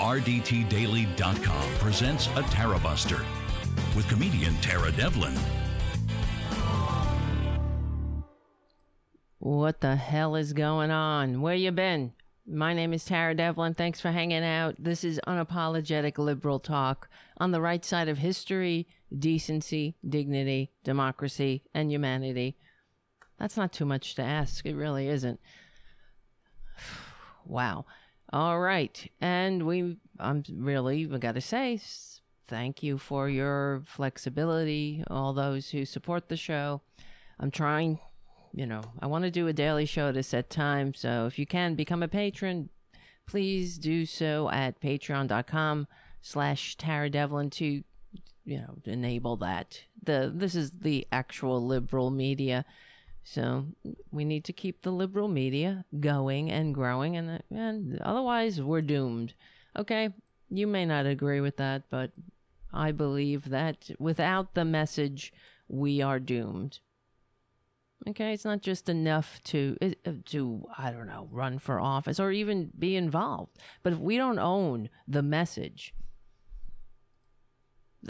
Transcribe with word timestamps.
RDTDaily.com 0.00 1.74
presents 1.74 2.28
a 2.34 2.42
Tara 2.44 2.78
Buster 2.78 3.22
with 3.94 4.08
comedian 4.08 4.56
Tara 4.62 4.90
Devlin. 4.92 5.34
What 9.40 9.82
the 9.82 9.96
hell 9.96 10.36
is 10.36 10.54
going 10.54 10.90
on? 10.90 11.42
Where 11.42 11.54
you 11.54 11.70
been? 11.70 12.14
My 12.46 12.72
name 12.72 12.94
is 12.94 13.04
Tara 13.04 13.34
Devlin. 13.34 13.74
Thanks 13.74 14.00
for 14.00 14.10
hanging 14.10 14.42
out. 14.42 14.74
This 14.78 15.04
is 15.04 15.20
unapologetic 15.26 16.16
liberal 16.16 16.60
talk 16.60 17.10
on 17.36 17.50
the 17.50 17.60
right 17.60 17.84
side 17.84 18.08
of 18.08 18.16
history, 18.16 18.88
decency, 19.16 19.96
dignity, 20.08 20.70
democracy, 20.82 21.64
and 21.74 21.92
humanity. 21.92 22.56
That's 23.38 23.58
not 23.58 23.70
too 23.70 23.84
much 23.84 24.14
to 24.14 24.22
ask. 24.22 24.64
It 24.64 24.76
really 24.76 25.08
isn't. 25.08 25.40
Wow. 27.46 27.86
All 28.32 28.60
right. 28.60 29.10
And 29.20 29.66
we, 29.66 29.96
I'm 30.18 30.44
really, 30.52 31.06
we 31.06 31.18
got 31.18 31.34
to 31.34 31.40
say, 31.40 31.80
thank 32.46 32.82
you 32.82 32.96
for 32.96 33.28
your 33.28 33.82
flexibility, 33.84 35.02
all 35.08 35.32
those 35.32 35.70
who 35.70 35.84
support 35.84 36.28
the 36.28 36.36
show. 36.36 36.80
I'm 37.40 37.50
trying, 37.50 37.98
you 38.52 38.66
know, 38.66 38.82
I 39.00 39.06
want 39.06 39.24
to 39.24 39.30
do 39.30 39.48
a 39.48 39.52
daily 39.52 39.84
show 39.84 40.12
to 40.12 40.22
set 40.22 40.48
time. 40.48 40.94
So 40.94 41.26
if 41.26 41.38
you 41.38 41.46
can 41.46 41.74
become 41.74 42.02
a 42.04 42.08
patron, 42.08 42.68
please 43.26 43.78
do 43.78 44.06
so 44.06 44.48
at 44.50 44.80
patreon.com 44.80 45.88
slash 46.20 46.76
Tara 46.76 47.10
Devlin 47.10 47.50
to, 47.50 47.82
you 48.44 48.58
know, 48.58 48.78
enable 48.84 49.36
that. 49.38 49.82
The, 50.02 50.30
this 50.32 50.54
is 50.54 50.70
the 50.70 51.06
actual 51.10 51.66
liberal 51.66 52.10
media 52.10 52.64
so 53.22 53.66
we 54.10 54.24
need 54.24 54.44
to 54.44 54.52
keep 54.52 54.82
the 54.82 54.90
liberal 54.90 55.28
media 55.28 55.84
going 55.98 56.50
and 56.50 56.74
growing, 56.74 57.16
and, 57.16 57.42
and 57.50 58.00
otherwise 58.00 58.60
we're 58.60 58.82
doomed. 58.82 59.34
Okay, 59.76 60.10
you 60.48 60.66
may 60.66 60.84
not 60.84 61.06
agree 61.06 61.40
with 61.40 61.56
that, 61.58 61.84
but 61.90 62.10
I 62.72 62.92
believe 62.92 63.50
that 63.50 63.90
without 63.98 64.54
the 64.54 64.64
message, 64.64 65.32
we 65.68 66.02
are 66.02 66.18
doomed. 66.18 66.80
Okay, 68.08 68.32
it's 68.32 68.46
not 68.46 68.62
just 68.62 68.88
enough 68.88 69.42
to 69.44 69.76
uh, 69.82 70.12
to 70.26 70.64
I 70.78 70.90
don't 70.90 71.06
know 71.06 71.28
run 71.30 71.58
for 71.58 71.78
office 71.78 72.18
or 72.18 72.32
even 72.32 72.70
be 72.78 72.96
involved, 72.96 73.58
but 73.82 73.92
if 73.92 73.98
we 73.98 74.16
don't 74.16 74.38
own 74.38 74.88
the 75.06 75.22
message, 75.22 75.92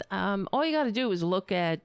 um, 0.09 0.47
all 0.53 0.65
you 0.65 0.71
got 0.71 0.85
to 0.85 0.91
do 0.93 1.11
is 1.11 1.21
look 1.23 1.51
at 1.51 1.81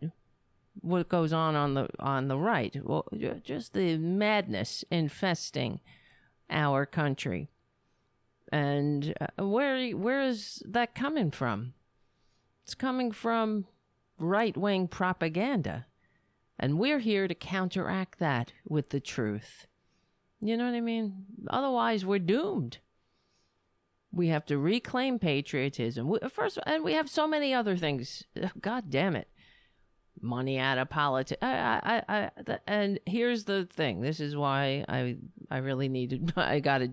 what 0.80 1.08
goes 1.08 1.32
on 1.32 1.56
on 1.56 1.74
the 1.74 1.88
on 1.98 2.28
the 2.28 2.38
right. 2.38 2.76
Well, 2.82 3.06
just 3.42 3.72
the 3.72 3.96
madness 3.98 4.84
infesting 4.90 5.80
our 6.50 6.86
country, 6.86 7.50
and 8.52 9.14
uh, 9.20 9.46
where 9.46 9.90
where 9.90 10.22
is 10.22 10.62
that 10.66 10.94
coming 10.94 11.30
from? 11.30 11.74
It's 12.64 12.74
coming 12.74 13.12
from 13.12 13.66
right 14.18 14.56
wing 14.56 14.88
propaganda, 14.88 15.86
and 16.58 16.78
we're 16.78 17.00
here 17.00 17.28
to 17.28 17.34
counteract 17.34 18.18
that 18.18 18.52
with 18.68 18.90
the 18.90 19.00
truth. 19.00 19.66
You 20.40 20.56
know 20.56 20.66
what 20.66 20.74
I 20.74 20.80
mean? 20.80 21.24
Otherwise, 21.48 22.04
we're 22.04 22.18
doomed. 22.18 22.78
We 24.12 24.28
have 24.28 24.46
to 24.46 24.58
reclaim 24.58 25.18
patriotism. 25.18 26.16
First, 26.30 26.58
and 26.66 26.84
we 26.84 26.94
have 26.94 27.10
so 27.10 27.26
many 27.26 27.52
other 27.52 27.76
things. 27.76 28.24
God 28.60 28.90
damn 28.90 29.16
it 29.16 29.28
money 30.20 30.58
out 30.58 30.78
of 30.78 30.88
politics. 30.88 31.38
I, 31.42 32.02
I, 32.08 32.30
I, 32.46 32.58
and 32.66 33.00
here's 33.06 33.44
the 33.44 33.68
thing. 33.72 34.00
This 34.00 34.20
is 34.20 34.36
why 34.36 34.84
I, 34.88 35.16
I 35.50 35.58
really 35.58 35.88
needed. 35.88 36.32
I 36.36 36.60
gotta, 36.60 36.92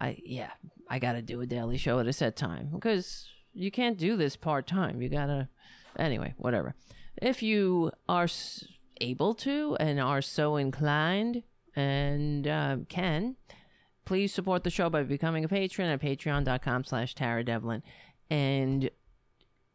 I 0.00 0.18
yeah, 0.24 0.50
I 0.88 0.98
gotta 0.98 1.22
do 1.22 1.40
a 1.40 1.46
daily 1.46 1.78
show 1.78 1.98
at 1.98 2.06
a 2.06 2.12
set 2.12 2.36
time 2.36 2.70
because 2.72 3.28
you 3.52 3.70
can't 3.70 3.98
do 3.98 4.16
this 4.16 4.36
part 4.36 4.66
time. 4.66 5.02
You 5.02 5.08
gotta, 5.08 5.48
anyway, 5.98 6.34
whatever. 6.36 6.74
If 7.20 7.42
you 7.42 7.92
are 8.08 8.28
able 9.00 9.34
to 9.34 9.76
and 9.78 10.00
are 10.00 10.22
so 10.22 10.56
inclined 10.56 11.42
and 11.74 12.46
uh, 12.46 12.76
can, 12.88 13.36
please 14.04 14.32
support 14.32 14.64
the 14.64 14.70
show 14.70 14.90
by 14.90 15.02
becoming 15.02 15.44
a 15.44 15.48
patron 15.48 15.88
at 15.88 16.00
patreon.com 16.00 16.84
slash 16.84 17.14
Tara 17.14 17.44
Devlin. 17.44 17.82
And 18.30 18.90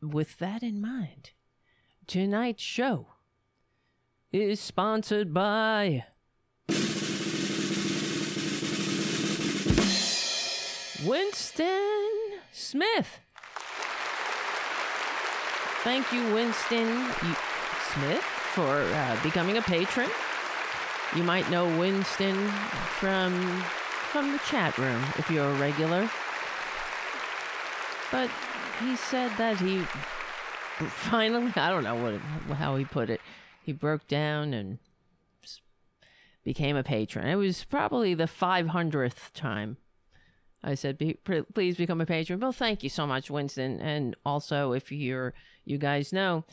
with 0.01 0.37
that 0.39 0.63
in 0.63 0.81
mind, 0.81 1.31
Tonight's 2.07 2.63
show 2.63 3.07
is 4.31 4.61
sponsored 4.61 5.33
by 5.33 6.05
Winston 11.05 12.39
Smith. 12.53 13.19
Thank 15.83 16.09
you, 16.13 16.33
Winston 16.33 16.87
Smith, 17.91 18.23
for 18.53 18.63
uh, 18.63 19.19
becoming 19.21 19.57
a 19.57 19.61
patron. 19.61 20.09
You 21.13 21.23
might 21.23 21.51
know 21.51 21.65
Winston 21.77 22.37
from 22.99 23.33
from 24.11 24.31
the 24.31 24.39
chat 24.49 24.77
room 24.77 25.03
if 25.17 25.29
you're 25.29 25.49
a 25.49 25.55
regular. 25.55 26.09
But 28.13 28.29
he 28.79 28.95
said 28.95 29.31
that 29.37 29.57
he 29.59 29.85
finally, 30.89 31.51
I 31.55 31.69
don't 31.69 31.83
know 31.83 31.95
what 31.95 32.57
how 32.57 32.75
he 32.75 32.85
put 32.85 33.09
it. 33.09 33.21
He 33.63 33.73
broke 33.73 34.07
down 34.07 34.53
and 34.53 34.79
became 36.43 36.75
a 36.75 36.83
patron. 36.83 37.27
It 37.27 37.35
was 37.35 37.63
probably 37.63 38.13
the 38.13 38.25
500th 38.25 39.33
time 39.33 39.77
I 40.63 40.75
said, 40.75 40.97
Be, 40.97 41.17
please 41.53 41.77
become 41.77 42.01
a 42.01 42.05
patron. 42.05 42.39
Well, 42.39 42.51
thank 42.51 42.83
you 42.83 42.89
so 42.89 43.05
much, 43.05 43.29
Winston. 43.29 43.79
And 43.79 44.15
also, 44.25 44.73
if 44.73 44.91
you're, 44.91 45.33
you 45.65 45.77
guys 45.77 46.11
know, 46.11 46.45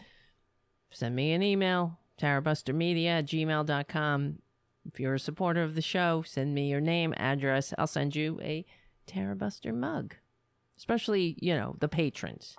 send 0.90 1.16
me 1.16 1.32
an 1.32 1.42
email, 1.42 1.98
tarabustermedia 2.20 3.24
gmail.com. 3.24 4.38
If 4.86 5.00
you're 5.00 5.14
a 5.14 5.20
supporter 5.20 5.62
of 5.62 5.74
the 5.74 5.82
show, 5.82 6.22
send 6.26 6.54
me 6.54 6.68
your 6.70 6.80
name, 6.80 7.14
address. 7.16 7.72
I'll 7.78 7.86
send 7.86 8.14
you 8.14 8.38
a 8.42 8.66
Tarabuster 9.06 9.74
mug. 9.74 10.14
Especially, 10.76 11.36
you 11.40 11.54
know, 11.54 11.76
the 11.80 11.88
patrons 11.88 12.56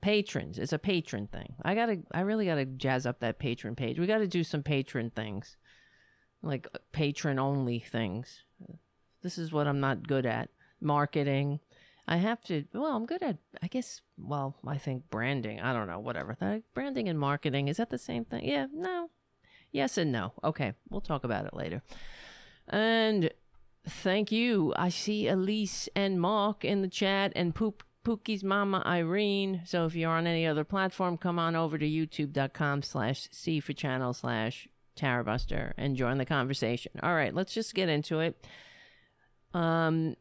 patrons. 0.00 0.58
It's 0.58 0.72
a 0.72 0.78
patron 0.78 1.26
thing. 1.26 1.54
I 1.62 1.74
gotta 1.74 1.98
i 2.12 2.20
really 2.20 2.46
gotta 2.46 2.64
jazz 2.64 3.06
up 3.06 3.20
that 3.20 3.38
patron 3.38 3.76
page. 3.76 3.98
We 3.98 4.06
gotta 4.06 4.26
do 4.26 4.44
some 4.44 4.62
patron 4.62 5.10
things 5.10 5.56
like 6.42 6.66
uh, 6.74 6.78
patron 6.92 7.38
only 7.38 7.78
things. 7.78 8.44
This 9.22 9.38
is 9.38 9.52
what 9.52 9.66
i'm 9.66 9.80
not 9.80 10.06
good 10.06 10.26
at. 10.26 10.50
Marketing. 10.80 11.60
I 12.08 12.16
have 12.16 12.42
to 12.44 12.64
well 12.72 12.96
i'm 12.96 13.06
good 13.06 13.22
at 13.22 13.38
i 13.62 13.66
guess 13.66 14.00
well 14.18 14.56
i 14.66 14.78
think 14.78 15.10
branding. 15.10 15.60
I 15.60 15.72
don't 15.72 15.86
know 15.88 16.00
whatever. 16.00 16.36
Branding 16.74 17.08
and 17.08 17.18
marketing 17.18 17.68
is 17.68 17.76
that 17.76 17.90
the 17.90 17.98
same 17.98 18.24
thing? 18.24 18.44
Yeah 18.44 18.66
no. 18.72 19.10
Yes 19.72 19.98
and 19.98 20.10
no. 20.12 20.32
Okay 20.42 20.74
we'll 20.88 21.00
talk 21.00 21.24
about 21.24 21.46
it 21.46 21.54
later. 21.54 21.82
And 22.68 23.30
thank 23.86 24.32
you. 24.32 24.72
I 24.76 24.88
see 24.88 25.28
elise 25.28 25.88
and 25.94 26.20
mark 26.20 26.64
in 26.64 26.82
the 26.82 26.88
chat 26.88 27.32
and 27.34 27.54
poop 27.54 27.82
Pookie's 28.04 28.42
mama 28.42 28.82
Irene. 28.86 29.62
So 29.64 29.84
if 29.86 29.94
you're 29.94 30.10
on 30.10 30.26
any 30.26 30.46
other 30.46 30.64
platform, 30.64 31.16
come 31.16 31.38
on 31.38 31.54
over 31.54 31.78
to 31.78 31.86
youtube.com 31.86 32.82
slash 32.82 33.28
C 33.30 33.60
for 33.60 33.72
channel 33.72 34.12
slash 34.12 34.68
Tarabuster 34.96 35.72
and 35.76 35.96
join 35.96 36.18
the 36.18 36.24
conversation. 36.24 36.92
All 37.02 37.14
right, 37.14 37.34
let's 37.34 37.54
just 37.54 37.74
get 37.74 37.88
into 37.88 38.20
it. 38.20 38.46
Um, 39.54 40.16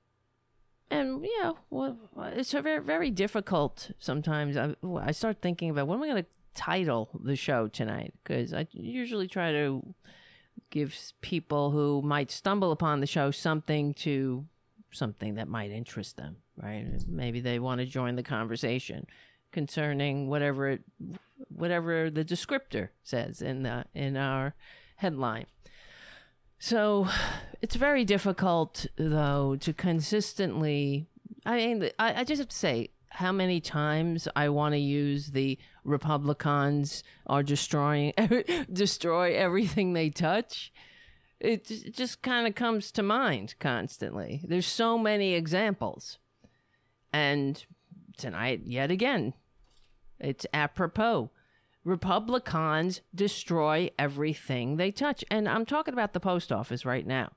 and 0.92 1.26
yeah, 1.40 1.52
well, 1.70 1.98
it's 2.36 2.52
very 2.52 2.82
very 2.82 3.12
difficult 3.12 3.92
sometimes. 4.00 4.58
I, 4.58 4.76
I 5.00 5.12
start 5.12 5.42
thinking 5.42 5.70
about 5.70 5.88
what 5.88 5.96
am 5.96 6.04
I 6.04 6.08
going 6.08 6.24
to 6.24 6.30
title 6.56 7.10
the 7.24 7.36
show 7.36 7.68
tonight 7.68 8.14
because 8.24 8.54
I 8.54 8.68
usually 8.74 9.28
try 9.28 9.52
to 9.52 9.94
give 10.70 10.98
people 11.22 11.72
who 11.72 12.02
might 12.02 12.32
stumble 12.32 12.72
upon 12.72 13.00
the 13.00 13.08
show 13.08 13.32
something 13.32 13.94
to 13.96 14.46
something 14.92 15.36
that 15.36 15.48
might 15.48 15.72
interest 15.72 16.18
them 16.18 16.38
right? 16.62 16.86
Maybe 17.08 17.40
they 17.40 17.60
want 17.60 17.80
to 17.80 17.86
join 17.86 18.16
the 18.16 18.24
conversation 18.24 19.08
concerning 19.52 20.28
whatever 20.28 20.70
it, 20.70 20.82
whatever 21.50 22.10
the 22.10 22.26
descriptor 22.26 22.90
says 23.04 23.42
in 23.42 23.64
the 23.64 23.86
in 23.94 24.18
our 24.18 24.54
headline. 24.98 25.46
So 26.60 27.08
it's 27.62 27.76
very 27.76 28.04
difficult 28.04 28.86
though 28.98 29.56
to 29.62 29.74
consistently 29.74 31.08
I 31.46 31.58
mean 31.58 31.90
I, 31.98 32.22
I 32.22 32.24
just 32.24 32.40
have 32.40 32.50
to 32.50 32.56
say 32.56 32.90
how 33.12 33.32
many 33.32 33.60
times 33.60 34.28
I 34.36 34.50
want 34.50 34.74
to 34.74 34.80
use 34.80 35.28
the 35.28 35.58
Republicans 35.84 37.04
are 37.26 37.42
destroying 37.42 38.14
destroy 38.74 39.36
everything 39.36 39.94
they 39.94 40.10
touch. 40.10 40.72
It 41.40 41.94
just 41.94 42.22
kind 42.22 42.48
of 42.48 42.56
comes 42.56 42.92
to 42.92 43.02
mind 43.02 43.56
constantly. 43.60 44.42
There's 44.44 44.68
so 44.68 44.98
many 44.98 45.34
examples. 45.34 46.18
And 47.14 47.66
tonight, 48.18 48.62
yet 48.66 48.92
again, 48.92 49.34
it's 50.20 50.46
apropos. 50.54 51.32
Republicans 51.86 53.02
destroy 53.16 53.90
everything 53.98 54.76
they 54.76 54.92
touch. 54.92 55.24
And 55.32 55.48
I'm 55.48 55.66
talking 55.66 55.94
about 55.94 56.12
the 56.14 56.20
post 56.20 56.52
office 56.52 56.86
right 56.86 57.08
now. 57.08 57.32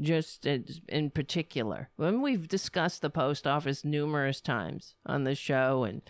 just 0.00 0.46
in 0.46 1.10
particular. 1.10 1.90
When 1.96 2.20
we've 2.20 2.48
discussed 2.48 3.02
the 3.02 3.10
post 3.10 3.46
office 3.46 3.84
numerous 3.84 4.40
times 4.40 4.94
on 5.06 5.24
the 5.24 5.34
show, 5.34 5.84
and 5.84 6.02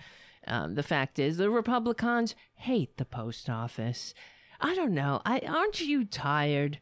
um, 0.47 0.75
the 0.75 0.83
fact 0.83 1.19
is, 1.19 1.37
the 1.37 1.51
Republicans 1.51 2.35
hate 2.55 2.97
the 2.97 3.05
post 3.05 3.51
office. 3.51 4.15
I 4.61 4.75
don't 4.75 4.95
know. 4.95 5.21
I 5.25 5.41
aren't 5.41 5.81
you 5.81 6.05
tired 6.05 6.81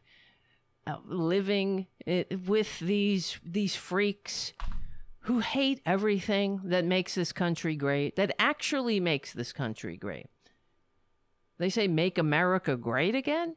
Uh, 0.85 0.97
living 1.05 1.87
uh, 2.05 2.23
with 2.45 2.79
these 2.79 3.39
these 3.45 3.73
freaks 3.73 4.51
who 5.21 5.39
hate 5.39 5.79
everything 5.85 6.59
that 6.65 6.83
makes 6.83 7.15
this 7.15 7.31
country 7.31 7.73
great, 7.77 8.17
that 8.17 8.35
actually 8.37 8.99
makes 8.99 9.31
this 9.31 9.53
country 9.53 9.95
great? 9.95 10.27
They 11.57 11.69
say, 11.69 11.87
"Make 11.87 12.17
America 12.17 12.75
great 12.75 13.15
again." 13.15 13.55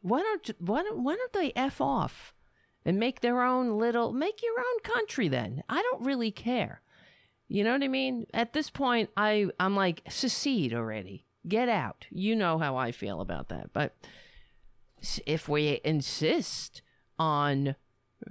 Why 0.00 0.18
don't 0.18 0.50
why 0.58 0.82
don't, 0.82 1.04
why 1.04 1.14
don't 1.14 1.32
they 1.32 1.52
f 1.54 1.80
off 1.80 2.34
and 2.84 2.98
make 2.98 3.20
their 3.20 3.42
own 3.42 3.78
little 3.78 4.12
make 4.12 4.42
your 4.42 4.58
own 4.58 4.80
country? 4.82 5.28
Then 5.28 5.62
I 5.68 5.80
don't 5.80 6.04
really 6.04 6.32
care. 6.32 6.82
You 7.46 7.62
know 7.62 7.72
what 7.72 7.84
I 7.84 7.88
mean? 7.88 8.26
At 8.34 8.52
this 8.52 8.68
point, 8.68 9.10
I 9.16 9.46
I'm 9.60 9.76
like 9.76 10.02
secede 10.08 10.74
already. 10.74 11.24
Get 11.46 11.68
out. 11.68 12.06
You 12.10 12.34
know 12.34 12.58
how 12.58 12.76
I 12.76 12.90
feel 12.90 13.20
about 13.20 13.48
that. 13.50 13.72
But 13.72 13.94
if 15.26 15.48
we 15.48 15.80
insist 15.84 16.82
on 17.18 17.76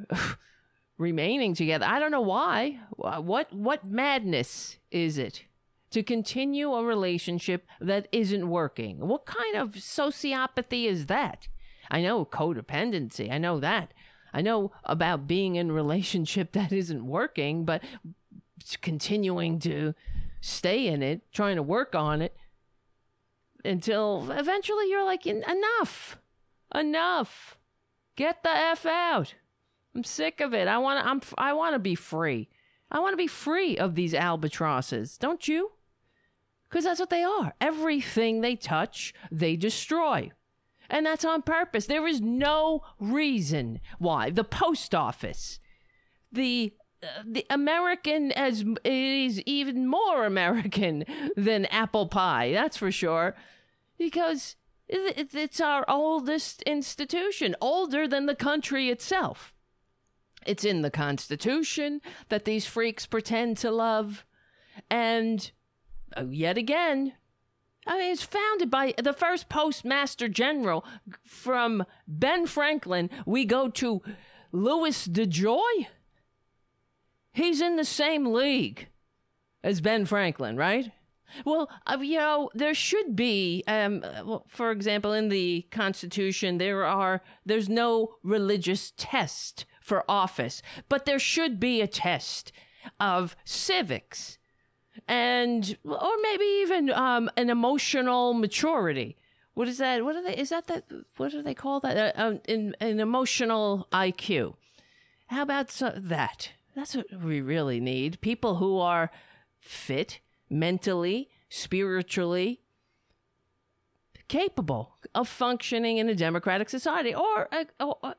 remaining 0.98 1.54
together, 1.54 1.86
I 1.86 2.00
don't 2.00 2.12
know 2.12 2.22
why. 2.22 2.80
Uh, 3.02 3.22
what 3.22 3.54
what 3.54 3.86
madness 3.86 4.78
is 4.92 5.18
it? 5.18 5.44
to 5.94 6.02
continue 6.02 6.74
a 6.74 6.84
relationship 6.84 7.68
that 7.80 8.08
isn't 8.12 8.50
working. 8.50 8.98
What 9.08 9.28
kind 9.28 9.56
of 9.56 9.74
sociopathy 9.74 10.86
is 10.86 11.06
that? 11.06 11.48
I 11.92 12.02
know 12.02 12.26
codependency. 12.26 13.32
I 13.32 13.38
know 13.38 13.60
that. 13.60 13.94
I 14.34 14.42
know 14.42 14.72
about 14.84 15.28
being 15.28 15.56
in 15.56 15.70
a 15.70 15.74
relationship 15.74 16.52
that 16.54 16.72
isn't 16.72 17.06
working, 17.06 17.64
but 17.64 17.84
continuing 18.82 19.60
to 19.60 19.94
stay 20.42 20.88
in 20.88 21.04
it, 21.04 21.32
trying 21.32 21.58
to 21.58 21.64
work 21.64 21.94
on 21.94 22.24
it 22.24 22.36
until 23.64 24.32
eventually 24.32 24.90
you're 24.90 25.06
like, 25.06 25.28
enough, 25.28 26.18
enough, 26.74 27.58
get 28.16 28.44
the 28.44 28.50
f 28.50 28.86
out. 28.86 29.36
I'm 29.96 30.04
sick 30.04 30.42
of 30.42 30.54
it. 30.54 30.68
I 30.68 30.78
want 30.78 31.04
to. 31.04 31.10
I'm. 31.10 31.22
I 31.38 31.54
want 31.54 31.74
to 31.74 31.80
be 31.80 31.96
free. 31.96 32.50
I 32.92 33.00
want 33.00 33.14
to 33.14 33.18
be 33.18 33.28
free 33.28 33.78
of 33.78 33.96
these 33.96 34.14
albatrosses. 34.14 35.18
Don't 35.18 35.48
you? 35.48 35.72
Because 36.70 36.86
that's 36.86 37.00
what 37.00 37.10
they 37.10 37.24
are. 37.24 37.54
Everything 37.62 38.42
they 38.42 38.56
touch, 38.56 39.14
they 39.32 39.56
destroy. 39.56 40.32
And 40.90 41.06
that's 41.06 41.26
on 41.26 41.42
purpose. 41.42 41.86
There 41.86 42.08
is 42.08 42.22
no 42.22 42.82
reason 43.00 43.80
why 44.00 44.30
the 44.30 44.44
post 44.44 44.94
office, 44.94 45.60
the 46.32 46.74
uh, 47.02 47.24
the 47.26 47.46
American 47.50 48.32
as 48.32 48.64
is 48.84 49.42
even 49.42 49.88
more 49.88 50.26
American 50.26 51.06
than 51.36 51.66
apple 51.66 52.08
pie. 52.08 52.52
That's 52.52 52.78
for 52.78 52.92
sure, 52.92 53.36
because 53.98 54.56
it's 54.94 55.60
our 55.60 55.84
oldest 55.88 56.62
institution, 56.64 57.56
older 57.60 58.08
than 58.08 58.28
the 58.28 58.36
country 58.36 58.90
itself. 58.90 59.54
It's 60.46 60.64
in 60.64 60.82
the 60.82 60.92
Constitution 60.92 62.02
that 62.30 62.46
these 62.46 62.66
freaks 62.66 63.06
pretend 63.06 63.58
to 63.58 63.72
love, 63.72 64.26
and 64.90 65.52
uh, 66.16 66.26
yet 66.30 66.58
again, 66.58 67.14
I 67.86 67.98
mean, 67.98 68.12
it's 68.12 68.24
founded 68.24 68.70
by 68.70 68.94
the 69.02 69.14
first 69.14 69.50
postmaster 69.50 70.28
general 70.28 70.86
from 71.26 71.86
Ben 72.08 72.46
Franklin. 72.46 73.10
We 73.26 73.46
go 73.46 73.70
to 73.70 74.02
Louis 74.52 75.08
DeJoy. 75.08 75.88
He's 77.34 77.62
in 77.62 77.76
the 77.76 77.86
same 77.86 78.28
league 78.28 78.88
as 79.64 79.82
Ben 79.82 80.06
Franklin, 80.06 80.56
right? 80.56 80.92
Well, 81.46 81.70
uh, 81.88 81.98
you 82.02 82.18
know, 82.18 82.50
there 82.54 82.74
should 82.74 83.16
be, 83.16 83.64
um, 83.68 84.02
well, 84.24 84.46
for 84.48 84.72
example, 84.72 85.14
in 85.14 85.30
the 85.30 85.66
Constitution, 85.72 86.58
there 86.58 86.86
are 86.86 87.22
there's 87.46 87.70
no 87.70 88.16
religious 88.24 88.94
test 88.98 89.66
for 89.82 90.04
office, 90.08 90.62
but 90.90 91.06
there 91.06 91.20
should 91.20 91.60
be 91.60 91.82
a 91.82 91.88
test 91.88 92.52
of 93.00 93.36
civics 93.46 94.38
and 95.08 95.78
or 95.84 96.12
maybe 96.22 96.46
even 96.62 96.90
um, 96.92 97.30
an 97.38 97.50
emotional 97.50 98.34
maturity. 98.34 99.18
What 99.54 99.68
is 99.68 99.78
that? 99.78 100.04
What 100.04 100.16
are 100.16 100.24
they? 100.24 100.36
Is 100.36 100.50
that 100.50 100.68
that? 100.68 100.86
What 101.18 101.32
do 101.32 101.42
they 101.42 101.54
call 101.54 101.80
that? 101.82 102.16
Uh, 102.16 102.22
uh, 102.22 102.38
an, 102.48 102.76
an 102.80 103.00
emotional 103.00 103.88
IQ. 103.92 104.56
How 105.28 105.44
about 105.44 105.72
so, 105.72 105.94
that? 105.96 106.52
That's 106.76 106.96
what 106.96 107.06
we 107.22 107.42
really 107.42 107.80
need. 107.80 108.20
People 108.22 108.56
who 108.56 108.80
are 108.80 109.12
fit 109.60 110.20
mentally, 110.50 111.30
spiritually, 111.50 112.62
capable 114.28 114.98
of 115.14 115.28
functioning 115.28 115.98
in 115.98 116.10
a 116.10 116.16
democratic 116.16 116.70
society. 116.70 117.14
Or, 117.14 117.48
uh, 117.52 117.66
or 117.80 117.98
uh, 118.04 118.14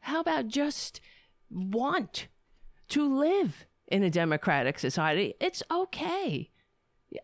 how 0.00 0.20
about 0.20 0.48
just 0.48 1.00
want 1.50 2.28
to 2.88 3.18
live 3.18 3.66
in 3.88 4.02
a 4.02 4.10
democratic 4.10 4.78
society, 4.78 5.34
it's 5.40 5.62
okay. 5.70 6.50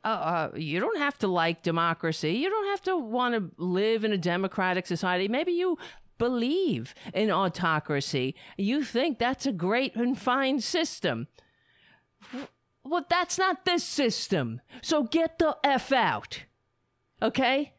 Uh, 0.04 0.08
uh, 0.08 0.50
you 0.56 0.80
don't 0.80 0.98
have 0.98 1.18
to 1.18 1.26
like 1.26 1.62
democracy. 1.62 2.32
You 2.32 2.48
don't 2.48 2.66
have 2.66 2.82
to 2.82 2.96
want 2.96 3.34
to 3.34 3.50
live 3.62 4.04
in 4.04 4.12
a 4.12 4.18
democratic 4.18 4.86
society. 4.86 5.28
Maybe 5.28 5.52
you 5.52 5.76
believe 6.18 6.94
in 7.12 7.30
autocracy. 7.30 8.36
You 8.56 8.84
think 8.84 9.18
that's 9.18 9.44
a 9.44 9.52
great 9.52 9.96
and 9.96 10.18
fine 10.18 10.60
system. 10.60 11.26
Well, 12.84 13.06
that's 13.08 13.38
not 13.38 13.64
this 13.64 13.84
system. 13.84 14.60
So 14.82 15.04
get 15.04 15.38
the 15.38 15.56
F 15.62 15.92
out. 15.92 16.44
Okay? 17.20 17.72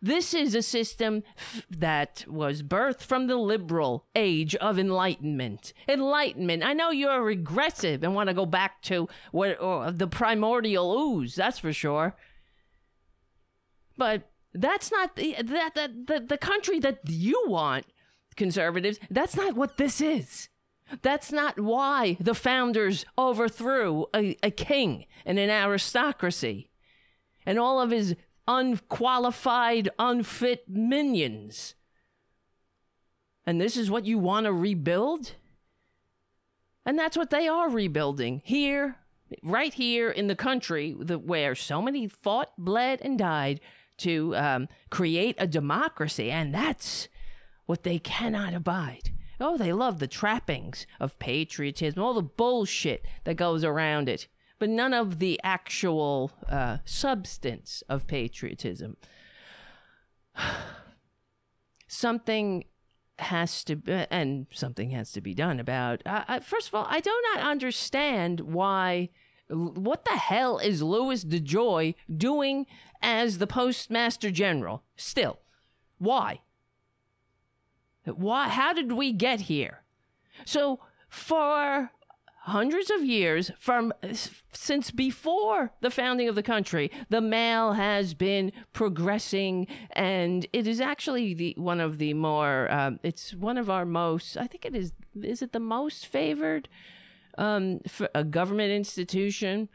This 0.00 0.32
is 0.32 0.54
a 0.54 0.62
system 0.62 1.22
f- 1.36 1.66
that 1.70 2.24
was 2.28 2.62
birthed 2.62 3.02
from 3.02 3.26
the 3.26 3.36
liberal 3.36 4.06
age 4.14 4.54
of 4.56 4.78
enlightenment. 4.78 5.72
Enlightenment. 5.88 6.62
I 6.64 6.72
know 6.72 6.90
you're 6.90 7.22
regressive 7.22 8.02
and 8.02 8.14
want 8.14 8.28
to 8.28 8.34
go 8.34 8.46
back 8.46 8.80
to 8.82 9.08
what 9.32 9.58
uh, 9.60 9.90
the 9.90 10.06
primordial 10.06 10.96
ooze, 10.96 11.34
that's 11.34 11.58
for 11.58 11.72
sure. 11.72 12.16
But 13.96 14.30
that's 14.54 14.92
not 14.92 15.16
the, 15.16 15.34
that, 15.42 15.74
that 15.74 16.06
the, 16.06 16.20
the 16.20 16.38
country 16.38 16.78
that 16.80 17.00
you 17.06 17.44
want, 17.46 17.86
conservatives. 18.36 18.98
That's 19.10 19.36
not 19.36 19.56
what 19.56 19.76
this 19.76 20.00
is. 20.00 20.48
That's 21.02 21.30
not 21.30 21.60
why 21.60 22.16
the 22.20 22.34
founders 22.34 23.04
overthrew 23.16 24.06
a, 24.14 24.36
a 24.42 24.50
king 24.50 25.06
and 25.26 25.38
an 25.38 25.50
aristocracy 25.50 26.70
and 27.44 27.58
all 27.58 27.80
of 27.80 27.90
his 27.90 28.16
unqualified, 28.46 29.90
unfit 29.98 30.64
minions. 30.68 31.74
And 33.46 33.60
this 33.60 33.76
is 33.76 33.90
what 33.90 34.06
you 34.06 34.18
want 34.18 34.44
to 34.44 34.52
rebuild? 34.52 35.32
And 36.84 36.98
that's 36.98 37.16
what 37.16 37.30
they 37.30 37.46
are 37.48 37.68
rebuilding 37.68 38.42
here, 38.44 38.96
right 39.42 39.72
here 39.72 40.10
in 40.10 40.26
the 40.26 40.34
country 40.34 40.92
where 40.92 41.54
so 41.54 41.82
many 41.82 42.08
fought, 42.08 42.52
bled, 42.56 43.00
and 43.02 43.18
died 43.18 43.60
to 43.98 44.34
um, 44.36 44.68
create 44.90 45.36
a 45.38 45.46
democracy. 45.46 46.30
And 46.30 46.54
that's 46.54 47.08
what 47.66 47.82
they 47.82 47.98
cannot 47.98 48.54
abide. 48.54 49.12
Oh, 49.40 49.56
they 49.56 49.72
love 49.72 49.98
the 49.98 50.06
trappings 50.06 50.86
of 50.98 51.18
patriotism, 51.18 52.02
all 52.02 52.14
the 52.14 52.22
bullshit 52.22 53.04
that 53.24 53.36
goes 53.36 53.64
around 53.64 54.08
it 54.08 54.28
but 54.58 54.68
none 54.68 54.92
of 54.92 55.18
the 55.18 55.40
actual 55.42 56.32
uh, 56.48 56.78
substance 56.84 57.82
of 57.88 58.06
patriotism. 58.06 58.96
something 61.88 62.64
has 63.18 63.64
to 63.64 63.76
be, 63.76 63.92
and 64.10 64.46
something 64.52 64.90
has 64.90 65.12
to 65.12 65.20
be 65.20 65.34
done 65.34 65.60
about. 65.60 66.02
Uh, 66.04 66.40
first 66.40 66.68
of 66.68 66.74
all, 66.74 66.86
I 66.88 67.00
do 67.00 67.22
not 67.34 67.44
understand 67.44 68.40
why. 68.40 69.10
What 69.50 70.04
the 70.04 70.10
hell 70.10 70.58
is 70.58 70.82
Louis 70.82 71.24
DeJoy 71.24 71.94
doing 72.14 72.66
as 73.00 73.38
the 73.38 73.46
postmaster 73.46 74.30
general? 74.30 74.82
Still, 74.94 75.38
why? 75.96 76.42
Why? 78.04 78.48
How 78.48 78.72
did 78.72 78.92
we 78.92 79.12
get 79.12 79.42
here? 79.42 79.82
So 80.44 80.80
for 81.08 81.90
hundreds 82.48 82.90
of 82.90 83.04
years 83.04 83.50
from 83.58 83.92
since 84.52 84.90
before 84.90 85.70
the 85.82 85.90
founding 85.90 86.28
of 86.28 86.34
the 86.34 86.42
country 86.42 86.90
the 87.10 87.20
mail 87.20 87.74
has 87.74 88.14
been 88.14 88.50
progressing 88.72 89.66
and 89.92 90.46
it 90.54 90.66
is 90.66 90.80
actually 90.80 91.34
the 91.34 91.54
one 91.58 91.78
of 91.78 91.98
the 91.98 92.14
more 92.14 92.70
um, 92.72 92.98
it's 93.02 93.34
one 93.34 93.58
of 93.58 93.68
our 93.68 93.84
most 93.84 94.36
i 94.38 94.46
think 94.46 94.64
it 94.64 94.74
is 94.74 94.92
is 95.22 95.42
it 95.42 95.52
the 95.52 95.60
most 95.60 96.06
favored 96.06 96.68
um, 97.36 97.80
a 98.14 98.24
government 98.24 98.70
institution 98.70 99.68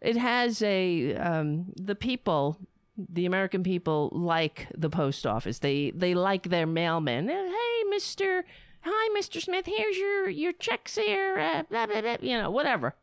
it 0.00 0.16
has 0.16 0.62
a 0.62 1.14
um, 1.14 1.66
the 1.76 1.94
people 1.94 2.58
the 2.96 3.26
american 3.26 3.62
people 3.62 4.10
like 4.12 4.68
the 4.76 4.90
post 4.90 5.26
office 5.26 5.58
they 5.58 5.90
they 5.90 6.14
like 6.14 6.48
their 6.48 6.66
mailman 6.66 7.28
hey 7.28 7.84
mister 7.90 8.44
Hi, 8.88 9.18
Mr. 9.18 9.42
Smith. 9.42 9.66
Here's 9.66 9.98
your 9.98 10.28
your 10.28 10.52
checks 10.52 10.94
here. 10.94 11.36
Uh, 11.40 11.64
blah, 11.68 11.86
blah, 11.86 12.02
blah, 12.02 12.18
you 12.20 12.38
know, 12.38 12.52
whatever. 12.52 12.94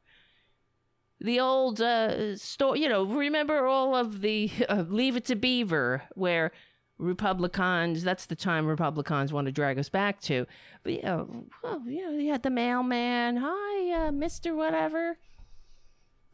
The 1.19 1.41
old 1.41 1.81
uh, 1.81 2.37
story, 2.37 2.81
you 2.81 2.87
know, 2.87 3.03
remember 3.03 3.65
all 3.65 3.93
of 3.93 4.21
the 4.21 4.49
uh, 4.69 4.85
Leave 4.87 5.17
It 5.17 5.25
to 5.25 5.35
Beaver, 5.35 6.03
where 6.15 6.53
Republicans, 6.97 8.03
that's 8.03 8.25
the 8.25 8.35
time 8.35 8.65
Republicans 8.65 9.33
want 9.33 9.47
to 9.47 9.51
drag 9.51 9.77
us 9.77 9.89
back 9.89 10.21
to. 10.21 10.47
But, 10.83 10.93
you 10.93 11.01
know, 11.01 11.45
well, 11.61 11.81
you 11.85 12.09
know, 12.09 12.17
you 12.17 12.31
had 12.31 12.43
the 12.43 12.49
mailman. 12.49 13.37
Hi, 13.41 14.07
uh, 14.07 14.11
Mr. 14.11 14.55
Whatever. 14.55 15.17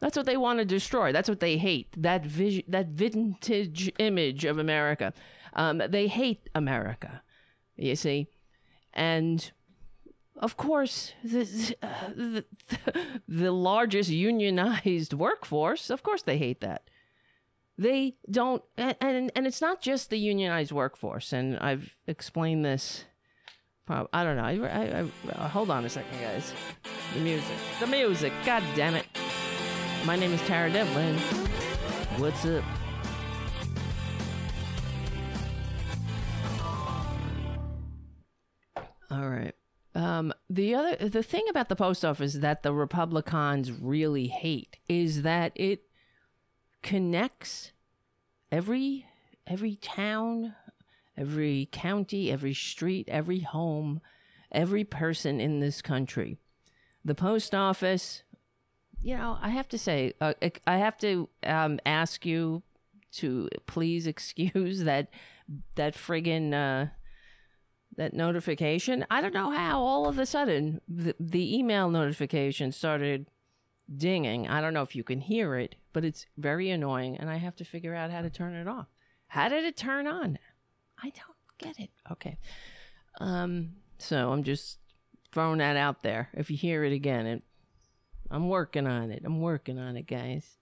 That's 0.00 0.16
what 0.16 0.26
they 0.26 0.36
want 0.36 0.58
to 0.58 0.64
destroy. 0.64 1.12
That's 1.12 1.28
what 1.28 1.40
they 1.40 1.58
hate. 1.58 1.94
That 1.96 2.24
vis- 2.24 2.62
that 2.68 2.88
vintage 2.88 3.92
image 3.98 4.44
of 4.44 4.58
America. 4.58 5.12
Um, 5.52 5.82
they 5.88 6.06
hate 6.08 6.48
America. 6.54 7.22
You 7.76 7.96
see, 7.96 8.28
and 8.92 9.50
of 10.36 10.56
course, 10.56 11.12
the, 11.22 11.44
the, 12.16 12.44
the 13.28 13.52
largest 13.52 14.10
unionized 14.10 15.12
workforce. 15.12 15.90
Of 15.90 16.02
course, 16.02 16.22
they 16.22 16.38
hate 16.38 16.60
that. 16.60 16.88
They 17.76 18.16
don't, 18.30 18.62
and 18.76 19.30
and 19.34 19.46
it's 19.46 19.60
not 19.60 19.80
just 19.80 20.10
the 20.10 20.18
unionized 20.18 20.72
workforce. 20.72 21.32
And 21.32 21.58
I've 21.58 21.96
explained 22.06 22.64
this. 22.64 23.04
I 23.88 24.22
don't 24.22 24.36
know. 24.36 24.44
I, 24.44 25.00
I, 25.00 25.44
I 25.44 25.48
hold 25.48 25.68
on 25.68 25.84
a 25.84 25.88
second, 25.88 26.20
guys. 26.20 26.52
The 27.12 27.20
music. 27.20 27.56
The 27.80 27.86
music. 27.88 28.32
God 28.44 28.62
damn 28.76 28.94
it. 28.94 29.06
My 30.06 30.16
name 30.16 30.32
is 30.32 30.40
Tara 30.42 30.72
Devlin. 30.72 31.18
What's 32.18 32.46
up? 32.46 32.64
All 39.10 39.28
right. 39.28 39.54
Um, 39.94 40.32
the 40.48 40.74
other 40.74 41.08
the 41.08 41.22
thing 41.22 41.44
about 41.50 41.68
the 41.68 41.76
post 41.76 42.02
office 42.02 42.34
that 42.34 42.62
the 42.62 42.72
Republicans 42.72 43.70
really 43.70 44.28
hate 44.28 44.78
is 44.88 45.22
that 45.22 45.52
it 45.54 45.82
connects 46.82 47.72
every 48.50 49.06
every 49.46 49.76
town, 49.76 50.54
every 51.14 51.68
county, 51.72 52.30
every 52.30 52.54
street, 52.54 53.06
every 53.10 53.40
home, 53.40 54.00
every 54.50 54.84
person 54.84 55.40
in 55.40 55.60
this 55.60 55.82
country. 55.82 56.38
The 57.04 57.14
post 57.14 57.54
office 57.54 58.22
you 59.02 59.16
know, 59.16 59.38
I 59.40 59.50
have 59.50 59.68
to 59.70 59.78
say, 59.78 60.12
uh, 60.20 60.34
I 60.66 60.76
have 60.76 60.98
to 60.98 61.28
um, 61.44 61.80
ask 61.86 62.26
you 62.26 62.62
to 63.12 63.48
please 63.66 64.06
excuse 64.06 64.80
that 64.84 65.08
that 65.74 65.94
friggin' 65.94 66.52
uh, 66.52 66.90
that 67.96 68.14
notification. 68.14 69.04
I 69.10 69.20
don't 69.20 69.34
know 69.34 69.50
how 69.50 69.80
all 69.80 70.08
of 70.08 70.18
a 70.18 70.26
sudden 70.26 70.80
the, 70.88 71.14
the 71.18 71.58
email 71.58 71.90
notification 71.90 72.72
started 72.72 73.26
dinging. 73.94 74.46
I 74.48 74.60
don't 74.60 74.74
know 74.74 74.82
if 74.82 74.94
you 74.94 75.02
can 75.02 75.20
hear 75.20 75.56
it, 75.56 75.74
but 75.92 76.04
it's 76.04 76.26
very 76.36 76.70
annoying, 76.70 77.16
and 77.16 77.28
I 77.28 77.36
have 77.36 77.56
to 77.56 77.64
figure 77.64 77.94
out 77.94 78.10
how 78.10 78.22
to 78.22 78.30
turn 78.30 78.54
it 78.54 78.68
off. 78.68 78.86
How 79.28 79.48
did 79.48 79.64
it 79.64 79.76
turn 79.76 80.06
on? 80.06 80.38
I 81.02 81.10
don't 81.10 81.36
get 81.58 81.78
it. 81.78 81.90
Okay. 82.12 82.38
Um. 83.20 83.76
So 83.98 84.32
I'm 84.32 84.44
just 84.44 84.78
throwing 85.32 85.58
that 85.58 85.76
out 85.76 86.02
there. 86.02 86.30
If 86.32 86.50
you 86.50 86.56
hear 86.56 86.84
it 86.84 86.92
again, 86.92 87.26
it 87.26 87.42
I'm 88.30 88.48
working 88.48 88.86
on 88.86 89.10
it. 89.10 89.22
I'm 89.24 89.40
working 89.40 89.78
on 89.78 89.96
it, 89.96 90.06
guys. 90.06 90.56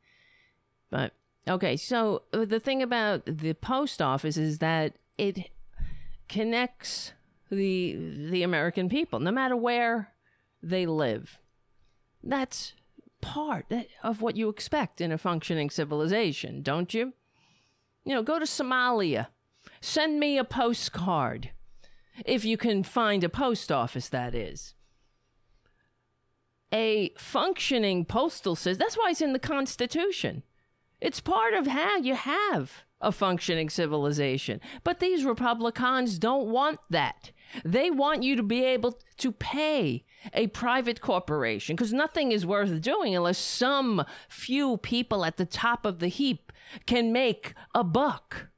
But 0.90 1.12
okay, 1.46 1.76
so 1.76 2.22
uh, 2.32 2.44
the 2.44 2.60
thing 2.60 2.82
about 2.82 3.26
the 3.26 3.52
post 3.54 4.00
office 4.00 4.36
is 4.36 4.58
that 4.58 4.94
it 5.18 5.50
connects 6.28 7.12
the 7.50 8.28
the 8.30 8.42
American 8.42 8.88
people, 8.88 9.20
no 9.20 9.30
matter 9.30 9.56
where 9.56 10.12
they 10.62 10.86
live. 10.86 11.38
That's 12.22 12.72
part 13.20 13.66
of 14.02 14.22
what 14.22 14.36
you 14.36 14.48
expect 14.48 15.00
in 15.00 15.12
a 15.12 15.18
functioning 15.18 15.70
civilization, 15.70 16.62
don't 16.62 16.92
you? 16.94 17.12
You 18.04 18.14
know, 18.14 18.22
go 18.22 18.38
to 18.38 18.44
Somalia. 18.44 19.28
Send 19.80 20.18
me 20.18 20.38
a 20.38 20.44
postcard. 20.44 21.50
If 22.24 22.44
you 22.44 22.56
can 22.56 22.82
find 22.82 23.22
a 23.22 23.28
post 23.28 23.70
office, 23.70 24.08
that 24.08 24.34
is 24.34 24.74
a 26.72 27.10
functioning 27.16 28.04
postal 28.04 28.56
system. 28.56 28.78
That's 28.78 28.96
why 28.96 29.10
it's 29.10 29.20
in 29.20 29.32
the 29.32 29.38
Constitution. 29.38 30.42
It's 31.00 31.20
part 31.20 31.54
of 31.54 31.66
how 31.66 31.96
you 31.96 32.14
have 32.14 32.84
a 33.00 33.12
functioning 33.12 33.70
civilization. 33.70 34.60
But 34.82 35.00
these 35.00 35.24
Republicans 35.24 36.18
don't 36.18 36.48
want 36.48 36.80
that. 36.90 37.30
They 37.64 37.90
want 37.90 38.22
you 38.22 38.36
to 38.36 38.42
be 38.42 38.64
able 38.64 38.98
to 39.18 39.32
pay 39.32 40.04
a 40.34 40.48
private 40.48 41.00
corporation 41.00 41.76
because 41.76 41.92
nothing 41.92 42.32
is 42.32 42.44
worth 42.44 42.80
doing 42.80 43.14
unless 43.14 43.38
some 43.38 44.04
few 44.28 44.76
people 44.78 45.24
at 45.24 45.36
the 45.36 45.46
top 45.46 45.86
of 45.86 46.00
the 46.00 46.08
heap 46.08 46.52
can 46.86 47.12
make 47.12 47.54
a 47.74 47.84
buck. 47.84 48.48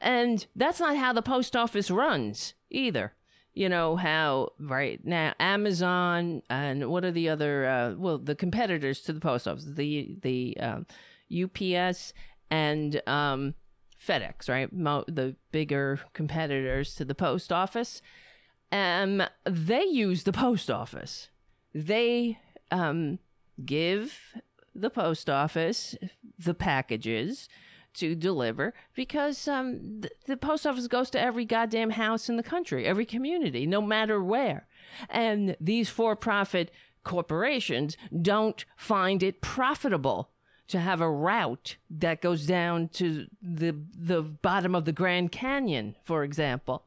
And 0.00 0.46
that's 0.56 0.80
not 0.80 0.96
how 0.96 1.12
the 1.12 1.22
post 1.22 1.54
office 1.54 1.90
runs 1.90 2.54
either 2.70 3.12
you 3.56 3.70
know 3.70 3.96
how 3.96 4.50
right 4.60 5.00
now 5.04 5.32
Amazon 5.40 6.42
and 6.50 6.90
what 6.90 7.04
are 7.06 7.10
the 7.10 7.30
other 7.30 7.66
uh, 7.66 7.94
well 7.96 8.18
the 8.18 8.36
competitors 8.36 9.00
to 9.00 9.12
the 9.14 9.20
post 9.20 9.48
office 9.48 9.64
the 9.64 10.16
the 10.20 10.56
um, 10.60 10.86
UPS 11.32 12.12
and 12.50 13.00
um, 13.08 13.54
FedEx 13.98 14.48
right? 14.50 14.70
Mo- 14.72 15.06
the 15.08 15.36
bigger 15.50 16.00
competitors 16.12 16.94
to 16.96 17.04
the 17.04 17.14
post 17.14 17.50
office. 17.50 18.02
Um 18.70 19.22
they 19.44 19.84
use 19.84 20.24
the 20.24 20.32
post 20.32 20.70
office. 20.70 21.30
They 21.74 22.38
um 22.70 23.18
give 23.64 24.34
the 24.74 24.90
post 24.90 25.30
office 25.30 25.96
the 26.38 26.52
packages 26.54 27.48
to 27.96 28.14
deliver 28.14 28.74
because 28.94 29.48
um, 29.48 30.00
the, 30.00 30.10
the 30.26 30.36
post 30.36 30.66
office 30.66 30.86
goes 30.86 31.10
to 31.10 31.20
every 31.20 31.44
goddamn 31.44 31.90
house 31.90 32.28
in 32.28 32.36
the 32.36 32.42
country, 32.42 32.86
every 32.86 33.06
community, 33.06 33.66
no 33.66 33.82
matter 33.82 34.22
where. 34.22 34.66
And 35.08 35.56
these 35.60 35.88
for 35.88 36.16
profit 36.16 36.70
corporations 37.04 37.96
don't 38.22 38.64
find 38.76 39.22
it 39.22 39.40
profitable 39.40 40.30
to 40.68 40.80
have 40.80 41.00
a 41.00 41.10
route 41.10 41.76
that 41.88 42.20
goes 42.20 42.44
down 42.46 42.88
to 42.88 43.26
the 43.40 43.76
the 43.96 44.22
bottom 44.22 44.74
of 44.74 44.84
the 44.84 44.92
Grand 44.92 45.30
Canyon, 45.30 45.94
for 46.02 46.24
example, 46.24 46.84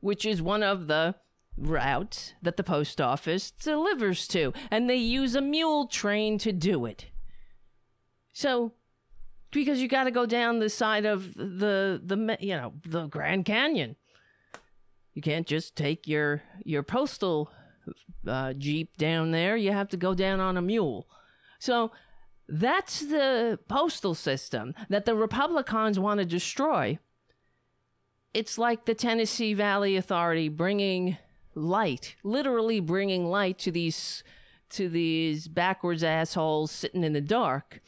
which 0.00 0.24
is 0.24 0.40
one 0.40 0.62
of 0.62 0.86
the 0.86 1.16
routes 1.56 2.34
that 2.42 2.56
the 2.56 2.62
post 2.62 3.00
office 3.00 3.50
delivers 3.50 4.28
to, 4.28 4.52
and 4.70 4.88
they 4.88 4.96
use 4.96 5.34
a 5.34 5.40
mule 5.40 5.86
train 5.86 6.38
to 6.38 6.52
do 6.52 6.86
it. 6.86 7.06
So 8.32 8.74
because 9.56 9.80
you 9.80 9.88
got 9.88 10.04
to 10.04 10.10
go 10.10 10.26
down 10.26 10.58
the 10.58 10.68
side 10.68 11.06
of 11.06 11.34
the 11.34 12.00
the 12.04 12.36
you 12.40 12.54
know 12.54 12.74
the 12.84 13.06
Grand 13.06 13.46
Canyon. 13.46 13.96
You 15.14 15.22
can't 15.22 15.46
just 15.46 15.74
take 15.74 16.06
your 16.06 16.42
your 16.62 16.82
postal 16.82 17.50
uh, 18.26 18.52
jeep 18.52 18.98
down 18.98 19.30
there. 19.30 19.56
You 19.56 19.72
have 19.72 19.88
to 19.88 19.96
go 19.96 20.14
down 20.14 20.40
on 20.40 20.58
a 20.58 20.62
mule. 20.62 21.08
So 21.58 21.90
that's 22.46 23.00
the 23.00 23.58
postal 23.66 24.14
system 24.14 24.74
that 24.90 25.06
the 25.06 25.14
Republicans 25.14 25.98
want 25.98 26.20
to 26.20 26.26
destroy. 26.26 26.98
It's 28.34 28.58
like 28.58 28.84
the 28.84 28.94
Tennessee 28.94 29.54
Valley 29.54 29.96
Authority 29.96 30.50
bringing 30.50 31.16
light, 31.54 32.16
literally 32.22 32.80
bringing 32.80 33.24
light 33.30 33.58
to 33.60 33.72
these 33.72 34.22
to 34.68 34.90
these 34.90 35.48
backwards 35.48 36.04
assholes 36.04 36.70
sitting 36.70 37.04
in 37.04 37.14
the 37.14 37.20
dark 37.22 37.80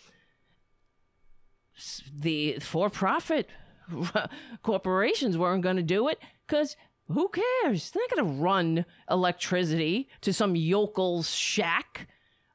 the 2.14 2.58
for 2.60 2.90
profit 2.90 3.48
corporations 4.62 5.38
weren't 5.38 5.62
going 5.62 5.76
to 5.76 5.82
do 5.82 6.08
it 6.08 6.18
because 6.46 6.76
who 7.10 7.30
cares? 7.30 7.90
They're 7.90 8.02
not 8.02 8.16
going 8.16 8.36
to 8.36 8.42
run 8.42 8.84
electricity 9.10 10.08
to 10.20 10.32
some 10.32 10.54
yokel's 10.54 11.30
shack. 11.34 12.06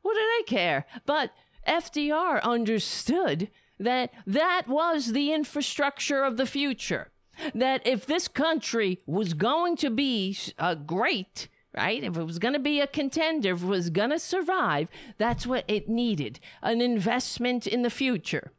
What 0.01 0.13
do 0.13 0.21
they 0.37 0.55
care? 0.55 0.85
But 1.05 1.31
FDR 1.67 2.41
understood 2.43 3.49
that 3.79 4.11
that 4.27 4.67
was 4.67 5.13
the 5.13 5.33
infrastructure 5.33 6.23
of 6.23 6.37
the 6.37 6.45
future. 6.45 7.11
That 7.55 7.85
if 7.85 8.05
this 8.05 8.27
country 8.27 9.01
was 9.07 9.33
going 9.33 9.75
to 9.77 9.89
be 9.89 10.37
uh, 10.59 10.75
great, 10.75 11.47
right? 11.75 12.03
If 12.03 12.15
it 12.15 12.23
was 12.23 12.37
going 12.37 12.53
to 12.53 12.59
be 12.59 12.79
a 12.79 12.85
contender, 12.85 13.53
if 13.53 13.63
it 13.63 13.67
was 13.67 13.89
going 13.89 14.11
to 14.11 14.19
survive, 14.19 14.87
that's 15.17 15.47
what 15.47 15.65
it 15.67 15.89
needed 15.89 16.39
an 16.61 16.79
investment 16.79 17.65
in 17.65 17.81
the 17.81 17.89
future. 17.89 18.51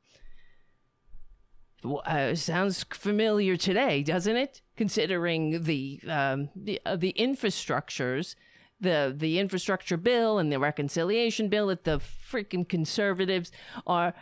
Uh, 1.85 2.35
sounds 2.35 2.85
familiar 2.91 3.57
today, 3.57 4.03
doesn't 4.03 4.37
it? 4.37 4.63
Considering 4.77 5.65
the 5.65 6.01
um, 6.09 6.49
the, 6.57 6.81
uh, 6.87 6.97
the 6.97 7.13
infrastructures, 7.19 8.35
the 8.81 9.15
the 9.15 9.39
infrastructure 9.39 9.97
bill 9.99 10.39
and 10.39 10.51
the 10.51 10.59
reconciliation 10.59 11.49
bill 11.49 11.67
that 11.67 11.85
the 11.85 11.99
freaking 11.99 12.67
conservatives 12.69 13.53
are 13.87 14.15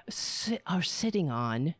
are 0.67 0.83
sitting 0.83 1.31
on. 1.31 1.75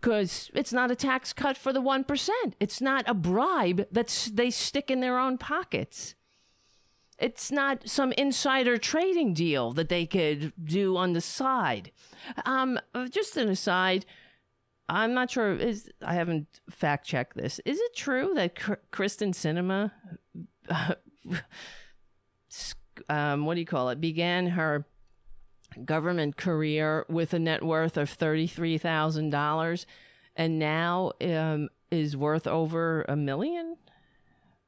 because 0.00 0.50
it's 0.54 0.72
not 0.72 0.90
a 0.90 0.96
tax 0.96 1.32
cut 1.32 1.56
for 1.56 1.72
the 1.72 1.80
1%. 1.82 2.28
It's 2.60 2.80
not 2.80 3.04
a 3.08 3.14
bribe 3.14 3.86
that 3.90 4.30
they 4.32 4.50
stick 4.50 4.90
in 4.90 5.00
their 5.00 5.18
own 5.18 5.36
pockets. 5.36 6.14
It's 7.18 7.50
not 7.50 7.88
some 7.88 8.12
insider 8.12 8.76
trading 8.76 9.32
deal 9.34 9.72
that 9.72 9.88
they 9.88 10.06
could 10.06 10.52
do 10.62 10.96
on 10.96 11.12
the 11.14 11.20
side. 11.20 11.90
Um, 12.44 12.78
just 13.10 13.36
an 13.36 13.48
aside, 13.48 14.04
I'm 14.88 15.14
not 15.14 15.30
sure. 15.30 15.52
Is 15.54 15.90
I 16.02 16.14
haven't 16.14 16.60
fact 16.70 17.06
checked 17.06 17.36
this. 17.36 17.60
Is 17.64 17.78
it 17.78 17.96
true 17.96 18.32
that 18.34 18.54
Kyrsten 18.54 19.32
Sinema, 19.34 19.90
um, 23.08 23.46
what 23.46 23.54
do 23.54 23.60
you 23.60 23.66
call 23.66 23.88
it, 23.90 24.00
began 24.00 24.48
her 24.48 24.86
government 25.84 26.36
career 26.36 27.04
with 27.08 27.34
a 27.34 27.38
net 27.38 27.62
worth 27.64 27.96
of 27.96 28.16
$33,000 28.16 29.86
and 30.36 30.58
now 30.58 31.12
um, 31.20 31.68
is 31.90 32.16
worth 32.16 32.46
over 32.46 33.04
a 33.08 33.16
million? 33.16 33.76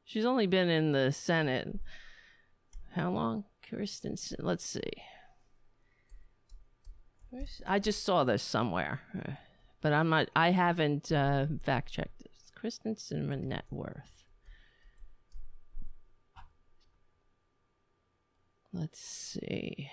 She's 0.05 0.25
only 0.25 0.47
been 0.47 0.69
in 0.69 0.93
the 0.93 1.13
Senate. 1.13 1.79
How 2.95 3.11
long? 3.11 3.45
Kyrsten? 3.71 4.35
let's 4.39 4.65
see. 4.65 4.81
I 7.67 7.79
just 7.79 8.05
saw 8.05 8.25
this 8.25 8.43
somewhere, 8.43 9.03
but 9.81 9.93
I'm 9.93 10.09
not, 10.09 10.29
I 10.35 10.51
haven't 10.51 11.13
uh, 11.13 11.47
fact 11.63 11.93
checked 11.93 12.19
this. 12.19 12.53
Sinema 12.97 13.41
net 13.41 13.65
worth. 13.71 14.25
Let's 18.73 19.01
see. 19.01 19.91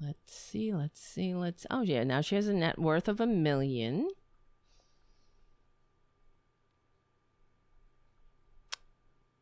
Let's 0.00 0.32
see, 0.32 0.72
let's 0.72 1.00
see, 1.00 1.34
let's. 1.34 1.66
Oh, 1.70 1.82
yeah, 1.82 2.04
now 2.04 2.20
she 2.20 2.36
has 2.36 2.46
a 2.46 2.54
net 2.54 2.78
worth 2.78 3.08
of 3.08 3.20
a 3.20 3.26
million. 3.26 4.08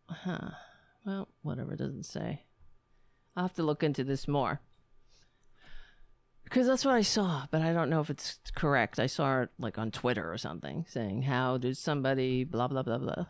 Huh. 0.09 0.51
Well, 1.05 1.29
whatever, 1.43 1.75
it 1.75 1.79
doesn't 1.79 2.07
say. 2.07 2.45
I'll 3.37 3.45
have 3.45 3.55
to 3.55 3.63
look 3.63 3.83
into 3.83 4.03
this 4.03 4.27
more. 4.27 4.61
Because 6.47 6.67
that's 6.67 6.85
what 6.85 6.95
I 6.95 7.03
saw, 7.03 7.47
but 7.51 7.61
I 7.61 7.73
don't 7.73 7.91
know 7.91 8.01
if 8.01 8.09
it's 8.09 8.41
correct. 8.55 8.99
I 8.99 9.07
saw 9.07 9.43
it 9.43 9.51
like 9.59 9.79
on 9.79 9.91
Twitter 9.91 10.33
or 10.33 10.39
something 10.39 10.87
saying, 10.89 11.23
How 11.23 11.59
did 11.59 11.77
somebody 11.77 12.45
blah, 12.45 12.69
blah, 12.69 12.83
blah, 12.83 12.99
blah. 12.99 13.27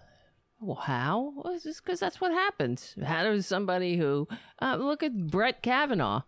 Well, 0.60 0.76
how? 0.76 1.32
Well, 1.34 1.58
just 1.58 1.84
because 1.84 1.98
that's 1.98 2.20
what 2.20 2.32
happens. 2.32 2.94
How 3.04 3.24
does 3.24 3.46
somebody 3.46 3.96
who. 3.96 4.28
Uh, 4.60 4.76
look 4.76 5.02
at 5.02 5.28
Brett 5.28 5.62
Kavanaugh 5.62 6.22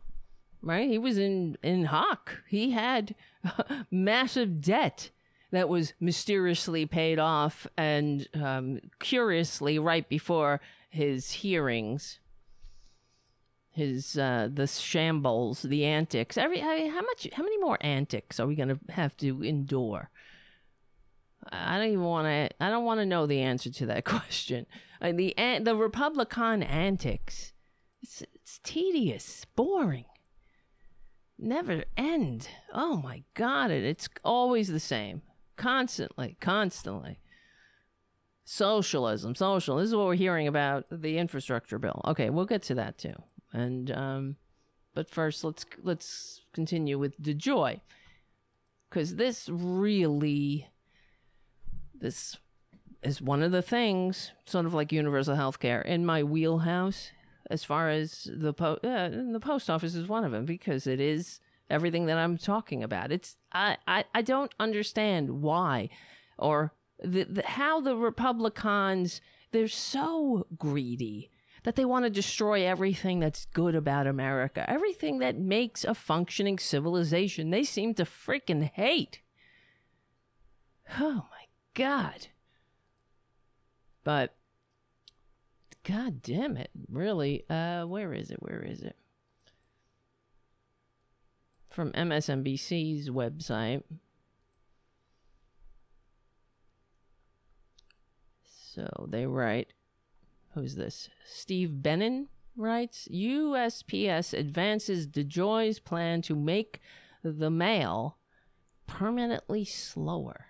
right? 0.63 0.89
He 0.89 0.99
was 0.99 1.19
in 1.19 1.57
in 1.63 1.87
hock. 1.87 2.43
He 2.49 2.73
had 2.73 3.15
massive 3.91 4.61
debt 4.61 5.11
that 5.51 5.69
was 5.69 5.95
mysteriously 6.01 6.87
paid 6.87 7.19
off, 7.19 7.67
and 7.77 8.29
um, 8.35 8.81
curiously, 8.99 9.79
right 9.79 10.09
before 10.09 10.61
his 10.91 11.31
hearings, 11.31 12.21
his 13.79 14.19
uh, 14.19 14.49
the 14.53 14.67
shambles, 14.67 15.63
the 15.63 15.85
antics. 15.85 16.37
Every 16.37 16.63
I 16.63 16.77
mean, 16.77 16.91
how 16.91 17.03
much? 17.03 17.29
How 17.33 17.43
many 17.43 17.59
more 17.59 17.79
antics 17.81 18.39
are 18.39 18.47
we 18.47 18.55
going 18.55 18.69
to 18.69 18.79
have 18.91 19.17
to 19.19 19.43
endure? 19.43 20.11
I 21.51 21.79
don't 21.79 21.89
even 21.89 22.05
want 22.05 22.27
to. 22.27 22.63
I 22.63 22.71
don't 22.71 22.85
want 22.85 23.01
to 23.01 23.07
know 23.07 23.27
the 23.27 23.41
answer 23.41 23.71
to 23.71 23.87
that 23.87 24.05
question. 24.05 24.67
Uh, 25.01 25.13
the 25.13 25.35
the 25.63 25.77
Republican 25.77 26.63
antics. 26.63 27.53
It's 28.03 28.23
it's 28.35 28.61
tedious, 28.63 29.45
boring 29.57 30.05
never 31.39 31.85
end. 31.97 32.49
Oh 32.73 32.97
my 32.97 33.23
God, 33.35 33.71
it, 33.71 33.85
it's 33.85 34.09
always 34.25 34.69
the 34.69 34.81
same. 34.81 35.23
Constantly, 35.57 36.37
constantly. 36.41 37.21
Socialism, 38.45 39.35
social. 39.35 39.77
This 39.77 39.89
is 39.89 39.95
what 39.95 40.07
we're 40.07 40.15
hearing 40.15 40.49
about 40.49 40.87
the 40.91 41.19
infrastructure 41.19 41.79
bill. 41.79 42.01
Okay, 42.07 42.31
we'll 42.31 42.47
get 42.47 42.63
to 42.63 42.75
that 42.75 42.99
too. 42.99 43.15
And 43.53 43.91
um, 43.91 44.37
but 44.95 45.11
first, 45.11 45.45
let's 45.45 45.65
let's 45.83 46.43
continue 46.53 46.99
with 46.99 47.21
DeJoy, 47.21 47.81
because 48.89 49.17
this 49.17 49.49
really, 49.49 50.69
this 51.95 52.37
is 53.03 53.23
one 53.23 53.43
of 53.43 53.53
the 53.53 53.63
things, 53.63 54.33
sort 54.45 54.67
of 54.67 54.75
like 54.75 54.93
universal 54.93 55.35
health 55.35 55.59
care, 55.61 55.81
in 55.81 56.05
my 56.05 56.23
wheelhouse 56.23 57.13
as 57.51 57.65
far 57.65 57.89
as 57.89 58.29
the 58.31 58.53
po- 58.53 58.79
uh, 58.85 59.09
the 59.09 59.41
post 59.41 59.71
office 59.71 59.95
is 59.95 60.09
one 60.09 60.25
of 60.25 60.33
them 60.33 60.45
because 60.45 60.87
it 60.87 61.01
is 61.01 61.41
everything 61.71 62.07
that 62.07 62.19
I'm 62.19 62.37
talking 62.39 62.83
about. 62.83 63.13
It's 63.13 63.37
I 63.53 63.77
I, 63.87 64.05
I 64.15 64.23
don't 64.23 64.53
understand 64.61 65.43
why 65.43 65.89
or 66.39 66.73
the, 67.03 67.25
the, 67.25 67.43
how 67.43 67.81
the 67.81 67.97
Republicans 67.97 69.21
they're 69.53 69.69
so 69.69 70.47
greedy 70.59 71.31
that 71.69 71.77
they 71.77 71.85
want 71.85 72.07
to 72.07 72.11
destroy 72.11 72.67
everything 72.67 73.21
that's 73.21 73.45
good 73.45 73.75
about 73.75 74.07
America, 74.07 74.65
everything 74.71 75.19
that 75.19 75.37
makes 75.37 75.85
a 75.85 75.95
functioning 75.95 76.59
civilization. 76.59 77.51
They 77.51 77.63
seem 77.63 77.93
to 77.97 78.07
freaking 78.07 78.63
hate. 78.73 79.21
Oh 80.99 81.27
my 81.31 81.45
god. 81.75 82.29
But 84.03 84.35
God 85.85 86.23
damn 86.23 86.57
it. 86.57 86.71
Really? 86.91 87.45
Uh 87.51 87.83
where 87.85 88.15
is 88.15 88.31
it? 88.31 88.39
Where 88.41 88.63
is 88.63 88.81
it? 88.81 88.97
From 91.69 91.93
MSNBC's 91.93 93.11
website. 93.11 93.83
So 98.75 99.07
they 99.11 99.27
write 99.27 99.75
Who's 100.59 100.75
this? 100.75 101.09
Steve 101.25 101.71
Benen 101.83 102.27
writes 102.57 103.07
USPS 103.13 104.37
advances 104.37 105.07
DeJoy's 105.07 105.79
plan 105.79 106.21
to 106.23 106.35
make 106.35 106.81
the 107.23 107.51
mail 107.51 108.19
permanently 108.89 109.65
slower. 109.65 110.47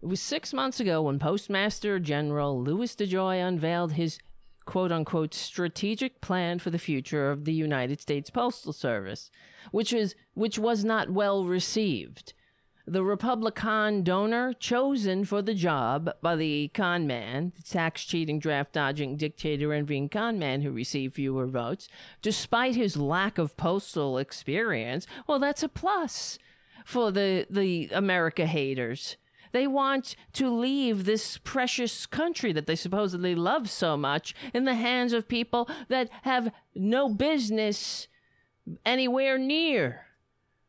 It 0.00 0.06
was 0.06 0.20
six 0.20 0.52
months 0.52 0.78
ago 0.78 1.02
when 1.02 1.18
Postmaster 1.18 1.98
General 1.98 2.62
Louis 2.62 2.94
DeJoy 2.94 3.44
unveiled 3.44 3.94
his 3.94 4.20
quote 4.64 4.92
unquote 4.92 5.34
strategic 5.34 6.20
plan 6.20 6.60
for 6.60 6.70
the 6.70 6.78
future 6.78 7.32
of 7.32 7.46
the 7.46 7.52
United 7.52 8.00
States 8.00 8.30
Postal 8.30 8.72
Service, 8.72 9.28
which 9.72 9.92
is 9.92 10.14
which 10.34 10.56
was 10.56 10.84
not 10.84 11.10
well 11.10 11.44
received. 11.44 12.32
The 12.86 13.02
Republican 13.02 14.02
donor 14.02 14.52
chosen 14.52 15.24
for 15.24 15.40
the 15.40 15.54
job 15.54 16.10
by 16.20 16.36
the 16.36 16.68
con 16.74 17.06
man, 17.06 17.54
the 17.56 17.62
tax 17.62 18.04
cheating, 18.04 18.38
draft 18.38 18.74
dodging, 18.74 19.16
dictator 19.16 19.72
envying 19.72 20.10
con 20.10 20.38
man 20.38 20.60
who 20.60 20.70
received 20.70 21.14
fewer 21.14 21.46
votes, 21.46 21.88
despite 22.20 22.76
his 22.76 22.98
lack 22.98 23.38
of 23.38 23.56
postal 23.56 24.18
experience, 24.18 25.06
well, 25.26 25.38
that's 25.38 25.62
a 25.62 25.68
plus 25.68 26.38
for 26.84 27.10
the, 27.10 27.46
the 27.48 27.88
America 27.90 28.44
haters. 28.44 29.16
They 29.52 29.66
want 29.66 30.14
to 30.34 30.50
leave 30.50 31.06
this 31.06 31.38
precious 31.38 32.04
country 32.04 32.52
that 32.52 32.66
they 32.66 32.76
supposedly 32.76 33.34
love 33.34 33.70
so 33.70 33.96
much 33.96 34.34
in 34.52 34.66
the 34.66 34.74
hands 34.74 35.14
of 35.14 35.26
people 35.26 35.70
that 35.88 36.10
have 36.22 36.52
no 36.74 37.08
business 37.08 38.08
anywhere 38.84 39.38
near 39.38 40.03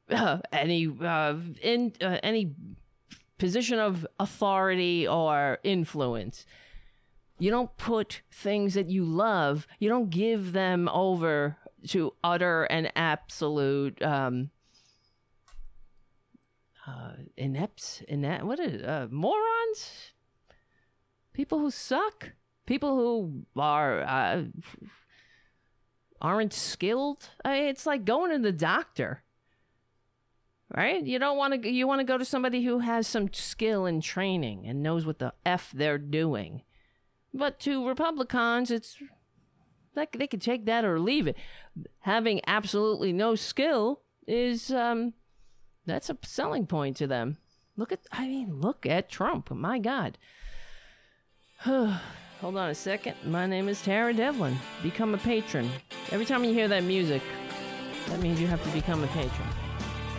uh, 0.09 0.39
any 0.51 0.87
uh, 1.01 1.35
in 1.61 1.93
uh, 2.01 2.17
any 2.23 2.53
position 3.37 3.79
of 3.79 4.07
authority 4.19 5.07
or 5.07 5.59
influence. 5.63 6.45
You 7.37 7.51
don't 7.51 7.75
put 7.75 8.21
things 8.31 8.75
that 8.75 8.89
you 8.89 9.03
love. 9.03 9.67
You 9.77 9.89
don't 9.89 10.09
give 10.09 10.53
them 10.53 10.87
over 10.87 11.57
to 11.89 12.13
utter 12.23 12.63
and 12.63 12.91
absolute 12.95 14.01
um, 14.01 14.51
uh, 16.87 17.13
inept, 17.35 18.03
inept, 18.07 18.43
what 18.43 18.59
is 18.59 18.81
uh, 18.81 19.07
morons? 19.09 20.13
People 21.33 21.59
who 21.59 21.71
suck? 21.71 22.31
People 22.65 22.95
who 22.95 23.45
are 23.57 24.01
uh, 24.01 24.43
aren't 26.21 26.53
skilled? 26.53 27.29
I 27.43 27.53
mean, 27.53 27.63
it's 27.65 27.85
like 27.85 28.05
going 28.05 28.31
to 28.31 28.39
the 28.39 28.51
doctor, 28.51 29.23
right? 30.73 31.03
You 31.03 31.19
don't 31.19 31.37
want 31.37 31.61
to. 31.61 31.69
You 31.69 31.87
want 31.87 31.99
to 31.99 32.05
go 32.05 32.17
to 32.17 32.25
somebody 32.25 32.63
who 32.63 32.79
has 32.79 33.07
some 33.07 33.31
skill 33.33 33.85
and 33.85 34.01
training 34.01 34.65
and 34.67 34.81
knows 34.81 35.05
what 35.05 35.19
the 35.19 35.33
f 35.45 35.71
they're 35.73 35.97
doing. 35.97 36.61
But 37.33 37.59
to 37.61 37.87
Republicans, 37.87 38.71
it's 38.71 38.97
like 39.95 40.17
they 40.17 40.27
could 40.27 40.41
take 40.41 40.65
that 40.65 40.85
or 40.85 40.99
leave 40.99 41.27
it. 41.27 41.37
Having 41.99 42.41
absolutely 42.47 43.11
no 43.11 43.35
skill 43.35 44.01
is 44.27 44.71
um, 44.71 45.13
that's 45.85 46.09
a 46.09 46.17
selling 46.23 46.65
point 46.65 46.97
to 46.97 47.07
them. 47.07 47.37
Look 47.77 47.91
at, 47.91 47.99
I 48.11 48.27
mean, 48.27 48.61
look 48.61 48.85
at 48.85 49.09
Trump. 49.09 49.51
My 49.51 49.79
God. 49.79 50.17
Hold 51.65 52.57
on 52.57 52.69
a 52.69 52.75
second. 52.75 53.15
My 53.25 53.45
name 53.45 53.67
is 53.67 53.81
Tara 53.81 54.13
Devlin. 54.13 54.57
Become 54.83 55.13
a 55.13 55.17
patron. 55.17 55.69
Every 56.11 56.25
time 56.25 56.43
you 56.43 56.53
hear 56.53 56.67
that 56.67 56.83
music, 56.83 57.21
that 58.07 58.19
means 58.19 58.39
you 58.39 58.47
have 58.47 58.63
to 58.63 58.69
become 58.69 59.03
a 59.03 59.07
patron. 59.07 59.47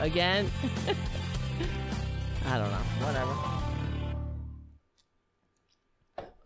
Again. 0.00 0.50
I 2.46 2.58
don't 2.58 2.70
know. 2.70 2.76
Whatever. 3.06 3.34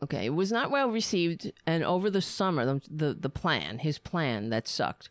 Okay, 0.02 0.26
it 0.26 0.34
was 0.34 0.50
not 0.50 0.70
well 0.70 0.88
received, 0.88 1.52
and 1.66 1.84
over 1.84 2.08
the 2.10 2.22
summer, 2.22 2.64
the 2.64 2.80
the, 2.90 3.14
the 3.14 3.28
plan, 3.28 3.78
his 3.78 3.98
plan, 3.98 4.50
that 4.50 4.66
sucked. 4.66 5.10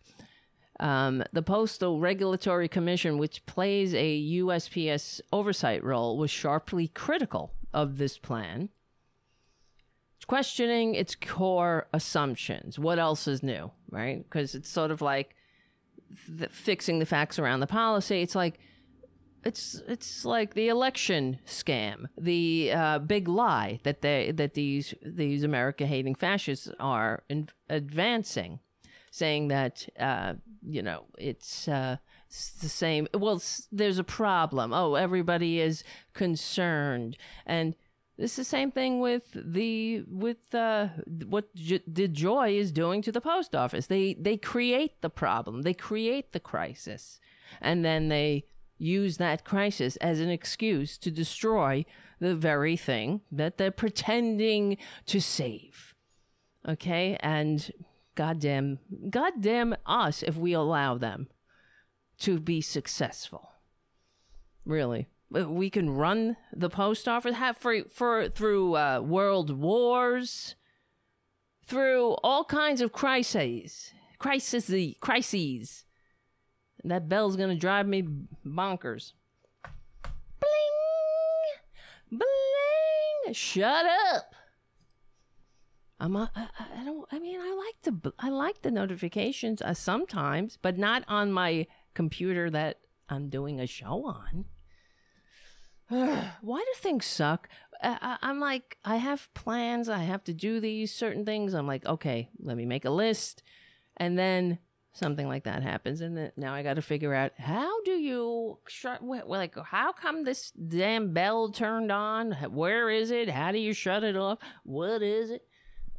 Um, 0.79 1.23
the 1.33 1.41
Postal 1.43 1.99
Regulatory 1.99 2.69
Commission, 2.69 3.17
which 3.17 3.45
plays 3.45 3.93
a 3.93 4.39
USPS 4.39 5.19
oversight 5.31 5.83
role, 5.83 6.17
was 6.17 6.31
sharply 6.31 6.87
critical 6.87 7.53
of 7.73 7.97
this 7.97 8.17
plan, 8.17 8.69
It's 10.17 10.25
questioning 10.25 10.95
its 10.95 11.15
core 11.15 11.87
assumptions. 11.93 12.79
What 12.79 12.97
else 12.97 13.27
is 13.27 13.43
new, 13.43 13.71
right? 13.91 14.23
Because 14.23 14.55
it's 14.55 14.69
sort 14.69 14.91
of 14.91 15.01
like 15.01 15.35
th- 16.37 16.51
fixing 16.51 16.99
the 16.99 17.05
facts 17.05 17.39
around 17.39 17.59
the 17.59 17.67
policy. 17.67 18.21
It's 18.21 18.35
like 18.35 18.59
it's 19.43 19.81
it's 19.87 20.25
like 20.25 20.53
the 20.53 20.67
election 20.67 21.39
scam, 21.45 22.05
the 22.17 22.71
uh, 22.73 22.99
big 22.99 23.27
lie 23.27 23.79
that 23.83 24.01
they 24.01 24.31
that 24.31 24.53
these 24.53 24.93
these 25.01 25.43
America 25.43 25.85
hating 25.85 26.15
fascists 26.15 26.69
are 26.79 27.23
in, 27.29 27.49
advancing, 27.69 28.59
saying 29.11 29.47
that 29.49 29.87
uh, 29.99 30.33
you 30.61 30.81
know 30.81 31.05
it's. 31.17 31.67
Uh, 31.67 31.97
it's 32.27 32.51
the 32.51 32.69
same. 32.69 33.07
Well, 33.11 33.41
there's 33.71 33.97
a 33.97 34.03
problem. 34.03 34.71
Oh, 34.71 34.93
everybody 34.93 35.59
is 35.59 35.83
concerned, 36.13 37.17
and 37.43 37.75
this 38.19 38.31
is 38.31 38.37
the 38.37 38.43
same 38.43 38.69
thing 38.69 38.99
with 38.99 39.23
the 39.33 40.03
with 40.05 40.53
uh, 40.53 40.89
what 41.25 41.55
J- 41.55 41.83
DeJoy 41.89 42.57
is 42.57 42.73
doing 42.73 43.01
to 43.01 43.13
the 43.13 43.21
post 43.21 43.55
office. 43.55 43.87
They 43.87 44.13
they 44.13 44.35
create 44.35 45.01
the 45.01 45.09
problem. 45.09 45.61
They 45.61 45.73
create 45.73 46.33
the 46.33 46.41
crisis, 46.41 47.21
and 47.61 47.85
then 47.85 48.09
they 48.09 48.45
use 48.77 49.17
that 49.17 49.45
crisis 49.45 49.95
as 49.97 50.19
an 50.19 50.29
excuse 50.29 50.97
to 50.97 51.11
destroy 51.11 51.85
the 52.19 52.35
very 52.35 52.75
thing 52.75 53.21
that 53.31 53.57
they're 53.57 53.71
pretending 53.71 54.77
to 55.05 55.21
save. 55.21 55.93
Okay? 56.67 57.17
And 57.21 57.71
goddamn, 58.15 58.79
goddamn 59.09 59.75
us 59.85 60.23
if 60.23 60.35
we 60.35 60.53
allow 60.53 60.97
them 60.97 61.27
to 62.19 62.39
be 62.39 62.61
successful. 62.61 63.51
Really. 64.65 65.07
We 65.31 65.69
can 65.69 65.91
run 65.91 66.37
the 66.51 66.69
post 66.69 67.07
office 67.07 67.35
have 67.35 67.57
for, 67.57 67.83
for 67.91 68.29
through 68.29 68.75
uh, 68.75 69.01
world 69.01 69.51
wars, 69.51 70.55
through 71.65 72.13
all 72.23 72.43
kinds 72.43 72.81
of 72.81 72.91
crises, 72.91 73.93
crises, 74.17 74.95
crises 74.99 75.85
that 76.83 77.09
bell's 77.09 77.35
gonna 77.35 77.55
drive 77.55 77.87
me 77.87 78.07
bonkers. 78.45 79.13
Bling, 80.39 82.19
bling. 82.19 83.33
Shut 83.33 83.85
up. 83.85 84.33
I'm. 85.99 86.15
A, 86.15 86.31
I, 86.35 86.47
I 86.79 86.83
don't. 86.85 87.05
I 87.11 87.19
mean, 87.19 87.39
I 87.39 87.53
like 87.53 87.75
the. 87.83 88.13
I 88.17 88.29
like 88.29 88.61
the 88.61 88.71
notifications 88.71 89.61
uh, 89.61 89.73
sometimes, 89.73 90.57
but 90.61 90.77
not 90.77 91.03
on 91.07 91.31
my 91.31 91.67
computer 91.93 92.49
that 92.49 92.79
I'm 93.09 93.29
doing 93.29 93.59
a 93.59 93.67
show 93.67 94.05
on. 94.05 94.45
Why 96.41 96.59
do 96.59 96.73
things 96.77 97.05
suck? 97.05 97.49
Uh, 97.81 97.97
I, 98.01 98.17
I'm 98.21 98.39
like, 98.39 98.77
I 98.85 98.97
have 98.97 99.33
plans. 99.33 99.89
I 99.89 99.99
have 99.99 100.23
to 100.25 100.33
do 100.33 100.59
these 100.59 100.93
certain 100.93 101.25
things. 101.25 101.53
I'm 101.53 101.67
like, 101.67 101.85
okay, 101.85 102.29
let 102.39 102.57
me 102.57 102.65
make 102.65 102.85
a 102.85 102.89
list, 102.89 103.41
and 103.97 104.17
then 104.17 104.59
something 104.93 105.27
like 105.27 105.45
that 105.45 105.63
happens. 105.63 106.01
And 106.01 106.15
then 106.15 106.31
now 106.37 106.53
i 106.53 106.61
got 106.61 106.75
to 106.75 106.81
figure 106.81 107.13
out 107.13 107.31
how 107.37 107.81
do 107.83 107.91
you 107.91 108.59
shut 108.67 109.03
like 109.03 109.55
how 109.57 109.91
come 109.91 110.23
this 110.23 110.51
damn 110.51 111.13
bell 111.13 111.51
turned 111.51 111.91
on? 111.91 112.33
Where 112.51 112.89
is 112.89 113.11
it? 113.11 113.29
How 113.29 113.51
do 113.51 113.57
you 113.57 113.73
shut 113.73 114.03
it 114.03 114.15
off? 114.15 114.39
What 114.63 115.01
is 115.01 115.31
it? 115.31 115.45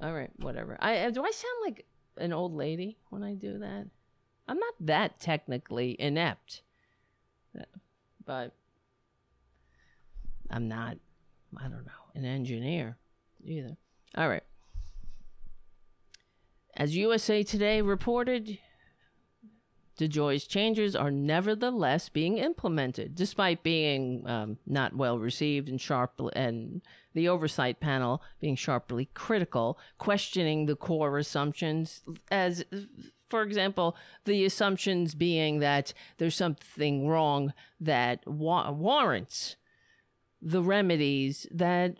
All 0.00 0.12
right 0.12 0.30
whatever. 0.36 0.76
I 0.80 0.98
uh, 0.98 1.10
do 1.10 1.24
i 1.24 1.30
sound 1.30 1.54
like 1.64 1.86
an 2.16 2.32
old 2.32 2.54
lady 2.54 2.98
when 3.10 3.22
i 3.22 3.34
do 3.34 3.58
that? 3.58 3.86
I'm 4.48 4.58
not 4.58 4.74
that 4.80 5.20
technically 5.20 5.96
inept. 5.98 6.62
Uh, 7.58 7.64
but 8.24 8.54
i'm 10.50 10.68
not 10.68 10.96
i 11.56 11.62
don't 11.62 11.86
know 11.86 12.00
an 12.14 12.24
engineer 12.24 12.96
either. 13.44 13.76
All 14.16 14.28
right. 14.28 14.42
As 16.76 16.96
USA 16.96 17.42
Today 17.42 17.82
reported, 17.82 18.58
DeJoy's 19.98 20.46
changes 20.46 20.96
are 20.96 21.10
nevertheless 21.10 22.08
being 22.08 22.38
implemented, 22.38 23.14
despite 23.14 23.62
being 23.62 24.26
um, 24.26 24.58
not 24.66 24.96
well 24.96 25.18
received 25.18 25.68
and 25.68 25.80
sharp, 25.80 26.20
and 26.34 26.80
the 27.12 27.28
oversight 27.28 27.80
panel 27.80 28.22
being 28.40 28.56
sharply 28.56 29.10
critical, 29.14 29.78
questioning 29.98 30.66
the 30.66 30.76
core 30.76 31.18
assumptions 31.18 32.02
as 32.30 32.64
for 33.28 33.42
example, 33.42 33.96
the 34.24 34.44
assumptions 34.44 35.14
being 35.14 35.60
that 35.60 35.92
there's 36.18 36.34
something 36.34 37.06
wrong 37.06 37.52
that 37.78 38.26
wa- 38.26 38.72
warrants 38.72 39.54
the 40.42 40.62
remedies 40.62 41.46
that 41.50 41.96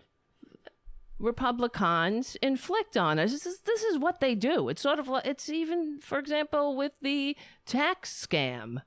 Republicans 1.21 2.35
inflict 2.41 2.97
on 2.97 3.19
us. 3.19 3.31
This 3.31 3.45
is, 3.45 3.59
this 3.61 3.83
is 3.83 3.97
what 3.97 4.19
they 4.19 4.35
do. 4.35 4.69
It's 4.69 4.81
sort 4.81 4.99
of 4.99 5.07
like, 5.07 5.25
it's 5.25 5.49
even, 5.49 5.99
for 6.01 6.17
example, 6.17 6.75
with 6.75 6.93
the 7.01 7.37
tax 7.65 8.25
scam. 8.27 8.81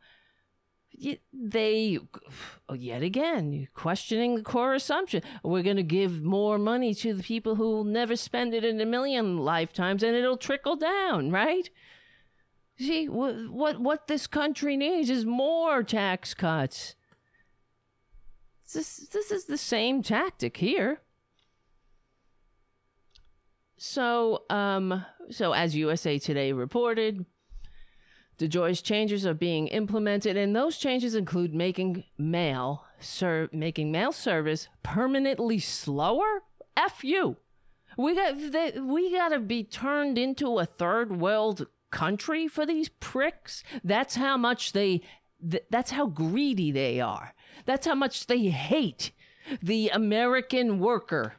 They, 1.33 1.99
yet 2.73 3.03
again, 3.03 3.69
questioning 3.75 4.37
the 4.37 4.43
core 4.43 4.75
assumption. 4.75 5.23
We're 5.43 5.63
going 5.63 5.77
to 5.77 5.83
give 5.83 6.23
more 6.23 6.59
money 6.59 6.95
to 6.95 7.15
the 7.15 7.23
people 7.23 7.57
who 7.57 7.71
will 7.71 7.85
never 7.85 8.17
spend 8.17 8.55
it 8.55 8.65
in 8.65 8.81
a 8.81 8.87
million 8.87 9.39
lifetimes 9.39 10.03
and 10.03 10.17
it'll 10.17 10.37
trickle 10.37 10.77
down, 10.77 11.31
right? 11.31 11.69
See, 12.79 13.09
what, 13.09 13.51
what, 13.51 13.81
what 13.81 14.07
this 14.09 14.27
country 14.27 14.77
needs 14.77 15.11
is 15.11 15.25
more 15.25 15.83
tax 15.83 16.35
cuts. 16.35 16.97
This, 18.73 19.09
this 19.13 19.31
is 19.31 19.45
the 19.45 19.59
same 19.59 20.03
tactic 20.03 20.57
here. 20.57 21.01
So, 23.77 24.45
um, 24.51 25.05
so 25.31 25.53
as 25.53 25.77
USA 25.77 26.19
Today 26.19 26.53
reported, 26.53 27.27
DeJoy's 28.39 28.83
changes 28.83 29.27
are 29.27 29.35
being 29.35 29.69
implemented, 29.69 30.37
and 30.37 30.55
those 30.55 30.79
changes 30.79 31.15
include 31.15 31.55
making 31.55 32.05
mail 32.19 32.85
ser- 32.99 33.49
making 33.53 33.93
mail 33.93 34.13
service 34.13 34.69
permanently 34.83 35.59
slower. 35.59 36.43
F 36.77 37.05
you. 37.05 37.37
We 37.97 38.17
got 38.17 38.37
they, 38.53 38.73
we 38.81 39.13
got 39.13 39.29
to 39.29 39.39
be 39.39 39.63
turned 39.63 40.19
into 40.19 40.59
a 40.59 40.67
third 40.67 41.21
world 41.21 41.67
country 41.91 42.49
for 42.49 42.67
these 42.67 42.89
pricks. 42.89 43.63
That's 43.85 44.17
how 44.17 44.37
much 44.37 44.73
they. 44.73 45.03
Th- 45.49 45.65
that's 45.71 45.93
how 45.93 46.07
greedy 46.07 46.73
they 46.73 47.01
are. 47.01 47.35
That's 47.65 47.87
how 47.87 47.95
much 47.95 48.27
they 48.27 48.47
hate 48.49 49.13
the 49.63 49.91
American 49.91 50.79
worker. 50.79 51.35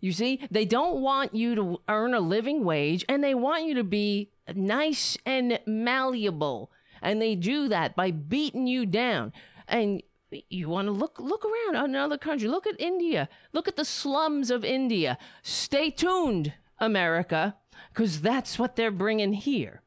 You 0.00 0.12
see, 0.12 0.40
they 0.50 0.64
don't 0.64 1.00
want 1.00 1.34
you 1.34 1.54
to 1.54 1.80
earn 1.88 2.12
a 2.12 2.20
living 2.20 2.64
wage 2.64 3.04
and 3.08 3.22
they 3.22 3.34
want 3.34 3.66
you 3.66 3.74
to 3.74 3.84
be 3.84 4.30
nice 4.54 5.16
and 5.24 5.60
malleable. 5.64 6.72
And 7.00 7.22
they 7.22 7.36
do 7.36 7.68
that 7.68 7.94
by 7.94 8.10
beating 8.10 8.66
you 8.66 8.84
down. 8.84 9.32
And 9.68 10.02
you 10.48 10.68
want 10.68 10.86
to 10.88 10.92
look 10.92 11.20
look 11.20 11.44
around 11.44 11.84
another 11.84 12.18
country. 12.18 12.48
Look 12.48 12.66
at 12.66 12.80
India. 12.80 13.28
Look 13.52 13.68
at 13.68 13.76
the 13.76 13.84
slums 13.84 14.50
of 14.50 14.64
India. 14.64 15.18
Stay 15.42 15.90
tuned, 15.90 16.54
America, 16.78 17.56
because 17.90 18.22
that's 18.22 18.58
what 18.58 18.76
they're 18.76 18.90
bringing 18.90 19.34
here. 19.34 19.82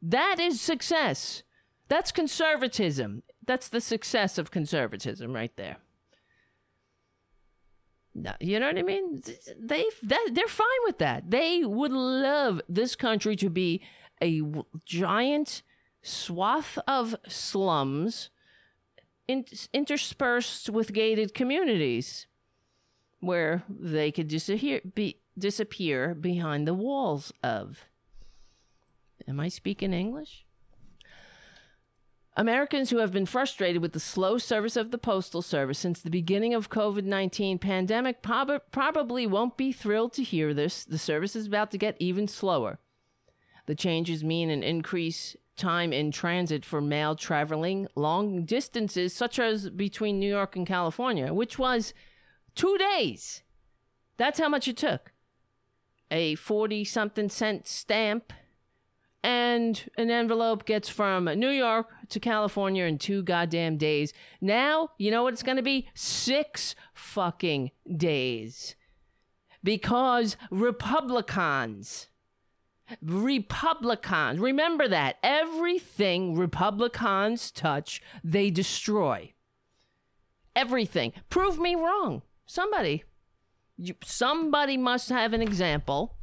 That 0.00 0.38
is 0.38 0.60
success. 0.60 1.42
That's 1.88 2.12
conservatism. 2.12 3.24
That's 3.46 3.68
the 3.68 3.80
success 3.80 4.38
of 4.38 4.50
conservatism 4.50 5.32
right 5.32 5.54
there. 5.56 5.78
You 8.40 8.58
know 8.58 8.66
what 8.66 8.78
I 8.78 8.82
mean? 8.82 9.22
They 9.58 9.84
they're 10.02 10.48
fine 10.48 10.66
with 10.84 10.98
that. 10.98 11.30
They 11.30 11.64
would 11.64 11.92
love 11.92 12.60
this 12.68 12.96
country 12.96 13.36
to 13.36 13.48
be 13.48 13.82
a 14.20 14.42
giant 14.84 15.62
swath 16.02 16.78
of 16.86 17.14
slums 17.28 18.30
in, 19.28 19.44
interspersed 19.72 20.68
with 20.68 20.92
gated 20.92 21.34
communities 21.34 22.26
where 23.20 23.62
they 23.68 24.10
could 24.10 24.28
disappear, 24.28 24.80
be, 24.94 25.20
disappear 25.38 26.14
behind 26.14 26.66
the 26.66 26.74
walls 26.74 27.32
of. 27.42 27.84
Am 29.28 29.38
I 29.38 29.48
speaking 29.48 29.92
English? 29.92 30.44
Americans 32.36 32.90
who 32.90 32.98
have 32.98 33.12
been 33.12 33.26
frustrated 33.26 33.82
with 33.82 33.92
the 33.92 34.00
slow 34.00 34.38
service 34.38 34.76
of 34.76 34.90
the 34.90 34.98
postal 34.98 35.42
service 35.42 35.78
since 35.78 36.00
the 36.00 36.10
beginning 36.10 36.54
of 36.54 36.70
COVID-19 36.70 37.60
pandemic 37.60 38.22
prob- 38.22 38.62
probably 38.70 39.26
won't 39.26 39.56
be 39.56 39.72
thrilled 39.72 40.12
to 40.14 40.22
hear 40.22 40.54
this. 40.54 40.84
The 40.84 40.98
service 40.98 41.34
is 41.34 41.46
about 41.46 41.70
to 41.72 41.78
get 41.78 41.96
even 41.98 42.28
slower. 42.28 42.78
The 43.66 43.74
changes 43.74 44.22
mean 44.22 44.48
an 44.48 44.62
increase 44.62 45.36
time 45.56 45.92
in 45.92 46.10
transit 46.10 46.64
for 46.64 46.80
mail 46.80 47.14
traveling 47.14 47.86
long 47.94 48.44
distances, 48.44 49.12
such 49.12 49.38
as 49.38 49.68
between 49.68 50.18
New 50.18 50.30
York 50.30 50.56
and 50.56 50.66
California, 50.66 51.34
which 51.34 51.58
was 51.58 51.92
two 52.54 52.78
days. 52.78 53.42
That's 54.16 54.38
how 54.40 54.48
much 54.48 54.68
it 54.68 54.76
took. 54.76 55.12
A 56.10 56.36
40 56.36 56.84
something 56.84 57.28
cent 57.28 57.66
stamp 57.66 58.32
and 59.22 59.90
an 59.96 60.10
envelope 60.10 60.64
gets 60.64 60.88
from 60.88 61.24
New 61.24 61.50
York 61.50 61.88
to 62.08 62.20
California 62.20 62.84
in 62.84 62.98
two 62.98 63.22
goddamn 63.22 63.76
days. 63.76 64.12
Now, 64.40 64.90
you 64.98 65.10
know 65.10 65.22
what 65.22 65.32
it's 65.32 65.42
going 65.42 65.56
to 65.56 65.62
be? 65.62 65.88
Six 65.94 66.74
fucking 66.94 67.70
days. 67.96 68.76
Because 69.62 70.36
Republicans, 70.50 72.08
Republicans, 73.02 74.38
remember 74.40 74.88
that 74.88 75.16
everything 75.22 76.34
Republicans 76.34 77.50
touch, 77.50 78.00
they 78.24 78.50
destroy. 78.50 79.34
Everything. 80.56 81.12
Prove 81.28 81.58
me 81.58 81.74
wrong. 81.74 82.22
Somebody. 82.46 83.04
You, 83.76 83.94
somebody 84.04 84.76
must 84.76 85.08
have 85.10 85.32
an 85.32 85.40
example. 85.40 86.16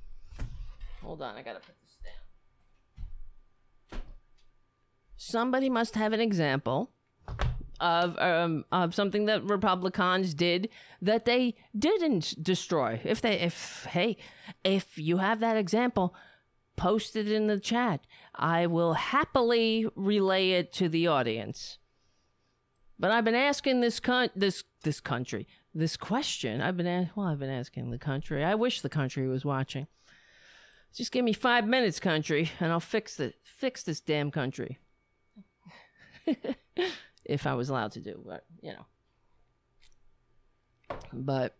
Hold 1.01 1.21
on, 1.21 1.35
I 1.35 1.41
gotta 1.41 1.59
put 1.59 1.75
this 1.81 1.97
down. 3.91 3.99
Somebody 5.17 5.69
must 5.69 5.95
have 5.95 6.13
an 6.13 6.21
example 6.21 6.91
of 7.79 8.17
um, 8.19 8.65
of 8.71 8.95
something 8.95 9.25
that 9.25 9.43
Republicans 9.43 10.33
did 10.33 10.69
that 11.01 11.25
they 11.25 11.55
didn't 11.77 12.41
destroy. 12.41 13.01
If 13.03 13.21
they 13.21 13.39
if 13.39 13.85
hey, 13.89 14.17
if 14.63 14.97
you 14.97 15.17
have 15.17 15.39
that 15.39 15.57
example, 15.57 16.15
post 16.75 17.15
it 17.15 17.29
in 17.31 17.47
the 17.47 17.59
chat. 17.59 18.05
I 18.35 18.67
will 18.67 18.93
happily 18.93 19.87
relay 19.95 20.51
it 20.51 20.71
to 20.73 20.87
the 20.87 21.07
audience. 21.07 21.79
But 22.99 23.11
I've 23.11 23.25
been 23.25 23.35
asking 23.35 23.81
this 23.81 23.99
this 24.35 24.63
this 24.83 24.99
country 24.99 25.47
this 25.77 25.95
question. 25.95 26.61
I've 26.61 26.75
been 26.75 27.09
well, 27.15 27.27
I've 27.27 27.39
been 27.39 27.49
asking 27.49 27.91
the 27.91 27.99
country. 27.99 28.43
I 28.43 28.55
wish 28.55 28.81
the 28.81 28.89
country 28.89 29.27
was 29.27 29.45
watching. 29.45 29.87
Just 30.93 31.11
give 31.11 31.23
me 31.23 31.33
five 31.33 31.67
minutes, 31.67 31.99
country, 31.99 32.51
and 32.59 32.71
I'll 32.71 32.79
fix 32.79 33.19
it. 33.19 33.35
Fix 33.43 33.83
this 33.83 33.99
damn 33.99 34.31
country. 34.31 34.79
if 37.25 37.47
I 37.47 37.53
was 37.53 37.69
allowed 37.69 37.93
to 37.93 37.99
do, 37.99 38.21
but 38.25 38.45
you 38.61 38.73
know. 38.73 38.85
But 41.13 41.57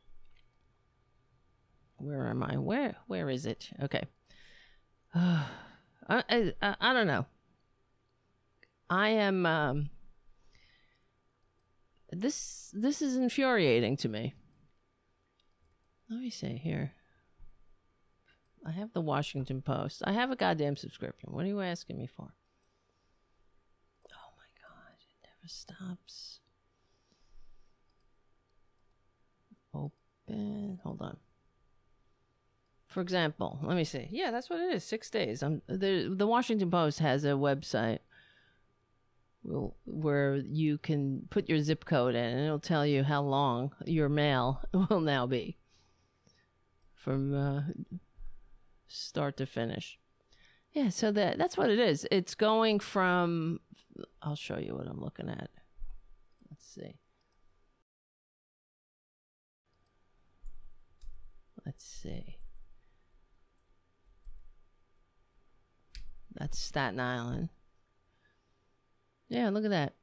where 1.97 2.27
am 2.27 2.43
I? 2.43 2.57
Where 2.57 2.95
where 3.07 3.29
is 3.29 3.45
it? 3.45 3.69
Okay. 3.81 4.03
Uh, 6.09 6.21
I, 6.29 6.53
I 6.61 6.75
I 6.79 6.93
don't 6.93 7.07
know. 7.07 7.25
I 8.89 9.09
am 9.09 9.45
um 9.45 9.89
this 12.11 12.71
this 12.73 13.01
is 13.01 13.17
infuriating 13.17 13.97
to 13.97 14.09
me. 14.09 14.35
Let 16.09 16.19
me 16.21 16.29
see 16.29 16.55
here. 16.55 16.93
I 18.65 18.71
have 18.71 18.93
the 18.93 19.01
Washington 19.01 19.61
Post. 19.61 20.01
I 20.05 20.13
have 20.13 20.31
a 20.31 20.35
goddamn 20.35 20.77
subscription. 20.77 21.29
What 21.31 21.45
are 21.45 21.49
you 21.49 21.61
asking 21.61 21.97
me 21.97 22.07
for? 22.07 22.33
Oh 24.13 24.31
my 24.37 24.49
god, 24.61 24.95
stops. 25.47 26.39
Open. 29.73 30.79
Hold 30.83 31.01
on. 31.01 31.17
For 32.85 33.01
example, 33.01 33.59
let 33.63 33.75
me 33.75 33.83
see. 33.83 34.07
Yeah, 34.11 34.31
that's 34.31 34.49
what 34.49 34.59
it 34.59 34.73
is. 34.73 34.83
Six 34.83 35.09
days. 35.09 35.43
I'm 35.43 35.61
the 35.67 36.13
the 36.15 36.27
Washington 36.27 36.71
Post 36.71 36.99
has 36.99 37.25
a 37.25 37.29
website 37.29 37.99
where 39.85 40.35
you 40.35 40.77
can 40.77 41.21
put 41.29 41.47
your 41.47 41.59
zip 41.59 41.85
code 41.85 42.15
in 42.15 42.23
and 42.23 42.45
it'll 42.45 42.59
tell 42.59 42.85
you 42.85 43.03
how 43.03 43.21
long 43.21 43.71
your 43.85 44.09
mail 44.09 44.61
will 44.89 44.99
now 44.99 45.25
be 45.25 45.57
from 46.93 47.33
uh, 47.33 47.61
start 48.87 49.37
to 49.37 49.45
finish. 49.45 49.97
Yeah, 50.73 50.89
so 50.89 51.11
that 51.11 51.37
that's 51.37 51.57
what 51.57 51.69
it 51.69 51.79
is. 51.79 52.05
It's 52.11 52.35
going 52.35 52.79
from 52.79 53.59
I'll 54.21 54.35
show 54.35 54.57
you 54.57 54.75
what 54.75 54.87
I'm 54.87 55.01
looking 55.01 55.29
at. 55.29 55.49
Let's 56.49 56.65
see. 56.65 56.99
Let's 61.65 61.85
see. 61.85 62.37
That's 66.33 66.59
Staten 66.59 66.99
Island. 66.99 67.49
Yeah, 69.27 69.49
look 69.49 69.65
at 69.65 69.71
that. 69.71 69.95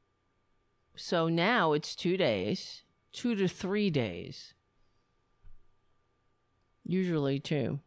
So 0.95 1.27
now 1.27 1.73
it's 1.73 1.95
two 1.95 2.17
days, 2.17 2.83
two 3.11 3.35
to 3.35 3.47
three 3.47 3.89
days. 3.89 4.53
Usually 6.83 7.39
two. 7.39 7.79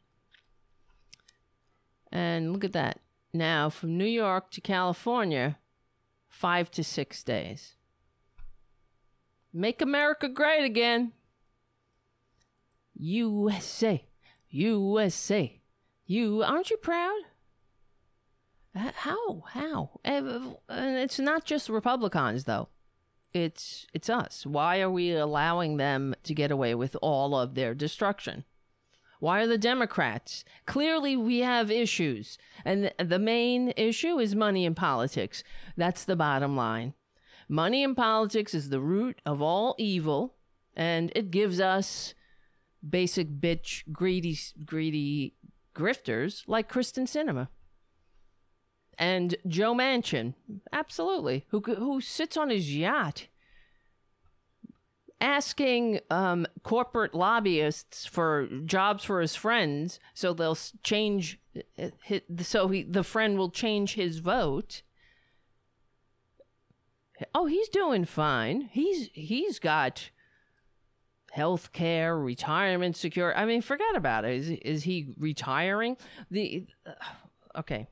And 2.11 2.53
look 2.53 2.65
at 2.65 2.73
that. 2.73 3.01
Now 3.33 3.71
from 3.71 3.97
New 3.97 4.07
York 4.07 4.51
to 4.53 4.61
California, 4.61 5.59
five 6.39 6.71
to 6.71 6.85
six 6.85 7.25
days. 7.25 7.75
Make 9.53 9.83
America 9.83 10.29
great 10.29 10.65
again. 10.65 11.13
USA, 12.95 14.05
USA, 14.51 15.61
you 16.07 16.43
aren't 16.45 16.71
you 16.71 16.77
proud? 16.77 17.21
Uh, 18.75 18.93
how? 18.95 19.43
How? 19.49 20.01
And 20.05 20.57
it's 20.69 21.19
not 21.19 21.45
just 21.45 21.69
Republicans, 21.69 22.45
though. 22.45 22.69
It's 23.33 23.87
it's 23.93 24.09
us. 24.09 24.47
Why 24.47 24.81
are 24.81 24.91
we 24.91 25.13
allowing 25.13 25.77
them 25.77 26.15
to 26.23 26.35
get 26.35 26.53
away 26.53 26.75
with 26.75 26.97
all 27.03 27.37
of 27.37 27.57
their 27.57 27.75
destruction? 27.75 28.45
Why 29.21 29.41
are 29.41 29.47
the 29.47 29.59
Democrats? 29.59 30.45
Clearly, 30.67 31.17
we 31.17 31.39
have 31.41 31.71
issues, 31.71 32.39
and 32.65 32.93
the 32.99 33.19
main 33.19 33.73
issue 33.77 34.19
is 34.19 34.35
money 34.35 34.65
in 34.65 34.75
politics. 34.75 35.43
That's 35.77 36.05
the 36.05 36.17
bottom 36.17 36.57
line. 36.57 36.95
Money 37.49 37.83
in 37.83 37.95
politics 37.95 38.55
is 38.55 38.69
the 38.69 38.81
root 38.81 39.21
of 39.25 39.43
all 39.43 39.75
evil, 39.79 40.37
and 40.77 41.11
it 41.17 41.31
gives 41.31 41.61
us 41.61 42.15
basic 42.89 43.29
bitch, 43.29 43.83
greedy, 43.91 44.39
greedy 44.65 45.35
grifters 45.75 46.45
like 46.47 46.71
Kyrsten 46.71 47.07
Sinema 47.07 47.49
and 48.99 49.37
Joe 49.47 49.75
Manchin, 49.75 50.35
absolutely, 50.73 51.47
who 51.51 51.61
who 51.61 52.01
sits 52.01 52.37
on 52.37 52.51
his 52.51 52.75
yacht 52.75 53.29
asking 55.21 56.01
um, 56.11 56.47
corporate 56.63 57.15
lobbyists 57.15 58.07
for 58.07 58.47
jobs 58.65 59.05
for 59.05 59.21
his 59.21 59.35
friends, 59.35 59.99
so 60.15 60.33
they'll 60.33 60.59
change. 60.83 61.41
So 62.43 62.69
he, 62.69 62.83
the 62.85 63.05
friend 63.05 63.39
will 63.39 63.51
change 63.51 63.95
his 63.95 64.19
vote. 64.19 64.83
Oh, 67.35 67.47
he's 67.47 67.69
doing 67.69 68.05
fine. 68.05 68.69
He's 68.73 69.11
he's 69.13 69.59
got 69.59 70.11
health 71.33 71.73
care, 71.73 72.17
retirement 72.17 72.97
secure. 72.97 73.37
I 73.37 73.45
mean, 73.45 73.61
forget 73.61 73.97
about 73.97 74.25
it. 74.25 74.35
Is 74.37 74.51
is 74.51 74.83
he 74.85 75.09
retiring? 75.19 75.97
The 76.31 76.67
uh, 76.87 77.59
okay. 77.59 77.89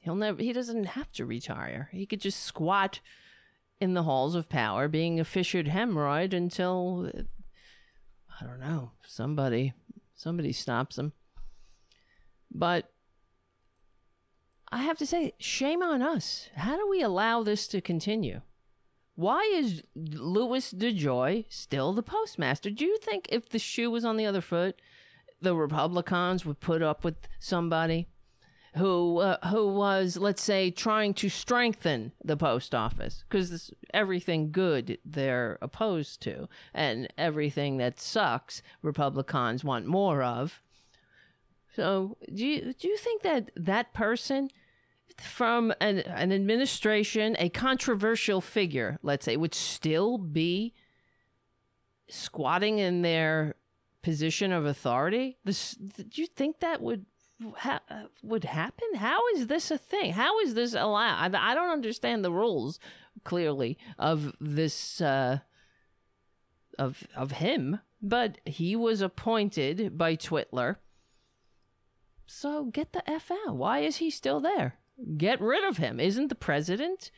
He'll 0.00 0.16
never 0.16 0.42
he 0.42 0.52
doesn't 0.52 0.84
have 0.84 1.12
to 1.12 1.26
retire. 1.26 1.88
He 1.92 2.06
could 2.06 2.20
just 2.20 2.42
squat 2.42 3.00
in 3.80 3.94
the 3.94 4.02
halls 4.02 4.34
of 4.34 4.48
power 4.48 4.88
being 4.88 5.20
a 5.20 5.24
fissured 5.24 5.68
hemorrhoid 5.68 6.32
until 6.32 7.10
I 8.40 8.44
don't 8.44 8.60
know, 8.60 8.92
somebody 9.06 9.72
somebody 10.14 10.52
stops 10.52 10.98
him. 10.98 11.12
But 12.50 12.90
I 14.70 14.78
have 14.78 14.98
to 14.98 15.06
say, 15.06 15.32
shame 15.38 15.82
on 15.82 16.02
us. 16.02 16.50
How 16.54 16.76
do 16.76 16.88
we 16.88 17.02
allow 17.02 17.42
this 17.42 17.66
to 17.68 17.80
continue? 17.80 18.42
Why 19.14 19.42
is 19.52 19.82
Louis 19.96 20.72
DeJoy 20.72 21.46
still 21.48 21.92
the 21.92 22.02
postmaster? 22.02 22.70
Do 22.70 22.84
you 22.84 22.98
think 22.98 23.26
if 23.30 23.48
the 23.48 23.58
shoe 23.58 23.90
was 23.90 24.04
on 24.04 24.16
the 24.16 24.26
other 24.26 24.40
foot, 24.40 24.80
the 25.40 25.56
Republicans 25.56 26.44
would 26.44 26.60
put 26.60 26.82
up 26.82 27.02
with 27.04 27.16
somebody 27.40 28.08
who 28.76 29.18
uh, 29.18 29.48
who 29.48 29.68
was 29.68 30.16
let's 30.16 30.42
say 30.42 30.70
trying 30.70 31.14
to 31.14 31.28
strengthen 31.28 32.12
the 32.22 32.36
post 32.36 32.74
office 32.74 33.24
because 33.28 33.72
everything 33.94 34.52
good 34.52 34.98
they're 35.04 35.58
opposed 35.62 36.20
to 36.22 36.48
and 36.74 37.08
everything 37.16 37.78
that 37.78 37.98
sucks 38.00 38.62
republicans 38.82 39.64
want 39.64 39.86
more 39.86 40.22
of. 40.22 40.62
So 41.74 42.16
do 42.32 42.46
you 42.46 42.74
do 42.74 42.88
you 42.88 42.96
think 42.98 43.22
that 43.22 43.50
that 43.56 43.94
person 43.94 44.50
from 45.16 45.72
an, 45.80 45.98
an 46.00 46.32
administration 46.32 47.36
a 47.38 47.48
controversial 47.48 48.40
figure 48.40 48.98
let's 49.02 49.24
say 49.24 49.36
would 49.36 49.54
still 49.54 50.18
be 50.18 50.74
squatting 52.08 52.78
in 52.78 53.02
their 53.02 53.54
position 54.02 54.52
of 54.52 54.66
authority? 54.66 55.38
This 55.44 55.72
do 55.74 56.20
you 56.20 56.26
think 56.26 56.60
that 56.60 56.82
would 56.82 57.06
ha- 57.56 57.82
would 58.22 58.44
happen? 58.44 58.96
How 58.96 59.20
is 59.34 59.46
this 59.46 59.70
a 59.70 59.78
thing? 59.78 60.12
How 60.12 60.40
is 60.40 60.54
this 60.54 60.74
allowed? 60.74 61.34
I, 61.34 61.50
I 61.52 61.54
don't 61.54 61.70
understand 61.70 62.24
the 62.24 62.32
rules 62.32 62.78
clearly 63.24 63.78
of 63.98 64.34
this 64.40 65.00
uh, 65.00 65.40
of 66.78 67.06
of 67.16 67.32
him, 67.32 67.80
but 68.00 68.38
he 68.44 68.76
was 68.76 69.00
appointed 69.00 69.96
by 69.98 70.16
Twitler. 70.16 70.76
So 72.26 72.64
get 72.64 72.92
the 72.92 73.08
f 73.08 73.30
out. 73.30 73.56
Why 73.56 73.80
is 73.80 73.96
he 73.96 74.10
still 74.10 74.40
there? 74.40 74.76
Get 75.16 75.40
rid 75.40 75.64
of 75.64 75.78
him. 75.78 75.98
Isn't 76.00 76.28
the 76.28 76.34
president 76.34 77.10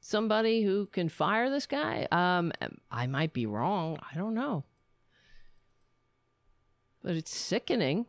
somebody 0.00 0.62
who 0.62 0.86
can 0.86 1.08
fire 1.08 1.48
this 1.48 1.66
guy? 1.66 2.08
Um, 2.10 2.52
I 2.90 3.06
might 3.06 3.32
be 3.32 3.46
wrong. 3.46 3.98
I 4.10 4.16
don't 4.16 4.34
know. 4.34 4.64
But 7.02 7.16
it's 7.16 7.34
sickening. 7.34 8.06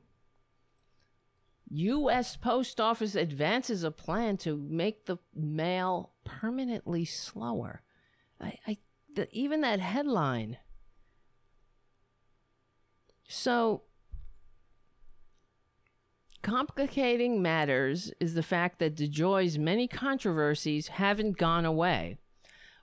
U.S. 1.76 2.36
Post 2.36 2.80
Office 2.80 3.16
advances 3.16 3.84
a 3.84 3.90
plan 3.90 4.38
to 4.38 4.56
make 4.56 5.06
the 5.06 5.18
mail 5.36 6.12
permanently 6.24 7.04
slower. 7.04 7.82
I, 8.40 8.58
I 8.68 8.78
the, 9.16 9.28
even 9.32 9.62
that 9.62 9.80
headline. 9.80 10.58
So, 13.28 13.84
complicating 16.44 17.42
matters 17.42 18.12
is 18.20 18.36
the 18.36 18.44
fact 18.44 18.78
that 18.78 18.96
DeJoy's 18.96 19.58
many 19.58 19.88
controversies 19.88 20.90
haven't 20.90 21.38
gone 21.38 21.66
away. 21.66 22.18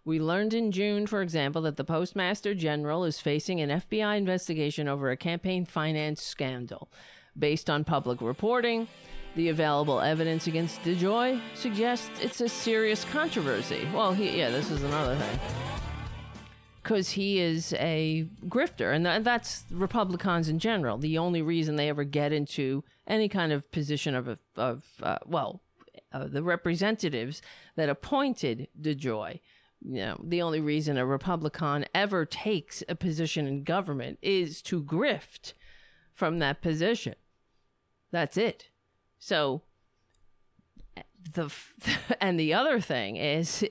We 0.04 0.18
learned 0.18 0.54
in 0.54 0.72
June, 0.72 1.06
for 1.06 1.22
example, 1.22 1.62
that 1.62 1.76
the 1.76 1.84
Postmaster 1.84 2.54
General 2.54 3.04
is 3.04 3.20
facing 3.20 3.60
an 3.60 3.68
FBI 3.68 4.16
investigation 4.16 4.88
over 4.88 5.10
a 5.10 5.16
campaign 5.16 5.64
finance 5.66 6.22
scandal. 6.22 6.90
Based 7.38 7.70
on 7.70 7.84
public 7.84 8.20
reporting, 8.20 8.88
the 9.36 9.48
available 9.48 10.00
evidence 10.00 10.46
against 10.46 10.82
DeJoy 10.82 11.40
suggests 11.54 12.10
it's 12.20 12.40
a 12.40 12.48
serious 12.48 13.04
controversy. 13.04 13.86
Well, 13.94 14.12
he, 14.12 14.38
yeah, 14.38 14.50
this 14.50 14.70
is 14.70 14.82
another 14.82 15.16
thing. 15.16 15.38
Because 16.82 17.10
he 17.10 17.38
is 17.38 17.72
a 17.74 18.26
grifter, 18.46 18.94
and 18.94 19.04
th- 19.04 19.22
that's 19.22 19.64
Republicans 19.70 20.48
in 20.48 20.58
general. 20.58 20.98
The 20.98 21.18
only 21.18 21.42
reason 21.42 21.76
they 21.76 21.88
ever 21.88 22.04
get 22.04 22.32
into 22.32 22.82
any 23.06 23.28
kind 23.28 23.52
of 23.52 23.70
position 23.70 24.14
of, 24.14 24.40
of 24.56 24.84
uh, 25.02 25.18
well, 25.26 25.60
uh, 26.12 26.26
the 26.26 26.42
representatives 26.42 27.42
that 27.76 27.88
appointed 27.88 28.68
DeJoy 28.80 29.40
you 29.82 30.00
know, 30.00 30.20
the 30.22 30.42
only 30.42 30.60
reason 30.60 30.98
a 30.98 31.06
Republican 31.06 31.86
ever 31.94 32.24
takes 32.24 32.82
a 32.88 32.94
position 32.94 33.46
in 33.46 33.64
government 33.64 34.18
is 34.20 34.60
to 34.62 34.82
grift 34.82 35.54
from 36.20 36.38
that 36.38 36.60
position. 36.60 37.14
That's 38.10 38.36
it. 38.36 38.68
So 39.18 39.62
the 41.32 41.50
and 42.20 42.38
the 42.38 42.52
other 42.52 42.78
thing 42.78 43.16
is 43.16 43.64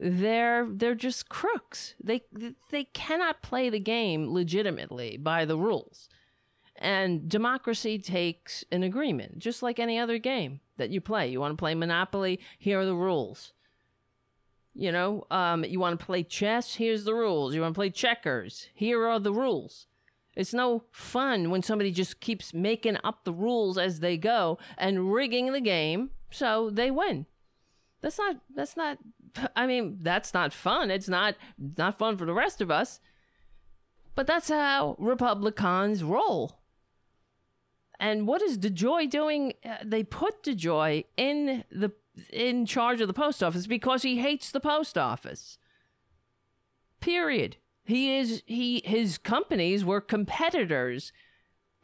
they're 0.00 0.66
they're 0.66 0.94
just 0.94 1.28
crooks. 1.28 1.94
They 2.02 2.22
they 2.70 2.84
cannot 2.84 3.42
play 3.42 3.68
the 3.68 3.78
game 3.78 4.32
legitimately 4.32 5.18
by 5.18 5.44
the 5.44 5.58
rules. 5.58 6.08
And 6.76 7.28
democracy 7.28 7.98
takes 7.98 8.64
an 8.72 8.82
agreement, 8.82 9.38
just 9.38 9.62
like 9.62 9.78
any 9.78 9.98
other 9.98 10.16
game 10.16 10.60
that 10.78 10.88
you 10.88 11.02
play. 11.02 11.28
You 11.28 11.38
want 11.38 11.52
to 11.52 11.60
play 11.60 11.74
Monopoly, 11.74 12.40
here 12.58 12.80
are 12.80 12.86
the 12.86 12.94
rules. 12.94 13.52
You 14.72 14.92
know, 14.92 15.26
um, 15.30 15.64
you 15.64 15.80
want 15.80 16.00
to 16.00 16.06
play 16.06 16.22
chess, 16.22 16.76
here's 16.76 17.04
the 17.04 17.14
rules. 17.14 17.54
You 17.54 17.60
want 17.60 17.74
to 17.74 17.78
play 17.78 17.90
checkers, 17.90 18.68
here 18.72 19.06
are 19.06 19.18
the 19.18 19.34
rules. 19.34 19.88
It's 20.38 20.54
no 20.54 20.84
fun 20.92 21.50
when 21.50 21.64
somebody 21.64 21.90
just 21.90 22.20
keeps 22.20 22.54
making 22.54 22.96
up 23.02 23.24
the 23.24 23.32
rules 23.32 23.76
as 23.76 23.98
they 23.98 24.16
go 24.16 24.56
and 24.78 25.12
rigging 25.12 25.52
the 25.52 25.60
game 25.60 26.10
so 26.30 26.70
they 26.70 26.92
win. 26.92 27.26
That's 28.02 28.18
not 28.18 28.36
that's 28.54 28.76
not 28.76 28.98
I 29.56 29.66
mean, 29.66 29.98
that's 30.00 30.32
not 30.32 30.52
fun. 30.52 30.92
It's 30.92 31.08
not 31.08 31.34
not 31.58 31.98
fun 31.98 32.16
for 32.16 32.24
the 32.24 32.32
rest 32.32 32.60
of 32.60 32.70
us. 32.70 33.00
But 34.14 34.28
that's 34.28 34.48
how 34.48 34.94
Republicans 35.00 36.04
roll. 36.04 36.60
And 37.98 38.28
what 38.28 38.40
is 38.40 38.58
DeJoy 38.58 39.10
doing? 39.10 39.54
Uh, 39.64 39.78
they 39.84 40.04
put 40.04 40.44
DeJoy 40.44 41.06
in 41.16 41.64
the 41.72 41.90
in 42.32 42.64
charge 42.64 43.00
of 43.00 43.08
the 43.08 43.12
post 43.14 43.42
office 43.42 43.66
because 43.66 44.02
he 44.02 44.18
hates 44.18 44.52
the 44.52 44.60
post 44.60 44.96
office. 44.96 45.58
Period. 47.00 47.56
He 47.88 48.18
is 48.18 48.42
he 48.44 48.82
his 48.84 49.16
companies 49.16 49.82
were 49.82 50.02
competitors 50.02 51.10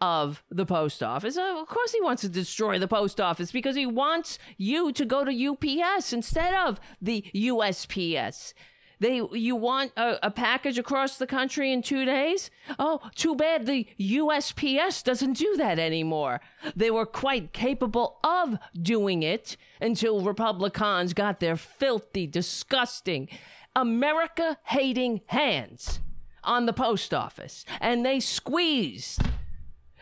of 0.02 0.44
the 0.50 0.66
post 0.66 1.02
office. 1.02 1.38
of 1.38 1.66
course 1.66 1.92
he 1.92 2.00
wants 2.02 2.20
to 2.20 2.28
destroy 2.28 2.78
the 2.78 2.86
post 2.86 3.22
office 3.22 3.50
because 3.50 3.74
he 3.74 3.86
wants 3.86 4.38
you 4.58 4.92
to 4.92 5.06
go 5.06 5.24
to 5.24 5.32
UPS 5.32 6.12
instead 6.12 6.52
of 6.52 6.78
the 7.00 7.24
USPS. 7.34 8.52
They 9.00 9.22
you 9.32 9.56
want 9.56 9.92
a, 9.96 10.26
a, 10.26 10.30
package 10.30 10.78
across 10.78 11.16
the 11.16 11.26
country 11.26 11.72
in 11.72 11.80
two 11.80 12.04
days? 12.04 12.50
Oh, 12.78 13.00
too 13.14 13.34
bad 13.34 13.64
the 13.64 13.86
USPS 13.98 15.02
doesn't 15.02 15.38
do 15.38 15.56
that 15.56 15.78
anymore. 15.78 16.42
They 16.76 16.90
were 16.90 17.06
quite 17.06 17.54
capable 17.54 18.18
of 18.22 18.58
doing 18.78 19.22
it 19.22 19.56
until 19.80 20.20
Republicans 20.20 21.14
got 21.14 21.40
their 21.40 21.56
filthy, 21.56 22.26
disgusting, 22.26 23.30
America 23.76 24.58
hating 24.64 25.22
hands 25.26 26.00
on 26.42 26.66
the 26.66 26.72
post 26.72 27.12
office 27.12 27.64
and 27.80 28.04
they 28.04 28.20
squeezed. 28.20 29.22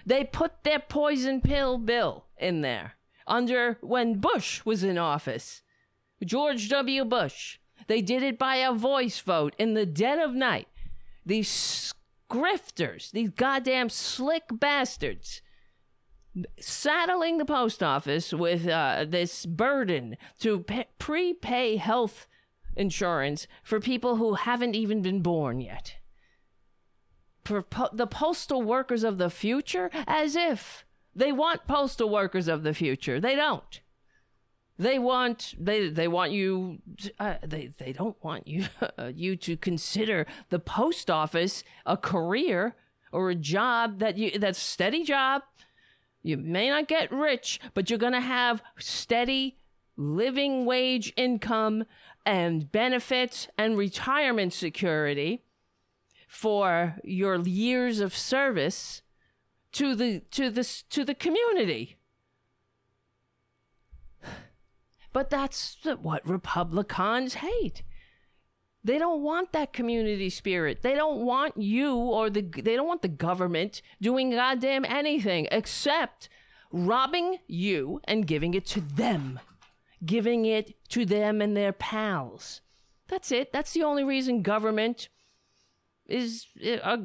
They 0.05 0.25
put 0.25 0.65
their 0.65 0.81
poison 0.81 1.41
pill 1.41 1.79
bill 1.79 2.27
in 2.37 2.61
there 2.61 2.95
under 3.27 3.79
when 3.81 4.21
Bush 4.21 4.65
was 4.65 4.83
in 4.83 4.99
office. 4.99 5.63
George 6.25 6.69
W. 6.69 7.05
Bush. 7.05 7.59
They 7.89 8.01
did 8.01 8.23
it 8.23 8.39
by 8.39 8.57
a 8.57 8.73
voice 8.73 9.19
vote 9.21 9.55
in 9.59 9.75
the 9.75 9.87
dead 9.87 10.19
of 10.19 10.35
night. 10.35 10.69
These 11.27 11.95
grifters, 12.31 13.11
these 13.11 13.31
goddamn 13.31 13.89
slick 13.89 14.45
bastards, 14.51 15.43
saddling 16.59 17.39
the 17.39 17.45
post 17.45 17.83
office 17.83 18.33
with 18.33 18.67
uh, 18.67 19.05
this 19.09 19.45
burden 19.47 20.17
to 20.41 20.61
pe- 20.61 20.87
prepay 20.99 21.77
health 21.77 22.27
insurance 22.77 23.47
for 23.63 23.81
people 23.81 24.17
who 24.17 24.35
haven't 24.35 24.75
even 24.75 25.03
been 25.03 25.21
born 25.21 25.61
yet. 25.61 25.97
For 27.45 27.63
po- 27.63 27.91
the 27.93 28.07
postal 28.07 28.63
workers 28.63 29.05
of 29.05 29.19
the 29.19 29.31
future, 29.31 29.91
as 30.07 30.37
if 30.37 30.85
they 31.15 31.33
want 31.33 31.67
postal 31.67 32.09
workers 32.09 32.49
of 32.49 32.63
the 32.63 32.75
future. 32.75 33.21
They 33.21 33.35
don't. 33.35 33.81
They 34.79 34.99
want 34.99 35.55
they 35.59 35.91
they 35.91 36.09
want 36.09 36.33
you 36.33 36.79
uh, 37.19 37.35
they 37.43 37.73
they 37.79 37.93
don't 37.93 38.17
want 38.25 38.49
you 38.49 38.65
uh, 38.99 39.13
you 39.15 39.37
to 39.37 39.57
consider 39.57 40.27
the 40.49 40.59
post 40.59 41.11
office 41.11 41.63
a 41.85 41.97
career 41.97 42.75
or 43.13 43.31
a 43.31 43.35
job 43.35 43.99
that 43.99 44.17
you 44.17 44.39
that's 44.39 44.59
steady 44.59 45.05
job. 45.05 45.43
You 46.23 46.37
may 46.37 46.71
not 46.71 46.89
get 46.89 47.13
rich, 47.13 47.61
but 47.75 47.91
you're 47.91 47.99
going 47.99 48.13
to 48.13 48.21
have 48.21 48.63
steady 48.79 49.59
living 49.97 50.65
wage 50.65 51.13
income 51.17 51.85
and 52.25 52.71
benefits 52.71 53.49
and 53.59 53.77
retirement 53.77 54.53
security 54.53 55.43
for 56.29 56.97
your 57.05 57.41
years 57.41 58.01
of 58.01 58.17
service 58.17 59.03
to 59.73 59.95
the 59.95 60.21
to 60.31 60.51
this 60.51 60.83
to 60.83 61.05
the 61.05 61.15
community. 61.15 61.97
But 65.13 65.29
that's 65.29 65.77
what 66.01 66.27
Republicans 66.27 67.35
hate. 67.35 67.83
They 68.85 68.99
don't 68.99 69.23
want 69.23 69.53
that 69.53 69.73
community 69.73 70.31
spirit. 70.31 70.83
They 70.83 70.95
don't 70.95 71.25
want 71.25 71.57
you 71.57 71.97
or 71.97 72.31
the 72.31 72.43
they 72.43 72.77
don't 72.77 72.89
want 72.89 73.03
the 73.03 73.09
government 73.09 73.83
doing 74.01 74.31
goddamn 74.31 74.85
anything 74.85 75.49
except 75.53 76.29
robbing 76.73 77.39
you 77.47 78.01
and 78.05 78.27
giving 78.27 78.55
it 78.55 78.67
to 78.67 78.81
them 78.81 79.39
giving 80.05 80.45
it 80.45 80.75
to 80.91 81.05
them 81.05 81.41
and 81.41 81.57
their 81.57 81.73
pals. 81.73 82.61
That's 83.09 83.31
it. 83.31 83.53
That's 83.53 83.73
the 83.73 83.83
only 83.83 84.05
reason 84.05 84.43
government 84.43 85.09
is 86.07 86.47
uh, 86.65 86.97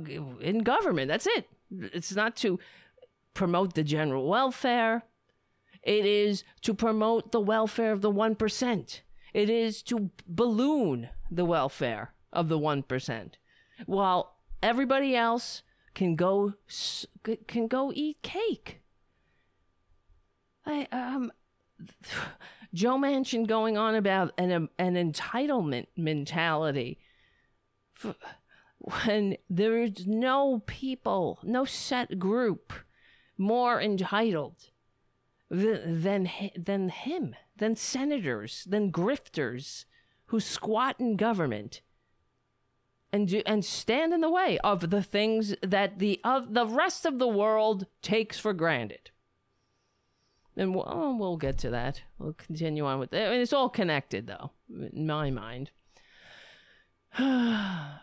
in 0.42 0.60
government. 0.60 1.08
That's 1.10 1.28
it. 1.28 1.50
It's 1.72 2.16
not 2.16 2.36
to 2.38 2.60
promote 3.34 3.74
the 3.76 3.84
general 3.84 4.28
welfare. 4.28 5.04
It 5.84 6.06
is 6.06 6.44
to 6.62 6.74
promote 6.74 7.32
the 7.32 7.40
welfare 7.40 7.92
of 7.92 8.02
the 8.02 8.12
1%. 8.12 9.02
It 9.34 9.50
is 9.50 9.84
to 9.84 10.10
balloon 10.28 11.10
the 11.30 11.46
welfare 11.46 12.14
of 12.34 12.50
the 12.50 12.58
1%. 12.58 13.34
While 13.86 14.38
everybody 14.62 15.16
else 15.16 15.64
can 15.94 16.16
go 16.16 16.54
can 17.48 17.68
go 17.68 17.92
eat 17.94 18.22
cake. 18.22 18.82
I 20.66 20.88
um 20.92 21.32
Joe 22.74 22.98
Manchin 22.98 23.48
going 23.48 23.78
on 23.78 23.96
about 23.96 24.34
an 24.38 24.52
um, 24.52 24.70
an 24.78 24.96
entitlement 24.96 25.88
mentality 25.96 27.00
when 28.80 29.38
there 29.50 29.82
is 29.82 30.06
no 30.06 30.64
people, 30.66 31.40
no 31.44 31.66
set 31.66 32.20
group 32.20 32.74
more 33.38 33.82
entitled 33.82 34.70
than 35.50 36.30
than 36.56 36.90
him, 36.90 37.36
than 37.56 37.76
senators, 37.76 38.66
than 38.70 38.92
grifters 38.92 39.86
who 40.28 40.40
squat 40.40 41.00
in 41.00 41.16
government 41.16 41.82
and 43.12 43.30
do, 43.30 43.42
and 43.46 43.64
stand 43.64 44.14
in 44.14 44.22
the 44.22 44.30
way 44.30 44.60
of 44.60 44.90
the 44.90 45.02
things 45.02 45.56
that 45.62 46.00
the 46.00 46.20
of 46.24 46.54
the 46.54 46.66
rest 46.66 47.06
of 47.06 47.20
the 47.20 47.28
world 47.28 47.86
takes 48.02 48.40
for 48.40 48.54
granted. 48.54 49.12
And 50.58 50.74
we'll, 50.74 50.86
oh, 50.88 51.16
we'll 51.16 51.38
get 51.38 51.60
to 51.60 51.70
that. 51.70 52.02
We'll 52.18 52.34
continue 52.34 52.86
on 52.86 52.98
with 53.00 53.14
it. 53.14 53.28
I 53.28 53.30
mean, 53.30 53.42
it's 53.42 53.54
all 53.54 53.70
connected, 53.70 54.26
though, 54.26 54.50
in 54.92 55.06
my 55.06 55.30
mind. 55.30 55.70
where? 57.18 58.00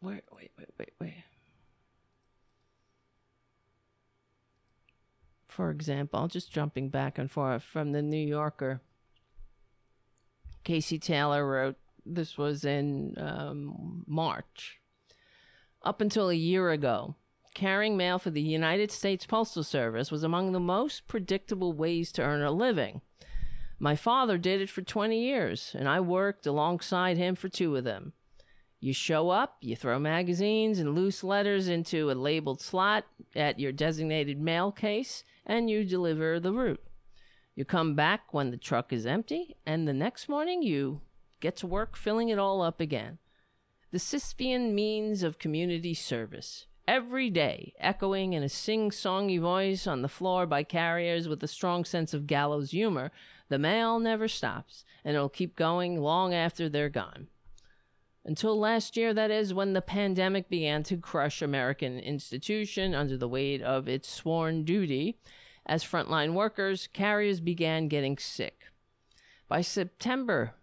Wait, 0.00 0.22
wait, 0.56 0.68
wait, 0.78 0.92
wait. 1.00 1.14
For 5.48 5.70
example, 5.70 6.28
just 6.28 6.52
jumping 6.52 6.88
back 6.88 7.18
and 7.18 7.28
forth 7.28 7.64
from 7.64 7.90
the 7.90 8.02
New 8.02 8.24
Yorker. 8.24 8.80
Casey 10.62 10.98
Taylor 11.00 11.44
wrote, 11.44 11.76
this 12.06 12.38
was 12.38 12.64
in 12.64 13.14
um, 13.18 14.04
March. 14.06 14.78
Up 15.82 16.00
until 16.00 16.28
a 16.28 16.34
year 16.34 16.70
ago, 16.70 17.16
carrying 17.54 17.96
mail 17.96 18.18
for 18.18 18.30
the 18.30 18.40
United 18.40 18.90
States 18.90 19.26
Postal 19.26 19.62
Service 19.62 20.10
was 20.10 20.22
among 20.22 20.52
the 20.52 20.60
most 20.60 21.06
predictable 21.08 21.72
ways 21.72 22.12
to 22.12 22.22
earn 22.22 22.42
a 22.42 22.50
living. 22.50 23.00
My 23.78 23.96
father 23.96 24.36
did 24.36 24.60
it 24.60 24.68
for 24.68 24.82
20 24.82 25.18
years, 25.18 25.74
and 25.78 25.88
I 25.88 26.00
worked 26.00 26.46
alongside 26.46 27.16
him 27.16 27.34
for 27.34 27.48
two 27.48 27.76
of 27.76 27.84
them. 27.84 28.12
You 28.78 28.92
show 28.92 29.30
up, 29.30 29.56
you 29.60 29.76
throw 29.76 29.98
magazines 29.98 30.78
and 30.78 30.94
loose 30.94 31.22
letters 31.22 31.68
into 31.68 32.10
a 32.10 32.12
labeled 32.12 32.60
slot 32.60 33.04
at 33.34 33.58
your 33.58 33.72
designated 33.72 34.40
mail 34.40 34.72
case, 34.72 35.24
and 35.44 35.68
you 35.68 35.84
deliver 35.84 36.40
the 36.40 36.52
route. 36.52 36.82
You 37.54 37.64
come 37.64 37.94
back 37.94 38.32
when 38.32 38.50
the 38.50 38.56
truck 38.56 38.92
is 38.92 39.04
empty, 39.04 39.56
and 39.66 39.86
the 39.86 39.92
next 39.92 40.28
morning 40.28 40.62
you 40.62 41.02
get 41.40 41.56
to 41.56 41.66
work 41.66 41.96
filling 41.96 42.28
it 42.28 42.38
all 42.38 42.62
up 42.62 42.80
again. 42.80 43.18
The 43.90 43.98
Sisyphean 43.98 44.72
means 44.72 45.22
of 45.22 45.38
community 45.38 45.94
service. 45.94 46.66
Every 46.90 47.30
day, 47.30 47.72
echoing 47.78 48.32
in 48.32 48.42
a 48.42 48.48
sing 48.48 48.90
songy 48.90 49.40
voice 49.40 49.86
on 49.86 50.02
the 50.02 50.08
floor 50.08 50.44
by 50.44 50.64
carriers 50.64 51.28
with 51.28 51.40
a 51.44 51.46
strong 51.46 51.84
sense 51.84 52.12
of 52.12 52.26
gallows 52.26 52.72
humor, 52.72 53.12
the 53.48 53.60
mail 53.60 54.00
never 54.00 54.26
stops, 54.26 54.84
and 55.04 55.14
it'll 55.14 55.28
keep 55.28 55.54
going 55.54 56.00
long 56.00 56.34
after 56.34 56.68
they're 56.68 56.88
gone. 56.88 57.28
Until 58.24 58.58
last 58.58 58.96
year, 58.96 59.14
that 59.14 59.30
is, 59.30 59.54
when 59.54 59.72
the 59.72 59.80
pandemic 59.80 60.48
began 60.48 60.82
to 60.82 60.96
crush 60.96 61.40
American 61.40 62.00
institution 62.00 62.92
under 62.92 63.16
the 63.16 63.28
weight 63.28 63.62
of 63.62 63.86
its 63.86 64.12
sworn 64.12 64.64
duty. 64.64 65.16
As 65.64 65.84
frontline 65.84 66.34
workers, 66.34 66.88
carriers 66.92 67.38
began 67.38 67.86
getting 67.86 68.18
sick. 68.18 68.64
By 69.46 69.60
September 69.60 70.54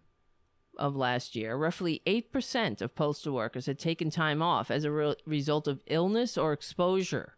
of 0.77 0.95
last 0.95 1.35
year, 1.35 1.55
roughly 1.55 2.01
8% 2.05 2.81
of 2.81 2.95
postal 2.95 3.33
workers 3.33 3.65
had 3.65 3.79
taken 3.79 4.09
time 4.09 4.41
off 4.41 4.71
as 4.71 4.83
a 4.83 4.91
re- 4.91 5.15
result 5.25 5.67
of 5.67 5.81
illness 5.87 6.37
or 6.37 6.53
exposure 6.53 7.37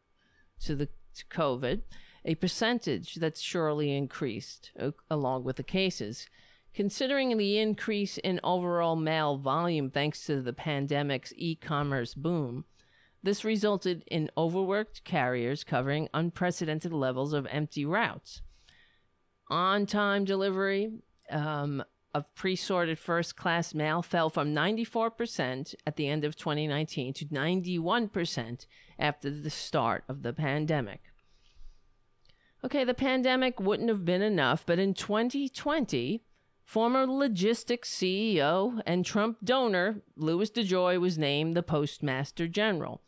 to 0.61 0.75
the 0.75 0.89
to 1.15 1.25
COVID, 1.25 1.81
a 2.25 2.35
percentage 2.35 3.15
that's 3.15 3.41
surely 3.41 3.95
increased 3.95 4.71
uh, 4.79 4.91
along 5.09 5.43
with 5.43 5.55
the 5.55 5.63
cases. 5.63 6.27
Considering 6.73 7.35
the 7.37 7.57
increase 7.57 8.17
in 8.19 8.39
overall 8.43 8.95
mail 8.95 9.37
volume 9.37 9.89
thanks 9.89 10.25
to 10.25 10.41
the 10.41 10.53
pandemic's 10.53 11.33
e 11.35 11.55
commerce 11.55 12.13
boom, 12.13 12.65
this 13.23 13.43
resulted 13.43 14.03
in 14.07 14.29
overworked 14.37 15.03
carriers 15.03 15.63
covering 15.63 16.07
unprecedented 16.13 16.93
levels 16.93 17.33
of 17.33 17.47
empty 17.47 17.85
routes. 17.85 18.41
On 19.49 19.85
time 19.85 20.25
delivery 20.25 20.91
um, 21.31 21.83
of 22.14 22.34
pre 22.36 22.55
sorted 22.55 22.97
first 22.97 23.36
class 23.36 23.74
mail 23.74 24.01
fell 24.01 24.30
from 24.30 24.53
94% 24.53 25.76
at 25.86 25.95
the 25.95 26.07
end 26.07 26.24
of 26.24 26.36
2019 26.36 27.14
to 27.14 27.26
91% 27.26 28.66
after 28.97 29.30
the 29.30 29.49
start 29.49 30.03
of 30.07 30.24
the 30.24 30.34
pandemic. 30.34 31.01
Okay, 32.64 32.84
the 32.84 32.93
pandemic 32.93 33.60
wouldn't 33.60 33.89
have 33.89 34.03
been 34.03 34.22
enough, 34.22 34.66
but 34.66 34.80
in 34.80 34.93
2020, 34.93 36.24
former 36.66 37.05
logistics 37.05 37.89
CEO 37.89 38.82
and 38.86 39.05
Trump 39.05 39.38
donor 39.43 40.01
Louis 40.18 40.49
DeJoy 40.49 40.99
was 40.99 41.18
named 41.18 41.55
the 41.55 41.64
Postmaster 41.64 42.47
General. 42.47 43.01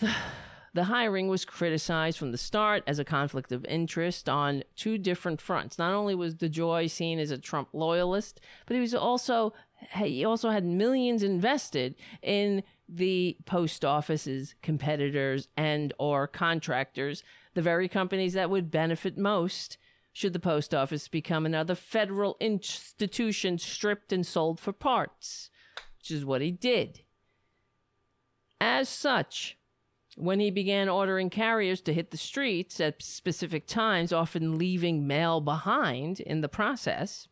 The 0.74 0.84
hiring 0.84 1.28
was 1.28 1.44
criticized 1.44 2.18
from 2.18 2.32
the 2.32 2.38
start 2.38 2.82
as 2.86 2.98
a 2.98 3.04
conflict 3.04 3.52
of 3.52 3.64
interest 3.66 4.28
on 4.28 4.62
two 4.76 4.98
different 4.98 5.40
fronts. 5.40 5.78
Not 5.78 5.92
only 5.92 6.14
was 6.14 6.34
DeJoy 6.34 6.90
seen 6.90 7.18
as 7.18 7.30
a 7.30 7.38
Trump 7.38 7.68
loyalist, 7.72 8.40
but 8.66 8.74
he 8.74 8.80
was 8.80 8.94
also 8.94 9.54
he 9.94 10.24
also 10.24 10.50
had 10.50 10.64
millions 10.64 11.22
invested 11.22 11.94
in 12.22 12.62
the 12.88 13.36
post 13.44 13.84
office's 13.84 14.54
competitors 14.62 15.48
and 15.56 15.92
or 15.98 16.26
contractors 16.26 17.22
the 17.54 17.62
very 17.62 17.88
companies 17.88 18.34
that 18.34 18.50
would 18.50 18.70
benefit 18.70 19.18
most 19.18 19.78
should 20.12 20.32
the 20.32 20.38
post 20.38 20.72
office 20.72 21.08
become 21.08 21.44
another 21.44 21.74
federal 21.74 22.36
institution 22.40 23.58
stripped 23.58 24.12
and 24.12 24.26
sold 24.26 24.58
for 24.58 24.72
parts, 24.72 25.50
which 25.98 26.10
is 26.10 26.24
what 26.24 26.40
he 26.40 26.50
did. 26.50 27.02
As 28.60 28.88
such, 28.88 29.57
when 30.18 30.40
he 30.40 30.50
began 30.50 30.88
ordering 30.88 31.30
carriers 31.30 31.80
to 31.82 31.94
hit 31.94 32.10
the 32.10 32.16
streets 32.16 32.80
at 32.80 33.02
specific 33.02 33.66
times, 33.66 34.12
often 34.12 34.58
leaving 34.58 35.06
mail 35.06 35.40
behind 35.40 36.18
in 36.20 36.40
the 36.40 36.48
process, 36.48 37.28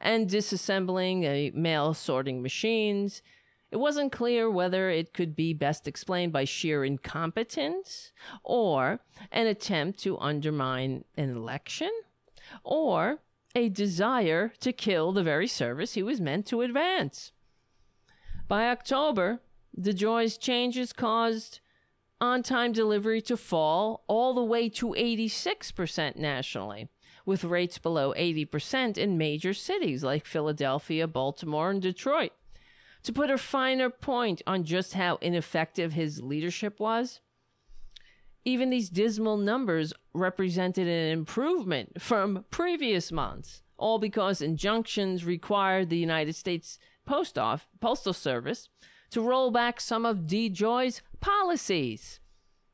and 0.00 0.28
disassembling 0.28 1.52
mail 1.54 1.94
sorting 1.94 2.40
machines, 2.40 3.22
it 3.70 3.76
wasn't 3.76 4.12
clear 4.12 4.48
whether 4.50 4.88
it 4.88 5.12
could 5.12 5.34
be 5.34 5.52
best 5.52 5.88
explained 5.88 6.32
by 6.32 6.44
sheer 6.44 6.84
incompetence 6.84 8.12
or 8.44 9.00
an 9.32 9.46
attempt 9.46 9.98
to 10.00 10.18
undermine 10.18 11.04
an 11.16 11.36
election 11.36 11.90
or 12.62 13.18
a 13.54 13.68
desire 13.68 14.52
to 14.60 14.72
kill 14.72 15.12
the 15.12 15.22
very 15.22 15.48
service 15.48 15.94
he 15.94 16.02
was 16.02 16.20
meant 16.20 16.46
to 16.46 16.62
advance. 16.62 17.32
By 18.46 18.68
October, 18.68 19.40
DeJoy's 19.78 20.38
changes 20.38 20.92
caused 20.92 21.60
on 22.20 22.42
time 22.42 22.72
delivery 22.72 23.20
to 23.22 23.36
fall 23.36 24.04
all 24.08 24.34
the 24.34 24.42
way 24.42 24.68
to 24.70 24.88
86% 24.88 26.16
nationally, 26.16 26.88
with 27.24 27.44
rates 27.44 27.78
below 27.78 28.12
80% 28.14 28.98
in 28.98 29.18
major 29.18 29.54
cities 29.54 30.02
like 30.02 30.24
Philadelphia, 30.24 31.06
Baltimore, 31.06 31.70
and 31.70 31.82
Detroit. 31.82 32.32
To 33.04 33.12
put 33.12 33.30
a 33.30 33.38
finer 33.38 33.90
point 33.90 34.42
on 34.46 34.64
just 34.64 34.94
how 34.94 35.16
ineffective 35.16 35.92
his 35.92 36.20
leadership 36.20 36.80
was, 36.80 37.20
even 38.44 38.70
these 38.70 38.88
dismal 38.88 39.36
numbers 39.36 39.92
represented 40.14 40.88
an 40.88 41.12
improvement 41.12 42.00
from 42.00 42.44
previous 42.50 43.12
months, 43.12 43.62
all 43.76 43.98
because 43.98 44.40
injunctions 44.40 45.24
required 45.24 45.90
the 45.90 45.98
United 45.98 46.34
States 46.34 46.78
Post 47.06 47.38
Postal 47.80 48.12
Service 48.12 48.68
to 49.10 49.20
roll 49.20 49.50
back 49.50 49.80
some 49.80 50.04
of 50.04 50.26
DeJoy's 50.26 51.02
policies 51.20 52.20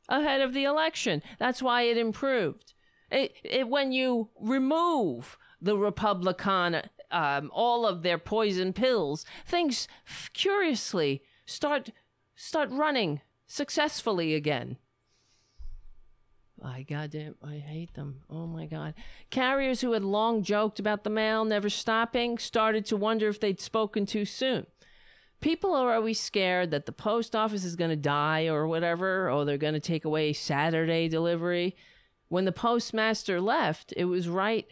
ahead 0.09 0.41
of 0.41 0.53
the 0.53 0.65
election. 0.65 1.23
That's 1.39 1.63
why 1.63 1.83
it 1.83 1.97
improved. 1.97 2.75
It, 3.11 3.35
it, 3.45 3.69
when 3.69 3.93
you 3.93 4.31
remove 4.41 5.39
the 5.61 5.79
Republican 5.79 6.83
um, 7.11 7.51
all 7.55 7.87
of 7.87 8.03
their 8.03 8.19
poison 8.19 8.73
pills, 8.73 9.25
things 9.47 9.87
f- 10.07 10.31
curiously 10.33 11.23
start 11.47 11.91
start 12.35 12.71
running 12.71 13.21
successfully 13.47 14.35
again. 14.35 14.79
I 16.63 16.83
goddamn, 16.83 17.35
I 17.43 17.57
hate 17.57 17.95
them. 17.95 18.23
Oh 18.31 18.47
my 18.47 18.67
god. 18.67 18.95
Carriers 19.31 19.83
who 19.83 19.93
had 19.93 20.03
long 20.03 20.43
joked 20.43 20.81
about 20.81 21.05
the 21.05 21.11
mail 21.11 21.45
never 21.45 21.69
stopping 21.69 22.39
started 22.39 22.87
to 22.87 22.97
wonder 22.97 23.29
if 23.29 23.39
they'd 23.39 23.61
spoken 23.61 24.07
too 24.07 24.25
soon. 24.25 24.67
People 25.45 25.75
are 25.75 25.93
always 25.93 26.19
scared 26.19 26.71
that 26.71 26.87
the 26.87 26.91
post 26.91 27.37
office 27.37 27.67
is 27.67 27.77
going 27.77 27.91
to 27.91 27.97
die 27.97 28.47
or 28.47 28.67
whatever, 28.67 29.31
or 29.31 29.45
they're 29.45 29.59
going 29.59 29.75
to 29.75 29.79
take 29.79 30.07
away 30.07 30.33
Saturday 30.33 31.07
delivery. 31.07 31.77
When 32.29 32.47
the 32.47 32.51
postmaster 32.51 33.43
left, 33.43 33.93
it 33.95 34.07
was 34.07 34.27
right 34.27 34.67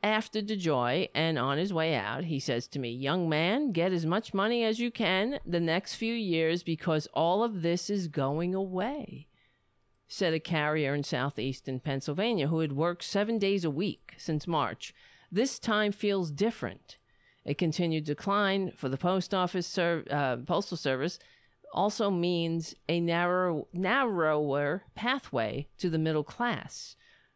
after 0.00 0.42
DeJoy 0.42 1.08
and 1.12 1.40
on 1.40 1.58
his 1.58 1.74
way 1.74 1.96
out, 1.96 2.26
he 2.26 2.38
says 2.38 2.68
to 2.68 2.78
me, 2.78 2.92
Young 2.92 3.28
man, 3.28 3.72
get 3.72 3.90
as 3.90 4.06
much 4.06 4.32
money 4.32 4.62
as 4.62 4.78
you 4.78 4.92
can 4.92 5.40
the 5.44 5.58
next 5.58 5.96
few 5.96 6.14
years 6.14 6.62
because 6.62 7.08
all 7.12 7.42
of 7.42 7.62
this 7.62 7.90
is 7.90 8.06
going 8.06 8.54
away, 8.54 9.26
said 10.06 10.32
a 10.32 10.38
carrier 10.38 10.94
in 10.94 11.02
southeastern 11.02 11.80
Pennsylvania 11.80 12.46
who 12.46 12.60
had 12.60 12.74
worked 12.74 13.02
seven 13.02 13.40
days 13.40 13.64
a 13.64 13.70
week 13.70 14.14
since 14.18 14.46
March. 14.46 14.94
This 15.32 15.58
time 15.58 15.90
feels 15.90 16.30
different. 16.30 16.98
A 17.50 17.54
continued 17.54 18.04
decline 18.04 18.70
for 18.76 18.88
the 18.88 18.96
post 18.96 19.34
office 19.34 19.66
ser- 19.66 20.04
uh, 20.08 20.36
postal 20.36 20.76
service 20.76 21.18
also 21.72 22.08
means 22.08 22.76
a 22.88 23.00
narrow, 23.00 23.66
narrower 23.72 24.84
pathway 24.94 25.66
to 25.78 25.90
the 25.90 25.98
middle 25.98 26.22
class 26.22 26.94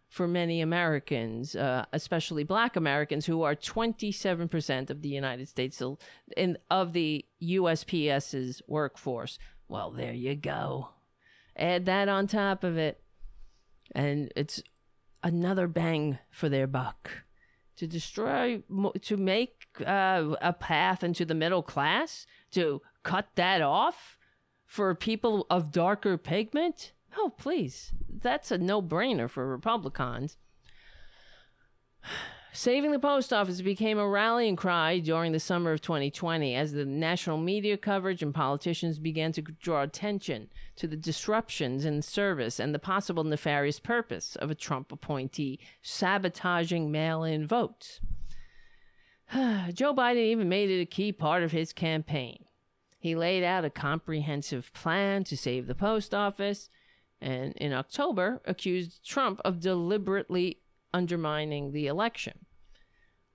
for 0.08 0.28
many 0.28 0.60
Americans, 0.60 1.56
uh, 1.56 1.86
especially 1.92 2.44
Black 2.44 2.76
Americans, 2.76 3.26
who 3.26 3.42
are 3.42 3.56
27% 3.56 4.88
of 4.88 5.02
the 5.02 5.08
United 5.08 5.48
States 5.48 5.82
in 6.36 6.58
of 6.70 6.92
the 6.92 7.24
USPS's 7.42 8.62
workforce. 8.68 9.36
Well, 9.66 9.90
there 9.90 10.12
you 10.12 10.36
go. 10.36 10.90
Add 11.56 11.86
that 11.86 12.08
on 12.08 12.28
top 12.28 12.62
of 12.62 12.78
it, 12.78 13.02
and 13.96 14.32
it's 14.36 14.62
another 15.24 15.66
bang 15.66 16.20
for 16.30 16.48
their 16.48 16.68
buck 16.68 17.24
to 17.76 17.86
destroy, 17.86 18.62
to 19.02 19.16
make 19.16 19.66
uh, 19.84 20.34
a 20.40 20.52
path 20.52 21.02
into 21.02 21.24
the 21.24 21.34
middle 21.34 21.62
class, 21.62 22.26
to 22.52 22.82
cut 23.02 23.28
that 23.34 23.62
off 23.62 24.18
for 24.66 24.94
people 24.94 25.46
of 25.50 25.72
darker 25.72 26.16
pigment. 26.16 26.92
Oh, 27.16 27.32
please. 27.36 27.92
That's 28.08 28.50
a 28.50 28.58
no 28.58 28.82
brainer 28.82 29.28
for 29.28 29.46
Republicans. 29.46 30.36
Saving 32.56 32.92
the 32.92 33.00
post 33.00 33.32
office 33.32 33.60
became 33.60 33.98
a 33.98 34.08
rallying 34.08 34.54
cry 34.54 35.00
during 35.00 35.32
the 35.32 35.40
summer 35.40 35.72
of 35.72 35.80
2020 35.80 36.54
as 36.54 36.70
the 36.70 36.84
national 36.84 37.36
media 37.36 37.76
coverage 37.76 38.22
and 38.22 38.32
politicians 38.32 39.00
began 39.00 39.32
to 39.32 39.42
draw 39.42 39.82
attention 39.82 40.50
to 40.76 40.86
the 40.86 40.96
disruptions 40.96 41.84
in 41.84 42.00
service 42.00 42.60
and 42.60 42.72
the 42.72 42.78
possible 42.78 43.24
nefarious 43.24 43.80
purpose 43.80 44.36
of 44.36 44.52
a 44.52 44.54
Trump 44.54 44.92
appointee 44.92 45.58
sabotaging 45.82 46.92
mail 46.92 47.24
in 47.24 47.44
votes. 47.44 47.98
Joe 49.32 49.92
Biden 49.92 50.18
even 50.18 50.48
made 50.48 50.70
it 50.70 50.80
a 50.80 50.86
key 50.86 51.10
part 51.10 51.42
of 51.42 51.50
his 51.50 51.72
campaign. 51.72 52.44
He 53.00 53.16
laid 53.16 53.42
out 53.42 53.64
a 53.64 53.70
comprehensive 53.70 54.72
plan 54.72 55.24
to 55.24 55.36
save 55.36 55.66
the 55.66 55.74
post 55.74 56.14
office 56.14 56.68
and 57.20 57.52
in 57.54 57.72
October 57.72 58.40
accused 58.44 59.04
Trump 59.04 59.40
of 59.44 59.58
deliberately 59.58 60.60
undermining 60.92 61.72
the 61.72 61.88
election. 61.88 62.43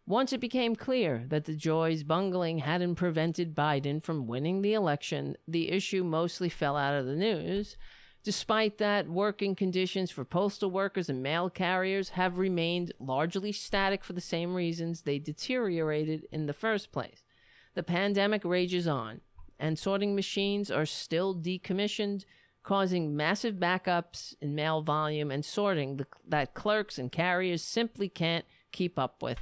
Once 0.09 0.33
it 0.33 0.39
became 0.39 0.75
clear 0.75 1.23
that 1.27 1.45
DeJoy's 1.45 2.01
bungling 2.03 2.57
hadn't 2.57 2.95
prevented 2.95 3.53
Biden 3.53 4.03
from 4.03 4.25
winning 4.25 4.63
the 4.63 4.73
election, 4.73 5.35
the 5.47 5.69
issue 5.69 6.03
mostly 6.03 6.49
fell 6.49 6.75
out 6.75 6.95
of 6.95 7.05
the 7.05 7.15
news. 7.15 7.77
Despite 8.23 8.79
that, 8.79 9.07
working 9.07 9.53
conditions 9.53 10.09
for 10.09 10.25
postal 10.25 10.71
workers 10.71 11.09
and 11.09 11.21
mail 11.21 11.47
carriers 11.47 12.09
have 12.09 12.39
remained 12.39 12.91
largely 12.99 13.51
static 13.51 14.03
for 14.03 14.13
the 14.13 14.19
same 14.19 14.55
reasons 14.55 15.03
they 15.03 15.19
deteriorated 15.19 16.25
in 16.31 16.47
the 16.47 16.53
first 16.53 16.91
place. 16.91 17.21
The 17.75 17.83
pandemic 17.83 18.43
rages 18.43 18.87
on, 18.87 19.21
and 19.59 19.77
sorting 19.77 20.15
machines 20.15 20.71
are 20.71 20.87
still 20.87 21.35
decommissioned, 21.35 22.25
causing 22.63 23.15
massive 23.15 23.57
backups 23.57 24.33
in 24.41 24.55
mail 24.55 24.81
volume 24.81 25.29
and 25.29 25.45
sorting 25.45 26.03
that 26.27 26.55
clerks 26.55 26.97
and 26.97 27.11
carriers 27.11 27.61
simply 27.61 28.09
can't 28.09 28.45
keep 28.71 28.97
up 28.97 29.21
with. 29.21 29.37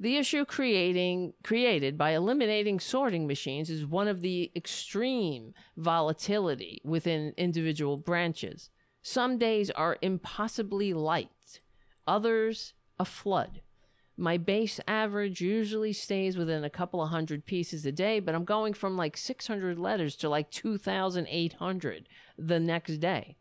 The 0.00 0.16
issue 0.16 0.44
creating 0.44 1.34
created 1.42 1.98
by 1.98 2.10
eliminating 2.10 2.78
sorting 2.78 3.26
machines 3.26 3.68
is 3.68 3.84
one 3.84 4.06
of 4.06 4.20
the 4.20 4.52
extreme 4.54 5.54
volatility 5.76 6.80
within 6.84 7.34
individual 7.36 7.96
branches. 7.96 8.70
Some 9.02 9.38
days 9.38 9.70
are 9.70 9.98
impossibly 10.00 10.92
light, 10.92 11.60
others 12.06 12.74
a 13.00 13.04
flood. 13.04 13.62
My 14.16 14.36
base 14.36 14.80
average 14.86 15.40
usually 15.40 15.92
stays 15.92 16.36
within 16.36 16.64
a 16.64 16.70
couple 16.70 17.02
of 17.02 17.10
hundred 17.10 17.44
pieces 17.44 17.86
a 17.86 17.92
day, 17.92 18.20
but 18.20 18.34
I'm 18.34 18.44
going 18.44 18.74
from 18.74 18.96
like 18.96 19.16
600 19.16 19.78
letters 19.78 20.16
to 20.16 20.28
like 20.28 20.50
2,800 20.50 22.08
the 22.36 22.60
next 22.60 22.98
day, 22.98 23.36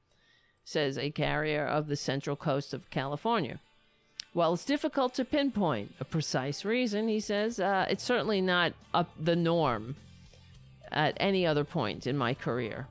says 0.64 0.98
a 0.98 1.12
carrier 1.12 1.66
of 1.66 1.88
the 1.88 1.96
central 1.96 2.36
coast 2.36 2.74
of 2.74 2.90
California. 2.90 3.60
While 4.38 4.54
it's 4.54 4.66
difficult 4.66 5.16
to 5.16 5.26
pinpoint 5.26 5.96
a 6.00 6.06
precise 6.06 6.64
reason, 6.64 7.08
he 7.08 7.20
says, 7.20 7.60
uh, 7.60 7.88
it's 7.90 8.04
certainly 8.04 8.40
not 8.40 8.74
up 8.94 9.10
the 9.20 9.36
norm 9.36 9.96
at 10.92 11.18
any 11.20 11.44
other 11.44 11.64
point 11.64 12.06
in 12.06 12.16
my 12.16 12.36
career. 12.36 12.86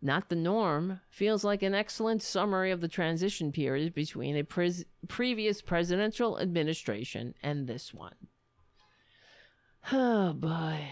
Not 0.00 0.28
the 0.28 0.36
norm 0.36 1.00
feels 1.10 1.42
like 1.42 1.64
an 1.64 1.74
excellent 1.74 2.22
summary 2.22 2.70
of 2.70 2.80
the 2.80 2.86
transition 2.86 3.50
period 3.50 3.94
between 3.94 4.36
a 4.36 4.44
pre- 4.44 4.84
previous 5.08 5.60
presidential 5.60 6.38
administration 6.38 7.34
and 7.42 7.66
this 7.66 7.92
one. 7.92 8.14
Oh 9.90 10.34
boy. 10.34 10.86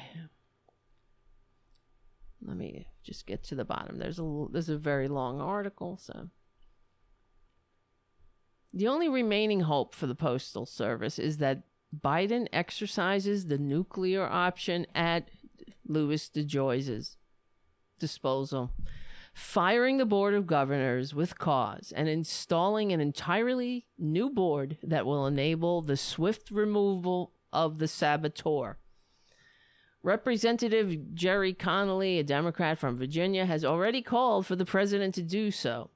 Let 2.45 2.57
me 2.57 2.89
just 3.05 3.29
get 3.29 3.45
to 3.45 3.55
the 3.55 3.65
bottom. 3.65 4.01
There's 4.01 4.19
a 4.19 4.47
there's 4.51 4.71
a 4.71 4.77
very 4.77 5.07
long 5.07 5.41
article, 5.41 5.99
so 6.03 6.31
the 8.73 8.89
only 8.89 9.09
remaining 9.09 9.61
hope 9.61 9.95
for 9.95 10.07
the 10.07 10.15
Postal 10.15 10.67
Service 10.67 11.19
is 11.19 11.39
that 11.39 11.63
Biden 11.95 12.47
exercises 12.53 13.47
the 13.47 13.59
nuclear 13.59 14.25
option 14.25 14.87
at 14.95 15.29
Louis 15.87 16.31
DeJoy's 16.31 17.17
disposal, 17.99 18.71
firing 19.35 19.99
the 19.99 20.07
Board 20.07 20.33
of 20.33 20.47
Governors 20.47 21.15
with 21.15 21.39
cause 21.39 21.93
and 21.95 22.09
installing 22.09 22.93
an 22.93 23.01
entirely 23.01 23.87
new 23.99 24.31
board 24.31 24.79
that 24.83 25.05
will 25.05 25.27
enable 25.27 25.83
the 25.83 25.97
swift 25.97 26.51
removal 26.51 27.33
of 27.53 27.79
the 27.79 27.89
saboteur. 27.89 28.79
Representative 30.03 31.15
Gerry 31.15 31.53
Connolly, 31.53 32.19
a 32.19 32.25
Democrat 32.25 32.79
from 32.79 32.97
Virginia, 32.97 33.45
has 33.45 33.65
already 33.65 34.03
called 34.03 34.47
for 34.47 34.57
the 34.57 34.65
president 34.65 35.15
to 35.15 35.23
do 35.23 35.51
so 35.51 35.91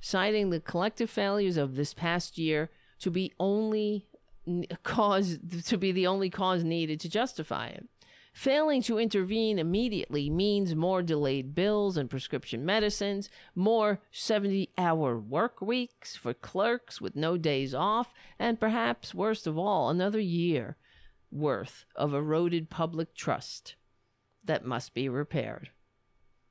citing 0.00 0.50
the 0.50 0.60
collective 0.60 1.10
failures 1.10 1.56
of 1.56 1.76
this 1.76 1.94
past 1.94 2.38
year 2.38 2.70
to 3.00 3.10
be 3.10 3.32
only 3.38 4.06
cause 4.84 5.38
to 5.64 5.76
be 5.76 5.90
the 5.92 6.06
only 6.06 6.30
cause 6.30 6.62
needed 6.62 7.00
to 7.00 7.08
justify 7.08 7.68
it. 7.68 7.86
Failing 8.32 8.82
to 8.82 8.98
intervene 8.98 9.58
immediately 9.58 10.28
means 10.28 10.74
more 10.74 11.02
delayed 11.02 11.54
bills 11.54 11.96
and 11.96 12.10
prescription 12.10 12.66
medicines, 12.66 13.30
more 13.54 14.02
70 14.10 14.68
hour 14.76 15.18
work 15.18 15.62
weeks 15.62 16.16
for 16.16 16.34
clerks 16.34 17.00
with 17.00 17.16
no 17.16 17.38
days 17.38 17.74
off, 17.74 18.12
and 18.38 18.60
perhaps 18.60 19.14
worst 19.14 19.46
of 19.46 19.56
all, 19.56 19.88
another 19.88 20.20
year 20.20 20.76
worth 21.32 21.86
of 21.96 22.12
eroded 22.12 22.68
public 22.68 23.14
trust 23.14 23.74
that 24.44 24.66
must 24.66 24.92
be 24.92 25.08
repaired. 25.08 25.70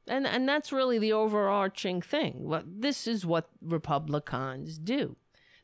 And 0.08 0.28
and 0.28 0.47
that's 0.47 0.72
really 0.72 0.99
the 0.99 1.14
overarching 1.14 2.01
thing. 2.01 2.51
This 2.66 3.08
is 3.08 3.26
what 3.26 3.49
Republicans 3.62 4.78
do. 4.78 5.16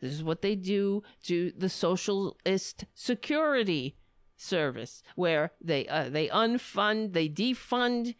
This 0.01 0.13
is 0.13 0.23
what 0.23 0.41
they 0.41 0.55
do 0.55 1.03
to 1.23 1.53
the 1.55 1.69
socialist 1.69 2.85
security 2.95 3.95
service, 4.35 5.03
where 5.15 5.51
they 5.61 5.87
uh, 5.87 6.09
they 6.09 6.27
unfund, 6.29 7.13
they 7.13 7.29
defund 7.29 8.15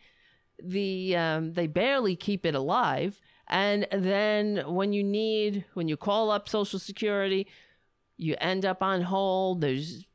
the 0.63 1.15
um, 1.15 1.53
they 1.53 1.65
barely 1.65 2.15
keep 2.15 2.45
it 2.45 2.53
alive, 2.53 3.19
and 3.47 3.87
then 3.91 4.63
when 4.67 4.93
you 4.93 5.03
need 5.03 5.65
when 5.73 5.87
you 5.87 5.97
call 5.97 6.29
up 6.29 6.47
Social 6.47 6.77
Security, 6.79 7.47
you 8.15 8.35
end 8.39 8.63
up 8.63 8.83
on 8.83 9.01
hold. 9.01 9.61
There's 9.61 10.05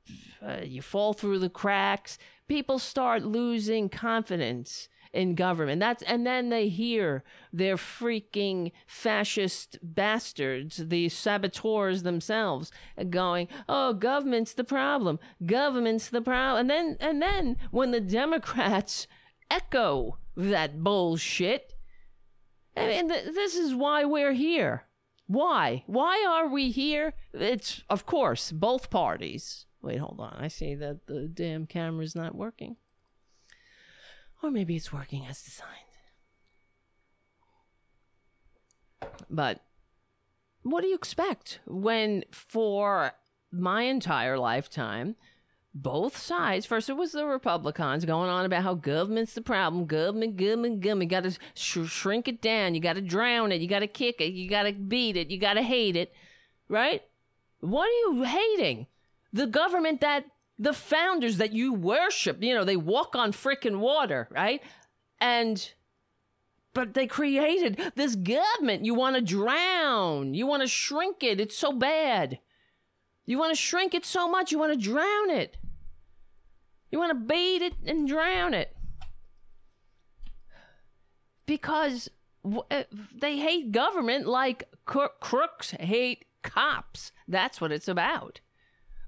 uh, 0.47 0.61
you 0.63 0.83
fall 0.83 1.13
through 1.13 1.41
the 1.41 1.51
cracks. 1.51 2.17
People 2.47 2.79
start 2.79 3.25
losing 3.25 3.89
confidence 3.89 4.89
in 5.17 5.35
government. 5.35 5.81
That's 5.81 6.03
and 6.03 6.27
then 6.27 6.51
they 6.51 6.69
hear 6.69 7.25
their 7.53 7.77
freaking 7.77 8.73
fascist 8.87 9.79
bastards, 9.83 10.77
the 10.77 11.09
saboteurs 11.09 12.03
themselves, 12.03 12.71
going, 13.11 13.49
"Oh, 13.69 13.95
government's 13.95 14.53
the 14.53 14.64
problem. 14.64 15.19
Government's 15.45 16.09
the 16.09 16.21
problem." 16.21 16.61
And 16.61 16.71
then 16.71 16.97
and 17.01 17.23
then 17.23 17.57
when 17.71 17.91
the 17.91 18.01
Democrats 18.01 19.07
echo 19.51 20.19
that 20.37 20.83
bullshit, 20.85 21.75
I 22.77 22.87
mean, 22.87 23.09
th- 23.09 23.35
this 23.35 23.57
is 23.57 23.75
why 23.75 24.05
we're 24.05 24.35
here. 24.35 24.85
Why? 25.27 25.83
Why 25.87 26.25
are 26.29 26.47
we 26.47 26.71
here? 26.71 27.14
It's 27.33 27.83
of 27.89 28.07
course 28.07 28.53
both 28.53 28.91
parties. 28.91 29.67
Wait, 29.83 29.99
hold 29.99 30.21
on. 30.21 30.37
I 30.39 30.49
see 30.49 30.75
that 30.75 31.07
the 31.07 31.29
damn 31.29 31.67
camera's 31.67 32.14
not 32.14 32.35
working. 32.35 32.77
Or 34.43 34.51
maybe 34.51 34.76
it's 34.76 34.93
working 34.93 35.26
as 35.26 35.43
designed. 35.43 35.70
But 39.30 39.61
what 40.62 40.82
do 40.82 40.89
you 40.89 40.95
expect 40.95 41.61
when, 41.66 42.24
for 42.30 43.12
my 43.51 43.82
entire 43.82 44.39
lifetime, 44.39 45.16
both 45.74 46.16
sides. 46.16 46.64
First, 46.64 46.89
it 46.89 46.95
was 46.95 47.12
the 47.12 47.26
Republicans 47.26 48.05
going 48.05 48.30
on 48.30 48.47
about 48.47 48.62
how 48.62 48.74
government's 48.74 49.34
the 49.34 49.43
problem. 49.43 49.84
Government, 49.84 50.37
government, 50.37 50.80
government. 50.80 51.11
You 51.11 51.16
got 51.16 51.24
to 51.24 51.39
sh- 51.55 51.91
shrink 51.91 52.28
it 52.28 52.41
down. 52.41 52.74
You 52.74 52.80
got 52.80 52.95
to 52.95 53.03
drown 53.03 53.53
it. 53.53 53.61
You 53.61 53.68
got 53.68 53.80
to 53.80 53.87
kick 53.87 54.20
it. 54.20 54.32
You 54.32 54.49
got 54.49 54.62
to 54.62 54.72
beat 54.72 55.16
it. 55.16 55.30
You 55.30 55.39
got 55.39 55.55
to 55.55 55.62
hate 55.62 55.97
it. 55.97 56.12
Right? 56.68 57.03
What 57.61 57.89
are 57.89 58.14
you 58.14 58.22
hating? 58.22 58.87
The 59.32 59.47
government 59.47 60.01
that 60.01 60.24
The 60.59 60.73
founders 60.73 61.37
that 61.37 61.53
you 61.53 61.73
worship, 61.73 62.43
you 62.43 62.55
know, 62.55 62.65
they 62.65 62.77
walk 62.77 63.15
on 63.15 63.33
freaking 63.33 63.79
water, 63.79 64.29
right? 64.31 64.63
And 65.21 65.73
but 66.73 66.93
they 66.93 67.07
created 67.07 67.81
this 67.95 68.17
government 68.17 68.85
you 68.85 68.95
want 68.95 69.17
to 69.17 69.23
drown. 69.23 70.35
You 70.35 70.47
want 70.47 70.63
to 70.63 70.69
shrink 70.69 71.23
it. 71.23 71.41
It's 71.41 71.57
so 71.57 71.73
bad. 71.73 72.39
You 73.25 73.39
want 73.39 73.53
to 73.53 73.61
shrink 73.61 73.95
it 73.95 74.07
so 74.07 74.31
much, 74.31 74.53
you 74.53 74.59
want 74.59 74.73
to 74.73 74.79
drown 74.79 75.31
it. 75.31 75.57
You 76.91 76.99
want 76.99 77.11
to 77.11 77.27
bait 77.27 77.63
it 77.63 77.75
and 77.85 78.07
drown 78.07 78.55
it. 78.55 78.77
Because 81.45 82.09
uh, 82.71 82.85
they 83.19 83.39
hate 83.39 83.73
government 83.73 84.27
like 84.27 84.65
crooks 84.85 85.73
hate 85.73 86.27
cops. 86.43 87.11
That's 87.27 87.61
what 87.61 87.73
it's 87.73 87.89
about. 87.89 88.41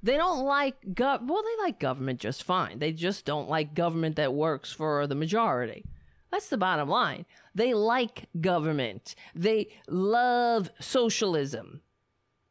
They 0.02 0.16
don't 0.16 0.44
like 0.44 0.80
gov. 0.94 1.26
Well, 1.26 1.42
they 1.42 1.64
like 1.64 1.80
government 1.80 2.20
just 2.20 2.44
fine. 2.44 2.78
They 2.78 2.92
just 2.92 3.24
don't 3.24 3.48
like 3.48 3.74
government 3.74 4.16
that 4.16 4.32
works 4.32 4.72
for 4.72 5.06
the 5.06 5.14
majority. 5.14 5.84
That's 6.30 6.48
the 6.48 6.58
bottom 6.58 6.88
line. 6.88 7.24
They 7.54 7.74
like 7.74 8.28
government. 8.40 9.14
They 9.34 9.68
love 9.88 10.70
socialism. 10.78 11.80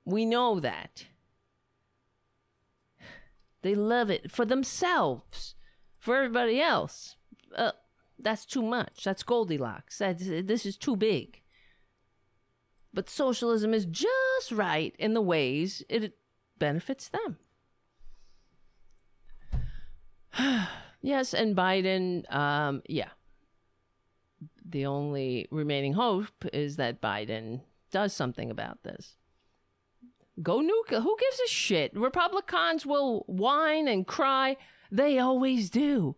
We 0.03 0.25
know 0.25 0.59
that. 0.59 1.05
They 3.61 3.75
love 3.75 4.09
it 4.09 4.31
for 4.31 4.45
themselves. 4.45 5.55
For 5.99 6.15
everybody 6.15 6.61
else, 6.61 7.17
uh, 7.55 7.73
that's 8.17 8.45
too 8.45 8.61
much. 8.61 9.03
That's 9.03 9.23
Goldilocks. 9.23 9.97
That's, 9.97 10.25
this 10.25 10.65
is 10.65 10.77
too 10.77 10.95
big. 10.95 11.41
But 12.93 13.09
socialism 13.09 13.73
is 13.73 13.85
just 13.85 14.51
right 14.51 14.95
in 14.97 15.13
the 15.13 15.21
ways 15.21 15.83
it 15.89 16.13
benefits 16.59 17.09
them. 17.09 17.37
yes, 21.01 21.33
and 21.33 21.55
Biden, 21.55 22.31
um, 22.33 22.81
yeah, 22.87 23.09
the 24.69 24.85
only 24.85 25.47
remaining 25.51 25.93
hope 25.93 26.45
is 26.53 26.75
that 26.77 27.01
Biden 27.01 27.61
does 27.91 28.13
something 28.13 28.51
about 28.51 28.83
this. 28.83 29.15
Go 30.41 30.59
nuke. 30.59 31.01
Who 31.01 31.17
gives 31.19 31.39
a 31.39 31.47
shit? 31.47 31.95
Republicans 31.95 32.85
will 32.85 33.23
whine 33.27 33.87
and 33.87 34.05
cry. 34.05 34.57
They 34.91 35.17
always 35.17 35.69
do. 35.69 36.15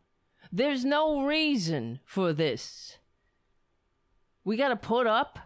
There's 0.51 0.83
no 0.83 1.21
reason 1.21 1.99
for 2.05 2.33
this. 2.33 2.97
We 4.43 4.57
got 4.57 4.69
to 4.69 4.75
put 4.75 5.07
up 5.07 5.39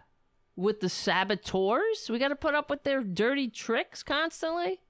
with 0.56 0.80
the 0.80 0.88
saboteurs. 0.88 2.08
We 2.08 2.18
got 2.18 2.28
to 2.28 2.36
put 2.36 2.54
up 2.54 2.70
with 2.70 2.84
their 2.84 3.02
dirty 3.02 3.48
tricks 3.48 4.02
constantly. 4.02 4.80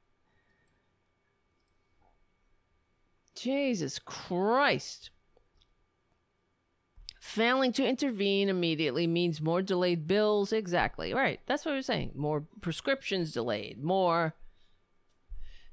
Jesus 3.35 3.99
Christ. 3.99 5.11
Failing 7.21 7.73
to 7.73 7.87
intervene 7.87 8.49
immediately 8.49 9.07
means 9.07 9.41
more 9.41 9.63
delayed 9.63 10.07
bills. 10.07 10.53
Exactly. 10.53 11.15
Right. 11.15 11.41
That's 11.47 11.65
what 11.65 11.73
we're 11.73 11.83
saying. 11.83 12.13
More 12.15 12.45
prescriptions 12.61 13.33
delayed. 13.33 13.83
More. 13.83 14.35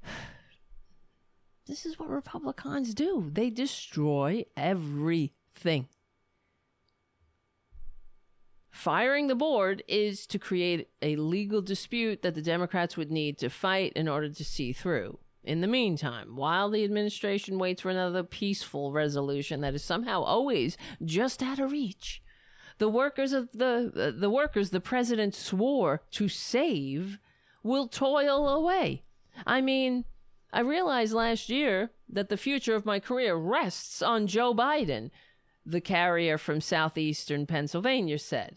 This 1.64 1.86
is 1.86 1.96
what 1.96 2.10
Republicans 2.10 2.92
do. 2.92 3.30
They 3.32 3.48
destroy 3.48 4.44
everything. 4.56 5.86
Firing 8.72 9.28
the 9.28 9.36
board 9.36 9.84
is 9.86 10.26
to 10.26 10.40
create 10.40 10.88
a 11.00 11.14
legal 11.16 11.62
dispute 11.62 12.22
that 12.22 12.34
the 12.34 12.42
Democrats 12.42 12.96
would 12.96 13.12
need 13.12 13.38
to 13.38 13.48
fight 13.48 13.92
in 13.94 14.08
order 14.08 14.28
to 14.28 14.44
see 14.44 14.72
through. 14.72 15.18
In 15.44 15.60
the 15.60 15.66
meantime, 15.66 16.36
while 16.36 16.70
the 16.70 16.84
administration 16.84 17.58
waits 17.58 17.82
for 17.82 17.90
another 17.90 18.22
peaceful 18.22 18.92
resolution 18.92 19.60
that 19.60 19.74
is 19.74 19.82
somehow 19.82 20.22
always 20.22 20.76
just 21.04 21.42
out 21.42 21.58
of 21.58 21.72
reach, 21.72 22.22
the 22.78 22.88
workers 22.88 23.32
of 23.32 23.50
the 23.52 23.92
uh, 23.96 24.18
the 24.18 24.30
workers 24.30 24.70
the 24.70 24.80
president 24.80 25.34
swore 25.34 26.02
to 26.12 26.28
save 26.28 27.18
will 27.62 27.88
toil 27.88 28.48
away. 28.48 29.02
I 29.46 29.60
mean, 29.60 30.04
I 30.52 30.60
realized 30.60 31.12
last 31.12 31.48
year 31.48 31.90
that 32.08 32.28
the 32.28 32.36
future 32.36 32.74
of 32.74 32.86
my 32.86 33.00
career 33.00 33.34
rests 33.34 34.02
on 34.02 34.26
Joe 34.26 34.54
Biden, 34.54 35.10
the 35.64 35.80
carrier 35.80 36.38
from 36.38 36.60
southeastern 36.60 37.46
Pennsylvania 37.46 38.18
said. 38.18 38.56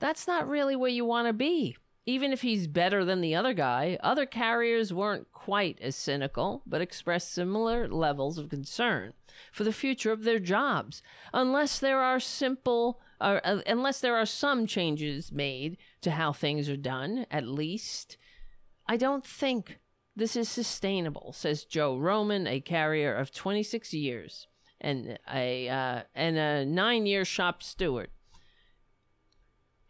That's 0.00 0.26
not 0.26 0.48
really 0.48 0.76
where 0.76 0.90
you 0.90 1.04
want 1.04 1.28
to 1.28 1.32
be. 1.32 1.76
Even 2.06 2.32
if 2.32 2.42
he's 2.42 2.66
better 2.66 3.04
than 3.04 3.20
the 3.20 3.34
other 3.34 3.54
guy, 3.54 3.98
other 4.02 4.26
carriers 4.26 4.92
weren't 4.92 5.32
quite 5.32 5.80
as 5.80 5.96
cynical, 5.96 6.62
but 6.66 6.82
expressed 6.82 7.32
similar 7.32 7.88
levels 7.88 8.36
of 8.36 8.50
concern 8.50 9.14
for 9.52 9.64
the 9.64 9.72
future 9.72 10.12
of 10.12 10.24
their 10.24 10.38
jobs, 10.38 11.02
unless 11.32 11.78
there 11.78 12.00
are 12.00 12.20
simple, 12.20 13.00
uh, 13.20 13.40
unless 13.66 14.00
there 14.00 14.16
are 14.16 14.26
some 14.26 14.66
changes 14.66 15.32
made 15.32 15.78
to 16.02 16.10
how 16.10 16.32
things 16.32 16.68
are 16.68 16.76
done. 16.76 17.24
At 17.30 17.46
least, 17.46 18.18
I 18.86 18.98
don't 18.98 19.24
think 19.24 19.78
this 20.14 20.36
is 20.36 20.48
sustainable," 20.48 21.32
says 21.32 21.64
Joe 21.64 21.96
Roman, 21.96 22.46
a 22.46 22.60
carrier 22.60 23.14
of 23.14 23.32
26 23.32 23.94
years 23.94 24.46
and 24.80 25.18
a 25.32 25.68
uh, 25.68 26.02
and 26.14 26.36
a 26.36 26.66
nine-year 26.66 27.24
shop 27.24 27.62
steward. 27.62 28.10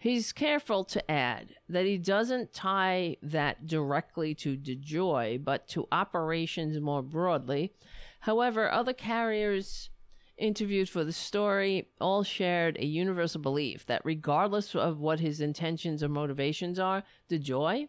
He's 0.05 0.35
careful 0.35 0.85
to 0.85 1.11
add 1.11 1.55
that 1.67 1.87
he 1.87 1.97
doesn't 1.97 2.53
tie 2.53 3.17
that 3.23 3.67
directly 3.67 4.35
to 4.35 4.55
DeJoy, 4.55 5.43
but 5.43 5.67
to 5.69 5.89
operations 5.91 6.79
more 6.79 7.01
broadly. 7.03 7.73
However, 8.21 8.71
other 8.71 8.93
carriers 8.93 9.89
interviewed 10.37 10.91
for 10.91 11.05
the 11.05 11.13
story 11.15 11.89
all 12.03 12.23
shared 12.23 12.77
a 12.77 12.85
universal 12.85 13.41
belief 13.41 13.87
that 13.87 14.05
regardless 14.05 14.75
of 14.75 15.01
what 15.01 15.21
his 15.21 15.41
intentions 15.41 16.03
or 16.03 16.11
motivations 16.11 16.79
are, 16.79 17.03
DeJoy 17.31 17.89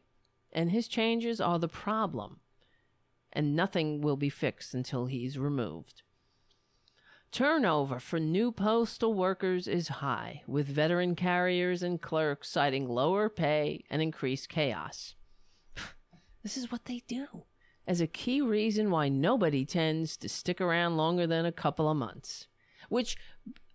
and 0.54 0.72
his 0.72 0.88
changes 0.88 1.42
are 1.42 1.60
the 1.60 1.68
problem, 1.68 2.40
and 3.34 3.58
nothing 3.58 4.00
will 4.00 4.16
be 4.16 4.30
fixed 4.30 4.74
until 4.74 5.08
he's 5.08 5.38
removed. 5.38 6.02
Turnover 7.36 8.00
for 8.00 8.18
new 8.18 8.50
postal 8.50 9.14
workers 9.14 9.68
is 9.68 9.90
high, 9.90 10.42
with 10.48 10.68
veteran 10.68 11.16
carriers 11.16 11.84
and 11.84 12.02
clerks 12.02 12.48
citing 12.48 12.88
lower 12.88 13.28
pay 13.28 13.84
and 13.90 14.02
increased 14.02 14.48
chaos. 14.48 15.16
this 16.44 16.56
is 16.56 16.72
what 16.72 16.86
they 16.86 17.02
do 17.10 17.44
as 17.86 18.00
a 18.00 18.08
key 18.08 18.40
reason 18.40 18.90
why 18.90 19.10
nobody 19.10 19.66
tends 19.66 20.16
to 20.16 20.30
stick 20.30 20.62
around 20.62 20.96
longer 20.96 21.28
than 21.28 21.46
a 21.46 21.52
couple 21.52 21.92
of 21.92 21.98
months, 21.98 22.48
which 22.88 23.18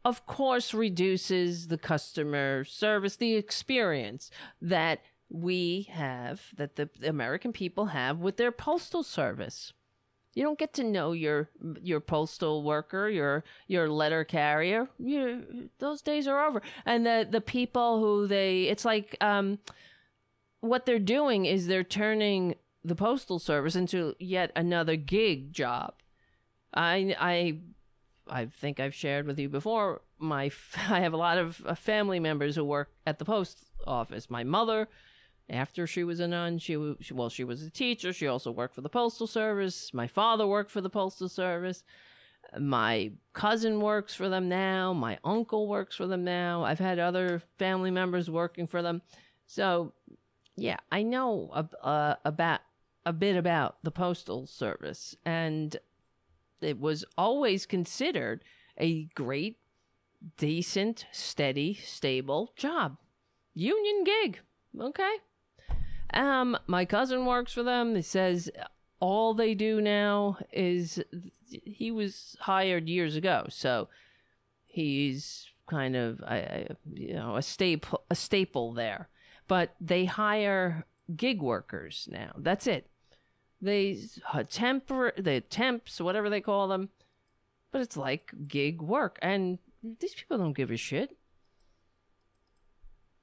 of 0.07 0.25
course 0.25 0.73
reduces 0.73 1.69
the 1.69 1.77
customer 1.77 2.65
service, 2.65 3.17
the 3.17 3.35
experience 3.35 4.31
that 4.63 5.03
we 5.29 5.87
have, 5.93 6.47
that 6.57 6.77
the 6.77 6.89
American 7.05 7.53
people 7.53 7.85
have 7.89 8.21
with 8.21 8.39
their 8.39 8.53
postal 8.53 9.03
service. 9.03 9.75
You 10.35 10.45
don't 10.45 10.59
get 10.59 10.75
to 10.75 10.85
know 10.85 11.13
your 11.13 11.51
your 11.83 12.01
postal 12.01 12.63
worker, 12.63 13.09
your 13.09 13.45
your 13.67 13.89
letter 13.89 14.25
carrier. 14.25 14.89
You 14.99 15.71
those 15.79 16.03
days 16.03 16.29
are 16.29 16.47
over. 16.47 16.63
And 16.87 17.05
the 17.05 17.27
the 17.29 17.41
people 17.41 17.99
who 17.99 18.27
they 18.27 18.63
it's 18.65 18.85
like 18.85 19.17
um 19.21 19.59
what 20.61 20.87
they're 20.87 20.99
doing 20.99 21.47
is 21.47 21.67
they're 21.67 21.83
turning 21.83 22.55
the 22.85 22.95
postal 22.95 23.39
service 23.39 23.75
into 23.75 24.15
yet 24.19 24.53
another 24.55 24.97
gig 24.97 25.53
job. 25.53 25.95
I 26.73 27.17
I 27.19 27.59
I 28.29 28.47
think 28.47 28.79
I've 28.79 28.95
shared 28.95 29.27
with 29.27 29.39
you 29.39 29.49
before. 29.49 30.03
My 30.19 30.51
I 30.89 31.01
have 31.01 31.13
a 31.13 31.19
lot 31.19 31.39
of 31.39 31.63
uh, 31.67 31.75
family 31.75 32.21
members 32.21 32.57
who 32.57 32.65
work 32.65 32.91
at 33.07 33.19
the 33.19 33.25
post 33.25 33.65
office. 33.87 34.31
My 34.31 34.45
mother, 34.45 34.89
after 35.51 35.87
she 35.87 36.05
was 36.05 36.21
a 36.21 36.29
nun, 36.29 36.59
she, 36.59 36.95
she 37.01 37.13
well, 37.13 37.29
she 37.29 37.45
was 37.45 37.63
a 37.63 37.71
teacher. 37.71 38.13
She 38.13 38.27
also 38.27 38.51
worked 38.51 38.75
for 38.75 38.81
the 38.81 38.89
postal 38.89 39.27
service. 39.27 39.93
My 39.93 40.07
father 40.07 40.47
worked 40.47 40.71
for 40.71 40.81
the 40.81 40.91
postal 40.91 41.29
service. 41.29 41.83
My 42.59 43.13
cousin 43.33 43.81
works 43.81 44.15
for 44.15 44.29
them 44.29 44.49
now. 44.49 44.93
My 44.93 45.19
uncle 45.25 45.69
works 45.69 45.97
for 45.97 46.07
them 46.07 46.25
now. 46.25 46.65
I've 46.65 46.79
had 46.79 46.99
other 46.99 47.43
family 47.59 47.91
members 47.91 48.31
working 48.31 48.67
for 48.67 48.81
them. 48.81 49.03
So, 49.47 49.93
yeah, 50.57 50.79
I 50.91 51.03
know 51.03 51.51
uh, 51.83 52.15
about 52.25 52.61
a 53.05 53.13
bit 53.13 53.37
about 53.37 53.77
the 53.83 53.91
postal 53.91 54.47
service, 54.47 55.17
and 55.25 55.77
it 56.61 56.79
was 56.79 57.05
always 57.17 57.67
considered 57.67 58.45
a 58.79 59.05
great, 59.15 59.59
decent, 60.37 61.07
steady, 61.13 61.75
stable 61.75 62.53
job. 62.57 62.97
Union 63.55 64.05
gig. 64.05 64.41
Okay. 64.79 65.17
Um, 66.13 66.57
my 66.67 66.85
cousin 66.85 67.27
works 67.27 67.53
for 67.53 67.63
them. 67.63 67.95
He 67.95 68.03
says 68.03 68.51
all 69.01 69.35
they 69.35 69.55
do 69.55 69.81
now 69.81 70.39
is 70.53 71.03
he 71.49 71.91
was 71.91 72.37
hired 72.41 72.89
years 72.89 73.17
ago, 73.17 73.47
so 73.49 73.89
he's 74.67 75.49
kind 75.67 75.95
of 75.95 76.21
I, 76.23 76.67
you 76.93 77.15
know 77.15 77.37
a 77.37 77.43
staple 77.43 78.03
a 78.11 78.15
staple 78.15 78.73
there. 78.73 79.09
But 79.49 79.75
they 79.81 80.05
hire 80.05 80.87
gig 81.17 81.43
workers 81.43 82.09
now. 82.11 82.33
That's 82.37 82.67
it. 82.67 82.89
They 83.61 83.99
temper 84.49 85.13
the 85.19 85.41
temps, 85.41 86.01
whatever 86.01 86.31
they 86.31 86.41
call 86.41 86.69
them, 86.69 86.89
but 87.73 87.83
it's 87.83 87.97
like 87.97 88.33
gig 88.49 88.81
work, 88.81 89.19
and 89.21 89.59
these 89.83 90.15
people 90.15 90.39
don't 90.39 90.57
give 90.57 90.71
a 90.71 90.77
shit. 90.77 91.17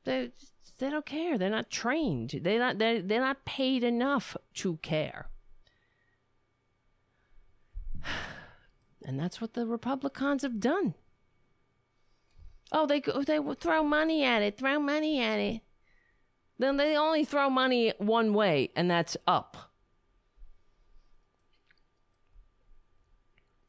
They 0.03 0.31
they 0.77 0.89
don't 0.89 1.05
care. 1.05 1.37
They're 1.37 1.49
not 1.49 1.69
trained. 1.69 2.39
They're 2.43 2.59
not 2.59 2.77
they're, 2.77 3.01
they're 3.01 3.21
not 3.21 3.45
paid 3.45 3.83
enough 3.83 4.37
to 4.55 4.77
care. 4.77 5.27
And 9.05 9.17
that's 9.17 9.39
what 9.39 9.53
the 9.53 9.65
Republicans 9.65 10.41
have 10.41 10.59
done. 10.59 10.93
Oh, 12.73 12.85
they 12.85 12.99
they 12.99 13.39
throw 13.57 13.81
money 13.81 14.25
at 14.25 14.41
it, 14.41 14.57
throw 14.57 14.79
money 14.79 15.21
at 15.21 15.39
it. 15.39 15.61
Then 16.59 16.75
they 16.75 16.97
only 16.97 17.23
throw 17.23 17.49
money 17.49 17.93
one 17.99 18.33
way, 18.33 18.71
and 18.75 18.91
that's 18.91 19.15
up. 19.25 19.71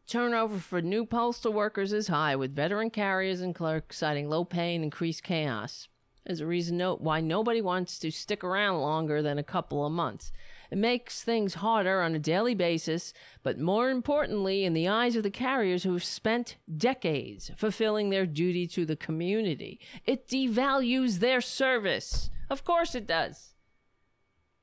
Turnover 0.08 0.58
for 0.58 0.82
new 0.82 1.06
postal 1.06 1.52
workers 1.52 1.92
is 1.92 2.08
high, 2.08 2.34
with 2.34 2.56
veteran 2.56 2.90
carriers 2.90 3.40
and 3.40 3.54
clerks 3.54 3.98
citing 3.98 4.28
low 4.28 4.44
pay 4.44 4.74
and 4.74 4.82
increased 4.82 5.22
chaos 5.22 5.86
as 6.28 6.40
a 6.40 6.46
reason 6.46 6.76
no- 6.76 6.96
why 6.96 7.20
nobody 7.20 7.60
wants 7.60 7.98
to 7.98 8.10
stick 8.10 8.44
around 8.44 8.80
longer 8.80 9.22
than 9.22 9.38
a 9.38 9.42
couple 9.42 9.84
of 9.84 9.92
months. 9.92 10.30
It 10.70 10.76
makes 10.76 11.22
things 11.22 11.54
harder 11.54 12.02
on 12.02 12.14
a 12.14 12.18
daily 12.18 12.54
basis, 12.54 13.14
but 13.42 13.58
more 13.58 13.88
importantly, 13.88 14.64
in 14.64 14.74
the 14.74 14.86
eyes 14.86 15.16
of 15.16 15.22
the 15.22 15.30
carriers 15.30 15.82
who 15.82 15.94
have 15.94 16.04
spent 16.04 16.56
decades 16.76 17.50
fulfilling 17.56 18.10
their 18.10 18.26
duty 18.26 18.66
to 18.68 18.84
the 18.84 18.96
community, 18.96 19.80
it 20.04 20.28
devalues 20.28 21.20
their 21.20 21.40
service. 21.40 22.28
Of 22.50 22.64
course 22.64 22.94
it 22.94 23.06
does. 23.06 23.54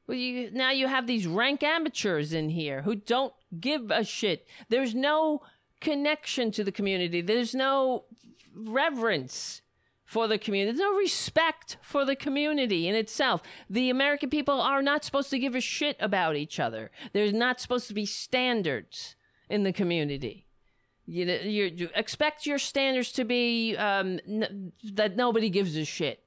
Well, 0.08 0.18
you, 0.18 0.52
now 0.52 0.70
you 0.70 0.88
have 0.88 1.08
these 1.08 1.26
rank 1.26 1.64
amateurs 1.64 2.32
in 2.34 2.50
here 2.50 2.84
who 2.84 2.96
don't 2.96 3.34
give 3.60 3.90
a 3.90 4.04
shit. 4.04 4.48
There's 4.70 4.94
no 4.94 5.42
connection 5.82 6.52
to 6.52 6.64
the 6.64 6.72
community. 6.72 7.22
There's 7.22 7.56
no 7.56 8.06
reverence 8.54 9.62
for 10.06 10.28
the 10.28 10.38
community. 10.38 10.78
There's 10.78 10.92
no 10.92 10.98
respect 10.98 11.78
for 11.82 12.06
the 12.06 12.16
community 12.16 12.88
in 12.88 12.96
itself. 12.96 13.42
The 13.70 13.90
American 13.90 14.30
people 14.30 14.62
are 14.62 14.84
not 14.84 15.04
supposed 15.04 15.32
to 15.32 15.40
give 15.40 15.56
a 15.56 15.62
shit 15.62 15.98
about 16.00 16.36
each 16.36 16.60
other. 16.60 16.92
There's 17.12 17.34
not 17.34 17.60
supposed 17.60 17.88
to 17.88 17.94
be 17.94 18.06
standards 18.06 19.16
in 19.50 19.64
the 19.64 19.74
community. 19.74 20.46
You, 21.08 21.26
you, 21.26 21.72
you 21.76 21.90
expect 21.96 22.46
your 22.46 22.60
standards 22.60 23.12
to 23.14 23.26
be 23.26 23.76
um, 23.76 24.20
n- 24.28 24.72
that 24.94 25.16
nobody 25.16 25.50
gives 25.50 25.76
a 25.76 25.86
shit. 25.86 26.24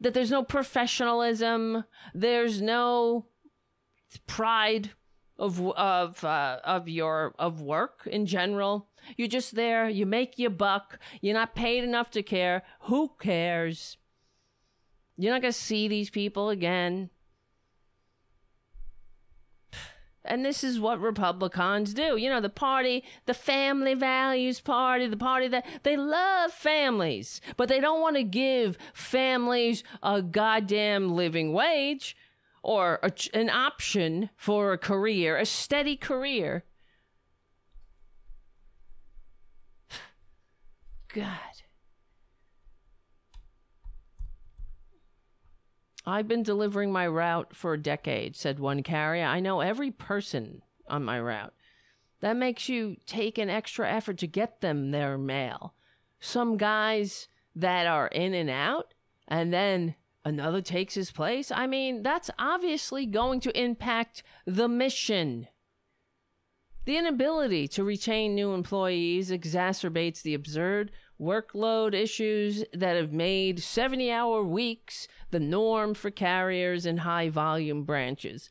That 0.00 0.14
there's 0.14 0.30
no 0.30 0.42
professionalism. 0.42 1.84
There's 2.14 2.62
no 2.62 3.26
pride 4.26 4.90
of 5.38 5.60
of 5.72 6.24
uh, 6.24 6.58
of 6.64 6.88
your 6.88 7.34
of 7.38 7.60
work 7.60 8.06
in 8.10 8.26
general. 8.26 8.88
You're 9.16 9.28
just 9.28 9.54
there. 9.54 9.88
You 9.88 10.06
make 10.06 10.38
your 10.38 10.50
buck. 10.50 10.98
You're 11.20 11.34
not 11.34 11.54
paid 11.54 11.84
enough 11.84 12.10
to 12.12 12.22
care. 12.22 12.62
Who 12.82 13.12
cares? 13.20 13.96
You're 15.16 15.32
not 15.32 15.42
going 15.42 15.52
to 15.52 15.58
see 15.58 15.88
these 15.88 16.10
people 16.10 16.48
again. 16.48 17.10
And 20.24 20.44
this 20.44 20.62
is 20.62 20.78
what 20.78 21.00
Republicans 21.00 21.94
do. 21.94 22.16
You 22.16 22.28
know, 22.28 22.40
the 22.40 22.50
party, 22.50 23.04
the 23.26 23.34
family 23.34 23.94
values 23.94 24.60
party, 24.60 25.06
the 25.06 25.16
party 25.16 25.48
that 25.48 25.66
they 25.82 25.96
love 25.96 26.52
families, 26.52 27.40
but 27.56 27.68
they 27.68 27.80
don't 27.80 28.00
want 28.00 28.16
to 28.16 28.22
give 28.22 28.76
families 28.92 29.82
a 30.02 30.20
goddamn 30.22 31.14
living 31.14 31.52
wage 31.52 32.16
or 32.62 32.98
a, 33.02 33.10
an 33.34 33.48
option 33.48 34.30
for 34.36 34.72
a 34.72 34.78
career, 34.78 35.36
a 35.36 35.46
steady 35.46 35.96
career. 35.96 36.64
God. 41.14 41.38
I've 46.06 46.28
been 46.28 46.42
delivering 46.42 46.92
my 46.92 47.06
route 47.06 47.54
for 47.54 47.74
a 47.74 47.82
decade, 47.82 48.34
said 48.34 48.58
one 48.58 48.82
carrier. 48.82 49.26
I 49.26 49.40
know 49.40 49.60
every 49.60 49.90
person 49.90 50.62
on 50.88 51.04
my 51.04 51.20
route. 51.20 51.54
That 52.20 52.36
makes 52.36 52.68
you 52.68 52.96
take 53.06 53.38
an 53.38 53.50
extra 53.50 53.90
effort 53.90 54.18
to 54.18 54.26
get 54.26 54.60
them 54.60 54.90
their 54.90 55.16
mail. 55.16 55.74
Some 56.18 56.56
guys 56.56 57.28
that 57.54 57.86
are 57.86 58.08
in 58.08 58.34
and 58.34 58.50
out, 58.50 58.94
and 59.28 59.52
then 59.52 59.94
another 60.24 60.60
takes 60.60 60.94
his 60.94 61.10
place. 61.10 61.50
I 61.50 61.66
mean, 61.66 62.02
that's 62.02 62.30
obviously 62.38 63.06
going 63.06 63.40
to 63.40 63.58
impact 63.58 64.22
the 64.46 64.68
mission. 64.68 65.48
The 66.86 66.96
inability 66.96 67.68
to 67.68 67.84
retain 67.84 68.34
new 68.34 68.54
employees 68.54 69.30
exacerbates 69.30 70.22
the 70.22 70.34
absurd 70.34 70.90
workload 71.20 71.92
issues 71.92 72.64
that 72.72 72.96
have 72.96 73.12
made 73.12 73.62
70 73.62 74.10
hour 74.10 74.42
weeks 74.42 75.06
the 75.30 75.40
norm 75.40 75.92
for 75.92 76.10
carriers 76.10 76.86
in 76.86 76.98
high 76.98 77.28
volume 77.28 77.84
branches. 77.84 78.48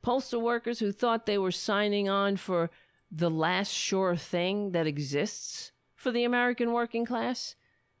Postal 0.00 0.40
workers 0.40 0.78
who 0.78 0.90
thought 0.90 1.26
they 1.26 1.36
were 1.36 1.52
signing 1.52 2.08
on 2.08 2.36
for 2.36 2.70
the 3.10 3.30
last 3.30 3.72
sure 3.72 4.16
thing 4.16 4.72
that 4.72 4.86
exists 4.86 5.72
for 5.94 6.10
the 6.10 6.24
American 6.24 6.72
working 6.72 7.04
class, 7.04 7.56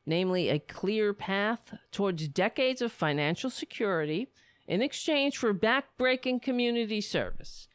namely 0.06 0.48
a 0.48 0.58
clear 0.58 1.12
path 1.12 1.74
towards 1.92 2.28
decades 2.28 2.80
of 2.80 2.92
financial 2.92 3.50
security 3.50 4.28
in 4.66 4.80
exchange 4.80 5.36
for 5.36 5.52
backbreaking 5.52 6.40
community 6.40 7.02
service 7.02 7.68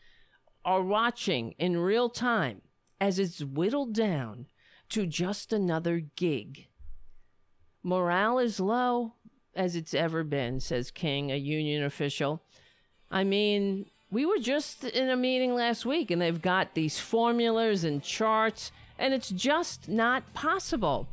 are 0.64 0.82
watching 0.82 1.54
in 1.58 1.78
real 1.78 2.10
time 2.10 2.62
as 3.00 3.20
it's 3.20 3.44
whittled 3.44 3.94
down 3.94 4.48
to 4.90 5.06
just 5.06 5.52
another 5.52 6.02
gig. 6.16 6.68
Morale 7.84 8.40
is 8.40 8.60
low 8.60 9.14
as 9.56 9.76
it's 9.76 9.94
ever 9.94 10.24
been, 10.24 10.60
says 10.60 10.92
King, 10.92 11.32
a 11.32 11.36
union 11.36 11.84
official. 11.84 12.44
I 13.10 13.24
mean, 13.24 13.88
we 14.12 14.26
were 14.26 14.38
just 14.38 14.84
in 14.84 15.10
a 15.10 15.16
meeting 15.16 15.56
last 15.56 15.86
week 15.86 16.12
and 16.12 16.22
they've 16.22 16.42
got 16.42 16.76
these 16.76 17.00
formulas 17.00 17.84
and 17.84 18.04
charts, 18.04 18.72
and 19.00 19.14
it's 19.14 19.30
just 19.30 19.90
not 19.90 20.34
possible. 20.34 21.08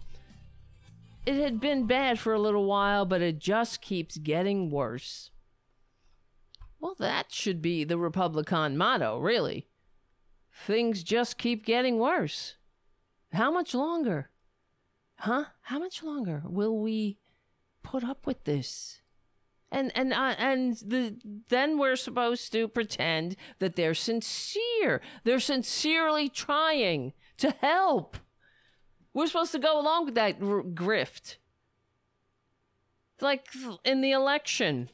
It 1.24 1.36
had 1.36 1.60
been 1.60 1.86
bad 1.86 2.18
for 2.18 2.32
a 2.32 2.40
little 2.40 2.64
while, 2.64 3.04
but 3.04 3.22
it 3.22 3.38
just 3.38 3.80
keeps 3.80 4.18
getting 4.18 4.70
worse. 4.70 5.30
Well, 6.80 6.94
that 6.98 7.32
should 7.32 7.60
be 7.60 7.84
the 7.84 7.98
Republican 7.98 8.76
motto, 8.76 9.18
really. 9.18 9.66
Things 10.66 11.02
just 11.02 11.38
keep 11.38 11.64
getting 11.64 11.98
worse. 11.98 12.54
How 13.32 13.50
much 13.50 13.74
longer? 13.74 14.30
Huh? 15.20 15.46
How 15.62 15.78
much 15.78 16.02
longer 16.02 16.42
will 16.44 16.78
we 16.78 17.18
put 17.82 18.04
up 18.04 18.26
with 18.26 18.44
this? 18.44 19.00
And 19.70 19.92
and 19.94 20.14
uh, 20.14 20.34
and 20.38 20.76
the 20.76 21.16
then 21.48 21.78
we're 21.78 21.96
supposed 21.96 22.52
to 22.52 22.68
pretend 22.68 23.36
that 23.58 23.76
they're 23.76 23.92
sincere. 23.92 25.02
They're 25.24 25.40
sincerely 25.40 26.30
trying 26.30 27.12
to 27.36 27.50
help. 27.60 28.16
We're 29.12 29.26
supposed 29.26 29.52
to 29.52 29.58
go 29.58 29.78
along 29.78 30.06
with 30.06 30.14
that 30.14 30.36
r- 30.40 30.62
grift. 30.62 31.36
Like 33.20 33.46
in 33.84 34.00
the 34.00 34.12
election, 34.12 34.88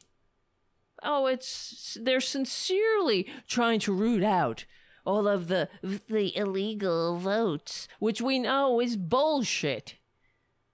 oh, 1.05 1.27
it's 1.27 1.97
they're 2.01 2.19
sincerely 2.19 3.27
trying 3.47 3.79
to 3.81 3.93
root 3.93 4.23
out 4.23 4.65
all 5.05 5.27
of 5.27 5.47
the 5.47 5.69
the 5.83 6.35
illegal 6.35 7.17
votes, 7.17 7.87
which 7.99 8.21
we 8.21 8.39
know 8.39 8.81
is 8.81 8.97
bullshit. 8.97 9.95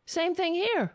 Same 0.05 0.33
thing 0.33 0.55
here. 0.55 0.93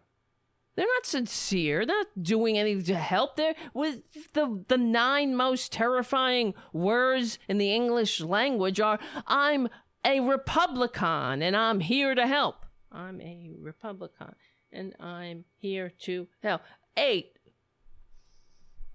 They're 0.74 0.87
not 0.87 1.07
sincere. 1.07 1.87
They're 1.87 1.97
not 1.97 2.22
doing 2.22 2.59
anything 2.59 2.84
to 2.84 2.97
help. 2.97 3.37
They're 3.37 3.55
with 3.72 4.03
the 4.34 4.64
the 4.68 4.78
nine 4.78 5.34
most 5.34 5.72
terrifying 5.72 6.55
words 6.72 7.39
in 7.49 7.59
the 7.59 7.72
English 7.72 8.20
language 8.20 8.80
are 8.80 8.99
I'm 9.26 9.68
a 10.05 10.20
Republican 10.20 11.43
and 11.43 11.57
I'm 11.57 11.80
here 11.80 12.14
to 12.14 12.26
help. 12.26 12.66
I'm 12.93 13.20
a 13.20 13.53
Republican 13.59 14.34
and 14.72 14.95
I'm 15.01 15.45
here 15.57 15.93
to 16.01 16.28
help. 16.43 16.62
Eight 16.97 17.36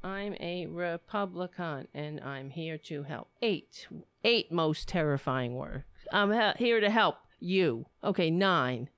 I'm 0.04 0.36
a 0.40 0.66
Republican 0.66 1.88
and 1.94 2.20
I'm 2.22 2.50
here 2.50 2.78
to 2.80 3.04
help. 3.04 3.30
Eight. 3.42 3.88
Eight 4.24 4.52
most 4.52 4.88
terrifying 4.88 5.56
words. 5.56 5.86
I'm 6.12 6.32
he- 6.32 6.66
here 6.66 6.80
to 6.80 6.90
help 6.90 7.18
you. 7.40 7.86
Okay, 8.04 8.32
nine. 8.32 8.90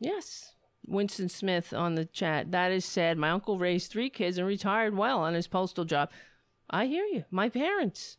yes. 0.00 0.52
Winston 0.86 1.28
Smith 1.28 1.72
on 1.72 1.94
the 1.94 2.04
chat. 2.04 2.52
That 2.52 2.72
is 2.72 2.84
sad. 2.84 3.18
My 3.18 3.30
uncle 3.30 3.58
raised 3.58 3.90
three 3.90 4.10
kids 4.10 4.38
and 4.38 4.46
retired 4.46 4.96
well 4.96 5.20
on 5.20 5.34
his 5.34 5.48
postal 5.48 5.84
job. 5.84 6.10
I 6.70 6.86
hear 6.86 7.04
you. 7.04 7.24
My 7.30 7.48
parents. 7.48 8.18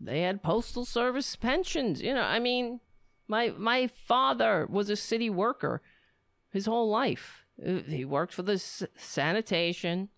They 0.00 0.22
had 0.22 0.42
postal 0.42 0.84
service 0.84 1.36
pensions. 1.36 2.00
You 2.00 2.14
know, 2.14 2.22
I 2.22 2.38
mean, 2.38 2.80
my 3.28 3.50
my 3.56 3.86
father 3.86 4.66
was 4.68 4.88
a 4.88 4.96
city 4.96 5.28
worker 5.30 5.82
his 6.50 6.66
whole 6.66 6.88
life. 6.88 7.39
Uh, 7.64 7.80
he 7.86 8.04
worked 8.04 8.32
for 8.32 8.42
the 8.42 8.54
s- 8.54 8.84
sanitation. 8.96 10.08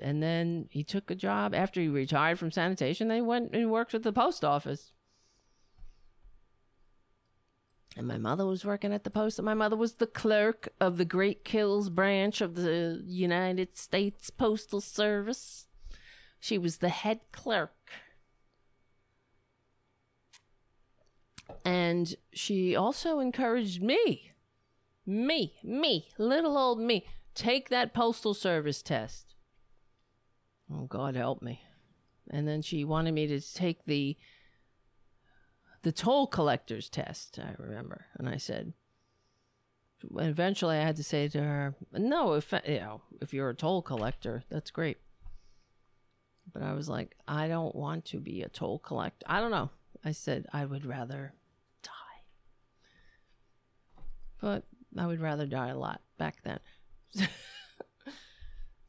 and 0.00 0.22
then 0.22 0.66
he 0.70 0.82
took 0.82 1.10
a 1.10 1.14
job 1.14 1.54
after 1.54 1.80
he 1.80 1.86
retired 1.88 2.38
from 2.38 2.50
sanitation. 2.50 3.08
They 3.08 3.20
went 3.20 3.54
and 3.54 3.70
worked 3.70 3.94
at 3.94 4.02
the 4.02 4.12
post 4.12 4.44
office. 4.44 4.92
And 7.96 8.08
my 8.08 8.16
mother 8.18 8.46
was 8.46 8.64
working 8.64 8.92
at 8.92 9.04
the 9.04 9.10
post. 9.10 9.40
My 9.42 9.54
mother 9.54 9.76
was 9.76 9.94
the 9.94 10.06
clerk 10.06 10.70
of 10.80 10.96
the 10.96 11.04
Great 11.04 11.44
Kills 11.44 11.90
branch 11.90 12.40
of 12.40 12.54
the 12.54 13.02
United 13.06 13.76
States 13.76 14.30
Postal 14.30 14.80
Service. 14.80 15.66
She 16.40 16.56
was 16.58 16.78
the 16.78 16.88
head 16.88 17.20
clerk. 17.30 17.76
And 21.64 22.16
she 22.32 22.74
also 22.74 23.20
encouraged 23.20 23.82
me, 23.82 24.31
me, 25.06 25.54
me, 25.62 26.08
little 26.18 26.56
old 26.56 26.80
me, 26.80 27.06
take 27.34 27.68
that 27.68 27.94
postal 27.94 28.34
service 28.34 28.82
test. 28.82 29.34
Oh, 30.72 30.84
God 30.84 31.16
help 31.16 31.42
me. 31.42 31.62
And 32.30 32.46
then 32.46 32.62
she 32.62 32.84
wanted 32.84 33.12
me 33.12 33.26
to 33.26 33.40
take 33.40 33.84
the 33.84 34.16
the 35.82 35.92
toll 35.92 36.28
collector's 36.28 36.88
test, 36.88 37.40
I 37.40 37.54
remember. 37.58 38.06
And 38.16 38.28
I 38.28 38.36
said, 38.36 38.72
eventually 40.16 40.76
I 40.76 40.82
had 40.82 40.96
to 40.96 41.04
say 41.04 41.26
to 41.28 41.42
her, 41.42 41.74
no, 41.92 42.34
if, 42.34 42.52
you 42.66 42.78
know, 42.78 43.02
if 43.20 43.34
you're 43.34 43.50
a 43.50 43.54
toll 43.54 43.82
collector, 43.82 44.44
that's 44.48 44.70
great. 44.70 44.98
But 46.52 46.62
I 46.62 46.72
was 46.74 46.88
like, 46.88 47.16
I 47.26 47.48
don't 47.48 47.74
want 47.74 48.04
to 48.06 48.18
be 48.18 48.42
a 48.42 48.48
toll 48.48 48.78
collector. 48.78 49.26
I 49.28 49.40
don't 49.40 49.50
know. 49.50 49.70
I 50.04 50.12
said, 50.12 50.46
I 50.52 50.64
would 50.64 50.84
rather 50.84 51.34
die. 51.82 51.90
But 54.40 54.64
I 54.98 55.06
would 55.06 55.20
rather 55.20 55.46
die 55.46 55.68
a 55.68 55.78
lot 55.78 56.00
back 56.18 56.42
then 56.42 56.58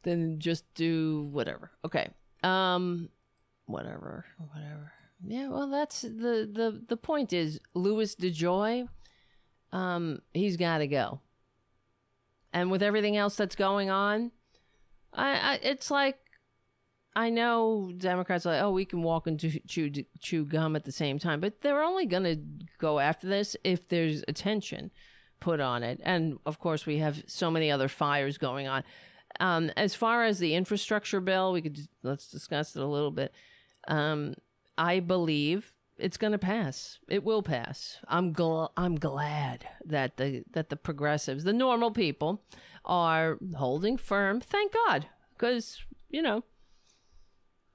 than 0.04 0.40
just 0.40 0.66
do 0.74 1.30
whatever. 1.32 1.72
Okay. 1.86 2.10
Um, 2.44 3.10
whatever, 3.66 4.26
whatever. 4.38 4.92
Yeah, 5.26 5.48
well, 5.48 5.70
that's 5.70 6.02
the 6.02 6.50
the 6.52 6.84
the 6.88 6.98
point 6.98 7.32
is 7.32 7.60
Louis 7.74 8.14
DeJoy. 8.16 8.88
Um, 9.72 10.20
he's 10.34 10.58
got 10.58 10.80
to 10.80 10.88
go. 10.88 11.22
And 12.52 12.70
with 12.70 12.84
everything 12.84 13.18
else 13.18 13.36
that's 13.36 13.56
going 13.56 13.90
on, 13.90 14.32
I, 15.14 15.32
I 15.32 15.60
it's 15.64 15.90
like 15.90 16.18
I 17.16 17.30
know 17.30 17.92
Democrats 17.96 18.46
are 18.46 18.54
like, 18.54 18.62
oh, 18.62 18.72
we 18.72 18.86
can 18.86 19.02
walk 19.02 19.28
and 19.28 19.40
chew, 19.68 19.92
chew 20.20 20.46
gum 20.46 20.76
at 20.76 20.84
the 20.84 20.92
same 20.92 21.20
time, 21.20 21.40
but 21.40 21.62
they're 21.62 21.84
only 21.84 22.06
going 22.06 22.24
to 22.24 22.38
go 22.80 23.00
after 23.00 23.28
this 23.28 23.56
if 23.64 23.88
there's 23.88 24.24
attention 24.28 24.92
put 25.44 25.60
on 25.60 25.84
it. 25.84 26.00
And 26.04 26.40
of 26.46 26.58
course, 26.58 26.86
we 26.86 27.00
have 27.00 27.24
so 27.28 27.52
many 27.52 27.70
other 27.70 27.90
fires 27.90 28.38
going 28.38 28.68
on. 28.68 28.84
Um, 29.40 29.72
as 29.76 29.94
far 29.94 30.24
as 30.24 30.40
the 30.40 30.56
infrastructure 30.56 31.20
bill, 31.20 31.52
we 31.52 31.62
could 31.62 31.78
let's 32.02 32.28
discuss 32.30 32.76
it 32.76 32.82
a 32.82 32.88
little 32.88 33.12
bit. 33.12 33.34
Um, 33.88 34.36
I 34.78 35.02
believe 35.02 35.74
it's 35.98 36.18
going 36.18 36.32
to 36.32 36.38
pass. 36.38 37.00
It 37.10 37.24
will 37.24 37.44
pass. 37.44 37.98
I'm 38.08 38.34
gl- 38.34 38.72
I'm 38.78 38.96
glad 38.96 39.68
that 39.86 40.18
the 40.18 40.44
that 40.52 40.70
the 40.70 40.78
progressives, 40.78 41.44
the 41.44 41.54
normal 41.54 41.92
people, 41.92 42.42
are 42.86 43.38
holding 43.58 43.98
firm. 43.98 44.40
Thank 44.40 44.74
God, 44.88 45.08
because 45.36 45.84
you 46.10 46.22
know. 46.22 46.44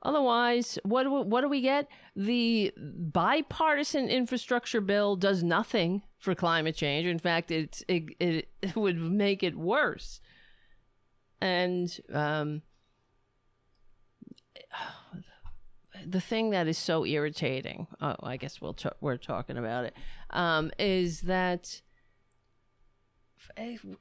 Otherwise, 0.09 0.79
what 0.85 1.03
do 1.03 1.11
what 1.11 1.43
do 1.43 1.51
we 1.51 1.61
get? 1.61 1.87
The 2.17 2.73
bipartisan 2.79 4.09
infrastructure 4.09 4.81
bill 4.81 5.17
does 5.17 5.43
nothing 5.43 6.01
for 6.17 6.35
climate 6.35 6.75
change. 6.75 7.07
In 7.07 7.19
fact, 7.19 7.51
it 7.51 7.83
it, 7.89 8.49
it 8.63 8.75
would 8.75 8.97
make 8.97 9.43
it 9.43 9.55
worse. 9.55 10.23
And 11.43 11.95
um, 12.11 12.63
the 16.07 16.23
thing 16.23 16.49
that 16.51 16.67
is 16.69 16.79
so 16.79 17.05
irritating, 17.05 17.87
oh, 18.01 18.17
I 18.23 18.39
guess 18.39 18.63
we'll 18.63 18.73
t- 18.73 18.89
we're 19.03 19.19
talking 19.19 19.59
about 19.59 19.85
it, 19.85 19.95
um, 20.31 20.71
is 20.79 21.21
that 21.23 21.83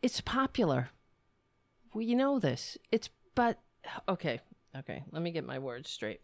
it's 0.02 0.22
popular. 0.22 0.92
We 1.94 2.16
know 2.16 2.40
this. 2.40 2.78
It's 2.94 3.10
but 3.36 3.60
okay, 4.08 4.40
okay. 4.80 5.04
Let 5.12 5.22
me 5.22 5.32
get 5.32 5.46
my 5.46 5.60
words 5.60 5.90
straight. 5.90 6.22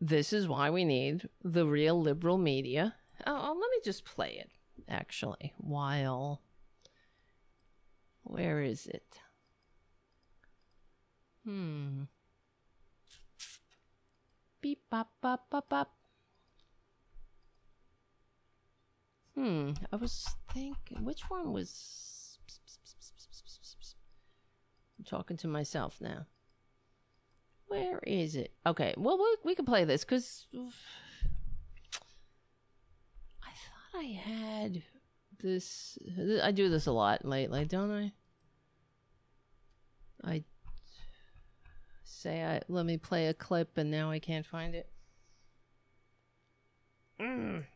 This 0.00 0.32
is 0.32 0.48
why 0.48 0.70
we 0.70 0.84
need 0.84 1.28
the 1.44 1.66
real 1.66 2.00
liberal 2.00 2.38
media. 2.38 2.94
Oh, 3.26 3.36
oh 3.36 3.52
let 3.52 3.70
me 3.70 3.78
just 3.84 4.04
play 4.04 4.38
it. 4.38 4.50
Actually, 4.88 5.52
while 5.58 6.40
where 8.22 8.62
is 8.62 8.86
it? 8.86 9.18
Hmm. 11.44 12.04
Beep 14.60 14.80
bop 14.90 15.10
bop 15.20 15.50
bop 15.50 15.68
bop. 15.68 15.94
Hmm. 19.34 19.72
I 19.92 19.96
was 19.96 20.26
thinking 20.52 21.04
which 21.04 21.22
one 21.28 21.52
was 21.52 22.10
I'm 25.00 25.04
talking 25.04 25.38
to 25.38 25.48
myself 25.48 25.98
now. 26.00 26.26
Where 27.70 28.00
is 28.04 28.34
it? 28.34 28.52
Okay. 28.66 28.94
Well, 28.96 29.16
we, 29.16 29.36
we 29.44 29.54
can 29.54 29.64
play 29.64 29.84
this 29.84 30.04
because 30.04 30.48
I 33.44 33.52
thought 33.52 34.00
I 34.00 34.02
had 34.02 34.82
this. 35.40 35.96
I 36.42 36.50
do 36.50 36.68
this 36.68 36.86
a 36.86 36.92
lot 36.92 37.24
lately, 37.24 37.64
don't 37.64 37.92
I? 37.92 38.12
I 40.24 40.42
say 42.02 42.44
I 42.44 42.60
let 42.68 42.86
me 42.86 42.96
play 42.96 43.28
a 43.28 43.34
clip 43.34 43.78
and 43.78 43.88
now 43.88 44.10
I 44.10 44.18
can't 44.18 44.44
find 44.44 44.74
it. 44.74 44.90
Mm. 47.20 47.66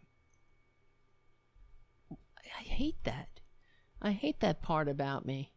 I 2.10 2.62
hate 2.62 3.04
that. 3.04 3.28
I 4.02 4.10
hate 4.10 4.40
that 4.40 4.60
part 4.60 4.88
about 4.88 5.24
me. 5.24 5.52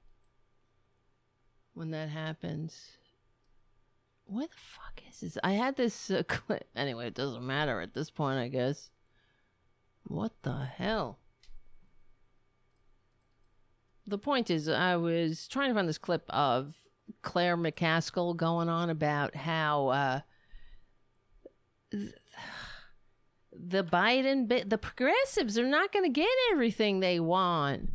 When 1.74 1.90
that 1.90 2.10
happens. 2.10 2.98
Where 4.28 4.46
the 4.46 4.54
fuck 4.56 5.02
is 5.10 5.22
this? 5.22 5.38
I 5.44 5.54
had 5.54 5.78
this 5.78 6.12
uh, 6.12 6.24
clip. 6.28 6.68
Anyway, 6.76 7.08
it 7.08 7.16
doesn't 7.16 7.46
matter 7.46 7.82
at 7.82 7.94
this 7.94 8.10
point, 8.10 8.38
I 8.40 8.50
guess. 8.50 8.90
What 10.04 10.34
the 10.44 10.66
hell? 10.66 11.20
The 14.06 14.18
point 14.18 14.50
is, 14.50 14.70
I 14.70 14.96
was 14.96 15.48
trying 15.48 15.70
to 15.70 15.76
find 15.76 15.88
this 15.88 15.98
clip 15.98 16.26
of 16.30 16.76
Claire 17.22 17.58
McCaskill 17.58 18.36
going 18.36 18.70
on 18.70 18.90
about 18.90 19.36
how 19.36 19.88
uh, 19.88 20.20
the 23.52 23.84
Biden, 23.84 24.48
bit. 24.48 24.70
the 24.70 24.78
progressives 24.78 25.58
are 25.58 25.68
not 25.68 25.92
going 25.92 26.06
to 26.06 26.12
get 26.12 26.30
everything 26.52 27.00
they 27.00 27.20
want. 27.20 27.90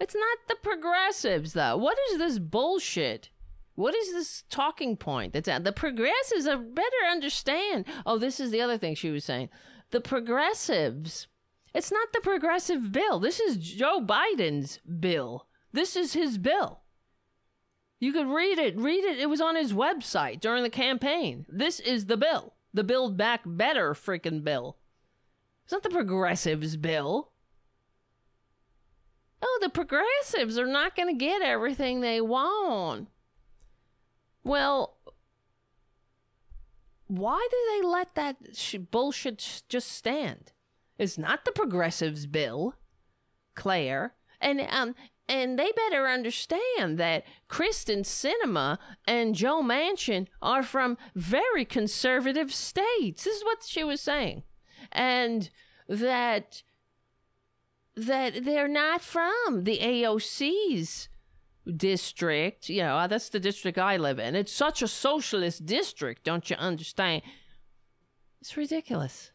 It's 0.00 0.14
not 0.14 0.38
the 0.48 0.56
progressives, 0.62 1.54
though. 1.54 1.76
What 1.76 1.98
is 2.10 2.18
this 2.18 2.38
bullshit? 2.38 3.30
What 3.78 3.94
is 3.94 4.12
this 4.12 4.42
talking 4.50 4.96
point? 4.96 5.32
That's 5.32 5.46
uh, 5.46 5.60
the 5.60 5.70
progressives 5.70 6.48
are 6.48 6.58
better 6.58 6.96
understand. 7.08 7.84
Oh, 8.04 8.18
this 8.18 8.40
is 8.40 8.50
the 8.50 8.60
other 8.60 8.76
thing 8.76 8.96
she 8.96 9.10
was 9.10 9.24
saying. 9.24 9.50
The 9.92 10.00
progressives. 10.00 11.28
It's 11.72 11.92
not 11.92 12.12
the 12.12 12.18
progressive 12.20 12.90
bill. 12.90 13.20
This 13.20 13.38
is 13.38 13.56
Joe 13.56 14.04
Biden's 14.04 14.80
bill. 14.80 15.46
This 15.72 15.94
is 15.94 16.14
his 16.14 16.38
bill. 16.38 16.80
You 18.00 18.12
could 18.12 18.26
read 18.26 18.58
it. 18.58 18.76
Read 18.76 19.04
it. 19.04 19.20
It 19.20 19.30
was 19.30 19.40
on 19.40 19.54
his 19.54 19.72
website 19.72 20.40
during 20.40 20.64
the 20.64 20.70
campaign. 20.70 21.46
This 21.48 21.78
is 21.78 22.06
the 22.06 22.16
bill. 22.16 22.54
The 22.74 22.82
Build 22.82 23.16
Back 23.16 23.42
Better 23.46 23.94
freaking 23.94 24.42
bill. 24.42 24.76
It's 25.62 25.72
not 25.72 25.84
the 25.84 25.90
progressives' 25.90 26.76
bill. 26.76 27.30
Oh, 29.40 29.58
the 29.62 29.68
progressives 29.68 30.58
are 30.58 30.66
not 30.66 30.96
going 30.96 31.16
to 31.16 31.24
get 31.24 31.42
everything 31.42 32.00
they 32.00 32.20
want. 32.20 33.06
Well, 34.44 34.96
why 37.06 37.46
do 37.50 37.56
they 37.70 37.86
let 37.86 38.14
that 38.14 38.36
sh- 38.54 38.76
bullshit 38.90 39.62
just 39.68 39.92
stand? 39.92 40.52
It's 40.98 41.18
not 41.18 41.44
the 41.44 41.52
progressives' 41.52 42.26
bill, 42.26 42.74
Claire. 43.54 44.14
And 44.40 44.60
um, 44.70 44.94
and 45.28 45.58
they 45.58 45.70
better 45.72 46.08
understand 46.08 46.98
that 46.98 47.24
Kyrsten 47.48 48.00
Sinema 48.00 48.78
and 49.06 49.34
Joe 49.34 49.62
Manchin 49.62 50.26
are 50.40 50.62
from 50.62 50.96
very 51.14 51.64
conservative 51.64 52.52
states. 52.54 53.24
This 53.24 53.36
is 53.36 53.44
what 53.44 53.62
she 53.64 53.84
was 53.84 54.00
saying. 54.00 54.42
And 54.90 55.50
that 55.88 56.62
that 57.94 58.44
they're 58.44 58.68
not 58.68 59.02
from 59.02 59.64
the 59.64 59.78
AOC's 59.78 61.08
district. 61.76 62.68
You 62.68 62.82
know, 62.82 63.06
that's 63.08 63.28
the 63.28 63.40
district 63.40 63.78
I 63.78 63.96
live 63.96 64.18
in. 64.18 64.34
It's 64.34 64.52
such 64.52 64.82
a 64.82 64.88
socialist 64.88 65.66
district, 65.66 66.24
don't 66.24 66.48
you 66.48 66.56
understand? 66.56 67.22
It's 68.40 68.56
ridiculous. 68.56 69.32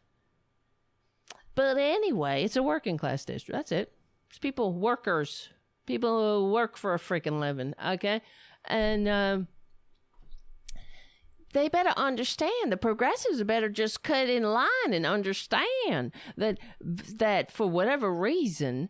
But 1.55 1.77
anyway, 1.77 2.43
it's 2.43 2.55
a 2.55 2.63
working 2.63 2.97
class 2.97 3.25
district. 3.25 3.57
That's 3.57 3.71
it. 3.71 3.93
It's 4.29 4.39
people, 4.39 4.73
workers, 4.73 5.49
people 5.85 6.41
who 6.41 6.51
work 6.51 6.77
for 6.77 6.93
a 6.93 6.99
freaking 6.99 7.39
living, 7.39 7.75
okay? 7.85 8.21
And 8.65 9.07
um, 9.07 9.47
they 11.53 11.69
better 11.69 11.93
understand 11.95 12.71
the 12.71 12.77
progressives 12.77 13.43
better 13.43 13.69
just 13.69 14.03
cut 14.03 14.29
in 14.29 14.43
line 14.43 14.91
and 14.91 15.05
understand 15.05 16.11
that 16.35 16.57
that 16.81 17.51
for 17.51 17.67
whatever 17.67 18.13
reason 18.13 18.89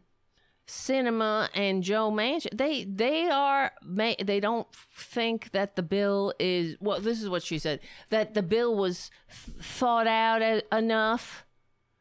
Sinema 0.68 1.50
and 1.54 1.84
Joe 1.84 2.10
Manchin 2.10 2.58
they 2.58 2.86
they 2.86 3.30
are 3.30 3.72
they 3.82 4.40
don't 4.40 4.68
think 4.96 5.52
that 5.52 5.76
the 5.76 5.84
bill 5.84 6.34
is 6.40 6.78
well 6.80 7.02
this 7.02 7.22
is 7.22 7.30
what 7.30 7.44
she 7.44 7.60
said 7.60 7.80
that 8.10 8.34
the 8.34 8.44
bill 8.44 8.76
was 8.76 9.12
th- 9.46 9.58
thought 9.62 10.08
out 10.08 10.42
enough? 10.72 11.46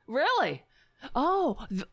Really? 0.06 0.62
Oh 1.14 1.66
th- 1.70 1.84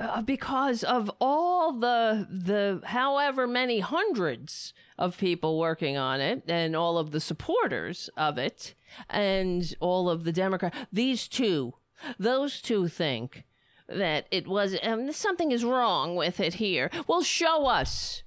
uh, 0.00 0.22
because 0.22 0.82
of 0.82 1.10
all 1.20 1.72
the 1.72 2.26
the 2.30 2.80
however 2.86 3.46
many 3.46 3.80
hundreds 3.80 4.72
of 4.98 5.18
people 5.18 5.58
working 5.58 5.96
on 5.96 6.20
it 6.20 6.42
and 6.48 6.74
all 6.74 6.98
of 6.98 7.10
the 7.10 7.20
supporters 7.20 8.08
of 8.16 8.38
it 8.38 8.74
and 9.10 9.74
all 9.80 10.08
of 10.08 10.24
the 10.24 10.32
Democrat 10.32 10.74
these 10.92 11.28
two 11.28 11.74
those 12.18 12.60
two 12.60 12.88
think 12.88 13.44
that 13.88 14.26
it 14.30 14.46
was 14.46 14.76
um, 14.82 15.12
something 15.12 15.50
is 15.50 15.64
wrong 15.64 16.16
with 16.16 16.40
it 16.40 16.54
here. 16.54 16.90
Well 17.06 17.22
show 17.22 17.66
us. 17.66 18.22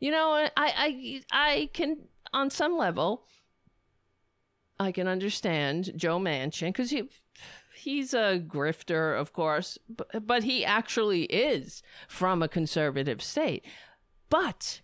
You 0.00 0.10
know 0.10 0.32
I 0.32 0.48
I 0.56 1.22
I 1.32 1.70
can 1.72 1.98
on 2.32 2.50
some 2.50 2.76
level 2.76 3.24
I 4.78 4.92
can 4.92 5.06
understand 5.06 5.92
Joe 5.96 6.18
Manchin 6.18 6.68
because 6.68 6.90
he 6.90 7.08
he's 7.76 8.14
a 8.14 8.42
grifter, 8.44 9.18
of 9.18 9.32
course, 9.32 9.78
but, 9.88 10.26
but 10.26 10.44
he 10.44 10.64
actually 10.64 11.24
is 11.24 11.82
from 12.08 12.42
a 12.42 12.48
conservative 12.48 13.22
state. 13.22 13.64
But 14.28 14.80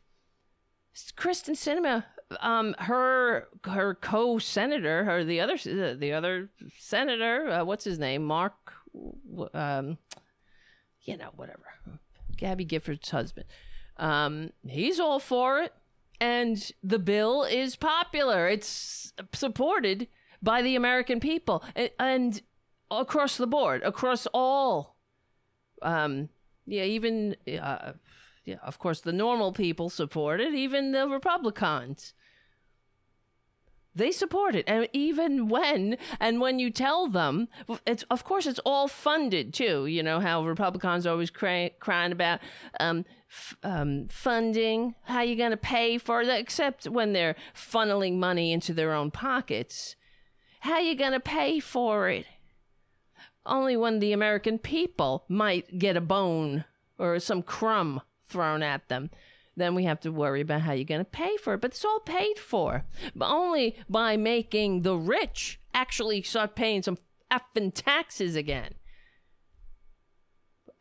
Kristen 1.17 1.55
Sinema, 1.55 2.05
um, 2.41 2.75
her 2.79 3.49
her 3.65 3.95
co-senator, 3.95 5.05
her 5.05 5.25
the 5.25 5.41
other 5.41 5.57
the 5.57 6.13
other 6.13 6.51
senator, 6.79 7.51
uh, 7.51 7.65
what's 7.65 7.85
his 7.85 7.99
name, 7.99 8.25
Mark, 8.25 8.73
um, 9.55 9.99
you 11.03 11.17
know, 11.17 11.31
whatever, 11.37 11.67
Gabby 12.37 12.65
Giffords' 12.65 13.11
husband. 13.11 13.47
Um, 13.97 14.53
he's 14.67 14.99
all 14.99 15.19
for 15.19 15.61
it, 15.61 15.73
and 16.21 16.73
the 16.83 16.99
bill 16.99 17.43
is 17.45 17.77
popular. 17.77 18.49
It's 18.49 19.13
supported 19.33 20.09
by 20.43 20.63
the 20.63 20.77
American 20.77 21.21
people, 21.21 21.63
and, 21.75 21.91
and 21.99 22.43
across 22.91 23.37
the 23.37 23.47
board, 23.47 23.83
across 23.83 24.27
all. 24.33 24.97
Um, 25.83 26.29
yeah, 26.67 26.85
even 26.85 27.37
uh, 27.61 27.93
yeah, 28.45 28.57
of 28.65 28.79
course, 28.79 29.01
the 29.01 29.13
normal 29.13 29.53
people 29.53 29.91
support 29.91 30.41
it. 30.41 30.55
Even 30.55 30.93
the 30.93 31.09
Republicans, 31.09 32.15
they 33.95 34.13
support 34.13 34.55
it, 34.55 34.65
and 34.67 34.89
even 34.93 35.49
when 35.49 35.97
and 36.19 36.41
when 36.41 36.59
you 36.59 36.71
tell 36.71 37.09
them, 37.09 37.49
it's 37.87 38.05
of 38.05 38.25
course 38.25 38.47
it's 38.47 38.61
all 38.61 38.89
funded 38.89 39.53
too. 39.53 39.87
You 39.87 40.03
know 40.03 40.21
how 40.21 40.45
Republicans 40.45 41.07
are 41.07 41.11
always 41.11 41.31
cry, 41.31 41.73
crying 41.81 42.13
about 42.13 42.41
um, 42.79 43.05
f- 43.31 43.57
um, 43.63 44.07
funding. 44.09 44.95
How 45.05 45.23
you 45.23 45.37
going 45.37 45.51
to 45.51 45.57
pay 45.57 45.99
for 45.99 46.23
it? 46.23 46.29
Except 46.29 46.87
when 46.87 47.13
they're 47.13 47.37
funneling 47.55 48.19
money 48.19 48.53
into 48.53 48.73
their 48.73 48.93
own 48.93 49.11
pockets. 49.11 49.97
How 50.61 50.79
you 50.79 50.95
going 50.95 51.13
to 51.13 51.21
pay 51.21 51.59
for 51.59 52.09
it? 52.09 52.27
only 53.47 53.77
when 53.77 53.99
the 53.99 54.13
American 54.13 54.59
people 54.59 55.25
might 55.29 55.79
get 55.79 55.97
a 55.97 56.01
bone 56.01 56.65
or 56.99 57.19
some 57.19 57.43
crumb 57.43 58.01
thrown 58.25 58.63
at 58.63 58.89
them. 58.89 59.11
Then 59.57 59.75
we 59.75 59.85
have 59.85 60.01
to 60.01 60.13
worry 60.13 60.41
about 60.41 60.63
how 60.63 60.73
you're 60.73 60.85
going 60.85 61.01
to 61.01 61.05
pay 61.05 61.37
for 61.37 61.55
it. 61.55 61.61
But 61.61 61.73
it's 61.73 61.85
all 61.85 62.01
paid 62.01 62.39
for, 62.39 62.85
but 63.15 63.31
only 63.31 63.77
by 63.89 64.17
making 64.17 64.83
the 64.83 64.97
rich 64.97 65.61
actually 65.75 66.23
start 66.23 66.55
paying 66.55 66.83
some 66.83 66.99
effing 67.31 67.73
taxes 67.75 68.37
again. 68.37 68.75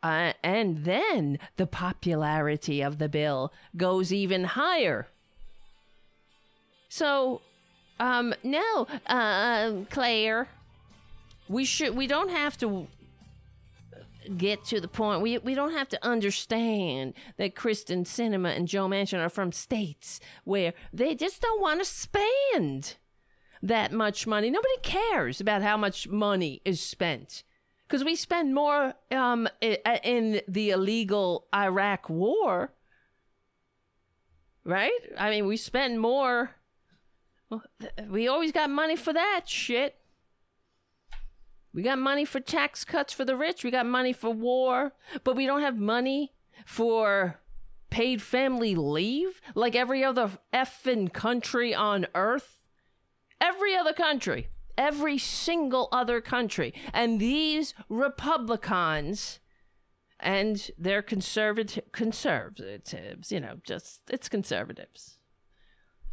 Uh, 0.02 0.32
and 0.42 0.78
then 0.84 1.38
the 1.56 1.66
popularity 1.66 2.80
of 2.80 2.98
the 2.98 3.08
bill 3.08 3.52
goes 3.76 4.12
even 4.12 4.44
higher. 4.44 5.08
So, 6.88 7.42
um, 7.98 8.34
no, 8.42 8.86
uh, 9.06 9.72
Claire, 9.90 10.48
we 11.48 11.64
should 11.64 11.94
we 11.94 12.06
don't 12.06 12.30
have 12.30 12.56
to 12.58 12.86
get 14.36 14.64
to 14.66 14.80
the 14.80 14.88
point. 14.88 15.22
We 15.22 15.38
we 15.38 15.54
don't 15.54 15.72
have 15.72 15.88
to 15.90 16.06
understand 16.06 17.14
that 17.36 17.54
Kristen 17.54 18.04
Sinema 18.04 18.56
and 18.56 18.68
Joe 18.68 18.88
Manchin 18.88 19.24
are 19.24 19.28
from 19.28 19.52
states 19.52 20.20
where 20.44 20.72
they 20.92 21.14
just 21.14 21.42
don't 21.42 21.60
want 21.60 21.80
to 21.80 21.84
spend 21.84 22.96
that 23.62 23.92
much 23.92 24.26
money. 24.26 24.50
Nobody 24.50 24.76
cares 24.82 25.40
about 25.40 25.62
how 25.62 25.76
much 25.76 26.08
money 26.08 26.62
is 26.64 26.80
spent 26.80 27.44
because 27.86 28.04
we 28.04 28.14
spend 28.14 28.54
more 28.54 28.94
um, 29.10 29.48
in 29.60 30.40
the 30.46 30.70
illegal 30.70 31.48
Iraq 31.52 32.08
war, 32.08 32.72
right? 34.64 34.92
I 35.18 35.30
mean, 35.30 35.46
we 35.46 35.56
spend 35.56 36.00
more. 36.00 36.52
We 38.08 38.28
always 38.28 38.52
got 38.52 38.70
money 38.70 38.94
for 38.94 39.12
that 39.12 39.42
shit. 39.46 39.96
We 41.72 41.82
got 41.82 41.98
money 41.98 42.24
for 42.24 42.40
tax 42.40 42.84
cuts 42.84 43.12
for 43.12 43.24
the 43.24 43.36
rich. 43.36 43.62
We 43.62 43.70
got 43.70 43.86
money 43.86 44.12
for 44.12 44.30
war, 44.30 44.92
but 45.22 45.36
we 45.36 45.46
don't 45.46 45.62
have 45.62 45.78
money 45.78 46.32
for 46.66 47.40
paid 47.90 48.22
family 48.22 48.74
leave 48.74 49.40
like 49.54 49.74
every 49.74 50.02
other 50.04 50.30
effing 50.52 51.12
country 51.12 51.74
on 51.74 52.06
earth. 52.14 52.60
Every 53.40 53.74
other 53.74 53.94
country, 53.94 54.48
every 54.76 55.16
single 55.16 55.88
other 55.92 56.20
country. 56.20 56.74
And 56.92 57.18
these 57.18 57.72
Republicans 57.88 59.40
and 60.18 60.70
their 60.76 61.00
conservative 61.00 61.90
conservatives, 61.92 63.32
you 63.32 63.40
know, 63.40 63.60
just 63.64 64.02
it's 64.10 64.28
conservatives. 64.28 65.18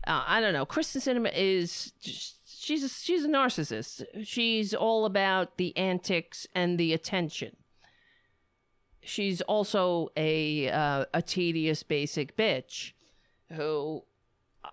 Uh, 0.06 0.24
I 0.26 0.40
don't 0.40 0.54
know. 0.54 0.66
Kyrsten 0.66 1.02
Sinema 1.02 1.32
is 1.36 1.92
just 2.00 2.37
she's 2.58 2.84
a, 2.84 2.90
she's 2.90 3.24
a 3.24 3.30
narcissist. 3.30 4.04
She's 4.24 4.74
all 4.74 5.06
about 5.06 5.58
the 5.58 5.76
antics 5.78 6.48
and 6.56 6.78
the 6.78 6.94
attention. 6.94 7.56
She's 9.02 9.42
also 9.42 10.10
a 10.18 10.70
uh, 10.70 11.06
a 11.14 11.22
tedious 11.22 11.84
basic 11.84 12.36
bitch 12.36 12.92
who 13.54 14.04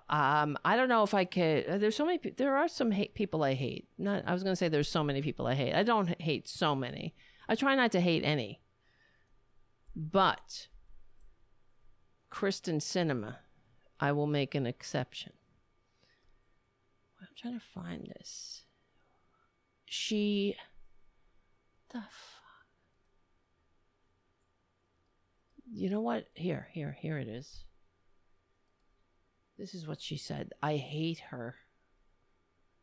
um 0.08 0.58
I 0.64 0.74
don't 0.76 0.88
know 0.88 1.04
if 1.04 1.14
I 1.14 1.24
could 1.24 1.80
there's 1.80 1.94
so 1.94 2.04
many 2.04 2.18
there 2.36 2.56
are 2.56 2.66
some 2.66 2.90
hate 2.90 3.14
people 3.14 3.44
I 3.44 3.54
hate. 3.54 3.88
Not 3.96 4.24
I 4.26 4.32
was 4.32 4.42
going 4.42 4.52
to 4.52 4.56
say 4.56 4.68
there's 4.68 4.88
so 4.88 5.04
many 5.04 5.22
people 5.22 5.46
I 5.46 5.54
hate. 5.54 5.74
I 5.74 5.84
don't 5.84 6.20
hate 6.20 6.48
so 6.48 6.74
many. 6.74 7.14
I 7.48 7.54
try 7.54 7.76
not 7.76 7.92
to 7.92 8.00
hate 8.00 8.24
any. 8.24 8.60
But 9.94 10.66
Kyrsten 12.32 12.80
Sinema, 12.80 13.36
I 14.00 14.10
will 14.10 14.26
make 14.26 14.56
an 14.56 14.66
exception. 14.66 15.34
I'm 17.34 17.50
trying 17.50 17.58
to 17.58 17.66
find 17.66 18.12
this. 18.16 18.62
She. 19.86 20.56
The 21.90 22.00
fuck? 22.00 22.08
You 25.72 25.90
know 25.90 26.00
what? 26.00 26.26
Here, 26.34 26.68
here, 26.72 26.96
here 27.00 27.18
it 27.18 27.28
is. 27.28 27.64
This 29.58 29.74
is 29.74 29.86
what 29.86 30.00
she 30.00 30.16
said. 30.16 30.52
I 30.62 30.76
hate 30.76 31.20
her. 31.30 31.56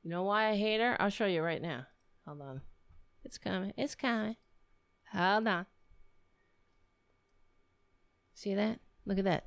You 0.04 0.10
know 0.10 0.24
why 0.24 0.50
I 0.50 0.56
hate 0.56 0.82
her? 0.82 1.00
I'll 1.00 1.10
show 1.10 1.26
you 1.26 1.42
right 1.42 1.62
now. 1.62 1.86
Hold 2.26 2.42
on. 2.42 2.62
It's 3.24 3.38
coming. 3.38 3.74
It's 3.78 3.96
coming. 3.96 4.36
Hold 5.14 5.48
on. 5.48 5.66
See 8.34 8.56
that? 8.56 8.80
Look 9.06 9.20
at 9.20 9.26
that. 9.26 9.46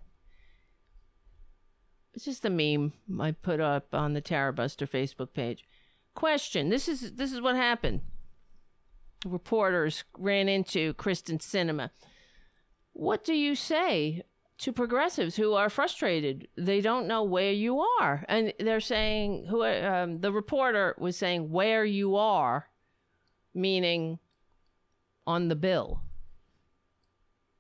It's 2.14 2.24
just 2.24 2.44
a 2.44 2.50
meme 2.50 2.92
I 3.20 3.32
put 3.32 3.60
up 3.60 3.92
on 3.92 4.14
the 4.14 4.22
Tarabuster 4.22 4.88
Facebook 4.88 5.32
page. 5.32 5.64
Question: 6.14 6.68
This 6.68 6.88
is 6.88 7.14
this 7.14 7.32
is 7.32 7.40
what 7.40 7.56
happened. 7.56 8.00
Reporters 9.26 10.04
ran 10.16 10.48
into 10.48 10.94
Kristen 10.94 11.38
Sinema. 11.38 11.90
What 12.92 13.24
do 13.24 13.34
you 13.34 13.56
say 13.56 14.22
to 14.58 14.72
progressives 14.72 15.34
who 15.34 15.54
are 15.54 15.68
frustrated? 15.68 16.46
They 16.56 16.80
don't 16.80 17.08
know 17.08 17.24
where 17.24 17.50
you 17.50 17.80
are, 18.00 18.24
and 18.28 18.52
they're 18.60 18.78
saying 18.78 19.46
who 19.46 19.64
um, 19.64 20.20
the 20.20 20.30
reporter 20.30 20.94
was 20.98 21.16
saying 21.16 21.50
where 21.50 21.84
you 21.84 22.14
are, 22.14 22.68
meaning 23.52 24.20
on 25.26 25.48
the 25.48 25.56
bill. 25.56 26.00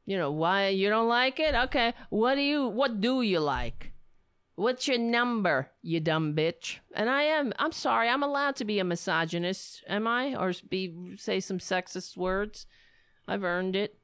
You 0.06 0.16
know 0.16 0.30
why 0.30 0.68
you 0.68 0.90
don't 0.90 1.08
like 1.08 1.40
it? 1.40 1.56
Okay, 1.56 1.92
what 2.10 2.36
do 2.36 2.42
you 2.42 2.68
what 2.68 3.00
do 3.00 3.22
you 3.22 3.40
like? 3.40 3.93
What's 4.56 4.86
your 4.86 4.98
number, 4.98 5.70
you 5.82 5.98
dumb 5.98 6.34
bitch? 6.34 6.76
And 6.94 7.10
I 7.10 7.24
am. 7.24 7.52
I'm 7.58 7.72
sorry. 7.72 8.08
I'm 8.08 8.22
allowed 8.22 8.54
to 8.56 8.64
be 8.64 8.78
a 8.78 8.84
misogynist, 8.84 9.82
am 9.88 10.06
I? 10.06 10.36
Or 10.36 10.52
be 10.68 11.16
say 11.16 11.40
some 11.40 11.58
sexist 11.58 12.16
words. 12.16 12.66
I've 13.26 13.42
earned 13.42 13.74
it. 13.74 13.98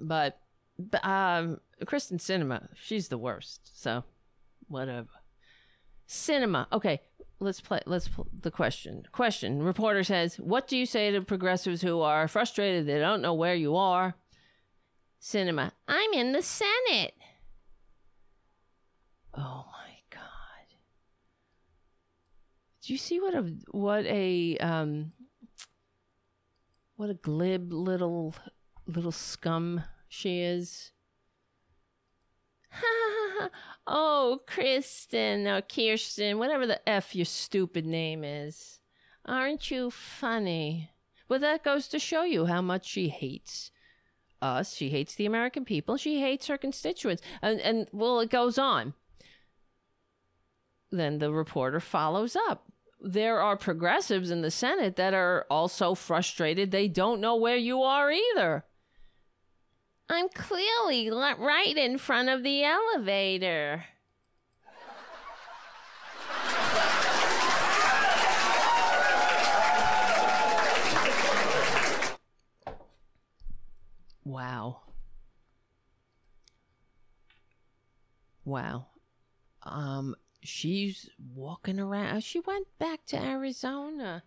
But, 0.00 0.40
but 0.78 1.04
um, 1.04 1.60
Kyrsten 1.84 2.18
Sinema, 2.18 2.68
she's 2.74 3.06
the 3.06 3.18
worst. 3.18 3.70
So, 3.80 4.02
whatever. 4.66 5.08
Sinema. 6.08 6.66
Okay, 6.72 7.00
let's 7.38 7.60
play. 7.60 7.80
Let's 7.86 8.08
pl- 8.08 8.26
the 8.40 8.50
question. 8.50 9.04
Question. 9.12 9.62
Reporter 9.62 10.02
says, 10.02 10.36
"What 10.36 10.66
do 10.66 10.76
you 10.76 10.86
say 10.86 11.12
to 11.12 11.22
progressives 11.22 11.82
who 11.82 12.00
are 12.00 12.26
frustrated 12.26 12.86
they 12.86 12.98
don't 12.98 13.22
know 13.22 13.34
where 13.34 13.54
you 13.54 13.76
are?" 13.76 14.16
Sinema. 15.20 15.70
I'm 15.88 16.12
in 16.12 16.32
the 16.32 16.42
Senate. 16.42 17.14
Oh 19.36 19.66
my 19.72 19.94
god. 20.10 20.76
Do 22.82 22.92
you 22.92 22.98
see 22.98 23.20
what 23.20 23.34
a 23.34 23.42
what 23.70 24.06
a 24.06 24.56
um 24.58 25.12
what 26.96 27.10
a 27.10 27.14
glib 27.14 27.72
little 27.72 28.34
little 28.86 29.12
scum 29.12 29.82
she 30.08 30.40
is? 30.40 30.92
oh, 33.86 34.40
Kristen 34.46 35.46
or 35.46 35.62
Kirsten, 35.62 36.38
whatever 36.38 36.66
the 36.66 36.88
F 36.88 37.14
your 37.14 37.24
stupid 37.24 37.86
name 37.86 38.24
is. 38.24 38.80
Aren't 39.26 39.70
you 39.70 39.90
funny? 39.90 40.90
Well, 41.28 41.38
that 41.40 41.64
goes 41.64 41.88
to 41.88 41.98
show 41.98 42.22
you 42.22 42.46
how 42.46 42.60
much 42.60 42.86
she 42.86 43.08
hates 43.08 43.70
us. 44.42 44.74
She 44.74 44.90
hates 44.90 45.14
the 45.14 45.26
American 45.26 45.64
people. 45.64 45.96
She 45.96 46.20
hates 46.20 46.46
her 46.48 46.58
constituents. 46.58 47.22
And, 47.40 47.60
and 47.60 47.88
well, 47.92 48.20
it 48.20 48.30
goes 48.30 48.58
on. 48.58 48.94
Then 50.94 51.18
the 51.18 51.32
reporter 51.32 51.80
follows 51.80 52.36
up. 52.36 52.70
There 53.00 53.40
are 53.40 53.56
progressives 53.56 54.30
in 54.30 54.42
the 54.42 54.50
Senate 54.50 54.94
that 54.94 55.12
are 55.12 55.44
also 55.50 55.94
frustrated. 55.94 56.70
They 56.70 56.86
don't 56.86 57.20
know 57.20 57.34
where 57.34 57.56
you 57.56 57.82
are 57.82 58.12
either. 58.12 58.64
I'm 60.08 60.28
clearly 60.28 61.10
right 61.10 61.76
in 61.76 61.98
front 61.98 62.28
of 62.28 62.44
the 62.44 62.62
elevator. 62.62 63.86
Wow. 74.24 74.80
Wow. 78.44 78.86
Um, 79.64 80.14
she's 80.44 81.10
walking 81.34 81.80
around. 81.80 82.22
She 82.22 82.40
went 82.40 82.66
back 82.78 83.04
to 83.06 83.16
Arizona 83.16 84.22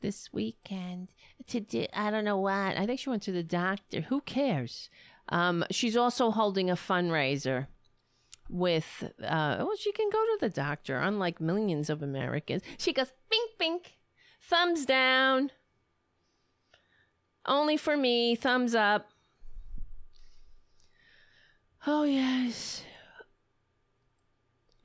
this 0.00 0.32
weekend 0.32 1.08
to 1.48 1.60
do, 1.60 1.86
I 1.92 2.10
don't 2.10 2.24
know 2.24 2.38
what. 2.38 2.76
I 2.76 2.86
think 2.86 3.00
she 3.00 3.10
went 3.10 3.22
to 3.24 3.32
the 3.32 3.42
doctor. 3.42 4.02
Who 4.02 4.20
cares? 4.20 4.90
Um, 5.28 5.64
she's 5.70 5.96
also 5.96 6.30
holding 6.30 6.70
a 6.70 6.76
fundraiser 6.76 7.66
with 8.50 9.04
uh 9.22 9.56
well 9.58 9.76
she 9.78 9.92
can 9.92 10.08
go 10.08 10.24
to 10.24 10.38
the 10.40 10.48
doctor 10.48 10.96
unlike 10.96 11.40
millions 11.40 11.90
of 11.90 12.02
Americans. 12.02 12.62
She 12.78 12.94
goes 12.94 13.12
bink 13.30 13.50
bink 13.58 13.98
thumbs 14.40 14.86
down. 14.86 15.50
Only 17.44 17.76
for 17.76 17.96
me, 17.96 18.34
thumbs 18.34 18.74
up. 18.74 19.10
Oh 21.86 22.04
yes. 22.04 22.82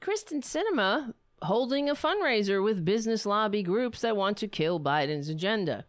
Kyrsten 0.04 0.44
Sinema 0.44 1.14
holding 1.44 1.90
a 1.90 1.96
fundraiser 1.96 2.62
with 2.62 2.84
business 2.84 3.26
lobby 3.26 3.64
groups 3.64 4.02
that 4.02 4.18
want 4.18 4.36
to 4.38 4.50
kill 4.50 4.78
Biden's 4.78 5.30
agenda. 5.30 5.86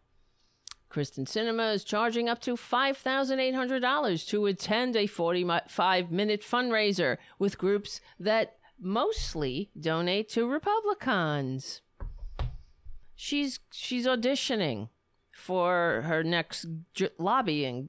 Kristen 0.88 1.24
Sinema 1.24 1.74
is 1.74 1.82
charging 1.82 2.28
up 2.28 2.40
to 2.42 2.54
$5,800 2.54 4.28
to 4.28 4.46
attend 4.46 4.94
a 4.94 5.08
45 5.08 6.12
minute 6.12 6.42
fundraiser 6.42 7.16
with 7.40 7.58
groups 7.58 8.00
that 8.20 8.58
mostly 8.78 9.70
donate 9.78 10.28
to 10.28 10.46
Republicans. 10.46 11.82
She's 13.16 13.58
she's 13.72 14.06
auditioning 14.06 14.90
for 15.32 16.02
her 16.06 16.22
next 16.22 16.66
lobbying. 17.18 17.88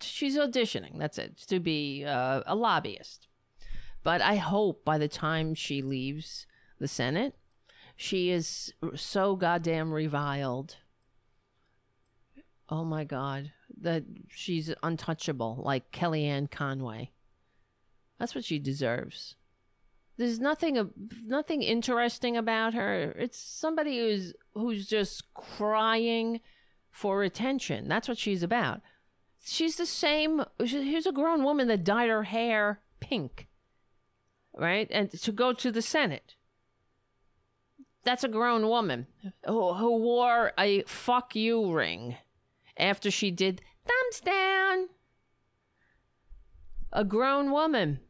She's 0.00 0.38
auditioning. 0.38 0.96
That's 1.00 1.18
it 1.18 1.38
to 1.48 1.58
be 1.58 2.04
uh, 2.04 2.42
a 2.46 2.54
lobbyist. 2.54 3.26
But 4.02 4.20
I 4.22 4.36
hope 4.36 4.84
by 4.84 4.98
the 4.98 5.08
time 5.08 5.54
she 5.54 5.82
leaves 5.82 6.46
the 6.78 6.88
Senate, 6.88 7.34
she 7.96 8.30
is 8.30 8.72
so 8.94 9.36
goddamn 9.36 9.92
reviled. 9.92 10.76
Oh 12.68 12.84
my 12.84 13.04
God. 13.04 13.52
That 13.80 14.04
she's 14.28 14.72
untouchable, 14.82 15.62
like 15.64 15.92
Kellyanne 15.92 16.50
Conway. 16.50 17.10
That's 18.18 18.34
what 18.34 18.44
she 18.44 18.58
deserves. 18.58 19.36
There's 20.16 20.38
nothing 20.38 20.90
nothing 21.24 21.62
interesting 21.62 22.36
about 22.36 22.74
her. 22.74 23.12
It's 23.18 23.38
somebody 23.38 23.98
who's 23.98 24.34
who's 24.52 24.86
just 24.86 25.32
crying 25.32 26.40
for 26.90 27.22
attention. 27.22 27.88
That's 27.88 28.06
what 28.06 28.18
she's 28.18 28.42
about. 28.42 28.82
She's 29.42 29.76
the 29.76 29.86
same. 29.86 30.44
Here's 30.58 31.06
a 31.06 31.12
grown 31.12 31.42
woman 31.42 31.68
that 31.68 31.84
dyed 31.84 32.10
her 32.10 32.24
hair 32.24 32.80
pink, 33.00 33.48
right? 34.56 34.88
And 34.90 35.10
to 35.10 35.32
go 35.32 35.52
to 35.52 35.70
the 35.70 35.82
Senate 35.82 36.34
that's 38.04 38.24
a 38.24 38.28
grown 38.28 38.68
woman 38.68 39.06
who, 39.44 39.74
who 39.74 39.98
wore 39.98 40.52
a 40.58 40.82
fuck 40.82 41.36
you 41.36 41.72
ring 41.72 42.16
after 42.76 43.10
she 43.10 43.30
did 43.30 43.60
thumbs 43.84 44.20
down. 44.20 44.88
A 46.92 47.04
grown 47.04 47.52
woman 47.52 48.00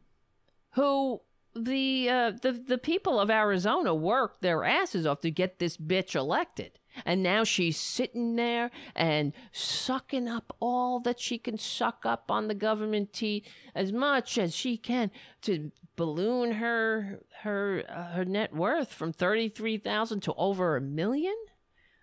who 0.71 1.21
the 1.55 2.09
uh, 2.09 2.31
the 2.41 2.53
the 2.53 2.77
people 2.77 3.19
of 3.19 3.29
Arizona 3.29 3.93
worked 3.93 4.41
their 4.41 4.63
asses 4.63 5.05
off 5.05 5.19
to 5.21 5.29
get 5.29 5.59
this 5.59 5.77
bitch 5.77 6.15
elected. 6.15 6.79
And 7.05 7.23
now 7.23 7.43
she's 7.43 7.77
sitting 7.77 8.35
there 8.35 8.71
and 8.95 9.33
sucking 9.51 10.27
up 10.27 10.55
all 10.59 10.99
that 11.01 11.19
she 11.19 11.37
can 11.37 11.57
suck 11.57 12.05
up 12.05 12.29
on 12.29 12.47
the 12.47 12.55
government 12.55 13.13
tea 13.13 13.43
as 13.73 13.91
much 13.91 14.37
as 14.37 14.55
she 14.55 14.77
can 14.77 15.11
to 15.41 15.71
balloon 15.95 16.53
her 16.53 17.19
her 17.43 17.83
uh, 17.89 18.15
her 18.15 18.25
net 18.25 18.53
worth 18.53 18.93
from 18.93 19.13
33,000 19.13 20.21
to 20.21 20.33
over 20.33 20.75
a 20.75 20.81
million? 20.81 21.35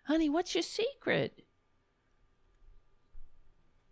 Honey, 0.05 0.29
what's 0.29 0.55
your 0.55 0.63
secret? 0.63 1.43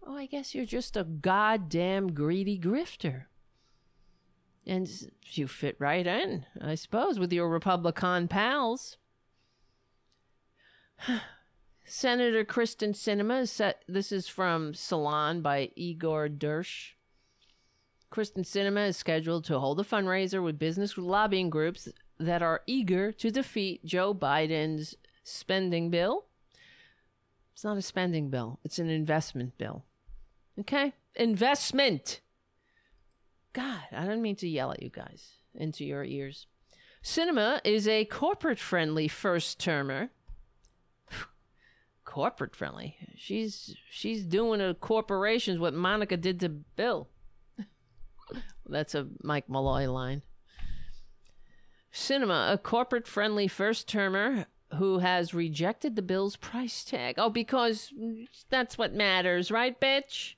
Oh, 0.06 0.16
I 0.16 0.26
guess 0.26 0.54
you're 0.54 0.64
just 0.64 0.96
a 0.96 1.04
goddamn 1.04 2.12
greedy 2.12 2.58
grifter. 2.58 3.24
And 4.64 4.88
you 5.32 5.46
fit 5.46 5.76
right 5.78 6.06
in, 6.06 6.46
I 6.60 6.74
suppose, 6.76 7.18
with 7.18 7.32
your 7.32 7.48
Republican 7.48 8.28
pals. 8.28 8.98
Senator 11.84 12.44
Kyrsten 12.44 12.90
Sinema 12.90 13.46
set, 13.48 13.82
this 13.88 14.10
is 14.10 14.28
from 14.28 14.74
Salon 14.74 15.40
by 15.40 15.70
Igor 15.76 16.28
Derysh. 16.28 16.92
Kristen 18.10 18.44
Sinema 18.44 18.88
is 18.88 18.96
scheduled 18.96 19.44
to 19.44 19.58
hold 19.58 19.80
a 19.80 19.84
fundraiser 19.84 20.42
with 20.42 20.58
business 20.58 20.96
lobbying 20.96 21.50
groups 21.50 21.88
that 22.18 22.42
are 22.42 22.62
eager 22.66 23.12
to 23.12 23.30
defeat 23.30 23.84
Joe 23.84 24.14
Biden's 24.14 24.96
spending 25.22 25.90
bill. 25.90 26.26
It's 27.52 27.64
not 27.64 27.76
a 27.76 27.82
spending 27.82 28.30
bill, 28.30 28.58
it's 28.64 28.78
an 28.78 28.88
investment 28.88 29.56
bill. 29.58 29.84
Okay? 30.60 30.92
Investment. 31.14 32.20
God, 33.52 33.82
I 33.92 34.04
don't 34.04 34.22
mean 34.22 34.36
to 34.36 34.48
yell 34.48 34.72
at 34.72 34.82
you 34.82 34.90
guys 34.90 35.38
into 35.54 35.84
your 35.84 36.04
ears. 36.04 36.46
Sinema 37.02 37.60
is 37.64 37.86
a 37.88 38.04
corporate 38.04 38.58
friendly 38.58 39.08
first 39.08 39.58
termer. 39.58 40.10
Corporate 42.06 42.56
friendly. 42.56 42.96
She's 43.16 43.76
she's 43.90 44.24
doing 44.24 44.62
a 44.62 44.72
corporations 44.72 45.58
what 45.58 45.74
Monica 45.74 46.16
did 46.16 46.40
to 46.40 46.48
Bill. 46.48 47.08
That's 48.66 48.94
a 48.94 49.08
Mike 49.22 49.50
Malloy 49.50 49.90
line. 49.90 50.22
Sinema, 51.92 52.52
a 52.52 52.58
corporate 52.58 53.08
friendly 53.08 53.48
first 53.48 53.88
termer 53.88 54.46
who 54.74 54.98
has 54.98 55.34
rejected 55.34 55.96
the 55.96 56.02
bill's 56.02 56.36
price 56.36 56.84
tag. 56.84 57.16
Oh, 57.18 57.30
because 57.30 57.92
that's 58.50 58.76
what 58.76 58.92
matters, 58.92 59.50
right, 59.50 59.78
bitch? 59.80 60.34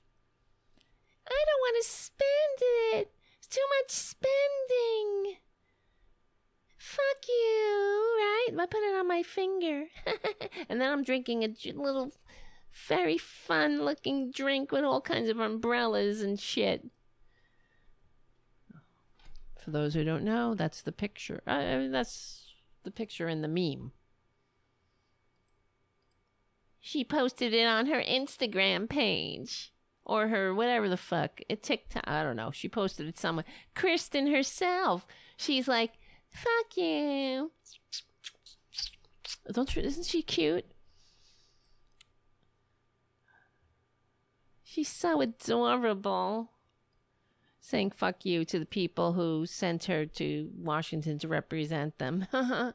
I 1.27 1.45
don't 1.47 1.61
want 1.61 1.83
to 1.83 1.89
spend 1.89 3.01
it. 3.01 3.13
It's 3.39 3.49
too 3.49 3.65
much 3.81 3.91
spending. 3.91 5.37
Fuck 6.89 7.29
you, 7.29 8.17
right? 8.19 8.49
I 8.59 8.67
put 8.67 8.79
it 8.79 8.99
on 8.99 9.07
my 9.07 9.23
finger. 9.23 9.85
and 10.71 10.81
then 10.81 10.91
I'm 10.91 11.05
drinking 11.05 11.45
a 11.45 11.49
little, 11.75 12.13
very 12.89 13.19
fun 13.19 13.85
looking 13.85 14.31
drink 14.31 14.73
with 14.73 14.85
all 14.85 15.03
kinds 15.03 15.29
of 15.29 15.39
umbrellas 15.39 16.23
and 16.23 16.41
shit. 16.41 16.87
For 19.59 19.71
those 19.71 19.93
who 19.93 20.03
don't 20.03 20.25
know, 20.25 20.55
that's 20.55 20.81
the 20.81 20.93
picture. 20.93 21.43
Uh, 21.47 21.51
I 21.51 21.77
mean, 21.77 21.93
that's 21.93 22.47
the 22.85 22.91
picture 22.91 23.29
in 23.29 23.43
the 23.43 23.49
meme. 23.49 23.93
She 26.81 27.05
posted 27.05 27.53
it 27.53 27.67
on 27.67 27.85
her 27.85 28.01
Instagram 28.01 28.89
page 28.89 29.75
or 30.07 30.29
her 30.29 30.55
whatever 30.55 30.89
the 30.89 30.97
fuck, 30.97 31.43
a 31.51 31.57
TikTok. 31.57 32.05
I 32.07 32.23
don't 32.23 32.37
know. 32.37 32.51
She 32.51 32.67
posted 32.67 33.07
it 33.09 33.19
somewhere. 33.19 33.45
Kristen 33.75 34.29
herself. 34.29 35.07
She's 35.37 35.69
like, 35.69 35.98
Fuck 36.31 36.77
you. 36.77 37.53
Don't 39.53 39.75
you, 39.75 39.83
isn't 39.83 40.07
she 40.07 40.23
cute? 40.23 40.67
She's 44.63 44.89
so 44.89 45.21
adorable. 45.21 46.51
Saying 47.61 47.91
fuck 47.93 48.25
you 48.25 48.45
to 48.45 48.59
the 48.59 48.67
people 48.67 49.15
who 49.15 49.47
sent 49.47 49.85
her 49.85 50.07
to 50.07 50.51
Washington 50.57 51.19
to 51.19 51.29
represent 51.29 51.99
them. 51.99 52.27
well, 52.33 52.75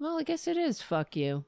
I 0.00 0.22
guess 0.24 0.48
it 0.48 0.56
is 0.56 0.82
fuck 0.82 1.14
you. 1.14 1.44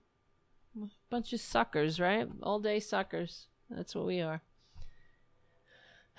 Bunch 1.10 1.32
of 1.32 1.40
suckers, 1.40 1.98
right? 1.98 2.28
All 2.42 2.60
day 2.60 2.80
suckers. 2.80 3.48
That's 3.68 3.94
what 3.94 4.06
we 4.06 4.20
are. 4.20 4.42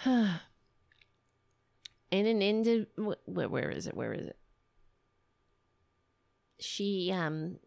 In 2.12 2.26
an 2.26 2.42
indi- 2.42 2.88
where, 2.98 3.50
where 3.50 3.72
is 3.72 3.88
it? 3.88 3.96
Where 3.96 4.14
is 4.14 4.28
it? 4.28 4.38
She 6.60 7.12
um 7.12 7.58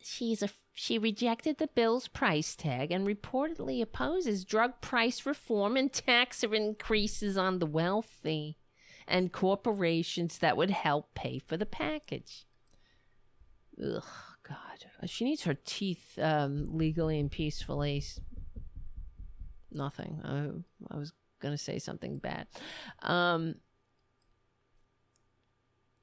she's 0.00 0.42
a 0.42 0.50
she 0.74 0.98
rejected 0.98 1.58
the 1.58 1.68
bill's 1.68 2.08
price 2.08 2.54
tag 2.54 2.90
and 2.90 3.06
reportedly 3.06 3.80
opposes 3.80 4.44
drug 4.44 4.80
price 4.80 5.24
reform 5.24 5.76
and 5.76 5.92
tax 5.92 6.42
increases 6.42 7.36
on 7.36 7.58
the 7.58 7.66
wealthy 7.66 8.58
and 9.06 9.32
corporations 9.32 10.38
that 10.38 10.56
would 10.56 10.70
help 10.70 11.14
pay 11.14 11.38
for 11.38 11.56
the 11.56 11.66
package. 11.66 12.46
Ugh, 13.82 14.02
God. 14.46 14.86
She 15.06 15.24
needs 15.24 15.44
her 15.44 15.54
teeth 15.54 16.18
um, 16.20 16.76
legally 16.76 17.20
and 17.20 17.30
peacefully. 17.30 18.02
Nothing. 19.70 20.20
I, 20.24 20.94
I 20.94 20.98
was 20.98 21.12
going 21.40 21.54
to 21.54 21.62
say 21.62 21.78
something 21.78 22.18
bad. 22.18 22.46
Um, 23.02 23.56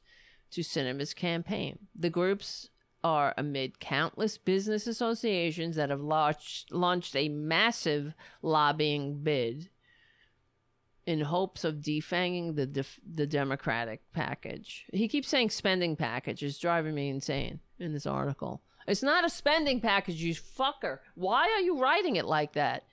to 0.50 0.62
Sinema's 0.62 1.14
campaign. 1.14 1.78
The 1.94 2.10
groups 2.10 2.70
are 3.04 3.34
amid 3.36 3.78
countless 3.78 4.38
business 4.38 4.86
associations 4.86 5.76
that 5.76 5.90
have 5.90 6.00
launched, 6.00 6.72
launched 6.72 7.14
a 7.14 7.28
massive 7.28 8.14
lobbying 8.42 9.22
bid 9.22 9.68
in 11.06 11.20
hopes 11.20 11.64
of 11.64 11.76
defanging 11.76 12.56
the 12.56 12.66
def- 12.66 13.00
the 13.08 13.26
Democratic 13.26 14.00
package. 14.12 14.86
He 14.92 15.08
keeps 15.08 15.28
saying 15.28 15.50
spending 15.50 15.96
package 15.96 16.42
is 16.42 16.58
driving 16.58 16.94
me 16.94 17.08
insane 17.08 17.60
in 17.78 17.92
this 17.92 18.06
article. 18.06 18.60
It's 18.88 19.02
not 19.02 19.24
a 19.24 19.30
spending 19.30 19.80
package, 19.80 20.22
you 20.22 20.34
fucker. 20.34 20.98
Why 21.14 21.42
are 21.56 21.60
you 21.60 21.80
writing 21.80 22.16
it 22.16 22.26
like 22.26 22.52
that? 22.54 22.84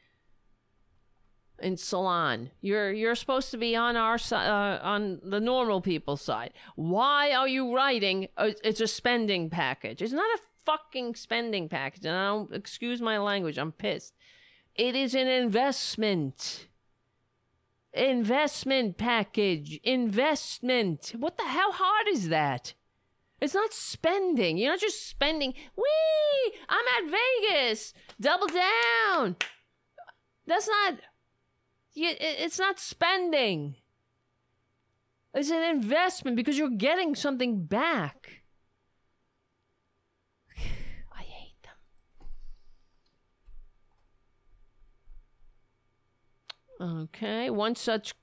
In 1.60 1.78
Salon, 1.78 2.50
you're 2.62 2.92
you're 2.92 3.16
supposed 3.16 3.52
to 3.52 3.58
be 3.58 3.76
on 3.76 3.96
our 3.96 4.18
side, 4.18 4.48
uh, 4.48 4.80
on 4.84 5.20
the 5.24 5.40
normal 5.40 5.82
people's 5.82 6.22
side. 6.22 6.52
Why 6.76 7.32
are 7.32 7.48
you 7.48 7.74
writing? 7.74 8.28
A, 8.38 8.56
it's 8.68 8.82
a 8.82 8.88
spending 8.88 9.50
package. 9.50 10.02
It's 10.02 10.14
not 10.14 10.26
a 10.36 10.42
fucking 10.66 11.16
spending 11.16 11.70
package. 11.70 12.06
And 12.06 12.16
I 12.16 12.26
don't 12.26 12.54
excuse 12.54 13.02
my 13.02 13.18
language. 13.18 13.58
I'm 13.58 13.72
pissed. 13.72 14.14
It 14.76 14.96
is 14.96 15.14
an 15.14 15.28
investment 15.28 16.68
investment 17.94 18.98
package, 18.98 19.80
investment. 19.84 21.14
What 21.18 21.38
the 21.38 21.44
hell 21.44 21.72
hard 21.72 22.08
is 22.10 22.30
that? 22.30 22.74
It's 23.42 23.54
not 23.54 23.74
spending. 23.74 24.58
You're 24.58 24.72
not 24.72 24.80
just 24.80 25.08
spending. 25.08 25.54
Wee! 25.76 26.54
I'm 26.70 26.86
at 26.98 27.12
Vegas. 27.12 27.94
Double 28.20 28.48
down. 28.48 29.36
That's 30.48 30.68
not. 30.68 31.00
It's 31.96 32.58
not 32.58 32.80
spending. 32.80 33.76
It's 35.34 35.50
an 35.50 35.64
investment 35.64 36.38
because 36.38 36.58
you're 36.58 36.70
getting 36.70 37.16
something 37.16 37.66
back. 37.66 38.44
I 40.56 41.24
hate 41.24 41.64
them. 41.64 41.74
Okay, 46.84 47.50
one 47.50 47.76
such 47.76 48.14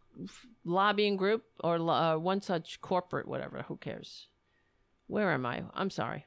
lobbying 0.64 1.16
group 1.16 1.44
or 1.64 1.76
uh, 1.76 2.18
one 2.18 2.42
such 2.42 2.80
corporate, 2.82 3.26
whatever, 3.26 3.64
who 3.68 3.78
cares? 3.78 4.26
Where 5.06 5.32
am 5.32 5.46
I? 5.46 5.62
I'm 5.72 5.88
sorry. 5.88 6.26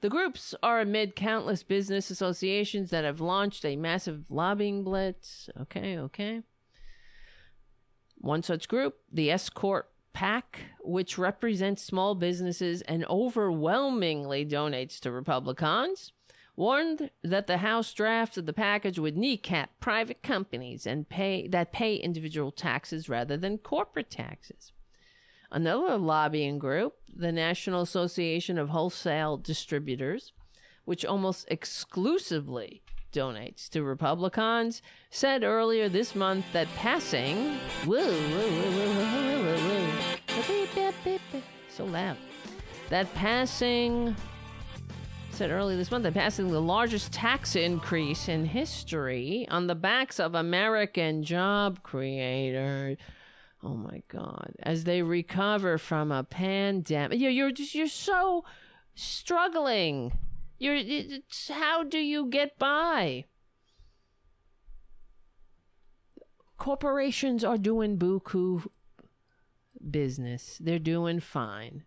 The 0.00 0.08
groups 0.08 0.54
are 0.62 0.80
amid 0.80 1.14
countless 1.14 1.62
business 1.62 2.10
associations 2.10 2.90
that 2.90 3.04
have 3.04 3.20
launched 3.20 3.64
a 3.64 3.76
massive 3.76 4.30
lobbying 4.30 4.82
blitz. 4.82 5.50
Okay, 5.62 5.98
okay. 5.98 6.40
One 8.16 8.42
such 8.42 8.66
group, 8.66 8.96
the 9.12 9.30
S 9.30 9.50
Corp 9.50 9.90
PAC, 10.14 10.60
which 10.80 11.18
represents 11.18 11.82
small 11.82 12.14
businesses 12.14 12.80
and 12.82 13.04
overwhelmingly 13.06 14.46
donates 14.46 14.98
to 15.00 15.10
Republicans, 15.10 16.12
warned 16.56 17.10
that 17.22 17.46
the 17.46 17.58
House 17.58 17.92
draft 17.92 18.36
of 18.36 18.46
the 18.46 18.52
package 18.52 18.98
would 18.98 19.16
kneecap 19.16 19.70
private 19.80 20.22
companies 20.22 20.86
and 20.86 21.08
pay 21.08 21.48
that 21.48 21.72
pay 21.72 21.96
individual 21.96 22.52
taxes 22.52 23.08
rather 23.08 23.36
than 23.36 23.58
corporate 23.58 24.10
taxes. 24.10 24.72
Another 25.50 25.96
lobbying 25.96 26.58
group, 26.58 26.94
the 27.14 27.32
National 27.32 27.82
Association 27.82 28.58
of 28.58 28.70
Wholesale 28.70 29.36
Distributors, 29.36 30.32
which 30.84 31.04
almost 31.04 31.46
exclusively 31.48 32.82
donates 33.12 33.68
to 33.68 33.82
Republicans, 33.82 34.82
said 35.10 35.44
earlier 35.44 35.88
this 35.88 36.14
month 36.14 36.44
that 36.52 36.68
passing. 36.76 37.58
So 41.68 41.84
loud. 41.84 42.16
That 42.90 43.12
passing. 43.14 44.16
Said 45.34 45.50
earlier 45.50 45.76
this 45.76 45.90
month 45.90 46.04
that 46.04 46.14
passing 46.14 46.46
the 46.46 46.62
largest 46.62 47.12
tax 47.12 47.56
increase 47.56 48.28
in 48.28 48.44
history 48.44 49.48
on 49.50 49.66
the 49.66 49.74
backs 49.74 50.20
of 50.20 50.36
American 50.36 51.24
job 51.24 51.82
creators. 51.82 52.98
Oh 53.60 53.74
my 53.74 54.04
God! 54.06 54.52
As 54.60 54.84
they 54.84 55.02
recover 55.02 55.76
from 55.76 56.12
a 56.12 56.22
pandemic, 56.22 57.18
you 57.18 57.30
you're 57.30 57.50
just 57.50 57.74
you're 57.74 57.88
so 57.88 58.44
struggling. 58.94 60.16
You're 60.58 60.80
how 61.50 61.82
do 61.82 61.98
you 61.98 62.26
get 62.26 62.56
by? 62.56 63.24
Corporations 66.58 67.42
are 67.42 67.58
doing 67.58 67.98
buku 67.98 68.64
business. 69.90 70.58
They're 70.62 70.78
doing 70.78 71.18
fine. 71.18 71.82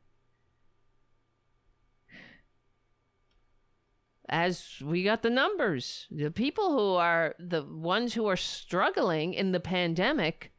As 4.30 4.82
we 4.84 5.04
got 5.04 5.22
the 5.22 5.30
numbers, 5.30 6.06
the 6.12 6.32
people 6.32 6.72
who 6.72 6.95
are 6.95 7.34
the 7.40 7.64
ones 7.64 8.14
who 8.14 8.28
are 8.28 8.36
struggling 8.36 9.34
in 9.34 9.54
the 9.54 9.60
pandemic 9.60 10.52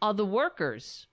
are 0.00 0.14
the 0.14 0.24
workers. 0.24 1.06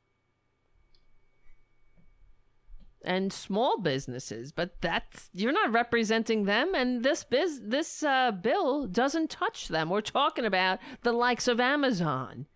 And 3.04 3.32
small 3.32 3.80
businesses 3.80 4.52
but 4.52 4.82
that's 4.82 5.30
you're 5.32 5.52
not 5.52 5.72
representing 5.72 6.44
them 6.44 6.74
and 6.76 7.04
this 7.04 7.24
biz 7.24 7.62
this 7.64 8.04
uh, 8.04 8.32
bill 8.32 8.88
doesn't 8.88 9.30
touch 9.30 9.68
them. 9.68 9.90
We're 9.90 10.02
talking 10.02 10.46
about 10.46 10.80
the 11.04 11.14
likes 11.14 11.48
of 11.48 11.60
amazon 11.60 12.48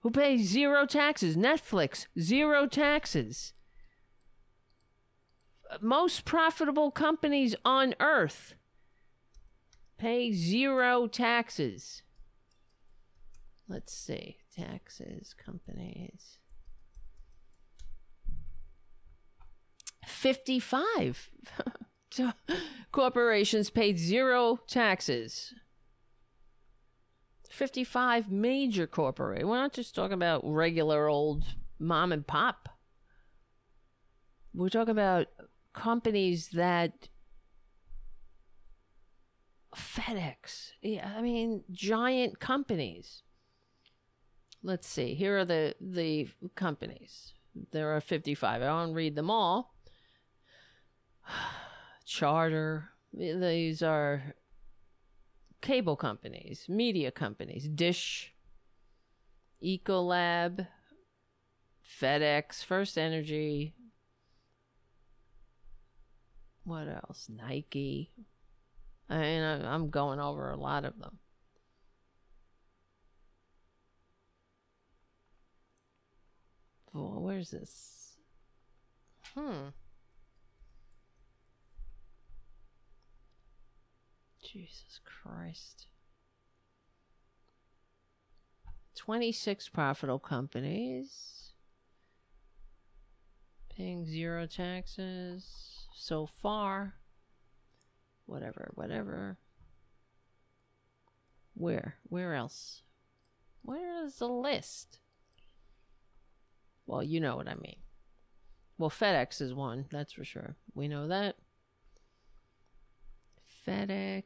who 0.00 0.10
pay 0.10 0.36
zero 0.38 0.84
taxes 0.84 1.36
netflix 1.36 2.06
zero 2.18 2.66
taxes 2.66 3.54
most 5.80 6.24
profitable 6.24 6.90
companies 6.90 7.54
on 7.64 7.94
earth 8.00 8.54
pay 9.98 10.32
zero 10.32 11.06
taxes 11.06 12.02
let's 13.68 13.92
see 13.92 14.36
taxes, 14.56 15.34
companies. 15.34 16.38
55 20.06 21.30
corporations 22.92 23.70
paid 23.70 23.98
zero 23.98 24.60
taxes. 24.66 25.52
55 27.50 28.30
major 28.30 28.86
corporations. 28.86 29.48
We're 29.48 29.56
not 29.56 29.72
just 29.72 29.94
talking 29.94 30.14
about 30.14 30.42
regular 30.44 31.08
old 31.08 31.44
mom 31.78 32.12
and 32.12 32.26
pop. 32.26 32.68
We're 34.54 34.68
talking 34.68 34.92
about 34.92 35.26
companies 35.76 36.48
that 36.48 37.08
FedEx. 39.76 40.72
I 40.82 41.22
mean, 41.22 41.62
giant 41.70 42.40
companies 42.40 43.22
let's 44.66 44.88
see. 44.88 45.14
Here 45.14 45.38
are 45.38 45.44
the 45.44 45.74
the 45.80 46.28
companies. 46.54 47.32
There 47.72 47.96
are 47.96 48.00
55. 48.00 48.60
I 48.60 48.66
won't 48.66 48.94
read 48.94 49.14
them 49.14 49.30
all. 49.30 49.74
Charter. 52.04 52.90
These 53.14 53.82
are 53.82 54.34
cable 55.62 55.96
companies, 55.96 56.66
media 56.68 57.10
companies, 57.10 57.66
Dish, 57.66 58.34
Ecolab, 59.64 60.66
FedEx, 62.00 62.62
First 62.62 62.98
Energy. 62.98 63.74
What 66.66 66.88
else? 66.88 67.28
Nike. 67.28 68.10
I 69.08 69.18
mean, 69.18 69.42
I'm 69.42 69.88
going 69.88 70.18
over 70.18 70.50
a 70.50 70.56
lot 70.56 70.84
of 70.84 70.98
them. 70.98 71.20
Well, 76.92 77.22
where's 77.22 77.52
this? 77.52 78.16
Hmm. 79.36 79.68
Jesus 84.42 84.98
Christ. 85.04 85.86
26 88.96 89.68
profitable 89.68 90.18
companies 90.18 91.45
paying 93.76 94.06
zero 94.06 94.46
taxes 94.46 95.86
so 95.94 96.26
far. 96.26 96.94
Whatever, 98.24 98.70
whatever. 98.74 99.38
Where? 101.54 101.96
Where 102.04 102.34
else? 102.34 102.82
Where 103.62 104.04
is 104.04 104.16
the 104.16 104.28
list? 104.28 104.98
Well, 106.86 107.02
you 107.02 107.20
know 107.20 107.36
what 107.36 107.48
I 107.48 107.54
mean. 107.54 107.76
Well, 108.78 108.90
FedEx 108.90 109.40
is 109.40 109.54
one, 109.54 109.86
that's 109.90 110.12
for 110.12 110.24
sure. 110.24 110.56
We 110.74 110.86
know 110.86 111.08
that. 111.08 111.36
FedEx, 113.66 114.22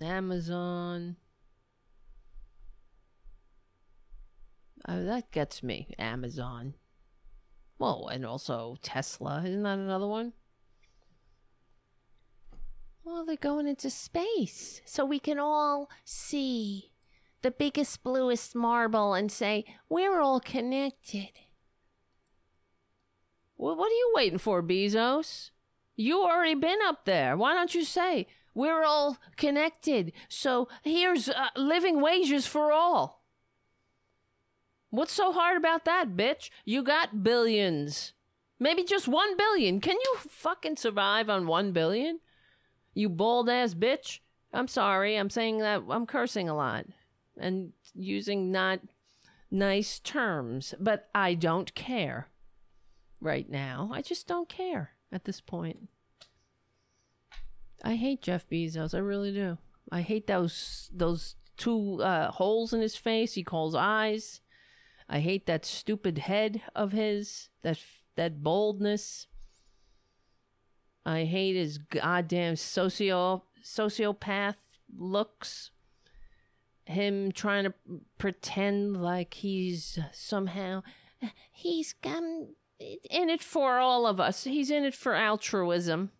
Amazon. 0.00 1.16
Uh, 4.86 5.02
that 5.02 5.30
gets 5.30 5.62
me. 5.62 5.94
Amazon. 5.98 6.74
Well, 7.78 8.08
and 8.12 8.26
also 8.26 8.76
Tesla. 8.82 9.42
Isn't 9.44 9.62
that 9.62 9.78
another 9.78 10.06
one? 10.06 10.32
Well, 13.04 13.24
they're 13.24 13.36
going 13.36 13.66
into 13.66 13.90
space 13.90 14.82
so 14.84 15.04
we 15.04 15.18
can 15.18 15.38
all 15.38 15.88
see 16.04 16.92
the 17.42 17.50
biggest, 17.50 18.02
bluest 18.02 18.54
marble 18.54 19.14
and 19.14 19.32
say, 19.32 19.64
we're 19.88 20.20
all 20.20 20.40
connected. 20.40 21.30
Well, 23.56 23.76
what 23.76 23.90
are 23.90 23.94
you 23.94 24.12
waiting 24.14 24.38
for, 24.38 24.62
Bezos? 24.62 25.50
You 25.96 26.22
already 26.22 26.54
been 26.54 26.78
up 26.84 27.04
there. 27.04 27.36
Why 27.36 27.54
don't 27.54 27.74
you 27.74 27.84
say 27.84 28.26
we're 28.54 28.84
all 28.84 29.18
connected? 29.36 30.12
So 30.28 30.68
here's 30.82 31.28
uh, 31.28 31.48
living 31.56 32.00
wages 32.00 32.46
for 32.46 32.72
all. 32.72 33.19
What's 34.90 35.12
so 35.12 35.32
hard 35.32 35.56
about 35.56 35.84
that, 35.84 36.16
bitch? 36.16 36.50
You 36.64 36.82
got 36.82 37.22
billions. 37.22 38.12
Maybe 38.58 38.84
just 38.84 39.08
one 39.08 39.36
billion. 39.36 39.80
Can 39.80 39.96
you 40.04 40.16
fucking 40.28 40.76
survive 40.76 41.30
on 41.30 41.46
one 41.46 41.72
billion? 41.72 42.20
You 42.92 43.08
bald 43.08 43.48
ass 43.48 43.74
bitch. 43.74 44.18
I'm 44.52 44.68
sorry. 44.68 45.16
I'm 45.16 45.30
saying 45.30 45.58
that 45.58 45.82
I'm 45.88 46.06
cursing 46.06 46.48
a 46.48 46.56
lot 46.56 46.86
and 47.38 47.72
using 47.94 48.50
not 48.50 48.80
nice 49.50 49.98
terms, 49.98 50.74
but 50.78 51.08
I 51.14 51.34
don't 51.34 51.74
care 51.74 52.28
right 53.20 53.48
now. 53.48 53.90
I 53.92 54.02
just 54.02 54.26
don't 54.26 54.48
care 54.48 54.90
at 55.12 55.24
this 55.24 55.40
point. 55.40 55.88
I 57.82 57.94
hate 57.94 58.22
Jeff 58.22 58.48
Bezos. 58.48 58.94
I 58.94 58.98
really 58.98 59.32
do. 59.32 59.58
I 59.90 60.02
hate 60.02 60.26
those 60.26 60.90
those 60.92 61.36
two 61.56 62.02
uh, 62.02 62.30
holes 62.32 62.72
in 62.72 62.80
his 62.80 62.96
face. 62.96 63.34
He 63.34 63.42
calls 63.42 63.74
eyes. 63.74 64.40
I 65.12 65.18
hate 65.18 65.46
that 65.46 65.66
stupid 65.66 66.18
head 66.18 66.62
of 66.74 66.92
his. 66.92 67.48
That 67.62 67.78
that 68.14 68.44
boldness. 68.44 69.26
I 71.04 71.24
hate 71.24 71.56
his 71.56 71.78
goddamn 71.78 72.54
socio 72.54 73.42
sociopath 73.64 74.78
looks. 74.96 75.72
Him 76.84 77.32
trying 77.32 77.64
to 77.64 77.74
pretend 78.18 79.02
like 79.02 79.34
he's 79.34 79.98
somehow 80.12 80.82
he's 81.50 81.92
come 81.92 82.54
in 82.78 83.28
it 83.28 83.42
for 83.42 83.78
all 83.78 84.06
of 84.06 84.20
us. 84.20 84.44
He's 84.44 84.70
in 84.70 84.84
it 84.84 84.94
for 84.94 85.14
altruism. 85.14 86.10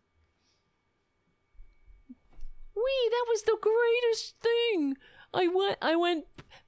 Wee, 2.75 3.11
that 3.11 3.27
was 3.29 3.43
the 3.43 3.59
greatest 3.61 4.35
thing. 4.41 4.97
I 5.33 5.47
went 5.47 5.79
I 5.81 5.95
went 5.95 6.25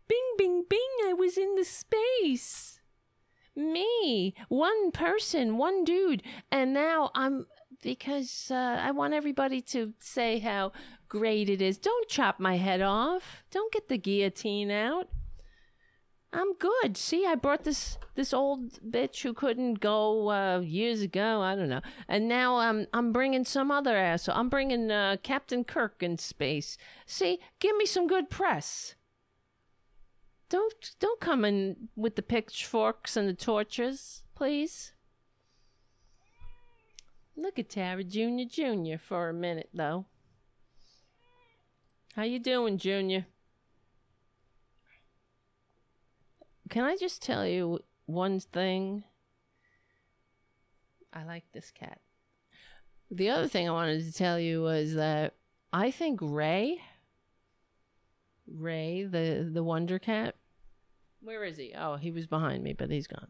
bing 0.08 0.34
bing 0.36 0.64
bing, 0.68 0.80
I 1.04 1.12
was 1.12 1.36
in 1.36 1.54
the 1.54 1.64
space. 1.64 2.80
Me, 3.54 4.34
one 4.48 4.90
person, 4.92 5.58
one 5.58 5.84
dude, 5.84 6.22
and 6.50 6.72
now 6.72 7.10
I'm 7.14 7.46
because 7.82 8.48
uh, 8.50 8.78
I 8.80 8.92
want 8.92 9.12
everybody 9.12 9.60
to 9.60 9.92
say 9.98 10.38
how 10.38 10.72
great 11.08 11.50
it 11.50 11.60
is. 11.60 11.76
Don't 11.76 12.08
chop 12.08 12.40
my 12.40 12.56
head 12.56 12.80
off. 12.80 13.44
Don't 13.50 13.72
get 13.72 13.88
the 13.88 13.98
guillotine 13.98 14.70
out. 14.70 15.08
I'm 16.32 16.54
good. 16.54 16.96
See, 16.96 17.26
I 17.26 17.34
brought 17.34 17.64
this 17.64 17.98
this 18.14 18.32
old 18.32 18.80
bitch 18.90 19.22
who 19.22 19.34
couldn't 19.34 19.80
go 19.80 20.30
uh, 20.30 20.60
years 20.60 21.02
ago. 21.02 21.42
I 21.42 21.54
don't 21.54 21.68
know, 21.68 21.82
and 22.08 22.26
now 22.26 22.56
I'm 22.56 22.86
I'm 22.94 23.12
bringing 23.12 23.44
some 23.44 23.70
other 23.70 23.94
asshole. 23.96 24.36
I'm 24.36 24.48
bringing 24.48 24.90
uh, 24.90 25.16
Captain 25.22 25.62
Kirk 25.62 26.02
in 26.02 26.16
space. 26.16 26.78
See, 27.04 27.38
give 27.60 27.76
me 27.76 27.84
some 27.84 28.06
good 28.06 28.30
press. 28.30 28.94
Don't 30.52 30.90
don't 31.00 31.18
come 31.18 31.46
in 31.46 31.88
with 31.96 32.14
the 32.14 32.20
pitchforks 32.20 33.16
and 33.16 33.26
the 33.26 33.32
torches, 33.32 34.22
please. 34.34 34.92
Look 37.34 37.58
at 37.58 37.70
Tara 37.70 38.04
Junior 38.04 38.44
Junior 38.44 38.98
for 38.98 39.30
a 39.30 39.32
minute 39.32 39.70
though. 39.72 40.04
How 42.14 42.24
you 42.24 42.38
doing, 42.38 42.76
Junior? 42.76 43.24
Can 46.68 46.84
I 46.84 46.98
just 46.98 47.22
tell 47.22 47.46
you 47.46 47.80
one 48.04 48.38
thing? 48.38 49.04
I 51.14 51.24
like 51.24 51.44
this 51.52 51.70
cat. 51.70 51.98
The 53.10 53.30
other 53.30 53.48
thing 53.48 53.70
I 53.70 53.72
wanted 53.72 54.04
to 54.04 54.12
tell 54.12 54.38
you 54.38 54.60
was 54.60 54.92
that 54.96 55.32
I 55.72 55.90
think 55.90 56.20
Ray, 56.20 56.82
Ray, 58.46 59.04
the 59.04 59.48
the 59.50 59.64
Wonder 59.64 59.98
Cat, 59.98 60.34
where 61.22 61.44
is 61.44 61.56
he? 61.56 61.72
Oh, 61.76 61.96
he 61.96 62.10
was 62.10 62.26
behind 62.26 62.62
me, 62.62 62.72
but 62.72 62.90
he's 62.90 63.06
gone. 63.06 63.28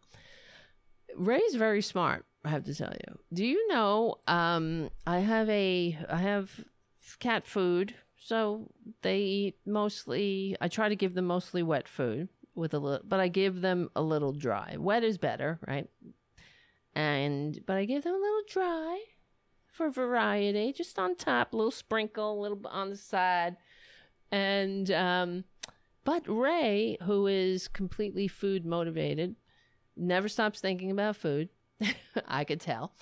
Ray's 1.16 1.54
very 1.54 1.82
smart. 1.82 2.24
I 2.44 2.48
have 2.48 2.64
to 2.64 2.74
tell 2.74 2.92
you. 2.92 3.18
Do 3.32 3.44
you 3.44 3.68
know? 3.68 4.16
Um, 4.26 4.90
I 5.06 5.18
have 5.18 5.48
a 5.48 5.98
I 6.10 6.16
have 6.16 6.64
cat 7.20 7.44
food, 7.44 7.94
so 8.16 8.70
they 9.02 9.18
eat 9.18 9.56
mostly. 9.66 10.56
I 10.60 10.68
try 10.68 10.88
to 10.88 10.96
give 10.96 11.14
them 11.14 11.26
mostly 11.26 11.62
wet 11.62 11.86
food 11.86 12.28
with 12.54 12.74
a 12.74 12.78
little, 12.78 13.06
but 13.06 13.20
I 13.20 13.28
give 13.28 13.60
them 13.60 13.90
a 13.94 14.02
little 14.02 14.32
dry. 14.32 14.76
Wet 14.78 15.04
is 15.04 15.18
better, 15.18 15.58
right? 15.66 15.88
And 16.94 17.60
but 17.66 17.76
I 17.76 17.84
give 17.84 18.04
them 18.04 18.14
a 18.14 18.18
little 18.18 18.42
dry 18.48 19.00
for 19.66 19.90
variety, 19.90 20.72
just 20.72 20.98
on 20.98 21.16
top, 21.16 21.52
a 21.52 21.56
little 21.56 21.70
sprinkle, 21.70 22.38
a 22.38 22.40
little 22.40 22.60
on 22.66 22.90
the 22.90 22.96
side, 22.96 23.56
and 24.30 24.90
um, 24.90 25.44
but 26.04 26.22
Ray, 26.26 26.96
who 27.02 27.26
is 27.26 27.68
completely 27.68 28.28
food 28.28 28.66
motivated, 28.66 29.36
never 29.96 30.28
stops 30.28 30.60
thinking 30.60 30.90
about 30.90 31.16
food. 31.16 31.48
I 32.26 32.44
could 32.44 32.60
tell, 32.60 32.94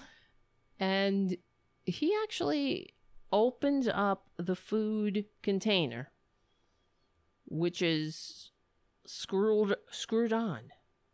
and 0.79 1.37
he 1.85 2.15
actually 2.23 2.95
opens 3.33 3.89
up 3.89 4.29
the 4.37 4.57
food 4.57 5.27
container, 5.43 6.11
which 7.47 7.83
is 7.83 8.51
screwed 9.07 9.75
screwed 9.91 10.33
on. 10.33 10.61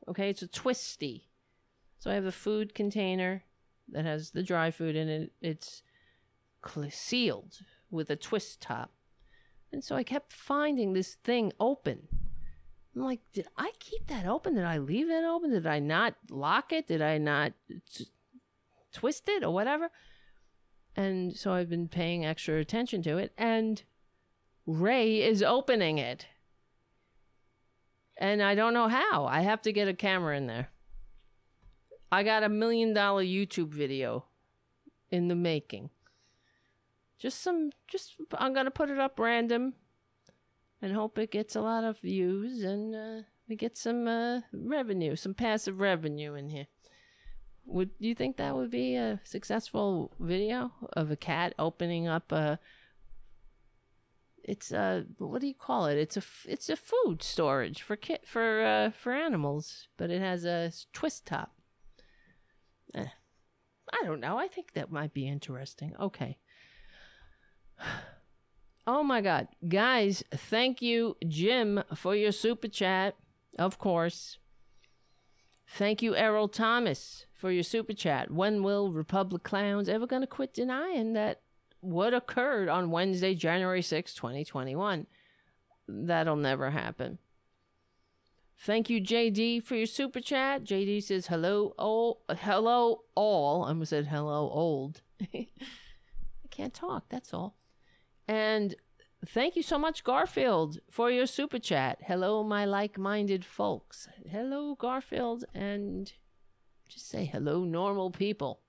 Okay, 0.09 0.31
it's 0.31 0.43
a 0.43 0.49
twisty. 0.49 1.29
So 1.99 2.11
I 2.11 2.15
have 2.15 2.27
a 2.27 2.33
food 2.33 2.75
container 2.75 3.43
that 3.89 4.05
has 4.05 4.31
the 4.31 4.43
dry 4.43 4.71
food 4.71 4.97
in 4.97 5.09
it. 5.09 5.33
It's 5.41 5.83
sealed 6.91 7.61
with 7.91 8.11
a 8.11 8.17
twist 8.17 8.61
top. 8.61 8.93
And 9.73 9.85
so 9.85 9.97
I 9.97 10.03
kept 10.03 10.33
finding 10.33 10.93
this 10.93 11.15
thing 11.15 11.53
open. 11.61 12.09
I'm 12.95 13.03
like, 13.03 13.21
did 13.33 13.47
I 13.57 13.73
keep 13.79 14.07
that 14.07 14.27
open? 14.27 14.55
Did 14.55 14.65
I 14.65 14.79
leave 14.79 15.09
that 15.09 15.25
open? 15.25 15.51
Did 15.51 15.67
I 15.67 15.81
not 15.81 16.15
lock 16.31 16.73
it? 16.73 16.87
Did 16.87 17.03
I 17.03 17.19
not 17.19 17.53
t- 17.93 18.09
twist 18.93 19.29
it 19.29 19.45
or 19.45 19.53
whatever? 19.53 19.91
And 20.97 21.37
so 21.37 21.53
I've 21.53 21.69
been 21.69 21.89
paying 21.89 22.25
extra 22.25 22.57
attention 22.59 23.03
to 23.03 23.19
it. 23.19 23.33
And 23.37 23.83
Ray 24.67 25.23
is 25.23 25.43
opening 25.43 25.99
it 25.99 26.27
And 28.17 28.43
I 28.43 28.55
don't 28.55 28.75
know 28.75 28.89
how. 28.89 29.27
I 29.27 29.43
have 29.43 29.63
to 29.63 29.73
get 29.73 29.89
a 29.89 29.95
camera 29.95 30.37
in 30.37 30.47
there. 30.47 30.71
I 32.11 32.23
got 32.23 32.43
a 32.43 32.49
million 32.49 32.95
dollar 32.95 33.23
YouTube 33.23 33.69
video 33.69 34.25
in 35.11 35.29
the 35.29 35.35
making. 35.35 35.91
Just 37.19 37.43
some, 37.43 37.71
just, 37.89 38.15
I'm 38.37 38.53
going 38.53 38.67
to 38.67 38.71
put 38.71 38.91
it 38.91 38.99
up 38.99 39.19
random 39.19 39.75
and 40.83 40.93
hope 40.93 41.19
it 41.19 41.31
gets 41.31 41.57
a 41.57 41.61
lot 41.61 41.85
of 41.85 42.01
views 42.01 42.63
and 42.63 42.95
uh, 42.95 43.23
we 43.49 43.57
get 43.57 43.77
some 43.77 44.07
uh, 44.07 44.41
revenue, 44.53 45.17
some 45.17 45.35
passive 45.35 45.81
revenue 45.81 46.35
in 46.35 46.51
here. 46.51 46.67
Would 47.67 47.91
you 47.99 48.15
think 48.15 48.37
that 48.37 48.55
would 48.55 48.71
be 48.71 48.95
a 48.95 49.21
successful 49.25 50.13
video 50.21 50.73
of 50.93 51.11
a 51.11 51.17
cat 51.17 51.55
opening 51.59 52.07
up 52.07 52.31
a? 52.31 52.61
It's 54.45 54.71
a 54.71 55.05
what 55.19 55.41
do 55.41 55.49
you 55.49 55.55
call 55.55 55.87
it? 55.87 55.99
It's 55.99 56.17
a 56.17 56.23
it's 56.45 56.69
a 56.69 56.77
food 56.77 57.25
storage 57.25 57.83
for 57.83 57.97
kit 57.97 58.25
for 58.25 58.65
uh, 58.65 58.91
for 58.91 59.13
animals, 59.13 59.89
but 59.97 60.11
it 60.11 60.21
has 60.21 60.45
a 60.45 60.71
twist 60.93 61.27
top. 61.27 61.57
Eh, 62.95 63.09
I 63.93 64.05
don't 64.05 64.21
know. 64.21 64.39
I 64.39 64.47
think 64.47 64.75
that 64.75 64.93
might 64.93 65.13
be 65.13 65.27
interesting. 65.27 65.93
Okay. 65.99 66.39
Oh 68.89 69.03
my 69.03 69.21
God. 69.21 69.49
Guys, 69.67 70.23
thank 70.33 70.81
you, 70.81 71.17
Jim, 71.27 71.83
for 71.97 72.15
your 72.15 72.31
super 72.31 72.69
chat. 72.69 73.17
Of 73.59 73.79
course. 73.79 74.39
Thank 75.67 76.03
you, 76.03 76.15
Errol 76.15 76.49
Thomas, 76.49 77.27
for 77.33 77.51
your 77.51 77.65
super 77.65 77.93
chat. 77.93 78.31
When 78.31 78.63
will 78.63 78.93
Republic 78.93 79.43
Clowns 79.43 79.89
ever 79.89 80.07
going 80.07 80.23
to 80.23 80.29
quit 80.29 80.55
denying 80.55 81.15
that 81.15 81.41
what 81.81 82.15
occurred 82.15 82.69
on 82.69 82.93
Wednesday, 82.93 83.35
January 83.35 83.83
6, 83.83 84.15
2021? 84.15 85.07
That'll 85.89 86.37
never 86.37 86.71
happen. 86.71 87.19
Thank 88.59 88.89
you, 88.89 89.01
JD, 89.01 89.63
for 89.65 89.75
your 89.75 89.87
super 89.87 90.21
chat. 90.21 90.65
JD 90.65 91.03
says, 91.03 91.27
hello, 91.27 91.75
oh, 91.79 92.19
hello, 92.31 93.03
all. 93.15 93.65
I 93.65 93.69
almost 93.69 93.91
said 93.91 94.07
hello, 94.07 94.49
old. 94.51 95.03
I 95.35 95.49
can't 96.51 96.73
talk, 96.73 97.05
that's 97.09 97.35
all. 97.35 97.57
And 98.29 98.75
thank 99.25 99.57
you 99.57 99.63
so 99.63 99.79
much, 99.79 100.05
Garfield, 100.05 100.79
for 100.91 101.11
your 101.11 101.27
super 101.27 101.59
chat. 101.59 101.99
Hello, 102.03 102.43
my 102.43 102.65
like 102.65 102.99
minded 102.99 103.45
folks. 103.45 104.09
Hello, 104.29 104.75
Garfield, 104.75 105.45
and 105.55 106.13
just 106.89 107.09
say 107.09 107.25
hello, 107.25 107.65
normal 107.65 108.11
people. 108.11 108.61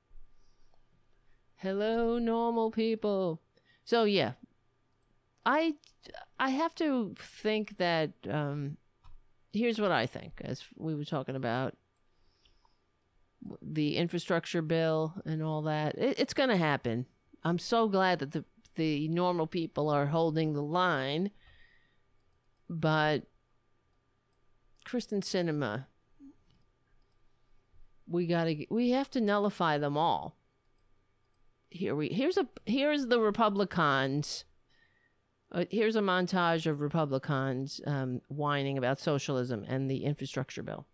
Hello, 1.55 2.19
normal 2.19 2.71
people. 2.71 3.41
So, 3.83 4.03
yeah, 4.03 4.33
I, 5.45 5.75
I 6.39 6.49
have 6.49 6.75
to 6.75 7.15
think 7.17 7.77
that, 7.77 8.11
um, 8.29 8.77
here's 9.53 9.81
what 9.81 9.91
I 9.91 10.05
think, 10.05 10.41
as 10.43 10.63
we 10.75 10.93
were 10.93 11.05
talking 11.05 11.35
about 11.35 11.75
the 13.61 13.97
infrastructure 13.97 14.61
bill 14.61 15.13
and 15.25 15.41
all 15.41 15.63
that. 15.63 15.97
It, 15.97 16.19
it's 16.19 16.33
going 16.33 16.49
to 16.49 16.57
happen. 16.57 17.05
I'm 17.43 17.59
so 17.59 17.87
glad 17.87 18.19
that 18.19 18.31
the 18.33 18.45
the 18.77 19.07
normal 19.09 19.47
people 19.47 19.89
are 19.89 20.05
holding 20.05 20.53
the 20.53 20.61
line. 20.61 21.31
But 22.69 23.23
Kyrsten 24.85 25.21
Sinema, 25.21 25.85
we 28.07 28.25
gotta 28.25 28.65
we 28.69 28.91
have 28.91 29.09
to 29.11 29.21
nullify 29.21 29.77
them 29.77 29.97
all. 29.97 30.37
Here 31.69 31.95
we 31.95 32.07
here's 32.09 32.37
a 32.37 32.47
here's 32.65 33.07
the 33.07 33.19
Republicans. 33.19 34.45
Uh, 35.49 35.63
here's 35.69 35.95
a 35.95 36.01
montage 36.01 36.65
of 36.65 36.81
Republicans 36.81 37.79
um, 37.87 38.21
whining 38.27 38.77
about 38.77 38.99
socialism 38.99 39.63
and 39.67 39.89
the 39.89 40.03
infrastructure 40.03 40.61
bill. 40.61 40.85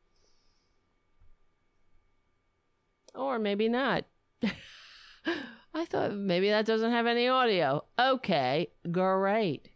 Or 3.16 3.40
maybe 3.40 3.68
not. 3.68 4.06
I 5.74 5.86
thought 5.86 6.14
maybe 6.14 6.50
that 6.50 6.66
doesn't 6.66 6.91
have 6.91 7.08
any 7.08 7.28
audio. 7.28 7.86
Okay, 7.98 8.68
great. 8.91 9.70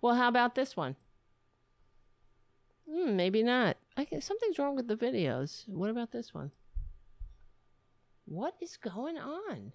Well, 0.00 0.14
how 0.14 0.28
about 0.28 0.54
this 0.54 0.76
one? 0.76 0.96
Hmm, 2.90 3.16
maybe 3.16 3.42
not. 3.42 3.76
I, 3.96 4.06
something's 4.20 4.58
wrong 4.58 4.76
with 4.76 4.88
the 4.88 4.96
videos. 4.96 5.68
What 5.68 5.90
about 5.90 6.12
this 6.12 6.34
one? 6.34 6.50
What 8.24 8.54
is 8.60 8.76
going 8.76 9.18
on? 9.18 9.72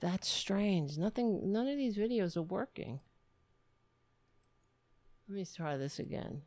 That's 0.00 0.28
strange. 0.28 0.98
Nothing 0.98 1.52
none 1.52 1.68
of 1.68 1.76
these 1.76 1.96
videos 1.96 2.36
are 2.36 2.42
working. 2.42 3.00
Let 5.28 5.36
me 5.36 5.46
try 5.46 5.76
this 5.76 5.98
again. 5.98 6.42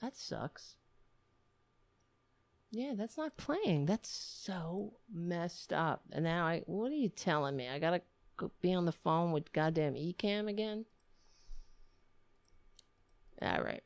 That 0.00 0.16
sucks. 0.16 0.77
Yeah, 2.70 2.92
that's 2.96 3.16
not 3.16 3.36
playing. 3.36 3.86
That's 3.86 4.10
so 4.10 4.94
messed 5.12 5.72
up. 5.72 6.02
And 6.12 6.24
now 6.24 6.46
I, 6.46 6.62
what 6.66 6.92
are 6.92 6.96
you 6.96 7.08
telling 7.08 7.56
me? 7.56 7.68
I 7.68 7.78
gotta 7.78 8.02
be 8.60 8.74
on 8.74 8.84
the 8.84 8.92
phone 8.92 9.32
with 9.32 9.52
goddamn 9.52 9.94
Ecamm 9.94 10.48
again? 10.48 10.84
All 13.40 13.62
right. 13.62 13.82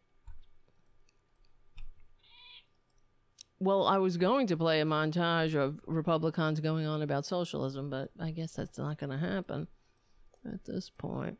Well, 3.60 3.86
I 3.86 3.98
was 3.98 4.16
going 4.16 4.48
to 4.48 4.56
play 4.56 4.80
a 4.80 4.84
montage 4.84 5.54
of 5.54 5.78
Republicans 5.86 6.58
going 6.58 6.84
on 6.84 7.00
about 7.00 7.24
socialism, 7.24 7.90
but 7.90 8.10
I 8.18 8.32
guess 8.32 8.54
that's 8.54 8.76
not 8.76 8.98
going 8.98 9.10
to 9.10 9.18
happen 9.18 9.68
at 10.44 10.64
this 10.64 10.90
point. 10.90 11.38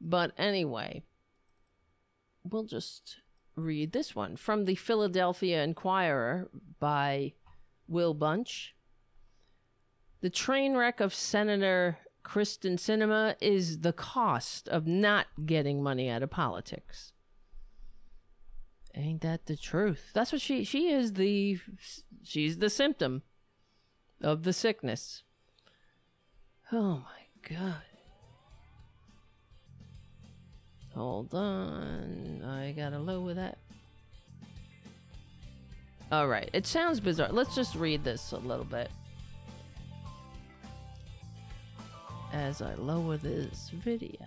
But 0.00 0.32
anyway, 0.38 1.02
we'll 2.44 2.62
just 2.62 3.16
read 3.56 3.92
this 3.92 4.14
one 4.14 4.36
from 4.36 4.64
the 4.64 4.74
Philadelphia 4.74 5.62
Inquirer 5.62 6.50
by 6.80 7.32
Will 7.88 8.14
Bunch. 8.14 8.74
The 10.20 10.30
train 10.30 10.74
wreck 10.74 11.00
of 11.00 11.14
Senator 11.14 11.98
Kristen 12.22 12.76
Sinema 12.76 13.36
is 13.40 13.80
the 13.80 13.92
cost 13.92 14.68
of 14.68 14.86
not 14.86 15.26
getting 15.44 15.82
money 15.82 16.08
out 16.08 16.22
of 16.22 16.30
politics. 16.30 17.12
Ain't 18.94 19.20
that 19.22 19.46
the 19.46 19.56
truth? 19.56 20.10
That's 20.14 20.32
what 20.32 20.40
she 20.40 20.64
she 20.64 20.90
is 20.90 21.14
the 21.14 21.58
she's 22.22 22.58
the 22.58 22.70
symptom 22.70 23.22
of 24.20 24.44
the 24.44 24.52
sickness. 24.52 25.24
Oh 26.72 27.04
my 27.04 27.56
god. 27.56 27.82
Hold 30.94 31.34
on. 31.34 32.42
I 32.44 32.72
gotta 32.72 32.98
lower 32.98 33.32
that. 33.34 33.58
Alright, 36.12 36.50
it 36.52 36.66
sounds 36.66 37.00
bizarre. 37.00 37.32
Let's 37.32 37.54
just 37.54 37.74
read 37.74 38.04
this 38.04 38.32
a 38.32 38.38
little 38.38 38.64
bit. 38.64 38.90
As 42.32 42.62
I 42.62 42.74
lower 42.74 43.16
this 43.16 43.70
video. 43.72 44.26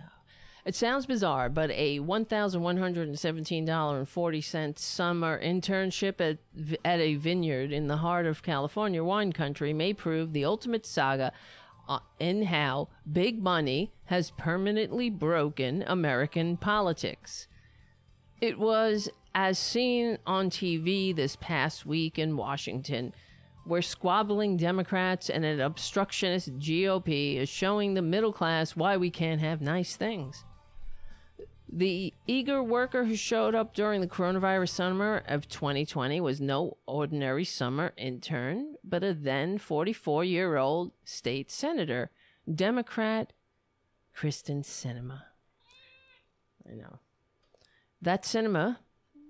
It 0.66 0.74
sounds 0.74 1.06
bizarre, 1.06 1.48
but 1.48 1.70
a 1.70 2.00
$1,117.40 2.00 4.78
summer 4.78 5.42
internship 5.42 6.20
at, 6.20 6.36
at 6.84 7.00
a 7.00 7.14
vineyard 7.14 7.72
in 7.72 7.86
the 7.86 7.96
heart 7.96 8.26
of 8.26 8.42
California 8.42 9.02
wine 9.02 9.32
country 9.32 9.72
may 9.72 9.94
prove 9.94 10.34
the 10.34 10.44
ultimate 10.44 10.84
saga 10.84 11.32
Uh, 11.88 12.00
in 12.20 12.42
how 12.42 12.86
big 13.10 13.42
money 13.42 13.90
has 14.06 14.30
permanently 14.32 15.08
broken 15.08 15.82
American 15.86 16.58
politics. 16.58 17.48
It 18.42 18.58
was 18.58 19.08
as 19.34 19.58
seen 19.58 20.18
on 20.26 20.50
TV 20.50 21.16
this 21.16 21.36
past 21.36 21.86
week 21.86 22.18
in 22.18 22.36
Washington, 22.36 23.14
where 23.64 23.80
squabbling 23.80 24.58
Democrats 24.58 25.30
and 25.30 25.46
an 25.46 25.60
obstructionist 25.60 26.58
GOP 26.58 27.36
is 27.36 27.48
showing 27.48 27.94
the 27.94 28.02
middle 28.02 28.34
class 28.34 28.76
why 28.76 28.98
we 28.98 29.08
can't 29.08 29.40
have 29.40 29.62
nice 29.62 29.96
things. 29.96 30.44
The 31.70 32.14
eager 32.26 32.62
worker 32.62 33.04
who 33.04 33.14
showed 33.14 33.54
up 33.54 33.74
during 33.74 34.00
the 34.00 34.06
coronavirus 34.06 34.70
summer 34.70 35.22
of 35.26 35.48
2020 35.48 36.20
was 36.20 36.40
no 36.40 36.78
ordinary 36.86 37.44
summer 37.44 37.92
intern, 37.96 38.76
but 38.82 39.04
a 39.04 39.12
then 39.12 39.58
44 39.58 40.24
year 40.24 40.56
old 40.56 40.92
state 41.04 41.50
senator, 41.50 42.10
Democrat 42.52 43.34
Kyrsten 44.16 44.62
Sinema. 44.64 45.22
I 46.66 46.74
know. 46.74 46.98
That 48.00 48.22
Sinema 48.22 48.78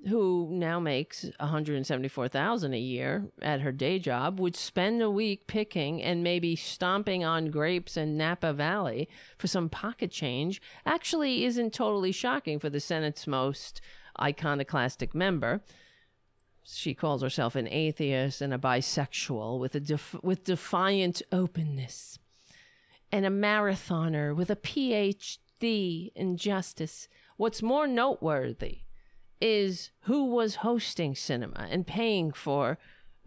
who 0.07 0.49
now 0.53 0.79
makes 0.79 1.25
174,000 1.41 2.73
a 2.73 2.79
year 2.79 3.31
at 3.43 3.61
her 3.61 3.73
day 3.73 3.99
job 3.99 4.39
would 4.39 4.55
spend 4.55 5.03
a 5.03 5.11
week 5.11 5.47
picking 5.47 6.03
and 6.03 6.23
maybe 6.23 6.55
stomping 6.55 7.25
on 7.25 7.51
grapes 7.51 7.97
in 7.97 8.17
Napa 8.17 8.53
Valley 8.53 9.09
for 9.37 9.49
some 9.49 9.69
pocket 9.69 10.11
change 10.11 10.63
actually 10.87 11.45
isn't 11.45 11.73
totally 11.73 12.13
shocking 12.13 12.59
for 12.59 12.71
the 12.71 12.81
Senate's 12.81 13.27
most 13.27 13.81
iconoclastic 14.21 15.15
member. 15.15 15.63
She 16.65 16.95
calls 16.95 17.23
herself 17.23 17.57
an 17.57 17.67
atheist 17.69 18.41
and 18.41 18.55
a 18.55 18.59
bisexual 18.59 19.59
with 19.59 19.75
a 19.75 19.81
def- 19.81 20.23
with 20.23 20.45
defiant 20.45 21.23
openness. 21.33 22.19
and 23.11 23.25
a 23.25 23.31
marathoner 23.31 24.37
with 24.37 24.51
a 24.51 24.57
PhD 24.57 26.13
in 26.15 26.37
justice. 26.37 27.09
What's 27.39 27.63
more 27.63 27.87
noteworthy 27.87 28.83
is 29.41 29.91
who 30.03 30.25
was 30.25 30.57
hosting 30.57 31.15
Sinema 31.15 31.67
and 31.71 31.87
paying 31.87 32.33
for 32.33 32.79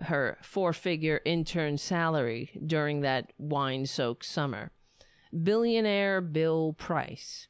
her 0.03 0.37
four 0.41 0.73
figure 0.73 1.21
intern 1.25 1.77
salary 1.77 2.51
during 2.65 3.01
that 3.01 3.33
wine 3.37 3.85
soaked 3.85 4.25
summer. 4.25 4.71
Billionaire 5.43 6.19
Bill 6.19 6.73
Price, 6.73 7.47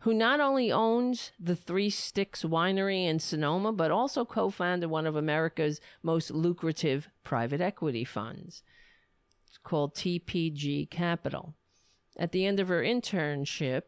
who 0.00 0.14
not 0.14 0.40
only 0.40 0.72
owns 0.72 1.32
the 1.38 1.56
Three 1.56 1.90
Sticks 1.90 2.42
Winery 2.42 3.06
in 3.06 3.18
Sonoma, 3.18 3.72
but 3.72 3.90
also 3.90 4.24
co 4.24 4.48
founded 4.48 4.88
one 4.88 5.06
of 5.06 5.16
America's 5.16 5.80
most 6.02 6.30
lucrative 6.30 7.08
private 7.22 7.60
equity 7.60 8.04
funds. 8.04 8.62
It's 9.46 9.58
called 9.58 9.94
TPG 9.94 10.88
Capital. 10.90 11.54
At 12.16 12.32
the 12.32 12.46
end 12.46 12.60
of 12.60 12.68
her 12.68 12.82
internship, 12.82 13.82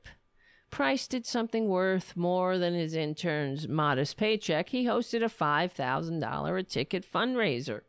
Price 0.72 1.06
did 1.06 1.26
something 1.26 1.68
worth 1.68 2.16
more 2.16 2.56
than 2.56 2.72
his 2.72 2.94
intern's 2.94 3.68
modest 3.68 4.16
paycheck. 4.16 4.70
He 4.70 4.86
hosted 4.86 5.22
a 5.22 5.28
$5,000 5.28 6.58
a 6.58 6.62
ticket 6.62 7.04
fundraiser 7.04 7.82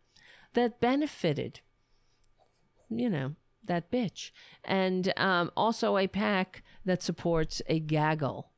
that 0.53 0.81
benefited, 0.81 1.61
you 2.89 3.09
know, 3.09 3.35
that 3.63 3.89
bitch. 3.89 4.31
And 4.65 5.13
um, 5.15 5.49
also 5.55 5.97
a 5.97 6.07
PAC 6.07 6.61
that 6.83 7.01
supports 7.01 7.61
a 7.67 7.79
gaggle 7.79 8.51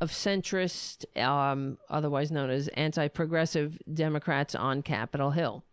of 0.00 0.12
centrist, 0.12 1.04
um, 1.20 1.78
otherwise 1.90 2.30
known 2.30 2.48
as 2.48 2.68
anti 2.68 3.08
progressive 3.08 3.76
Democrats 3.92 4.54
on 4.54 4.82
Capitol 4.82 5.32
Hill. 5.32 5.64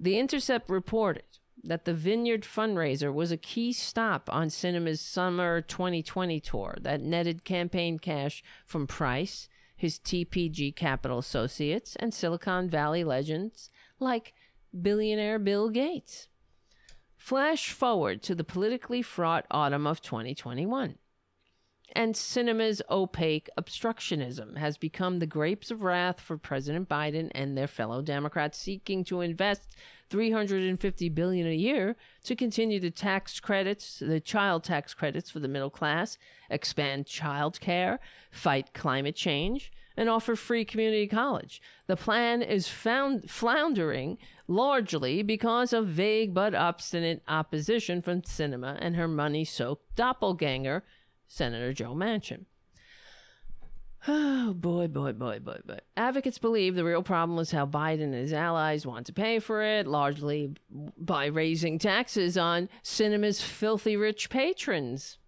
The 0.00 0.18
Intercept 0.18 0.68
reported 0.68 1.38
that 1.68 1.84
the 1.84 1.94
Vineyard 1.94 2.42
fundraiser 2.42 3.12
was 3.12 3.30
a 3.32 3.36
key 3.36 3.72
stop 3.72 4.28
on 4.32 4.48
Sinema's 4.48 5.00
summer 5.00 5.60
2020 5.60 6.40
tour 6.40 6.76
that 6.80 7.00
netted 7.00 7.44
campaign 7.44 7.98
cash 7.98 8.42
from 8.64 8.86
Price, 8.86 9.48
his 9.76 9.98
TPG 9.98 10.74
Capital 10.74 11.18
Associates, 11.18 11.96
and 11.96 12.14
Silicon 12.14 12.70
Valley 12.70 13.04
legends 13.04 13.70
like 13.98 14.32
billionaire 14.80 15.38
Bill 15.38 15.68
Gates. 15.70 16.28
Flash 17.16 17.70
forward 17.70 18.22
to 18.22 18.34
the 18.34 18.44
politically 18.44 19.02
fraught 19.02 19.46
autumn 19.50 19.86
of 19.86 20.00
2021. 20.00 20.96
And 21.94 22.14
Sinema's 22.14 22.82
opaque 22.90 23.48
obstructionism 23.58 24.58
has 24.58 24.76
become 24.76 25.18
the 25.18 25.26
grapes 25.26 25.70
of 25.70 25.82
wrath 25.82 26.20
for 26.20 26.36
President 26.36 26.88
Biden 26.88 27.30
and 27.34 27.56
their 27.56 27.68
fellow 27.68 28.02
Democrats 28.02 28.58
seeking 28.58 29.02
to 29.04 29.20
invest 29.20 29.74
350 30.10 31.08
billion 31.10 31.46
a 31.46 31.54
year 31.54 31.96
to 32.24 32.36
continue 32.36 32.80
the 32.80 32.90
tax 32.90 33.40
credits, 33.40 33.98
the 33.98 34.20
child 34.20 34.64
tax 34.64 34.94
credits 34.94 35.30
for 35.30 35.40
the 35.40 35.48
middle 35.48 35.70
class, 35.70 36.18
expand 36.50 37.06
child 37.06 37.60
care, 37.60 37.98
fight 38.30 38.72
climate 38.72 39.16
change, 39.16 39.72
and 39.96 40.08
offer 40.08 40.36
free 40.36 40.64
community 40.64 41.06
college. 41.06 41.60
The 41.86 41.96
plan 41.96 42.42
is 42.42 42.68
found 42.68 43.30
floundering 43.30 44.18
largely 44.46 45.22
because 45.22 45.72
of 45.72 45.88
vague 45.88 46.34
but 46.34 46.54
obstinate 46.54 47.22
opposition 47.26 48.02
from 48.02 48.22
Sinema 48.22 48.76
and 48.80 48.96
her 48.96 49.08
money-soaked 49.08 49.96
doppelganger, 49.96 50.84
Senator 51.26 51.72
Joe 51.72 51.94
Manchin. 51.94 52.44
Oh 54.08 54.52
boy, 54.56 54.88
boy, 54.88 55.12
boy, 55.12 55.40
boy, 55.40 55.58
boy. 55.64 55.78
Advocates 55.96 56.38
believe 56.38 56.74
the 56.74 56.84
real 56.84 57.02
problem 57.02 57.38
is 57.38 57.50
how 57.50 57.66
Biden 57.66 58.02
and 58.02 58.14
his 58.14 58.32
allies 58.32 58.86
want 58.86 59.06
to 59.06 59.12
pay 59.12 59.38
for 59.38 59.62
it, 59.62 59.86
largely 59.86 60.54
by 60.70 61.26
raising 61.26 61.78
taxes 61.78 62.38
on 62.38 62.68
Sinema's 62.82 63.42
filthy 63.42 63.96
rich 63.96 64.30
patrons. 64.30 65.18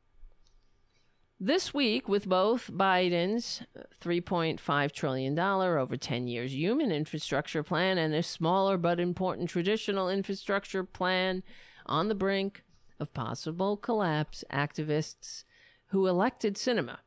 This 1.40 1.72
week, 1.72 2.08
with 2.08 2.28
both 2.28 2.68
Biden's 2.72 3.62
$3.5 4.00 4.92
trillion 4.92 5.38
over 5.38 5.96
10 5.96 6.26
years 6.26 6.52
human 6.52 6.90
infrastructure 6.90 7.62
plan 7.62 7.96
and 7.96 8.12
a 8.12 8.24
smaller 8.24 8.76
but 8.76 8.98
important 8.98 9.48
traditional 9.48 10.08
infrastructure 10.08 10.82
plan 10.82 11.44
on 11.86 12.08
the 12.08 12.16
brink 12.16 12.64
of 12.98 13.14
possible 13.14 13.76
collapse, 13.76 14.42
activists 14.52 15.44
who 15.86 16.08
elected 16.08 16.56
Sinema 16.56 16.98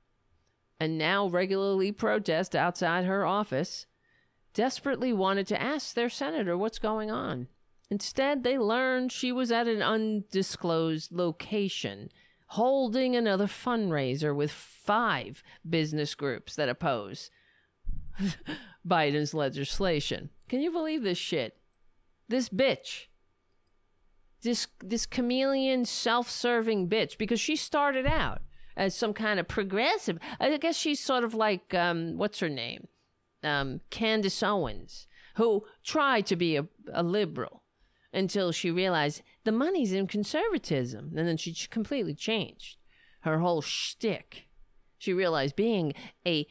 and 0.82 0.98
now 0.98 1.28
regularly 1.28 1.92
protest 1.92 2.56
outside 2.56 3.06
her 3.06 3.24
office 3.24 3.86
desperately 4.56 5.14
wanted 5.14 5.46
to 5.46 5.62
ask 5.62 5.94
their 5.94 6.10
senator 6.10 6.58
what's 6.58 6.80
going 6.80 7.12
on. 7.12 7.48
Instead, 7.92 8.44
they 8.44 8.58
learned 8.58 9.12
she 9.12 9.32
was 9.32 9.52
at 9.52 9.68
an 9.68 9.84
undisclosed 9.84 11.12
location 11.12 12.10
holding 12.48 13.16
another 13.16 13.46
fundraiser 13.46 14.36
with 14.36 14.52
five 14.52 15.44
business 15.70 16.16
groups 16.16 16.56
that 16.56 16.68
oppose 16.68 17.30
Biden's 18.88 19.36
legislation. 19.36 20.32
Can 20.50 20.62
you 20.62 20.72
believe 20.72 21.04
this 21.04 21.20
shit? 21.20 21.58
This 22.28 22.50
bitch. 22.50 23.06
This 24.42 24.66
this 24.84 25.06
chameleon 25.06 25.86
self-serving 25.86 26.90
bitch 26.90 27.20
because 27.20 27.40
she 27.40 27.56
started 27.56 28.08
out 28.08 28.42
as 28.76 28.96
some 28.96 29.14
kind 29.14 29.40
of 29.40 29.48
progressive. 29.48 30.18
I 30.40 30.58
guess 30.58 30.78
she's 30.78 31.00
sort 31.00 31.24
of 31.24 31.34
like 31.34 31.74
um, 31.74 32.18
what's 32.18 32.40
her 32.40 32.50
name? 32.50 32.88
Um, 33.44 33.82
Candace 33.90 34.44
Owens, 34.44 35.08
who 35.36 35.66
tried 35.84 36.26
to 36.28 36.36
be 36.36 36.58
a, 36.58 36.68
a 36.94 37.04
liberal 37.04 37.64
until 38.14 38.52
she 38.52 38.70
realized 38.70 39.22
the 39.44 39.52
money's 39.52 39.94
in 39.94 40.08
conservatism. 40.08 41.14
And 41.16 41.28
then 41.28 41.38
she 41.38 41.54
completely 41.70 42.14
changed 42.14 42.78
her 43.22 43.40
whole 43.40 43.62
shtick. 43.62 44.48
She 44.98 45.14
realized 45.14 45.56
being 45.56 45.94
a, 46.28 46.46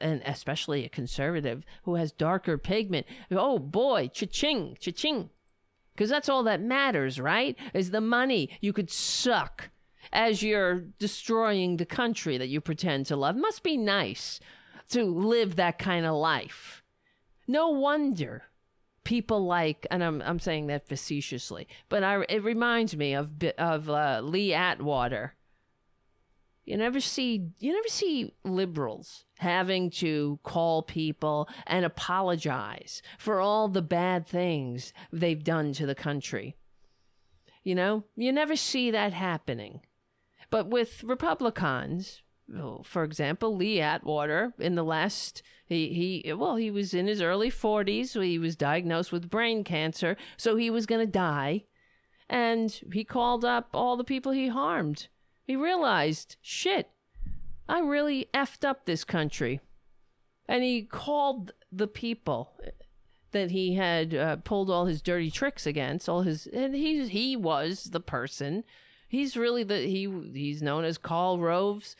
and 0.00 0.22
especially 0.24 0.84
a 0.84 0.88
conservative 0.88 1.62
who 1.84 1.94
has 1.94 2.10
darker 2.10 2.58
pigment, 2.58 3.06
oh 3.30 3.58
boy, 3.58 4.10
cha-ching, 4.12 4.76
cha-ching. 4.80 5.30
Because 5.94 6.10
that's 6.10 6.28
all 6.28 6.42
that 6.44 6.60
matters, 6.60 7.20
right? 7.20 7.56
Is 7.74 7.90
the 7.90 8.00
money 8.00 8.48
you 8.60 8.72
could 8.72 8.90
suck 8.90 9.70
as 10.12 10.42
you're 10.42 10.80
destroying 10.98 11.76
the 11.76 11.86
country 11.86 12.38
that 12.38 12.48
you 12.48 12.60
pretend 12.60 13.06
to 13.06 13.16
love. 13.16 13.36
Must 13.36 13.62
be 13.62 13.76
nice 13.76 14.40
to 14.90 15.04
live 15.04 15.56
that 15.56 15.78
kind 15.78 16.06
of 16.06 16.14
life. 16.14 16.82
No 17.46 17.68
wonder 17.68 18.44
people 19.04 19.44
like, 19.46 19.86
and 19.90 20.02
I'm 20.02 20.22
I'm 20.22 20.38
saying 20.38 20.68
that 20.68 20.88
facetiously, 20.88 21.68
but 21.88 22.04
I, 22.04 22.24
it 22.28 22.42
reminds 22.42 22.96
me 22.96 23.14
of 23.14 23.32
of 23.58 23.88
uh, 23.90 24.20
Lee 24.22 24.54
Atwater. 24.54 25.34
You 26.64 26.76
never 26.76 27.00
see 27.00 27.48
you 27.58 27.72
never 27.72 27.88
see 27.88 28.34
liberals 28.44 29.24
having 29.38 29.90
to 29.90 30.38
call 30.44 30.82
people 30.82 31.48
and 31.66 31.84
apologize 31.84 33.02
for 33.18 33.40
all 33.40 33.66
the 33.68 33.82
bad 33.82 34.26
things 34.26 34.92
they've 35.12 35.42
done 35.42 35.72
to 35.74 35.86
the 35.86 35.96
country. 35.96 36.56
You 37.64 37.74
know, 37.74 38.04
you 38.16 38.32
never 38.32 38.56
see 38.56 38.90
that 38.90 39.12
happening. 39.12 39.80
But 40.52 40.68
with 40.68 41.02
Republicans, 41.02 42.20
for 42.84 43.04
example, 43.04 43.56
Lee 43.56 43.80
Atwater 43.80 44.52
in 44.58 44.74
the 44.74 44.84
last 44.84 45.42
he 45.64 46.22
he 46.24 46.32
well 46.34 46.56
he 46.56 46.70
was 46.70 46.92
in 46.92 47.06
his 47.06 47.22
early 47.22 47.50
40s 47.50 48.08
so 48.08 48.20
he 48.20 48.38
was 48.38 48.54
diagnosed 48.54 49.10
with 49.10 49.30
brain 49.30 49.64
cancer 49.64 50.14
so 50.36 50.56
he 50.56 50.68
was 50.68 50.84
going 50.84 51.00
to 51.04 51.10
die. 51.10 51.64
And 52.28 52.70
he 52.92 53.02
called 53.02 53.46
up 53.46 53.70
all 53.72 53.96
the 53.96 54.04
people 54.04 54.32
he 54.32 54.48
harmed. 54.48 55.08
He 55.46 55.56
realized 55.56 56.36
shit 56.42 56.90
I 57.66 57.80
really 57.80 58.28
effed 58.34 58.62
up 58.62 58.84
this 58.84 59.04
country. 59.04 59.60
And 60.46 60.62
he 60.62 60.82
called 60.82 61.52
the 61.72 61.86
people 61.86 62.60
that 63.30 63.52
he 63.52 63.76
had 63.76 64.14
uh, 64.14 64.36
pulled 64.36 64.68
all 64.68 64.84
his 64.84 65.00
dirty 65.00 65.30
tricks 65.30 65.66
against 65.66 66.10
all 66.10 66.20
his 66.20 66.46
and 66.46 66.74
he 66.74 67.08
he 67.08 67.36
was 67.36 67.84
the 67.84 68.00
person 68.00 68.64
he's 69.12 69.36
really 69.36 69.62
the 69.62 69.76
he 69.76 70.10
he's 70.32 70.62
known 70.62 70.84
as 70.84 70.98
Karl 70.98 71.38
Rove's 71.38 71.94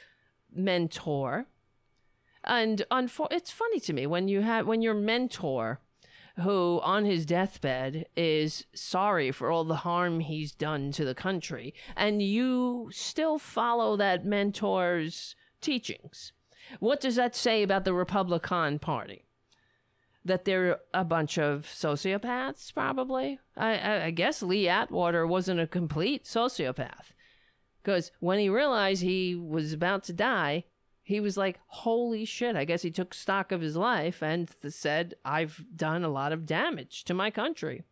mentor. 0.52 1.46
And 2.42 2.82
unfor- 2.90 3.30
it's 3.30 3.52
funny 3.52 3.78
to 3.80 3.92
me 3.92 4.06
when 4.06 4.26
you 4.26 4.40
have 4.40 4.66
when 4.66 4.82
your 4.82 4.94
mentor 4.94 5.78
who 6.40 6.80
on 6.82 7.04
his 7.04 7.26
deathbed 7.26 8.06
is 8.16 8.64
sorry 8.74 9.30
for 9.30 9.50
all 9.50 9.64
the 9.64 9.84
harm 9.86 10.20
he's 10.20 10.52
done 10.52 10.90
to 10.90 11.04
the 11.04 11.14
country 11.14 11.74
and 11.94 12.22
you 12.22 12.88
still 12.90 13.38
follow 13.38 13.98
that 13.98 14.24
mentor's 14.24 15.36
teachings 15.60 16.32
what 16.80 17.02
does 17.02 17.16
that 17.16 17.36
say 17.36 17.62
about 17.62 17.84
the 17.84 17.92
republican 17.92 18.78
party 18.78 19.26
that 20.24 20.44
they're 20.44 20.78
a 20.94 21.04
bunch 21.04 21.38
of 21.38 21.66
sociopaths 21.66 22.72
probably 22.72 23.38
i, 23.56 23.76
I, 23.76 24.04
I 24.06 24.10
guess 24.10 24.42
lee 24.42 24.68
atwater 24.68 25.26
wasn't 25.26 25.60
a 25.60 25.66
complete 25.66 26.24
sociopath 26.24 27.12
because 27.82 28.12
when 28.20 28.38
he 28.38 28.48
realized 28.48 29.02
he 29.02 29.34
was 29.34 29.72
about 29.72 30.04
to 30.04 30.12
die 30.12 30.64
he 31.04 31.18
was 31.18 31.36
like, 31.36 31.58
holy 31.66 32.24
shit. 32.24 32.54
I 32.54 32.64
guess 32.64 32.82
he 32.82 32.92
took 32.92 33.12
stock 33.12 33.50
of 33.50 33.60
his 33.60 33.76
life 33.76 34.22
and 34.22 34.48
said, 34.68 35.14
I've 35.24 35.64
done 35.74 36.04
a 36.04 36.08
lot 36.08 36.32
of 36.32 36.46
damage 36.46 37.02
to 37.04 37.12
my 37.12 37.28
country. 37.28 37.82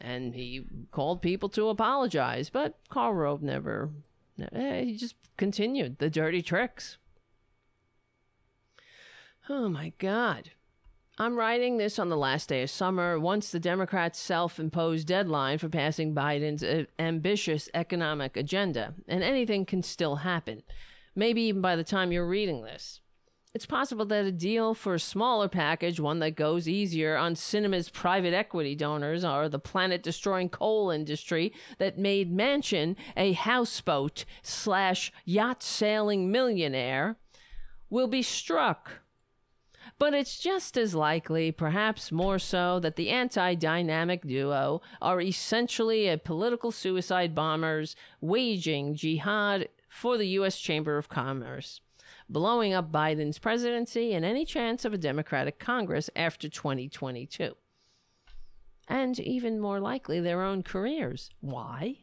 and 0.00 0.34
he 0.34 0.62
called 0.90 1.22
people 1.22 1.48
to 1.50 1.68
apologize, 1.68 2.50
but 2.50 2.78
Karl 2.88 3.14
Rove 3.14 3.42
never. 3.42 3.90
eh, 4.52 4.82
He 4.84 4.96
just 4.96 5.14
continued 5.36 5.98
the 5.98 6.10
dirty 6.10 6.42
tricks. 6.42 6.98
Oh 9.52 9.68
my 9.68 9.92
God. 9.98 10.52
I'm 11.18 11.36
writing 11.36 11.76
this 11.76 11.98
on 11.98 12.08
the 12.08 12.16
last 12.16 12.50
day 12.50 12.62
of 12.62 12.70
summer, 12.70 13.18
once 13.18 13.50
the 13.50 13.58
Democrats' 13.58 14.20
self 14.20 14.60
imposed 14.60 15.08
deadline 15.08 15.58
for 15.58 15.68
passing 15.68 16.14
Biden's 16.14 16.62
uh, 16.62 16.84
ambitious 17.00 17.68
economic 17.74 18.36
agenda, 18.36 18.94
and 19.08 19.24
anything 19.24 19.66
can 19.66 19.82
still 19.82 20.16
happen. 20.16 20.62
Maybe 21.16 21.42
even 21.42 21.60
by 21.60 21.74
the 21.74 21.82
time 21.82 22.12
you're 22.12 22.28
reading 22.28 22.62
this. 22.62 23.00
It's 23.52 23.66
possible 23.66 24.04
that 24.06 24.24
a 24.24 24.30
deal 24.30 24.72
for 24.72 24.94
a 24.94 25.00
smaller 25.00 25.48
package, 25.48 25.98
one 25.98 26.20
that 26.20 26.36
goes 26.36 26.68
easier 26.68 27.16
on 27.16 27.34
Sinema's 27.34 27.90
private 27.90 28.32
equity 28.32 28.76
donors 28.76 29.24
or 29.24 29.48
the 29.48 29.58
planet 29.58 30.04
destroying 30.04 30.48
coal 30.48 30.92
industry 30.92 31.52
that 31.78 31.98
made 31.98 32.32
Manchin 32.32 32.94
a 33.16 33.32
houseboat 33.32 34.24
slash 34.44 35.12
yacht 35.24 35.64
sailing 35.64 36.30
millionaire, 36.30 37.16
will 37.90 38.06
be 38.06 38.22
struck. 38.22 39.00
But 40.00 40.14
it's 40.14 40.38
just 40.38 40.78
as 40.78 40.94
likely, 40.94 41.52
perhaps 41.52 42.10
more 42.10 42.38
so, 42.38 42.80
that 42.80 42.96
the 42.96 43.10
anti 43.10 43.54
dynamic 43.54 44.26
duo 44.26 44.80
are 45.02 45.20
essentially 45.20 46.08
a 46.08 46.16
political 46.16 46.72
suicide 46.72 47.34
bombers 47.34 47.94
waging 48.22 48.94
jihad 48.94 49.68
for 49.90 50.16
the 50.16 50.28
U.S. 50.28 50.58
Chamber 50.58 50.96
of 50.96 51.10
Commerce, 51.10 51.82
blowing 52.30 52.72
up 52.72 52.90
Biden's 52.90 53.38
presidency 53.38 54.14
and 54.14 54.24
any 54.24 54.46
chance 54.46 54.86
of 54.86 54.94
a 54.94 54.98
Democratic 54.98 55.58
Congress 55.58 56.08
after 56.16 56.48
2022. 56.48 57.54
And 58.88 59.20
even 59.20 59.60
more 59.60 59.80
likely, 59.80 60.18
their 60.18 60.40
own 60.40 60.62
careers. 60.62 61.28
Why? 61.42 61.98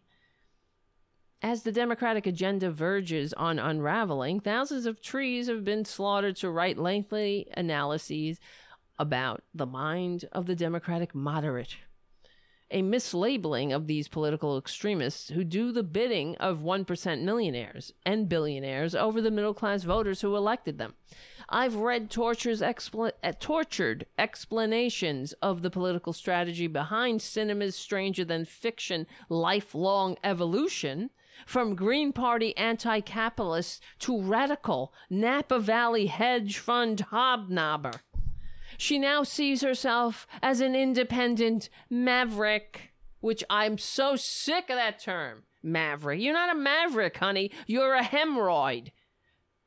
As 1.42 1.62
the 1.62 1.72
Democratic 1.72 2.26
agenda 2.26 2.72
verges 2.72 3.32
on 3.34 3.60
unraveling, 3.60 4.40
thousands 4.40 4.88
of 4.88 5.02
trees 5.02 5.48
have 5.48 5.64
been 5.64 5.86
slaughtered 5.86 6.36
to 6.38 6.50
write 6.50 6.80
lengthy 6.80 7.48
analyses 7.56 8.40
about 8.98 9.44
the 9.54 9.68
mind 9.68 10.26
of 10.32 10.48
the 10.48 10.56
Democratic 10.56 11.14
moderate. 11.14 11.78
A 12.72 12.82
mislabeling 12.82 13.72
of 13.74 13.86
these 13.86 14.08
political 14.08 14.58
extremists 14.58 15.30
who 15.30 15.44
do 15.44 15.72
the 15.72 15.84
bidding 15.84 16.36
of 16.38 16.60
1% 16.60 17.22
millionaires 17.22 17.94
and 18.04 18.28
billionaires 18.28 18.96
over 18.96 19.22
the 19.22 19.32
middle 19.32 19.54
class 19.54 19.84
voters 19.84 20.22
who 20.22 20.36
elected 20.36 20.80
them. 20.80 20.96
I've 21.48 21.76
read 21.76 22.10
expl- 22.10 23.12
uh, 23.24 23.32
tortured 23.40 24.08
explanations 24.18 25.34
of 25.34 25.62
the 25.62 25.70
political 25.70 26.14
strategy 26.14 26.66
behind 26.66 27.22
Sinema's 27.22 27.76
stranger 27.76 28.26
than 28.26 28.44
fiction 28.44 29.06
lifelong 29.30 30.18
evolution 30.24 31.12
from 31.46 31.76
Green 31.76 32.12
Party 32.14 32.56
anti 32.58 33.00
capitalist 33.02 33.84
to 34.00 34.22
radical 34.22 34.94
Napa 35.10 35.60
Valley 35.60 36.08
hedge 36.08 36.58
fund 36.58 37.08
hobnobber. 37.12 38.00
She 38.78 39.00
now 39.00 39.24
sees 39.24 39.62
herself 39.62 40.28
as 40.42 40.62
an 40.62 40.76
independent 40.76 41.70
maverick, 41.90 42.94
which 43.20 43.44
I'm 43.50 43.78
so 43.78 44.16
sick 44.16 44.70
of 44.70 44.76
that 44.76 45.00
term. 45.00 45.44
Maverick. 45.64 46.22
You're 46.22 46.34
not 46.34 46.56
a 46.56 46.60
maverick, 46.60 47.18
honey. 47.18 47.52
You're 47.66 47.96
a 47.96 48.04
hemorrhoid. 48.04 48.92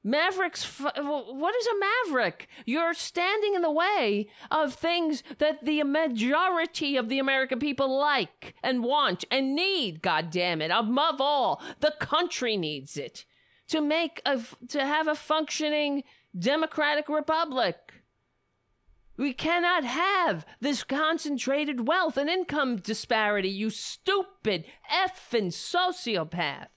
Mavericks, 0.03 0.65
what 0.81 1.55
is 1.57 1.67
a 1.67 2.09
maverick? 2.09 2.49
You're 2.65 2.95
standing 2.95 3.55
in 3.55 3.61
the 3.61 3.71
way 3.71 4.29
of 4.51 4.73
things 4.73 5.23
that 5.39 5.65
the 5.65 5.83
majority 5.83 6.97
of 6.97 7.11
the 7.11 7.19
American 7.19 7.59
people 7.59 7.99
like 7.99 8.55
and 8.63 8.83
want 8.83 9.27
and 9.31 9.55
need, 9.55 10.01
God 10.01 10.31
damn 10.31 10.63
it. 10.63 10.71
Above 10.71 11.21
all, 11.21 11.63
the 11.81 11.95
country 12.01 12.57
needs 12.57 12.97
it 12.97 13.27
to 13.69 13.83
make 13.83 14.23
a, 14.25 14.41
to 14.69 14.85
have 14.85 15.07
a 15.07 15.15
functioning 15.15 16.03
democratic 16.37 17.09
republic. 17.11 17.77
We 19.19 19.35
cannot 19.35 19.85
have 19.85 20.47
this 20.61 20.83
concentrated 20.83 21.87
wealth 21.87 22.17
and 22.17 22.31
income 22.31 22.77
disparity, 22.77 23.51
you 23.51 23.69
stupid 23.69 24.65
effing 24.91 25.53
sociopath. 25.53 26.69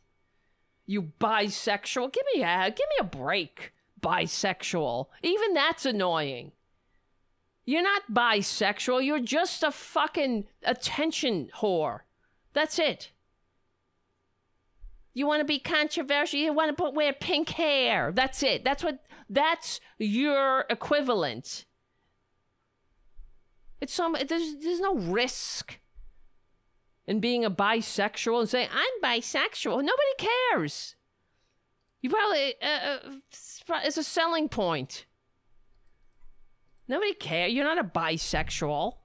You 0.85 1.11
bisexual. 1.19 2.11
Give 2.11 2.23
me 2.35 2.43
a 2.43 2.69
give 2.69 2.87
me 2.89 2.95
a 2.99 3.03
break. 3.03 3.73
Bisexual. 4.01 5.07
Even 5.21 5.53
that's 5.53 5.85
annoying. 5.85 6.51
You're 7.65 7.83
not 7.83 8.11
bisexual. 8.11 9.05
You're 9.05 9.19
just 9.19 9.63
a 9.63 9.71
fucking 9.71 10.45
attention 10.63 11.49
whore. 11.57 12.01
That's 12.51 12.77
it. 12.77 13.11
You 15.13 15.27
want 15.27 15.39
to 15.39 15.45
be 15.45 15.59
controversial. 15.59 16.39
You 16.39 16.53
want 16.53 16.75
to 16.75 16.81
put 16.81 16.93
wear 16.93 17.13
pink 17.13 17.49
hair. 17.49 18.11
That's 18.13 18.43
it. 18.43 18.63
That's 18.63 18.83
what. 18.83 18.99
That's 19.29 19.79
your 19.97 20.65
equivalent. 20.69 21.65
It's 23.79 23.93
some. 23.93 24.13
There's 24.13 24.55
there's 24.61 24.81
no 24.81 24.95
risk 24.95 25.79
in 27.07 27.19
being 27.19 27.43
a 27.43 27.51
bisexual 27.51 28.39
and 28.39 28.49
saying 28.49 28.69
I'm 28.73 29.01
bisexual. 29.03 29.77
Nobody 29.77 30.29
cares. 30.51 30.95
You 32.01 32.09
probably 32.09 32.55
uh, 32.61 32.97
uh, 33.07 33.79
it's 33.85 33.97
a 33.97 34.03
selling 34.03 34.49
point. 34.49 35.05
Nobody 36.87 37.13
cares. 37.13 37.53
You're 37.53 37.63
not 37.63 37.79
a 37.79 37.83
bisexual. 37.83 38.97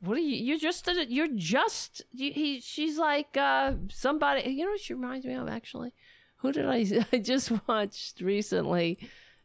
What 0.00 0.16
are 0.16 0.20
you? 0.20 0.36
You're 0.36 0.58
just. 0.58 0.86
A, 0.88 1.06
you're 1.08 1.28
just. 1.34 2.02
You, 2.10 2.32
he. 2.32 2.60
She's 2.60 2.98
like 2.98 3.36
uh, 3.36 3.74
somebody. 3.90 4.50
You 4.50 4.64
know 4.64 4.72
what 4.72 4.80
she 4.80 4.94
reminds 4.94 5.26
me 5.26 5.34
of 5.34 5.48
actually. 5.48 5.92
Who 6.36 6.52
did 6.52 6.66
I? 6.66 7.06
I 7.12 7.18
just 7.18 7.52
watched 7.68 8.20
recently 8.20 8.98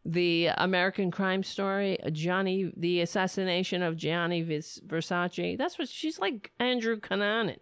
the 0.07 0.47
American 0.55 1.11
Crime 1.11 1.43
Story, 1.43 1.97
Johnny, 2.13 2.71
the 2.77 3.01
assassination 3.01 3.83
of 3.83 3.97
Gianni 3.97 4.41
Versace. 4.43 5.57
That's 5.57 5.77
what 5.77 5.89
she's 5.89 6.17
like. 6.17 6.51
Andrew 6.59 6.97
Cunanan. 6.97 7.57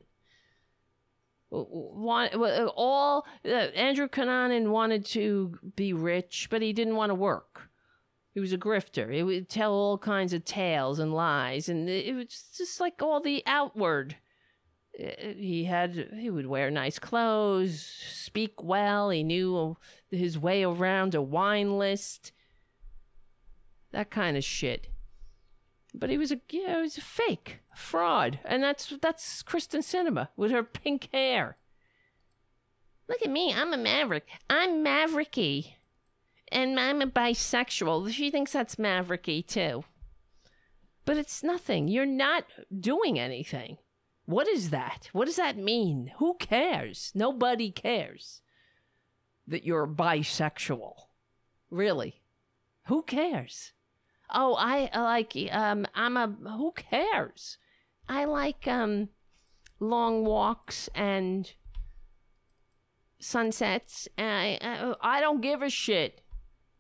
All 1.52 3.26
uh, 3.46 3.50
Andrew 3.50 4.08
Cunanan 4.08 4.70
wanted 4.70 5.06
to 5.08 5.58
be 5.76 5.94
rich, 5.94 6.48
but 6.52 6.62
he 6.62 6.72
didn't 6.72 6.96
want 6.96 7.10
to 7.10 7.16
work. 7.16 7.70
He 8.34 8.40
was 8.40 8.54
a 8.54 8.58
grifter. 8.58 9.12
He 9.12 9.24
would 9.24 9.50
tell 9.50 9.72
all 9.72 9.98
kinds 9.98 10.34
of 10.34 10.46
tales 10.46 11.00
and 11.00 11.14
lies, 11.14 11.70
and 11.70 11.90
it 11.90 12.14
was 12.14 12.44
just 12.56 12.80
like 12.80 13.02
all 13.02 13.22
the 13.22 13.42
outward. 13.48 14.18
Uh, 15.00 15.34
he 15.38 15.64
had 15.64 16.10
he 16.20 16.30
would 16.30 16.46
wear 16.46 16.70
nice 16.70 17.00
clothes, 17.00 17.82
speak 17.82 18.62
well. 18.62 19.10
He 19.10 19.24
knew 19.24 19.78
his 20.18 20.38
way 20.38 20.64
around 20.64 21.14
a 21.16 21.22
wine 21.22 21.78
list 21.78 22.32
that 23.96 24.12
kind 24.12 24.36
of 24.38 24.44
shit. 24.44 24.90
But 25.94 26.10
he 26.10 26.18
was 26.18 26.32
a 26.32 26.40
he 26.50 26.62
was 26.66 26.98
a 26.98 27.02
fake 27.02 27.60
a 27.74 27.78
fraud, 27.78 28.40
and 28.44 28.62
that's 28.62 28.94
that's 29.02 29.42
Kyrsten 29.42 29.80
Sinema 29.80 30.28
with 30.36 30.52
her 30.52 30.64
pink 30.64 31.10
hair. 31.14 31.58
Look 33.08 33.22
at 33.24 33.30
me, 33.30 33.54
I'm 33.54 33.74
a 33.74 33.78
maverick. 33.78 34.28
I'm 34.50 34.84
mavericky, 34.84 35.76
and 36.52 36.80
I'm 36.80 37.02
a 37.02 37.08
bisexual. 37.08 38.12
She 38.12 38.30
thinks 38.30 38.52
that's 38.52 38.76
mavericky 38.76 39.46
too. 39.46 39.86
But 41.06 41.18
it's 41.18 41.44
nothing. 41.44 41.88
You're 41.88 42.06
not 42.06 42.46
doing 42.78 43.18
anything. 43.18 43.78
What 44.26 44.48
is 44.48 44.72
that? 44.72 45.10
What 45.14 45.26
does 45.26 45.36
that 45.36 45.56
mean? 45.56 46.12
Who 46.18 46.34
cares? 46.34 47.12
Nobody 47.16 47.72
cares 47.72 48.42
that 49.48 49.64
you're 49.64 49.88
bisexual. 49.88 50.94
Really? 51.70 52.22
Who 52.88 53.04
cares? 53.04 53.74
Oh, 54.34 54.56
I 54.56 54.90
like 54.98 55.34
um 55.52 55.86
I'm 55.94 56.18
a 56.18 56.28
who 56.28 56.72
cares? 56.76 57.58
I 58.08 58.26
like 58.26 58.68
um 58.68 59.10
long 59.80 60.26
walks 60.26 60.90
and 60.96 61.52
sunsets. 63.20 64.08
I 64.18 64.58
I, 64.62 64.96
I 65.02 65.22
don't 65.22 65.42
give 65.42 65.62
a 65.62 65.70
shit. 65.70 66.22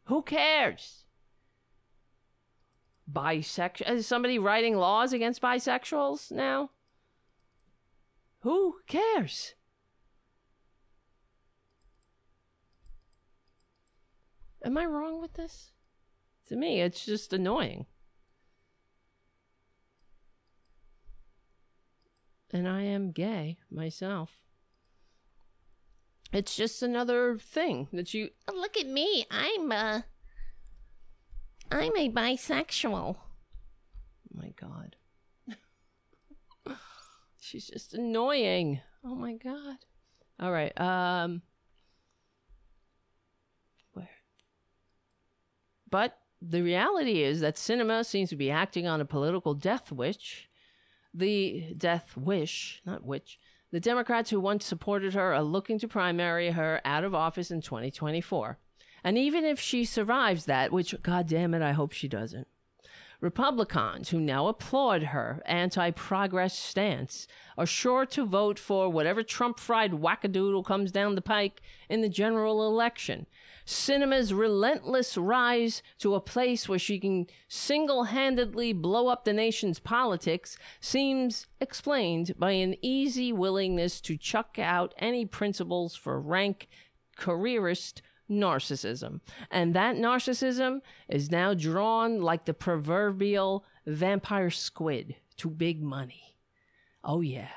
Who 0.05 0.21
cares? 0.21 1.05
Bisexual 3.11 3.89
is 3.89 4.07
somebody 4.07 4.39
writing 4.39 4.75
laws 4.77 5.13
against 5.13 5.41
bisexuals 5.41 6.31
now? 6.31 6.71
Who 8.39 8.77
cares? 8.87 9.53
Am 14.65 14.79
I 14.79 14.85
wrong 14.85 15.21
with 15.21 15.33
this? 15.33 15.69
To 16.47 16.55
me, 16.55 16.81
it's 16.81 17.05
just 17.05 17.31
annoying. 17.31 17.85
And 22.51 22.67
I 22.67 22.81
am 22.81 23.11
gay 23.11 23.59
myself. 23.69 24.39
It's 26.33 26.55
just 26.55 26.81
another 26.81 27.37
thing 27.37 27.89
that 27.93 28.13
you 28.13 28.29
oh, 28.47 28.55
look 28.55 28.75
at 28.75 28.87
me. 28.87 29.25
I'm 29.29 29.71
uh 29.71 30.01
I'm 31.71 31.95
a 31.95 32.09
bisexual. 32.09 33.17
Oh 33.17 34.33
my 34.33 34.51
god. 34.59 34.95
She's 37.39 37.67
just 37.67 37.93
annoying. 37.93 38.81
Oh 39.03 39.15
my 39.15 39.33
god. 39.33 39.77
All 40.39 40.51
right. 40.51 40.77
Um 40.79 41.43
But 45.95 46.19
the 46.41 46.61
reality 46.61 47.23
is 47.23 47.39
that 47.39 47.55
Sinema 47.55 48.05
seems 48.05 48.27
to 48.27 48.35
be 48.35 48.51
acting 48.51 48.85
on 48.85 48.99
a 48.99 49.05
political 49.05 49.53
death 49.53 49.93
wish. 49.93 50.49
The 51.13 51.73
death 51.77 52.17
wish, 52.17 52.81
not 52.85 53.05
which. 53.05 53.39
The 53.71 53.79
Democrats 53.79 54.29
who 54.29 54.41
once 54.41 54.65
supported 54.65 55.13
her 55.13 55.33
are 55.33 55.41
looking 55.41 55.79
to 55.79 55.87
primary 55.87 56.51
her 56.51 56.81
out 56.83 57.05
of 57.05 57.15
office 57.15 57.49
in 57.49 57.61
2024. 57.61 58.59
And 59.05 59.17
even 59.17 59.45
if 59.45 59.57
she 59.57 59.85
survives 59.85 60.43
that, 60.47 60.73
which, 60.73 60.93
god 61.01 61.29
damn 61.29 61.53
it, 61.53 61.61
I 61.61 61.71
hope 61.71 61.93
she 61.93 62.09
doesn't, 62.09 62.49
Republicans 63.21 64.09
who 64.09 64.19
now 64.19 64.47
applaud 64.47 65.03
her 65.03 65.41
anti 65.45 65.91
progress 65.91 66.57
stance 66.57 67.27
are 67.57 67.65
sure 67.65 68.05
to 68.05 68.25
vote 68.25 68.59
for 68.59 68.89
whatever 68.89 69.23
Trump 69.23 69.59
fried 69.59 69.93
wackadoodle 69.93 70.65
comes 70.65 70.91
down 70.91 71.15
the 71.15 71.21
pike 71.21 71.61
in 71.89 72.01
the 72.01 72.09
general 72.09 72.67
election. 72.67 73.25
Sinema's 73.65 74.33
relentless 74.33 75.17
rise 75.17 75.81
to 75.99 76.13
a 76.13 76.21
place 76.21 76.69
where 76.69 76.77
she 76.77 76.99
can 76.99 77.25
single 77.47 78.05
handedly 78.05 78.73
blow 78.73 79.07
up 79.07 79.25
the 79.25 79.33
nation's 79.33 79.79
politics 79.79 80.57
seems 80.79 81.47
explained 81.59 82.33
by 82.37 82.51
an 82.51 82.75
easy 82.81 83.33
willingness 83.33 83.99
to 84.01 84.17
chuck 84.17 84.59
out 84.59 84.93
any 84.99 85.25
principles 85.25 85.95
for 85.95 86.19
rank 86.19 86.67
careerist 87.15 88.01
narcissism. 88.29 89.21
And 89.51 89.73
that 89.73 89.95
narcissism 89.95 90.81
is 91.07 91.31
now 91.31 91.53
drawn 91.53 92.21
like 92.21 92.45
the 92.45 92.53
proverbial 92.53 93.65
vampire 93.85 94.49
squid 94.49 95.15
to 95.37 95.49
big 95.49 95.81
money. 95.81 96.37
Oh, 97.03 97.21
yeah. 97.21 97.49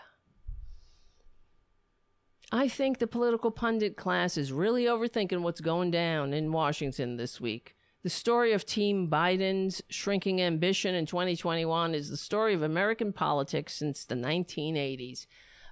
I 2.50 2.68
think 2.68 2.98
the 2.98 3.06
political 3.06 3.50
pundit 3.50 3.96
class 3.96 4.38
is 4.38 4.52
really 4.52 4.84
overthinking 4.84 5.40
what's 5.42 5.60
going 5.60 5.90
down 5.90 6.32
in 6.32 6.52
Washington 6.52 7.16
this 7.16 7.40
week. 7.40 7.74
The 8.02 8.10
story 8.10 8.52
of 8.52 8.64
Team 8.64 9.10
Biden's 9.10 9.82
shrinking 9.90 10.40
ambition 10.40 10.94
in 10.94 11.04
2021 11.04 11.94
is 11.94 12.08
the 12.08 12.16
story 12.16 12.54
of 12.54 12.62
American 12.62 13.12
politics 13.12 13.74
since 13.74 14.04
the 14.04 14.14
1980s 14.14 15.26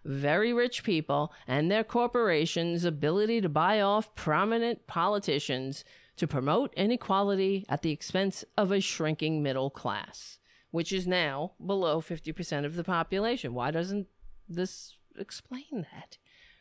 very 0.07 0.53
rich 0.53 0.85
people 0.85 1.33
and 1.47 1.71
their 1.71 1.85
corporations' 1.85 2.85
ability 2.85 3.41
to 3.41 3.49
buy 3.49 3.81
off 3.81 4.15
prominent 4.15 4.87
politicians 4.87 5.85
to 6.17 6.27
promote 6.27 6.73
inequality 6.75 7.65
at 7.69 7.83
the 7.83 7.91
expense 7.91 8.45
of 8.57 8.73
a 8.73 8.81
shrinking 8.81 9.43
middle 9.43 9.71
class, 9.71 10.39
which 10.71 10.93
is 10.93 11.07
now 11.07 11.53
below 11.65 12.01
50% 12.01 12.65
of 12.65 12.77
the 12.77 12.85
population. 12.85 13.55
Why 13.55 13.71
doesn't 13.71 14.07
this 14.49 14.95
explain 15.19 15.87
that? 15.93 16.19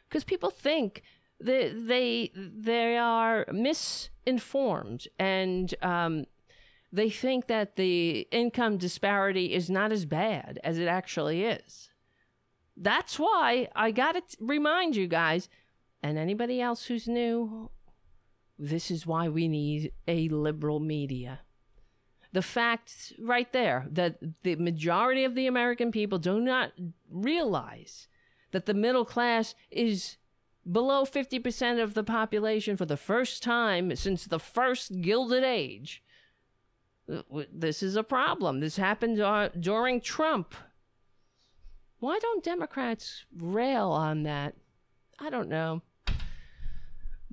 Because 0.10 0.24
people 0.24 0.50
think 0.50 1.04
that 1.40 1.88
they 1.88 2.32
they 2.36 2.98
are 2.98 3.46
misinformed 3.52 5.08
and 5.20 5.76
um, 5.82 6.26
they 6.92 7.10
think 7.10 7.48
that 7.48 7.76
the 7.76 8.28
income 8.32 8.78
disparity 8.78 9.54
is 9.54 9.70
not 9.70 9.92
as 9.92 10.06
bad 10.06 10.60
as 10.64 10.78
it 10.78 10.88
actually 10.88 11.44
is. 11.44 11.90
That's 12.78 13.18
why 13.18 13.70
I 13.76 13.92
got 13.92 14.14
to 14.14 14.38
remind 14.40 14.96
you 14.96 15.08
guys 15.08 15.50
and 16.04 16.18
anybody 16.18 16.62
else 16.62 16.86
who's 16.86 17.08
new 17.08 17.70
this 18.58 18.90
is 18.90 19.06
why 19.06 19.28
we 19.28 19.48
need 19.48 19.92
a 20.08 20.30
liberal 20.30 20.80
media. 20.80 21.42
The 22.32 22.42
fact 22.42 23.14
right 23.20 23.52
there 23.52 23.86
that 23.92 24.18
the 24.44 24.56
majority 24.56 25.24
of 25.24 25.36
the 25.36 25.48
American 25.48 25.92
people 25.92 26.20
do 26.20 26.40
not 26.40 26.72
realize 27.10 28.08
that 28.52 28.66
the 28.66 28.74
middle 28.74 29.06
class 29.06 29.56
is 29.72 30.18
below 30.70 31.06
50% 31.06 31.82
of 31.82 31.94
the 31.94 32.04
population 32.04 32.76
for 32.76 32.86
the 32.86 32.98
first 32.98 33.44
time 33.44 33.96
since 33.96 34.26
the 34.26 34.40
first 34.40 35.02
Gilded 35.02 35.44
Age. 35.44 36.02
This 37.54 37.84
is 37.84 37.96
a 37.96 38.04
problem. 38.04 38.60
This 38.60 38.78
happened 38.78 39.20
uh, 39.20 39.50
during 39.50 40.02
Trump 40.02 40.56
why 42.06 42.20
don't 42.20 42.44
Democrats 42.44 43.26
rail 43.36 43.90
on 43.90 44.22
that? 44.24 44.54
I 45.18 45.32
don't 45.32 45.50
know. 45.50 45.82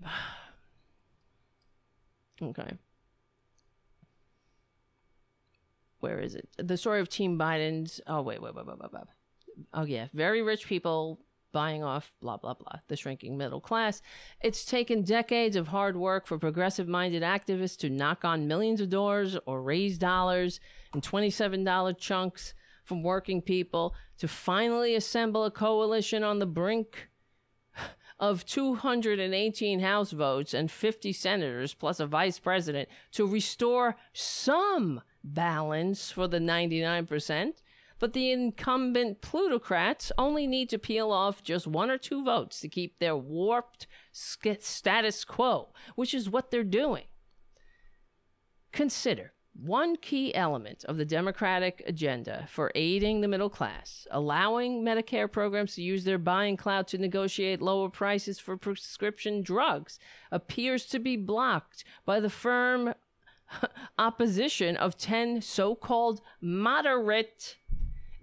okay. 2.42 2.72
Where 6.00 6.18
is 6.20 6.34
it? 6.34 6.48
The 6.56 6.78
story 6.78 7.00
of 7.00 7.10
Team 7.10 7.38
Biden's. 7.38 8.00
Oh, 8.06 8.22
wait, 8.22 8.40
wait, 8.40 8.54
wait, 8.54 8.66
wait, 8.66 8.78
wait, 8.80 8.92
wait. 8.94 9.02
Oh, 9.74 9.84
yeah. 9.84 10.06
Very 10.14 10.40
rich 10.40 10.66
people 10.66 11.20
buying 11.52 11.84
off, 11.84 12.10
blah, 12.22 12.38
blah, 12.38 12.54
blah. 12.54 12.80
The 12.88 12.96
shrinking 12.96 13.36
middle 13.36 13.60
class. 13.60 14.00
It's 14.40 14.64
taken 14.64 15.02
decades 15.02 15.54
of 15.54 15.68
hard 15.68 15.98
work 15.98 16.26
for 16.26 16.38
progressive 16.38 16.88
minded 16.88 17.22
activists 17.22 17.76
to 17.80 17.90
knock 17.90 18.24
on 18.24 18.48
millions 18.48 18.80
of 18.80 18.88
doors 18.88 19.36
or 19.44 19.60
raise 19.60 19.98
dollars 19.98 20.60
in 20.94 21.02
$27 21.02 21.98
chunks 21.98 22.54
from 22.82 23.02
working 23.02 23.42
people 23.42 23.94
to 24.18 24.28
finally 24.28 24.94
assemble 24.94 25.44
a 25.44 25.50
coalition 25.50 26.22
on 26.22 26.38
the 26.38 26.46
brink 26.46 27.08
of 28.18 28.44
218 28.46 29.80
House 29.80 30.12
votes 30.12 30.54
and 30.54 30.70
50 30.70 31.12
senators 31.12 31.74
plus 31.74 31.98
a 32.00 32.06
vice 32.06 32.38
president 32.38 32.88
to 33.12 33.26
restore 33.26 33.96
some 34.12 35.00
balance 35.24 36.10
for 36.10 36.28
the 36.28 36.38
99%. 36.38 37.54
But 37.98 38.14
the 38.14 38.32
incumbent 38.32 39.20
plutocrats 39.20 40.10
only 40.18 40.48
need 40.48 40.68
to 40.70 40.78
peel 40.78 41.12
off 41.12 41.44
just 41.44 41.68
one 41.68 41.90
or 41.90 41.98
two 41.98 42.24
votes 42.24 42.58
to 42.60 42.68
keep 42.68 42.98
their 42.98 43.16
warped 43.16 43.86
status 44.12 45.24
quo, 45.24 45.72
which 45.94 46.12
is 46.12 46.28
what 46.28 46.50
they're 46.50 46.64
doing. 46.64 47.04
Consider 48.72 49.34
one 49.54 49.96
key 49.96 50.34
element 50.34 50.84
of 50.84 50.96
the 50.96 51.04
Democratic 51.04 51.82
agenda 51.86 52.46
for 52.48 52.72
aiding 52.74 53.20
the 53.20 53.28
middle 53.28 53.50
class, 53.50 54.06
allowing 54.10 54.82
Medicare 54.82 55.30
programs 55.30 55.74
to 55.74 55.82
use 55.82 56.04
their 56.04 56.18
buying 56.18 56.56
clout 56.56 56.88
to 56.88 56.98
negotiate 56.98 57.60
lower 57.60 57.88
prices 57.88 58.38
for 58.38 58.56
prescription 58.56 59.42
drugs, 59.42 59.98
appears 60.30 60.86
to 60.86 60.98
be 60.98 61.16
blocked 61.16 61.84
by 62.06 62.18
the 62.18 62.30
firm 62.30 62.94
opposition 63.98 64.76
of 64.76 64.96
10 64.96 65.42
so 65.42 65.74
called 65.74 66.22
moderate 66.40 67.56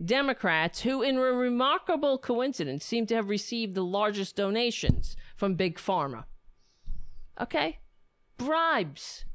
Democrats 0.04 0.82
who, 0.82 1.02
in 1.04 1.18
a 1.18 1.22
remarkable 1.22 2.18
coincidence, 2.18 2.86
seem 2.86 3.06
to 3.06 3.16
have 3.16 3.30
received 3.30 3.76
the 3.76 3.84
largest 3.84 4.36
donations 4.36 5.16
from 5.36 5.56
Big 5.56 5.78
Pharma. 5.78 6.24
Okay? 7.40 7.80
Bribes 8.38 9.26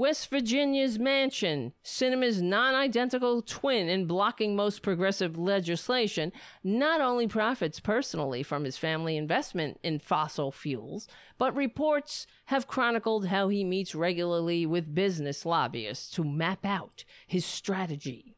West 0.00 0.30
Virginia's 0.30 0.96
Manchin, 0.96 1.72
Sinema's 1.84 2.40
non 2.40 2.74
identical 2.74 3.42
twin 3.42 3.90
in 3.90 4.06
blocking 4.06 4.56
most 4.56 4.80
progressive 4.80 5.36
legislation, 5.36 6.32
not 6.64 7.02
only 7.02 7.28
profits 7.28 7.80
personally 7.80 8.42
from 8.42 8.64
his 8.64 8.78
family 8.78 9.18
investment 9.18 9.78
in 9.82 9.98
fossil 9.98 10.50
fuels, 10.50 11.06
but 11.36 11.54
reports 11.54 12.26
have 12.46 12.66
chronicled 12.66 13.26
how 13.26 13.48
he 13.48 13.62
meets 13.62 13.94
regularly 13.94 14.64
with 14.64 14.94
business 14.94 15.44
lobbyists 15.44 16.10
to 16.12 16.24
map 16.24 16.64
out 16.64 17.04
his 17.26 17.44
strategy. 17.44 18.34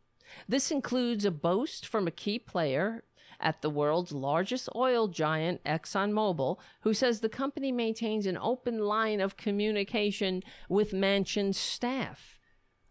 This 0.49 0.73
includes 0.73 1.25
a 1.25 1.31
boast 1.31 1.87
from 1.87 2.09
a 2.09 2.11
key 2.11 2.41
player 2.41 3.05
at 3.43 3.61
the 3.61 3.71
world's 3.71 4.13
largest 4.13 4.69
oil 4.75 5.09
giant, 5.09 5.63
ExxonMobil, 5.65 6.59
who 6.81 6.95
says 6.95 7.21
the 7.21 7.29
company 7.29 7.73
maintains 7.73 8.27
an 8.27 8.39
open 8.39 8.79
line 8.79 9.21
of 9.21 9.37
communication 9.37 10.43
with 10.69 10.93
Manchin's 10.93 11.59
staff. 11.59 12.39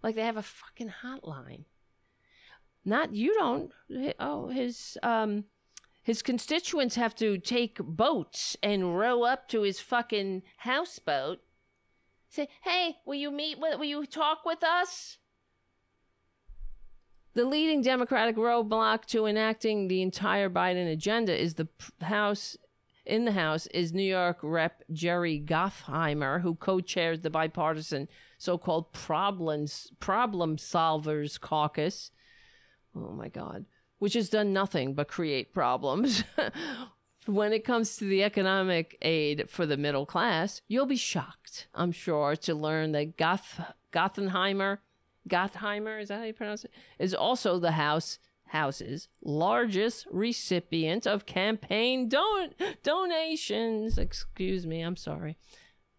Like 0.03 0.15
they 0.15 0.25
have 0.25 0.37
a 0.37 0.43
fucking 0.43 0.93
hotline. 1.03 1.65
Not 2.83 3.13
you 3.13 3.33
don't. 3.35 3.71
Oh, 4.19 4.47
his 4.47 4.97
um 5.03 5.45
his 6.03 6.21
constituents 6.21 6.95
have 6.95 7.15
to 7.15 7.37
take 7.37 7.77
boats 7.77 8.57
and 8.63 8.97
row 8.97 9.23
up 9.23 9.47
to 9.49 9.61
his 9.61 9.79
fucking 9.79 10.41
houseboat. 10.57 11.39
Say, 12.27 12.49
"Hey, 12.63 12.97
will 13.05 13.15
you 13.15 13.29
meet 13.29 13.59
will 13.59 13.83
you 13.83 14.05
talk 14.05 14.45
with 14.45 14.63
us?" 14.63 15.17
The 17.33 17.45
leading 17.45 17.81
Democratic 17.81 18.35
roadblock 18.35 19.05
to 19.05 19.25
enacting 19.25 19.87
the 19.87 20.01
entire 20.01 20.49
Biden 20.49 20.91
agenda 20.91 21.39
is 21.39 21.53
the 21.53 21.69
House. 22.01 22.57
In 23.05 23.23
the 23.23 23.31
House 23.31 23.67
is 23.67 23.93
New 23.93 24.03
York 24.03 24.39
Rep. 24.43 24.83
Jerry 24.91 25.41
Gottheimer, 25.43 26.41
who 26.41 26.55
co 26.55 26.81
chairs 26.81 27.21
the 27.21 27.29
bipartisan 27.29 28.09
so 28.37 28.57
called 28.57 28.91
problems, 28.91 29.91
problem 30.01 30.57
solvers 30.57 31.39
caucus. 31.39 32.11
Oh 32.93 33.11
my 33.11 33.29
God. 33.29 33.65
Which 33.99 34.13
has 34.15 34.29
done 34.29 34.51
nothing 34.51 34.93
but 34.93 35.07
create 35.07 35.53
problems. 35.53 36.25
when 37.27 37.53
it 37.53 37.63
comes 37.63 37.95
to 37.97 38.05
the 38.05 38.23
economic 38.23 38.97
aid 39.01 39.49
for 39.49 39.65
the 39.65 39.77
middle 39.77 40.05
class, 40.05 40.61
you'll 40.67 40.85
be 40.85 40.97
shocked, 40.97 41.67
I'm 41.73 41.93
sure, 41.93 42.35
to 42.35 42.53
learn 42.53 42.91
that 42.91 43.15
Goth- 43.15 43.61
Gothenheimer 43.93 44.79
Gottheimer, 45.29 46.01
is 46.01 46.09
that 46.09 46.19
how 46.19 46.23
you 46.25 46.33
pronounce 46.33 46.65
it? 46.65 46.71
Is 46.99 47.13
also 47.13 47.59
the 47.59 47.71
House 47.71 48.19
House's 48.47 49.07
largest 49.23 50.07
recipient 50.11 51.07
of 51.07 51.25
campaign 51.25 52.09
don- 52.09 52.53
donations. 52.83 53.97
Excuse 53.97 54.67
me, 54.67 54.81
I'm 54.81 54.97
sorry. 54.97 55.37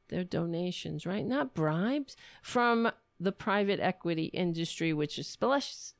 They're 0.08 0.24
donations, 0.24 1.06
right? 1.06 1.24
Not 1.24 1.54
bribes 1.54 2.16
from 2.42 2.92
the 3.18 3.32
private 3.32 3.80
equity 3.80 4.24
industry, 4.26 4.92
which 4.92 5.18
is 5.18 5.38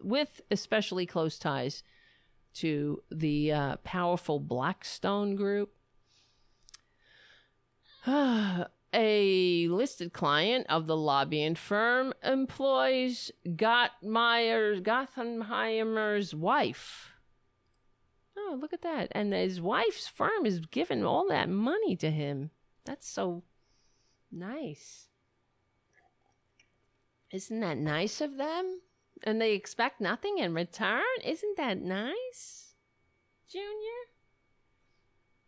with 0.03 0.43
especially 0.51 1.07
close 1.07 1.39
ties 1.39 1.83
to 2.55 3.03
the 3.11 3.53
uh, 3.53 3.77
powerful 3.77 4.39
Blackstone 4.39 5.37
Group. 5.37 5.73
a 8.93 9.69
listed 9.69 10.13
client 10.13 10.67
of 10.69 10.87
the 10.87 10.97
lobbying 10.97 11.55
firm 11.55 12.13
employs 12.23 13.31
Gottmeyer, 13.47 14.83
Gothenheimer's 14.83 16.35
wife. 16.35 17.11
Oh, 18.37 18.59
look 18.61 18.73
at 18.73 18.83
that. 18.83 19.09
And 19.13 19.33
his 19.33 19.61
wife's 19.61 20.09
firm 20.09 20.47
is 20.47 20.61
giving 20.61 21.05
all 21.05 21.27
that 21.29 21.49
money 21.49 21.97
to 21.97 22.11
him. 22.11 22.51
That's 22.85 23.09
so 23.09 23.43
nice. 24.31 25.09
Isn't 27.31 27.61
that 27.61 27.79
nice 27.79 28.21
of 28.21 28.37
them? 28.37 28.81
And 29.23 29.41
they 29.41 29.53
expect 29.53 30.01
nothing 30.01 30.39
in 30.39 30.55
return? 30.55 31.03
Isn't 31.25 31.57
that 31.57 31.79
nice? 31.79 32.75
Junior? 33.51 33.67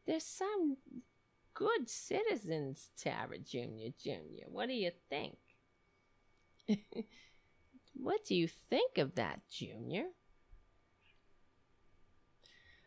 There's 0.07 0.25
some 0.25 0.77
good 1.55 1.89
citizens, 1.89 2.91
Tara 2.97 3.39
Jr. 3.39 3.93
Jr. 3.99 4.49
What 4.49 4.69
do 4.69 4.75
you 4.75 4.91
think? 5.09 5.37
what 7.95 8.25
do 8.25 8.35
you 8.35 8.49
think 8.49 8.99
of 8.99 9.15
that, 9.15 9.41
Junior? 9.51 10.07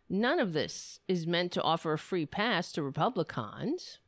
None 0.09 0.39
of 0.39 0.53
this 0.53 0.99
is 1.07 1.27
meant 1.27 1.51
to 1.53 1.63
offer 1.63 1.93
a 1.93 1.97
free 1.97 2.25
pass 2.25 2.71
to 2.73 2.83
Republicans 2.83 3.99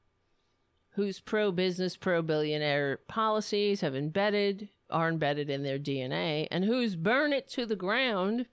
whose 0.92 1.20
pro 1.20 1.52
business, 1.52 1.98
pro 1.98 2.22
billionaire 2.22 3.00
policies 3.08 3.82
have 3.82 3.96
embedded 3.96 4.70
are 4.90 5.10
embedded 5.10 5.50
in 5.50 5.64
their 5.64 5.78
DNA 5.78 6.48
and 6.50 6.66
whose 6.66 6.96
burn 6.96 7.32
it 7.32 7.48
to 7.48 7.66
the 7.66 7.76
ground 7.76 8.48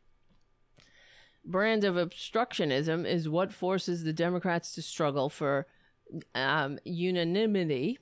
brand 1.46 1.84
of 1.84 1.94
obstructionism 1.94 3.06
is 3.06 3.28
what 3.28 3.52
forces 3.52 4.04
the 4.04 4.12
Democrats 4.12 4.72
to 4.74 4.82
struggle 4.82 5.30
for 5.30 5.66
um, 6.34 6.78
unanimity 6.84 7.98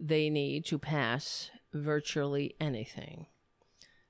they 0.00 0.30
need 0.30 0.64
to 0.64 0.78
pass 0.78 1.50
virtually 1.74 2.56
anything. 2.58 3.26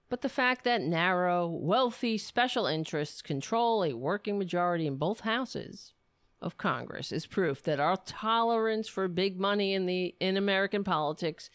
But 0.09 0.23
the 0.23 0.29
fact 0.29 0.65
that 0.65 0.83
narrow, 0.83 1.47
wealthy 1.47 2.17
special 2.17 2.67
interests 2.67 3.23
control 3.23 3.85
a 3.85 3.95
working 3.95 4.39
majority 4.39 4.87
in 4.87 4.97
both 4.97 5.21
houses 5.21 5.93
of 6.41 6.57
Congress 6.57 7.13
is 7.13 7.27
proof 7.27 7.63
that 7.65 7.81
our 7.81 7.97
tolerance 7.97 8.89
for 8.89 9.07
big 9.09 9.39
money 9.39 9.75
in 9.75 9.87
the 9.87 10.15
in 10.21 10.37
American 10.37 10.83
politics 10.83 11.51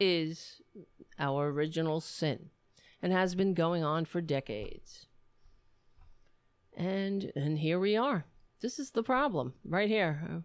is 0.00 0.60
our 1.18 1.48
original 1.48 2.00
sin 2.00 2.50
and 3.02 3.12
has 3.12 3.34
been 3.34 3.54
going 3.54 3.84
on 3.84 4.04
for 4.04 4.20
decades. 4.20 5.06
And 6.76 7.30
and 7.36 7.58
here 7.58 7.78
we 7.78 7.96
are. 7.96 8.24
This 8.62 8.78
is 8.78 8.92
the 8.92 9.02
problem 9.02 9.54
right 9.64 9.88
here. 9.88 10.44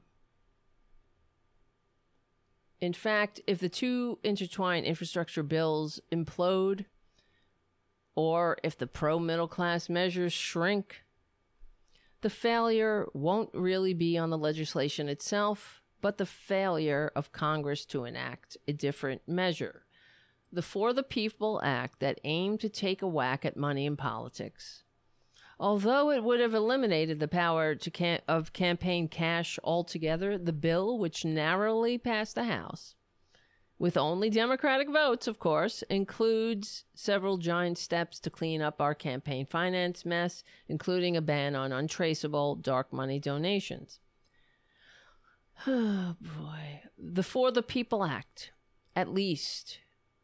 In 2.81 2.93
fact, 2.93 3.41
if 3.45 3.59
the 3.59 3.69
two 3.69 4.17
intertwined 4.23 4.87
infrastructure 4.87 5.43
bills 5.43 5.99
implode, 6.11 6.85
or 8.15 8.57
if 8.63 8.75
the 8.75 8.87
pro 8.87 9.19
middle 9.19 9.47
class 9.47 9.87
measures 9.87 10.33
shrink, 10.33 11.03
the 12.21 12.29
failure 12.31 13.07
won't 13.13 13.51
really 13.53 13.93
be 13.93 14.17
on 14.17 14.31
the 14.31 14.37
legislation 14.37 15.07
itself, 15.07 15.83
but 16.01 16.17
the 16.17 16.25
failure 16.25 17.11
of 17.15 17.31
Congress 17.31 17.85
to 17.85 18.05
enact 18.05 18.57
a 18.67 18.73
different 18.73 19.21
measure. 19.27 19.83
The 20.51 20.63
For 20.63 20.91
the 20.91 21.03
People 21.03 21.61
Act 21.63 21.99
that 21.99 22.19
aimed 22.23 22.61
to 22.61 22.69
take 22.69 23.03
a 23.03 23.07
whack 23.07 23.45
at 23.45 23.57
money 23.57 23.85
in 23.85 23.95
politics 23.95 24.83
Although 25.59 26.11
it 26.11 26.23
would 26.23 26.39
have 26.39 26.53
eliminated 26.53 27.19
the 27.19 27.27
power 27.27 27.73
to 27.73 27.91
cam- 27.91 28.21
of 28.27 28.53
campaign 28.53 29.07
cash 29.07 29.57
altogether, 29.63 30.37
the 30.37 30.53
bill, 30.53 30.99
which 30.99 31.25
narrowly 31.25 31.97
passed 31.97 32.35
the 32.35 32.43
House, 32.43 32.95
with 33.79 33.97
only 33.97 34.29
Democratic 34.29 34.89
votes, 34.89 35.27
of 35.27 35.39
course, 35.39 35.83
includes 35.83 36.85
several 36.95 37.37
giant 37.37 37.77
steps 37.77 38.19
to 38.19 38.29
clean 38.29 38.61
up 38.61 38.81
our 38.81 38.95
campaign 38.95 39.45
finance 39.45 40.05
mess, 40.05 40.43
including 40.67 41.15
a 41.15 41.21
ban 41.21 41.55
on 41.55 41.71
untraceable 41.71 42.55
dark 42.55 42.91
money 42.91 43.19
donations. 43.19 43.99
Oh 45.65 46.15
boy. 46.21 46.81
The 46.97 47.23
For 47.23 47.51
the 47.51 47.61
People 47.63 48.03
Act, 48.03 48.51
at 48.95 49.13
least 49.13 49.79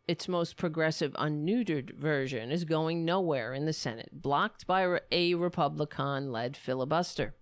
its 0.07 0.27
most 0.27 0.57
progressive 0.57 1.13
unneutered 1.13 1.95
version 1.95 2.51
is 2.51 2.65
going 2.65 3.05
nowhere 3.05 3.53
in 3.53 3.65
the 3.65 3.73
Senate, 3.73 4.09
blocked 4.11 4.67
by 4.67 4.99
a 5.11 5.33
Republican 5.35 6.31
led 6.31 6.57
filibuster. 6.57 7.35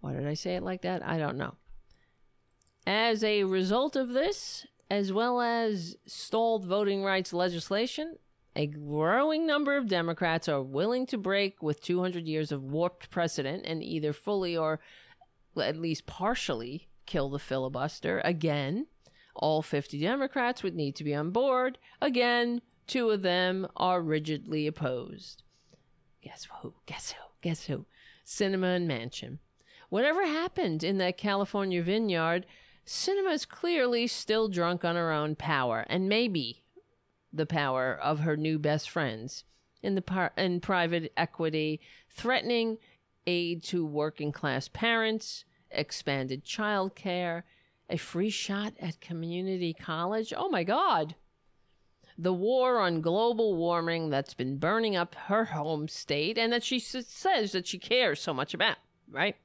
Why 0.00 0.12
did 0.12 0.26
I 0.26 0.34
say 0.34 0.56
it 0.56 0.62
like 0.62 0.82
that? 0.82 1.04
I 1.04 1.18
don't 1.18 1.36
know. 1.36 1.54
As 2.86 3.22
a 3.22 3.44
result 3.44 3.96
of 3.96 4.10
this, 4.10 4.66
as 4.90 5.12
well 5.12 5.40
as 5.40 5.96
stalled 6.06 6.64
voting 6.64 7.04
rights 7.04 7.32
legislation, 7.32 8.16
a 8.56 8.66
growing 8.66 9.46
number 9.46 9.76
of 9.76 9.88
Democrats 9.88 10.48
are 10.48 10.62
willing 10.62 11.06
to 11.06 11.18
break 11.18 11.62
with 11.62 11.82
200 11.82 12.26
years 12.26 12.50
of 12.50 12.62
warped 12.62 13.10
precedent 13.10 13.66
and 13.66 13.82
either 13.82 14.12
fully 14.12 14.56
or 14.56 14.80
at 15.60 15.76
least 15.76 16.06
partially 16.06 16.88
kill 17.06 17.28
the 17.28 17.38
filibuster 17.38 18.20
again 18.24 18.86
all 19.38 19.62
50 19.62 20.00
Democrats 20.00 20.62
would 20.62 20.74
need 20.74 20.96
to 20.96 21.04
be 21.04 21.14
on 21.14 21.30
board. 21.30 21.78
Again, 22.00 22.60
two 22.86 23.10
of 23.10 23.22
them 23.22 23.66
are 23.76 24.00
rigidly 24.00 24.66
opposed. 24.66 25.42
Guess 26.22 26.48
who? 26.60 26.74
Guess 26.86 27.12
who? 27.12 27.22
Guess 27.40 27.66
who? 27.66 27.86
Sinema 28.26 28.76
and 28.76 28.90
Manchin. 28.90 29.38
Whatever 29.88 30.26
happened 30.26 30.84
in 30.84 30.98
that 30.98 31.16
California 31.16 31.82
vineyard, 31.82 32.46
Sinema 32.86 33.32
is 33.32 33.46
clearly 33.46 34.06
still 34.06 34.48
drunk 34.48 34.84
on 34.84 34.96
her 34.96 35.12
own 35.12 35.36
power, 35.36 35.86
and 35.88 36.08
maybe 36.08 36.64
the 37.32 37.46
power 37.46 37.94
of 37.94 38.20
her 38.20 38.36
new 38.36 38.58
best 38.58 38.90
friends 38.90 39.44
in 39.82 39.94
the 39.94 40.02
par- 40.02 40.32
in 40.36 40.60
private 40.60 41.12
equity, 41.16 41.80
threatening 42.10 42.78
aid 43.26 43.62
to 43.62 43.84
working 43.84 44.32
class 44.32 44.68
parents, 44.68 45.44
expanded 45.70 46.44
child 46.44 46.94
care, 46.94 47.44
a 47.90 47.96
free 47.96 48.30
shot 48.30 48.74
at 48.80 49.00
community 49.00 49.72
college. 49.72 50.32
Oh 50.36 50.48
my 50.48 50.64
God. 50.64 51.14
The 52.16 52.32
war 52.32 52.80
on 52.80 53.00
global 53.00 53.56
warming 53.56 54.10
that's 54.10 54.34
been 54.34 54.58
burning 54.58 54.96
up 54.96 55.14
her 55.14 55.46
home 55.46 55.88
state 55.88 56.36
and 56.36 56.52
that 56.52 56.64
she 56.64 56.78
says 56.80 57.52
that 57.52 57.66
she 57.66 57.78
cares 57.78 58.20
so 58.20 58.34
much 58.34 58.54
about, 58.54 58.76
right? 59.10 59.36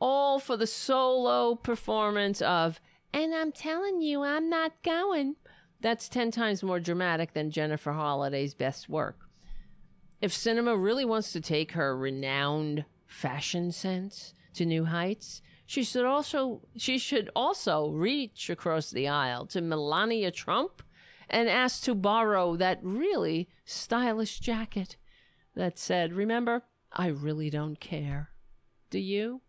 All 0.00 0.38
for 0.38 0.56
the 0.56 0.66
solo 0.66 1.54
performance 1.56 2.40
of, 2.40 2.80
and 3.12 3.34
I'm 3.34 3.52
telling 3.52 4.00
you, 4.00 4.22
I'm 4.22 4.48
not 4.48 4.82
going. 4.82 5.36
That's 5.80 6.08
10 6.08 6.30
times 6.30 6.62
more 6.62 6.80
dramatic 6.80 7.32
than 7.34 7.50
Jennifer 7.50 7.92
Holliday's 7.92 8.54
best 8.54 8.88
work. 8.88 9.18
If 10.20 10.32
Sinema 10.32 10.82
really 10.82 11.04
wants 11.04 11.32
to 11.32 11.40
take 11.40 11.72
her 11.72 11.96
renowned 11.96 12.84
fashion 13.06 13.70
sense 13.72 14.32
to 14.54 14.64
new 14.64 14.86
heights, 14.86 15.42
she 15.66 15.82
should 15.82 16.04
also 16.04 16.62
she 16.76 16.98
should 16.98 17.30
also 17.34 17.90
reach 17.90 18.50
across 18.50 18.90
the 18.90 19.08
aisle 19.08 19.46
to 19.46 19.60
Melania 19.60 20.30
Trump 20.30 20.82
and 21.28 21.48
ask 21.48 21.82
to 21.84 21.94
borrow 21.94 22.56
that 22.56 22.80
really 22.82 23.48
stylish 23.64 24.40
jacket 24.40 24.96
that 25.54 25.78
said, 25.78 26.12
"Remember, 26.12 26.64
I 26.92 27.08
really 27.08 27.48
don't 27.50 27.80
care." 27.80 28.30
Do 28.90 28.98
you? 28.98 29.40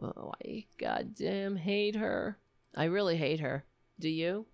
Oh, 0.00 0.32
I 0.44 0.66
goddamn 0.78 1.56
hate 1.56 1.96
her. 1.96 2.38
I 2.74 2.84
really 2.84 3.16
hate 3.16 3.40
her. 3.40 3.64
Do 3.98 4.08
you? 4.08 4.46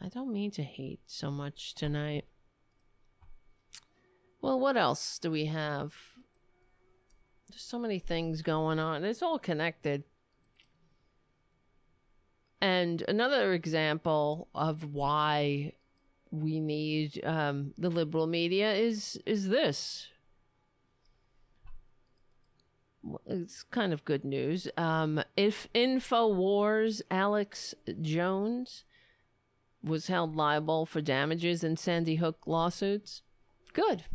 I 0.00 0.08
don't 0.08 0.32
mean 0.32 0.50
to 0.52 0.62
hate 0.62 1.00
so 1.06 1.30
much 1.30 1.74
tonight. 1.74 2.26
Well, 4.42 4.60
what 4.60 4.76
else 4.76 5.18
do 5.18 5.30
we 5.30 5.46
have? 5.46 5.94
There's 7.54 7.62
so 7.62 7.78
many 7.78 8.00
things 8.00 8.42
going 8.42 8.80
on. 8.80 9.04
It's 9.04 9.22
all 9.22 9.38
connected. 9.38 10.02
And 12.60 13.04
another 13.06 13.52
example 13.52 14.48
of 14.56 14.92
why 14.92 15.74
we 16.32 16.58
need 16.58 17.24
um, 17.24 17.72
the 17.78 17.90
liberal 17.90 18.26
media 18.26 18.72
is 18.74 19.20
is 19.24 19.50
this. 19.50 20.08
It's 23.24 23.62
kind 23.62 23.92
of 23.92 24.04
good 24.04 24.24
news. 24.24 24.66
Um, 24.76 25.22
if 25.36 25.68
Infowars 25.76 27.02
Alex 27.08 27.72
Jones 28.00 28.82
was 29.80 30.08
held 30.08 30.34
liable 30.34 30.86
for 30.86 31.00
damages 31.00 31.62
in 31.62 31.76
Sandy 31.76 32.16
Hook 32.16 32.38
lawsuits. 32.46 33.22
Good. 33.72 34.06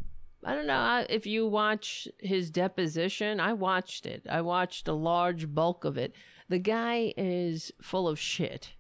I 0.44 0.54
don't 0.54 0.68
know 0.68 1.06
if 1.10 1.26
you 1.26 1.46
watch 1.46 2.08
his 2.20 2.50
deposition. 2.50 3.40
I 3.40 3.54
watched 3.54 4.06
it. 4.06 4.26
I 4.30 4.42
watched 4.42 4.88
a 4.88 4.94
large 4.94 5.54
bulk 5.54 5.84
of 5.84 5.98
it. 5.98 6.14
The 6.48 6.60
guy 6.60 7.14
is 7.18 7.72
full 7.82 8.08
of 8.08 8.20
shit. 8.20 8.74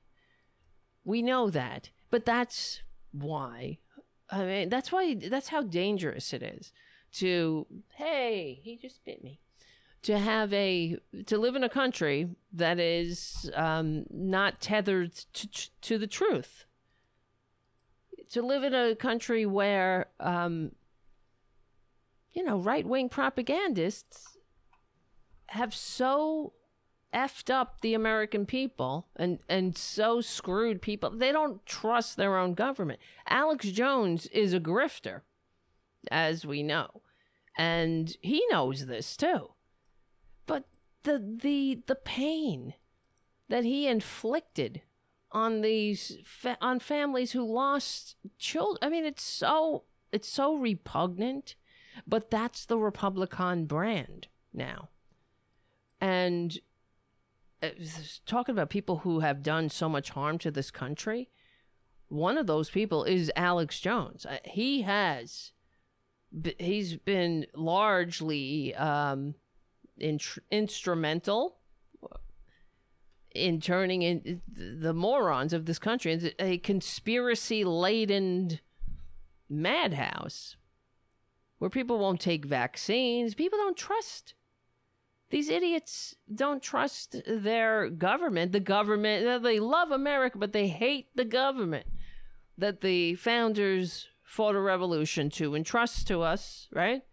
We 1.03 1.21
know 1.21 1.49
that. 1.49 1.89
But 2.09 2.25
that's 2.25 2.81
why. 3.11 3.79
I 4.29 4.45
mean, 4.45 4.69
that's 4.69 4.91
why 4.91 5.15
that's 5.15 5.49
how 5.49 5.63
dangerous 5.63 6.33
it 6.33 6.43
is 6.43 6.71
to 7.13 7.65
hey, 7.95 8.59
he 8.63 8.77
just 8.77 9.03
bit 9.05 9.23
me. 9.23 9.39
To 10.03 10.17
have 10.17 10.53
a 10.53 10.97
to 11.25 11.37
live 11.37 11.55
in 11.55 11.63
a 11.63 11.69
country 11.69 12.29
that 12.53 12.79
is 12.79 13.51
um, 13.55 14.05
not 14.09 14.61
tethered 14.61 15.13
to, 15.33 15.69
to 15.81 15.97
the 15.97 16.07
truth. 16.07 16.65
To 18.31 18.41
live 18.41 18.63
in 18.63 18.73
a 18.73 18.95
country 18.95 19.45
where 19.45 20.07
um, 20.19 20.71
you 22.31 22.43
know, 22.43 22.57
right 22.57 22.85
wing 22.85 23.09
propagandists 23.09 24.37
have 25.47 25.73
so 25.73 26.53
effed 27.13 27.49
up 27.49 27.81
the 27.81 27.93
American 27.93 28.45
people 28.45 29.07
and, 29.15 29.39
and 29.49 29.77
so 29.77 30.21
screwed 30.21 30.81
people. 30.81 31.09
They 31.09 31.31
don't 31.31 31.65
trust 31.65 32.17
their 32.17 32.37
own 32.37 32.53
government. 32.53 32.99
Alex 33.27 33.67
Jones 33.71 34.27
is 34.27 34.53
a 34.53 34.59
grifter, 34.59 35.21
as 36.11 36.45
we 36.45 36.61
know. 36.61 37.01
And 37.57 38.15
he 38.21 38.43
knows 38.51 38.85
this 38.85 39.17
too. 39.17 39.51
But 40.45 40.65
the 41.03 41.19
the 41.41 41.81
the 41.87 41.95
pain 41.95 42.75
that 43.49 43.65
he 43.65 43.87
inflicted 43.87 44.81
on 45.31 45.61
these 45.61 46.17
fa- 46.23 46.57
on 46.61 46.79
families 46.79 47.33
who 47.33 47.43
lost 47.43 48.15
children. 48.37 48.77
I 48.81 48.89
mean, 48.89 49.03
it's 49.03 49.23
so 49.23 49.83
it's 50.11 50.29
so 50.29 50.55
repugnant 50.55 51.55
but 52.07 52.29
that's 52.29 52.65
the 52.65 52.77
Republican 52.77 53.65
brand 53.65 54.27
now. 54.53 54.89
And 56.01 56.57
uh, 57.61 57.69
talking 58.25 58.53
about 58.53 58.69
people 58.69 58.97
who 58.99 59.19
have 59.19 59.43
done 59.43 59.69
so 59.69 59.89
much 59.89 60.11
harm 60.11 60.37
to 60.39 60.51
this 60.51 60.71
country, 60.71 61.29
one 62.07 62.37
of 62.37 62.47
those 62.47 62.69
people 62.69 63.03
is 63.03 63.31
Alex 63.35 63.79
Jones. 63.79 64.25
Uh, 64.25 64.37
He 64.45 64.83
has, 64.83 65.51
he's 66.57 66.95
been 66.97 67.45
largely 67.53 68.73
um, 68.75 69.35
intr- 70.01 70.39
instrumental 70.51 71.57
in 73.31 73.61
turning 73.61 74.01
in 74.01 74.41
the 74.51 74.93
morons 74.93 75.53
of 75.53 75.65
this 75.65 75.77
country 75.77 76.13
into 76.13 76.33
a 76.43 76.57
conspiracy 76.57 77.63
laden 77.63 78.59
madhouse 79.47 80.55
where 81.59 81.69
people 81.69 81.99
won't 81.99 82.19
take 82.19 82.45
vaccines. 82.45 83.35
People 83.35 83.59
don't 83.59 83.77
trust. 83.77 84.33
These 85.29 85.49
idiots 85.49 86.15
don't 86.33 86.63
trust 86.63 87.15
their 87.27 87.89
government. 87.89 88.51
The 88.51 88.59
government, 88.59 89.43
they 89.43 89.59
love 89.59 89.91
America, 89.91 90.39
but 90.39 90.53
they 90.53 90.67
hate 90.67 91.09
the 91.15 91.25
government 91.25 91.85
that 92.57 92.81
the 92.81 93.15
founders 93.15 94.07
fought 94.23 94.55
a 94.55 94.59
revolution 94.59 95.29
to 95.31 95.55
entrust 95.55 96.07
to 96.07 96.21
us, 96.21 96.67
right? 96.73 97.03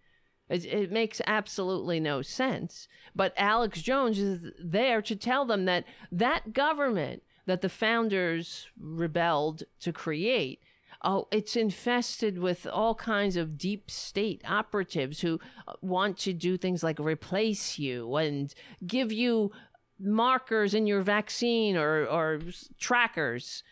It, 0.48 0.64
it 0.64 0.92
makes 0.92 1.20
absolutely 1.26 2.00
no 2.00 2.22
sense. 2.22 2.88
But 3.14 3.34
Alex 3.36 3.82
Jones 3.82 4.18
is 4.18 4.52
there 4.62 5.02
to 5.02 5.16
tell 5.16 5.44
them 5.44 5.64
that 5.64 5.84
that 6.12 6.52
government 6.52 7.22
that 7.46 7.60
the 7.60 7.68
founders 7.68 8.66
rebelled 8.78 9.62
to 9.80 9.92
create 9.92 10.60
oh, 11.02 11.28
it's 11.30 11.56
infested 11.56 12.38
with 12.38 12.66
all 12.66 12.94
kinds 12.94 13.36
of 13.36 13.58
deep 13.58 13.90
state 13.90 14.42
operatives 14.46 15.20
who 15.20 15.40
want 15.80 16.18
to 16.18 16.32
do 16.32 16.56
things 16.56 16.82
like 16.82 16.98
replace 16.98 17.78
you 17.78 18.14
and 18.16 18.54
give 18.86 19.12
you 19.12 19.52
markers 19.98 20.74
in 20.74 20.86
your 20.86 21.00
vaccine 21.00 21.76
or, 21.76 22.06
or 22.06 22.40
trackers 22.78 23.62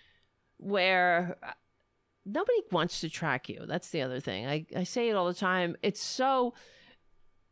where 0.56 1.36
uh, 1.42 1.52
nobody 2.24 2.58
wants 2.70 3.00
to 3.00 3.10
track 3.10 3.48
you. 3.48 3.64
That's 3.66 3.90
the 3.90 4.02
other 4.02 4.20
thing. 4.20 4.46
I, 4.46 4.66
I 4.74 4.84
say 4.84 5.08
it 5.08 5.14
all 5.14 5.26
the 5.26 5.34
time. 5.34 5.76
It's 5.82 6.02
so 6.02 6.54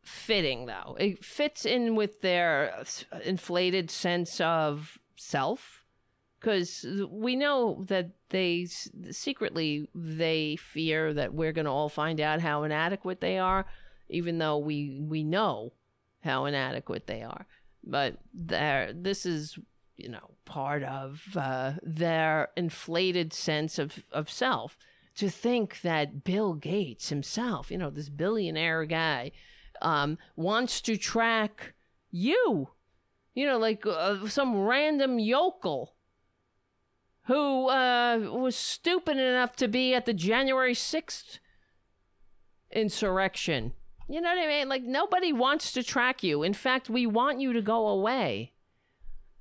fitting, 0.01 0.65
though. 0.65 0.95
It 0.99 1.23
fits 1.23 1.65
in 1.65 1.95
with 1.95 2.21
their 2.21 2.83
inflated 3.23 3.91
sense 3.91 4.41
of 4.41 4.97
self 5.15 5.82
because 6.43 6.85
we 7.09 7.37
know 7.37 7.81
that 7.87 8.09
they 8.29 8.67
secretly 9.11 9.87
they 9.95 10.57
fear 10.57 11.13
that 11.13 11.33
we're 11.33 11.53
going 11.53 11.63
to 11.63 11.71
all 11.71 11.87
find 11.87 12.19
out 12.19 12.41
how 12.41 12.63
inadequate 12.63 13.21
they 13.21 13.39
are 13.39 13.65
even 14.09 14.39
though 14.39 14.57
we 14.57 14.99
we 15.01 15.23
know 15.23 15.71
how 16.21 16.45
inadequate 16.45 17.07
they 17.07 17.23
are. 17.23 17.47
But 17.83 18.17
there 18.33 18.91
this 18.93 19.25
is 19.25 19.57
you 19.95 20.09
know 20.09 20.31
part 20.43 20.83
of 20.83 21.21
uh, 21.35 21.73
their 21.81 22.49
inflated 22.57 23.31
sense 23.33 23.79
of 23.79 24.03
of 24.11 24.29
self. 24.29 24.77
To 25.17 25.29
think 25.29 25.81
that 25.81 26.23
bill 26.23 26.55
gates 26.55 27.09
himself 27.09 27.71
you 27.71 27.77
know 27.77 27.89
this 27.89 28.09
billionaire 28.09 28.83
guy 28.85 29.31
um, 29.81 30.17
wants 30.35 30.81
to 30.81 30.97
track 30.97 31.73
you. 32.11 32.69
You 33.33 33.45
know 33.45 33.57
like 33.57 33.85
uh, 33.85 34.27
some 34.27 34.57
random 34.57 35.19
yokel 35.19 35.93
who 37.25 37.69
uh, 37.69 38.17
was 38.31 38.55
stupid 38.55 39.17
enough 39.17 39.55
to 39.57 39.67
be 39.67 39.93
at 39.93 40.05
the 40.05 40.13
January 40.13 40.73
6th 40.73 41.39
insurrection. 42.71 43.73
You 44.09 44.19
know 44.19 44.29
what 44.29 44.43
I 44.43 44.47
mean? 44.47 44.67
Like, 44.69 44.83
nobody 44.83 45.31
wants 45.31 45.71
to 45.73 45.83
track 45.83 46.23
you. 46.23 46.43
In 46.43 46.53
fact, 46.53 46.89
we 46.89 47.05
want 47.05 47.39
you 47.39 47.53
to 47.53 47.61
go 47.61 47.87
away. 47.87 48.51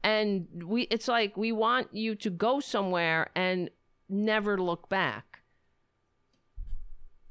And 0.05 0.65
we 0.65 0.83
it's 0.83 1.07
like 1.07 1.37
we 1.37 1.53
want 1.53 1.95
you 1.95 2.17
to 2.17 2.31
go 2.31 2.59
somewhere 2.59 3.31
and 3.37 3.71
never 4.09 4.59
look 4.59 4.89
back. 4.89 5.41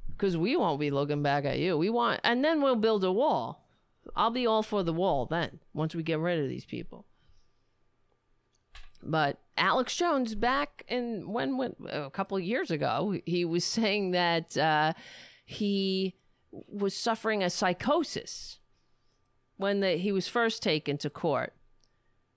Because 0.10 0.38
we 0.38 0.56
won't 0.56 0.80
be 0.80 0.91
looking 0.91 1.23
back 1.23 1.44
at 1.45 1.60
you. 1.60 1.78
We 1.78 1.90
want, 1.90 2.22
and 2.23 2.45
then 2.45 2.61
we'll 2.61 2.76
build 2.76 3.03
a 3.03 3.11
wall. 3.11 3.65
I'll 4.15 4.30
be 4.30 4.48
all 4.48 4.64
for 4.64 4.84
the 4.84 4.94
wall 4.94 5.26
then, 5.26 5.60
once 5.73 5.95
we 5.95 6.03
get 6.03 6.19
rid 6.19 6.40
of 6.40 6.48
these 6.48 6.65
people. 6.65 7.06
But 9.03 9.40
Alex 9.57 9.95
Jones, 9.95 10.36
back 10.36 10.84
in 10.88 11.32
when, 11.32 11.57
when 11.57 11.76
a 11.90 12.10
couple 12.10 12.40
years 12.40 12.72
ago, 12.72 13.15
he 13.26 13.45
was 13.45 13.65
saying 13.65 14.11
that 14.11 14.57
uh, 14.57 14.94
he 15.45 16.15
was 16.52 16.95
suffering 16.95 17.44
a 17.44 17.49
psychosis 17.49 18.60
when 19.57 19.80
the, 19.80 19.91
he 19.91 20.11
was 20.11 20.28
first 20.28 20.61
taken 20.64 20.98
to 20.99 21.10
court. 21.10 21.53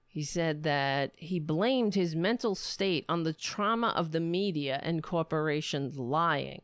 He 0.07 0.23
said 0.23 0.62
that 0.62 1.12
he 1.16 1.41
blamed 1.41 1.95
his 1.95 2.15
mental 2.15 2.55
state 2.55 3.05
on 3.09 3.24
the 3.24 3.32
trauma 3.32 3.89
of 3.97 4.12
the 4.12 4.20
media 4.20 4.78
and 4.82 5.03
corporations 5.03 5.99
lying. 5.99 6.62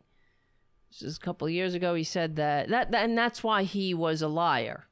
This 0.91 1.03
is 1.03 1.17
a 1.17 1.21
couple 1.21 1.49
years 1.49 1.75
ago. 1.75 1.95
He 1.95 2.05
said 2.05 2.37
that, 2.37 2.69
that, 2.69 2.93
that 2.93 3.05
and 3.05 3.19
that's 3.19 3.43
why 3.43 3.65
he 3.65 3.93
was 3.93 4.23
a 4.23 4.29
liar. 4.29 4.87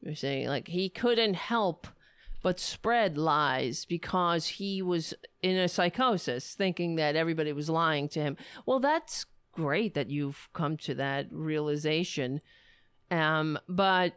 You're 0.00 0.14
saying 0.14 0.48
like 0.48 0.68
he 0.68 0.88
couldn't 0.88 1.34
help 1.34 1.86
but 2.42 2.60
spread 2.60 3.18
lies 3.18 3.84
because 3.84 4.46
he 4.46 4.82
was 4.82 5.14
in 5.42 5.56
a 5.56 5.68
psychosis, 5.68 6.54
thinking 6.54 6.96
that 6.96 7.16
everybody 7.16 7.52
was 7.52 7.68
lying 7.68 8.08
to 8.10 8.20
him. 8.20 8.36
Well, 8.64 8.80
that's 8.80 9.26
great 9.52 9.94
that 9.94 10.10
you've 10.10 10.48
come 10.52 10.76
to 10.76 10.94
that 10.94 11.26
realization. 11.32 12.40
Um, 13.10 13.58
but 13.68 14.14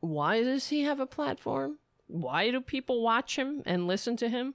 why 0.00 0.42
does 0.42 0.68
he 0.68 0.82
have 0.82 1.00
a 1.00 1.06
platform? 1.06 1.78
Why 2.06 2.50
do 2.50 2.60
people 2.60 3.02
watch 3.02 3.36
him 3.36 3.62
and 3.64 3.86
listen 3.86 4.16
to 4.18 4.28
him 4.28 4.54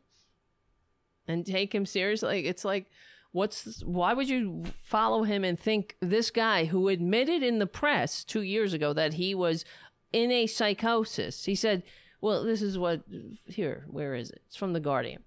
and 1.28 1.46
take 1.46 1.74
him 1.74 1.86
seriously? 1.86 2.46
It's 2.46 2.64
like, 2.64 2.92
what's 3.32 3.84
why 3.84 4.14
would 4.14 4.30
you 4.30 4.64
follow 4.84 5.24
him 5.24 5.44
and 5.44 5.60
think 5.60 5.96
this 6.00 6.30
guy 6.30 6.66
who 6.66 6.90
admitted 6.90 7.42
in 7.42 7.60
the 7.60 7.68
press 7.68 8.24
two 8.24 8.42
years 8.42 8.74
ago 8.74 8.94
that 8.94 9.14
he 9.14 9.34
was 9.34 9.66
in 10.14 10.32
a 10.32 10.46
psychosis? 10.46 11.46
He 11.46 11.56
said 11.56 11.82
well, 12.22 12.44
this 12.44 12.62
is 12.62 12.78
what 12.78 13.02
here. 13.46 13.86
Where 13.88 14.16
is 14.16 14.30
it? 14.30 14.42
It's 14.48 14.56
from 14.56 14.74
the 14.74 14.80
Guardian. 14.80 15.24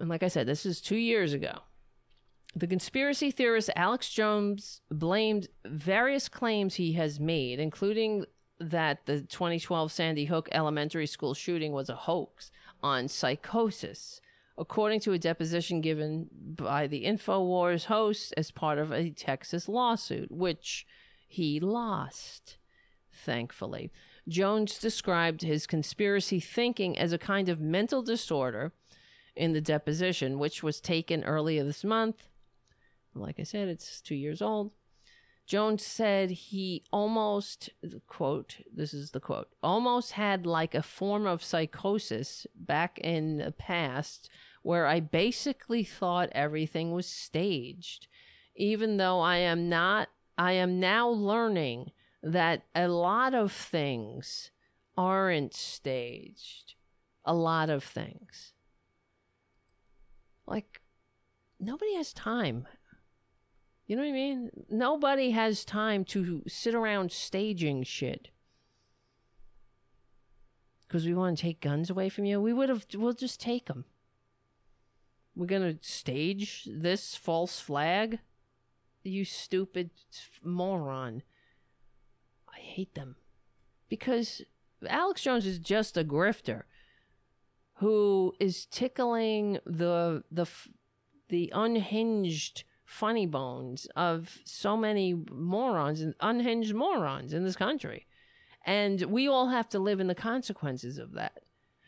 And 0.00 0.08
like 0.08 0.22
I 0.22 0.28
said, 0.28 0.46
this 0.46 0.66
is 0.66 0.80
two 0.80 0.96
years 0.96 1.32
ago. 1.32 1.60
The 2.54 2.66
conspiracy 2.66 3.30
theorist 3.30 3.70
Alex 3.76 4.10
Jones 4.10 4.82
blamed 4.90 5.48
various 5.64 6.28
claims 6.28 6.74
he 6.74 6.92
has 6.92 7.18
made, 7.18 7.58
including 7.58 8.24
that 8.60 9.06
the 9.06 9.22
2012 9.22 9.90
Sandy 9.90 10.26
Hook 10.26 10.48
elementary 10.52 11.06
school 11.06 11.34
shooting 11.34 11.72
was 11.72 11.88
a 11.88 11.96
hoax, 11.96 12.50
on 12.82 13.08
psychosis, 13.08 14.20
according 14.58 15.00
to 15.00 15.12
a 15.12 15.18
deposition 15.18 15.80
given 15.80 16.28
by 16.32 16.86
the 16.86 17.04
InfoWars 17.04 17.84
host 17.86 18.34
as 18.36 18.50
part 18.50 18.78
of 18.78 18.92
a 18.92 19.10
Texas 19.10 19.68
lawsuit, 19.68 20.30
which 20.30 20.86
he 21.26 21.60
lost, 21.60 22.58
thankfully. 23.12 23.90
Jones 24.28 24.78
described 24.78 25.42
his 25.42 25.66
conspiracy 25.66 26.40
thinking 26.40 26.96
as 26.96 27.12
a 27.12 27.18
kind 27.18 27.48
of 27.48 27.60
mental 27.60 28.02
disorder 28.02 28.72
in 29.34 29.52
the 29.52 29.60
deposition, 29.60 30.38
which 30.38 30.62
was 30.62 30.80
taken 30.80 31.24
earlier 31.24 31.64
this 31.64 31.84
month. 31.84 32.28
Like 33.14 33.40
I 33.40 33.42
said, 33.42 33.68
it's 33.68 34.00
two 34.00 34.14
years 34.14 34.40
old. 34.40 34.72
Jones 35.46 35.84
said 35.84 36.30
he 36.30 36.84
almost, 36.92 37.68
quote, 38.06 38.58
this 38.72 38.94
is 38.94 39.10
the 39.10 39.20
quote, 39.20 39.48
almost 39.62 40.12
had 40.12 40.46
like 40.46 40.74
a 40.74 40.82
form 40.82 41.26
of 41.26 41.42
psychosis 41.42 42.46
back 42.54 42.98
in 43.00 43.38
the 43.38 43.50
past 43.50 44.30
where 44.62 44.86
I 44.86 45.00
basically 45.00 45.82
thought 45.82 46.28
everything 46.32 46.92
was 46.92 47.06
staged. 47.06 48.06
Even 48.54 48.98
though 48.98 49.20
I 49.20 49.38
am 49.38 49.68
not, 49.68 50.08
I 50.38 50.52
am 50.52 50.78
now 50.78 51.08
learning 51.08 51.90
that 52.22 52.62
a 52.74 52.88
lot 52.88 53.34
of 53.34 53.52
things 53.52 54.50
aren't 54.96 55.54
staged. 55.54 56.74
A 57.24 57.34
lot 57.34 57.70
of 57.70 57.84
things. 57.84 58.52
Like, 60.46 60.80
nobody 61.60 61.94
has 61.94 62.12
time. 62.12 62.66
You 63.86 63.96
know 63.96 64.02
what 64.02 64.08
I 64.08 64.12
mean? 64.12 64.50
Nobody 64.70 65.30
has 65.30 65.64
time 65.64 66.04
to 66.06 66.42
sit 66.48 66.74
around 66.74 67.12
staging 67.12 67.84
shit. 67.84 68.28
Because 70.86 71.06
we 71.06 71.14
want 71.14 71.36
to 71.36 71.42
take 71.42 71.60
guns 71.60 71.90
away 71.90 72.08
from 72.08 72.24
you. 72.24 72.40
We 72.40 72.52
would 72.52 72.68
have, 72.68 72.86
we'll 72.94 73.12
just 73.12 73.40
take 73.40 73.66
them. 73.66 73.84
We're 75.34 75.46
going 75.46 75.78
to 75.78 75.82
stage 75.82 76.68
this 76.70 77.14
false 77.14 77.60
flag? 77.60 78.18
You 79.02 79.24
stupid 79.24 79.90
moron. 80.44 81.22
Hate 82.72 82.94
them. 82.94 83.16
Because 83.88 84.42
Alex 84.88 85.22
Jones 85.22 85.46
is 85.46 85.58
just 85.58 85.96
a 85.96 86.04
grifter 86.04 86.62
who 87.74 88.32
is 88.40 88.66
tickling 88.66 89.58
the 89.66 90.24
the 90.30 90.46
the 91.28 91.52
unhinged 91.54 92.64
funny 92.84 93.26
bones 93.26 93.86
of 93.96 94.38
so 94.44 94.76
many 94.76 95.14
morons 95.30 96.00
and 96.00 96.14
unhinged 96.20 96.74
morons 96.74 97.32
in 97.32 97.44
this 97.44 97.56
country. 97.56 98.06
And 98.64 99.02
we 99.02 99.28
all 99.28 99.48
have 99.48 99.68
to 99.70 99.78
live 99.78 100.00
in 100.00 100.06
the 100.06 100.14
consequences 100.14 100.98
of 100.98 101.12
that. 101.12 101.42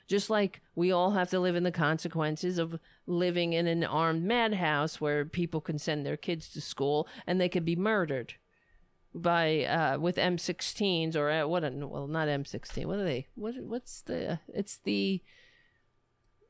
Just 0.07 0.29
like 0.29 0.61
we 0.75 0.93
all 0.93 1.13
have 1.13 1.31
to 1.31 1.41
live 1.41 1.57
in 1.57 1.63
the 1.63 1.73
consequences 1.73 2.59
of 2.59 2.79
living 3.07 3.55
in 3.55 3.67
an 3.67 3.85
armed 3.85 4.25
madhouse 4.25 5.01
where 5.01 5.25
people 5.25 5.61
can 5.63 5.79
send 5.79 6.05
their 6.05 6.19
kids 6.19 6.51
to 6.51 6.61
school 6.61 7.09
and 7.27 7.41
they 7.41 7.49
could 7.49 7.65
be 7.65 7.77
murdered 7.77 8.35
by 9.15 9.65
uh 9.65 9.99
with 9.99 10.17
M16s 10.17 11.15
or 11.15 11.31
uh, 11.31 11.47
what 11.47 11.65
a, 11.65 11.71
well 11.71 12.09
not 12.09 12.29
M16 12.29 12.87
what 12.87 12.99
are 12.99 13.05
they 13.05 13.29
what 13.37 13.55
what's 13.63 14.03
the 14.03 14.41
it's 14.53 14.79
the 14.79 15.23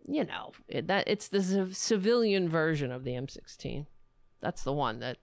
you 0.07 0.24
know 0.24 0.53
it, 0.69 0.86
that 0.86 1.05
it's 1.07 1.28
the 1.28 1.43
civ- 1.43 1.77
civilian 1.77 2.49
version 2.49 2.91
of 2.91 3.05
the 3.05 3.12
M16 3.12 3.86
that's 4.41 4.62
the 4.62 4.73
one 4.73 5.01
that 5.01 5.19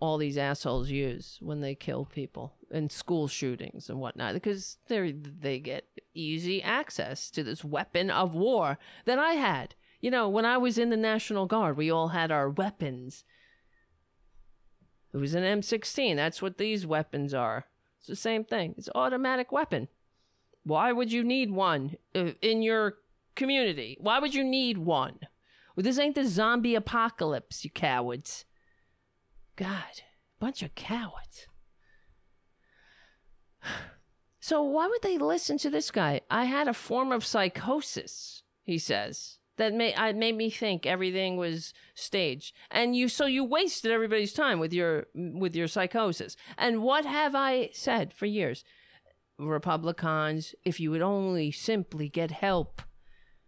all 0.00 0.18
these 0.18 0.38
assholes 0.38 0.90
use 0.90 1.38
when 1.40 1.60
they 1.60 1.74
kill 1.74 2.04
people 2.04 2.54
in 2.70 2.90
school 2.90 3.26
shootings 3.26 3.88
and 3.88 3.98
whatnot 3.98 4.34
because 4.34 4.78
they 4.88 5.12
they 5.12 5.58
get 5.58 5.84
easy 6.14 6.62
access 6.62 7.30
to 7.30 7.42
this 7.42 7.64
weapon 7.64 8.10
of 8.10 8.34
war 8.34 8.78
that 9.06 9.18
I 9.18 9.32
had. 9.32 9.74
You 10.00 10.10
know 10.10 10.28
when 10.28 10.44
I 10.44 10.58
was 10.58 10.78
in 10.78 10.90
the 10.90 10.96
National 10.96 11.46
Guard 11.46 11.76
we 11.76 11.90
all 11.90 12.08
had 12.08 12.30
our 12.30 12.50
weapons 12.50 13.24
it 15.12 15.16
was 15.16 15.34
an 15.34 15.44
M16. 15.44 16.16
That's 16.16 16.42
what 16.42 16.58
these 16.58 16.86
weapons 16.86 17.32
are. 17.32 17.66
It's 17.98 18.08
the 18.08 18.16
same 18.16 18.44
thing. 18.44 18.74
It's 18.76 18.90
automatic 18.94 19.50
weapon. 19.50 19.88
Why 20.64 20.92
would 20.92 21.12
you 21.12 21.24
need 21.24 21.50
one 21.50 21.96
uh, 22.14 22.32
in 22.42 22.62
your 22.62 22.96
community? 23.34 23.96
Why 24.00 24.18
would 24.18 24.34
you 24.34 24.44
need 24.44 24.78
one? 24.78 25.20
Well, 25.74 25.84
this 25.84 25.98
ain't 25.98 26.14
the 26.14 26.26
zombie 26.26 26.74
apocalypse, 26.74 27.64
you 27.64 27.70
cowards. 27.70 28.44
God, 29.56 30.02
bunch 30.38 30.62
of 30.62 30.74
cowards. 30.74 31.46
So 34.40 34.62
why 34.62 34.86
would 34.86 35.02
they 35.02 35.18
listen 35.18 35.58
to 35.58 35.68
this 35.68 35.90
guy? 35.90 36.22
I 36.30 36.46
had 36.46 36.68
a 36.68 36.72
form 36.72 37.12
of 37.12 37.22
psychosis, 37.22 38.44
he 38.62 38.78
says 38.78 39.37
that 39.58 39.74
made 39.74 39.94
I 39.94 40.12
made 40.12 40.36
me 40.36 40.50
think 40.50 40.86
everything 40.86 41.36
was 41.36 41.74
staged. 41.94 42.54
And 42.70 42.96
you 42.96 43.08
so 43.08 43.26
you 43.26 43.44
wasted 43.44 43.92
everybody's 43.92 44.32
time 44.32 44.58
with 44.58 44.72
your 44.72 45.06
with 45.14 45.54
your 45.54 45.68
psychosis. 45.68 46.36
And 46.56 46.82
what 46.82 47.04
have 47.04 47.34
I 47.34 47.70
said 47.72 48.14
for 48.14 48.26
years? 48.26 48.64
Republicans, 49.38 50.54
if 50.64 50.80
you 50.80 50.90
would 50.90 51.02
only 51.02 51.52
simply 51.52 52.08
get 52.08 52.30
help 52.30 52.82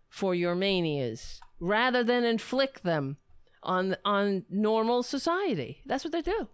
for 0.08 0.34
your 0.34 0.54
manias 0.54 1.40
rather 1.58 2.04
than 2.04 2.24
inflict 2.24 2.82
them 2.82 3.16
on 3.62 3.96
on 4.04 4.44
normal 4.50 5.02
society. 5.02 5.82
That's 5.86 6.04
what 6.04 6.12
they 6.12 6.22
do. 6.22 6.48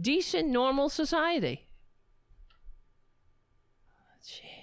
Decent 0.00 0.48
normal 0.48 0.88
society. 0.88 1.68
Jeez. 4.24 4.57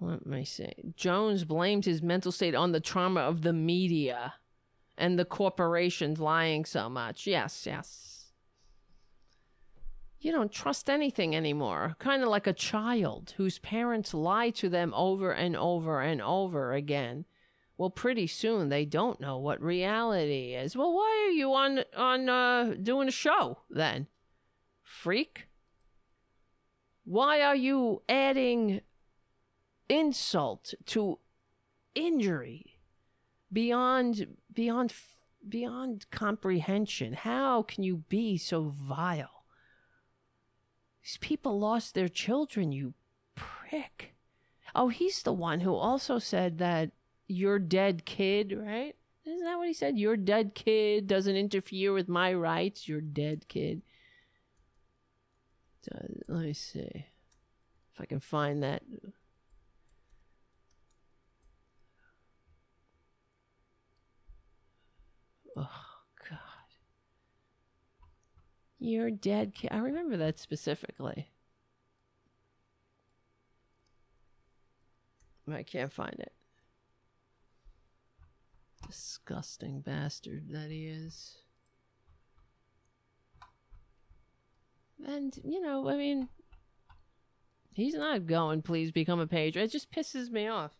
Let 0.00 0.26
me 0.26 0.44
see. 0.44 0.92
Jones 0.96 1.44
blamed 1.44 1.84
his 1.84 2.02
mental 2.02 2.30
state 2.30 2.54
on 2.54 2.72
the 2.72 2.80
trauma 2.80 3.20
of 3.20 3.42
the 3.42 3.52
media 3.52 4.34
and 4.96 5.18
the 5.18 5.24
corporations 5.24 6.20
lying 6.20 6.64
so 6.64 6.88
much. 6.88 7.26
Yes, 7.26 7.64
yes. 7.66 8.18
You 10.20 10.32
don't 10.32 10.50
trust 10.50 10.90
anything 10.90 11.34
anymore. 11.34 11.96
Kind 11.98 12.22
of 12.22 12.28
like 12.28 12.46
a 12.46 12.52
child 12.52 13.34
whose 13.36 13.58
parents 13.60 14.12
lie 14.12 14.50
to 14.50 14.68
them 14.68 14.92
over 14.94 15.32
and 15.32 15.56
over 15.56 16.00
and 16.00 16.20
over 16.20 16.72
again. 16.72 17.24
Well, 17.76 17.90
pretty 17.90 18.26
soon 18.26 18.68
they 18.68 18.84
don't 18.84 19.20
know 19.20 19.38
what 19.38 19.62
reality 19.62 20.54
is. 20.54 20.76
Well, 20.76 20.92
why 20.92 21.26
are 21.28 21.32
you 21.32 21.54
on 21.54 21.84
on 21.96 22.28
uh, 22.28 22.74
doing 22.82 23.06
a 23.06 23.12
show 23.12 23.58
then, 23.70 24.08
freak? 24.82 25.46
Why 27.04 27.40
are 27.40 27.54
you 27.54 28.02
adding 28.08 28.80
insult 29.88 30.74
to 30.86 31.18
injury 31.94 32.78
beyond 33.52 34.36
beyond 34.52 34.92
beyond 35.48 36.06
comprehension. 36.10 37.12
How 37.14 37.62
can 37.62 37.82
you 37.82 38.04
be 38.08 38.36
so 38.36 38.74
vile? 38.76 39.44
These 41.02 41.18
people 41.20 41.58
lost 41.58 41.94
their 41.94 42.08
children 42.08 42.72
you 42.72 42.94
prick. 43.34 44.14
Oh 44.74 44.88
he's 44.88 45.22
the 45.22 45.32
one 45.32 45.60
who 45.60 45.74
also 45.74 46.18
said 46.18 46.58
that 46.58 46.90
your 47.26 47.58
dead 47.58 48.04
kid 48.04 48.56
right? 48.56 48.94
Isn't 49.24 49.44
that 49.44 49.58
what 49.58 49.68
he 49.68 49.74
said? 49.74 49.98
Your 49.98 50.16
dead 50.16 50.54
kid 50.54 51.06
doesn't 51.06 51.36
interfere 51.36 51.92
with 51.92 52.08
my 52.08 52.32
rights. 52.32 52.88
Your 52.88 53.00
dead 53.00 53.46
kid 53.48 53.82
let 56.28 56.44
me 56.44 56.52
see 56.52 57.06
if 57.94 58.00
i 58.00 58.04
can 58.04 58.20
find 58.20 58.62
that 58.62 58.82
Oh 65.58 65.70
God. 66.30 66.38
You're 68.78 69.10
dead. 69.10 69.54
Ki- 69.54 69.70
I 69.70 69.78
remember 69.78 70.16
that 70.16 70.38
specifically. 70.38 71.30
I 75.50 75.62
can't 75.62 75.92
find 75.92 76.14
it. 76.18 76.32
Disgusting 78.86 79.80
bastard 79.80 80.50
that 80.50 80.70
he 80.70 80.86
is. 80.86 81.38
And, 85.06 85.38
you 85.44 85.60
know, 85.60 85.88
I 85.88 85.96
mean, 85.96 86.28
he's 87.72 87.94
not 87.94 88.26
going, 88.26 88.62
please 88.62 88.90
become 88.90 89.20
a 89.20 89.26
patriot. 89.26 89.64
It 89.66 89.72
just 89.72 89.90
pisses 89.90 90.30
me 90.30 90.48
off. 90.48 90.72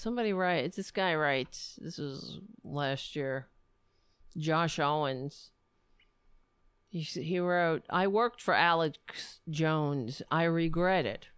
Somebody 0.00 0.32
writes 0.32 0.76
this 0.76 0.90
guy 0.90 1.14
writes 1.14 1.78
this 1.80 1.98
was 1.98 2.38
last 2.64 3.14
year 3.14 3.48
josh 4.36 4.78
owens. 4.78 5.50
He, 6.88 7.00
he 7.00 7.38
wrote 7.38 7.84
i 7.90 8.06
worked 8.06 8.40
for 8.40 8.54
alex 8.54 9.40
jones. 9.48 10.22
I 10.30 10.44
regret 10.44 11.04
it. 11.04 11.28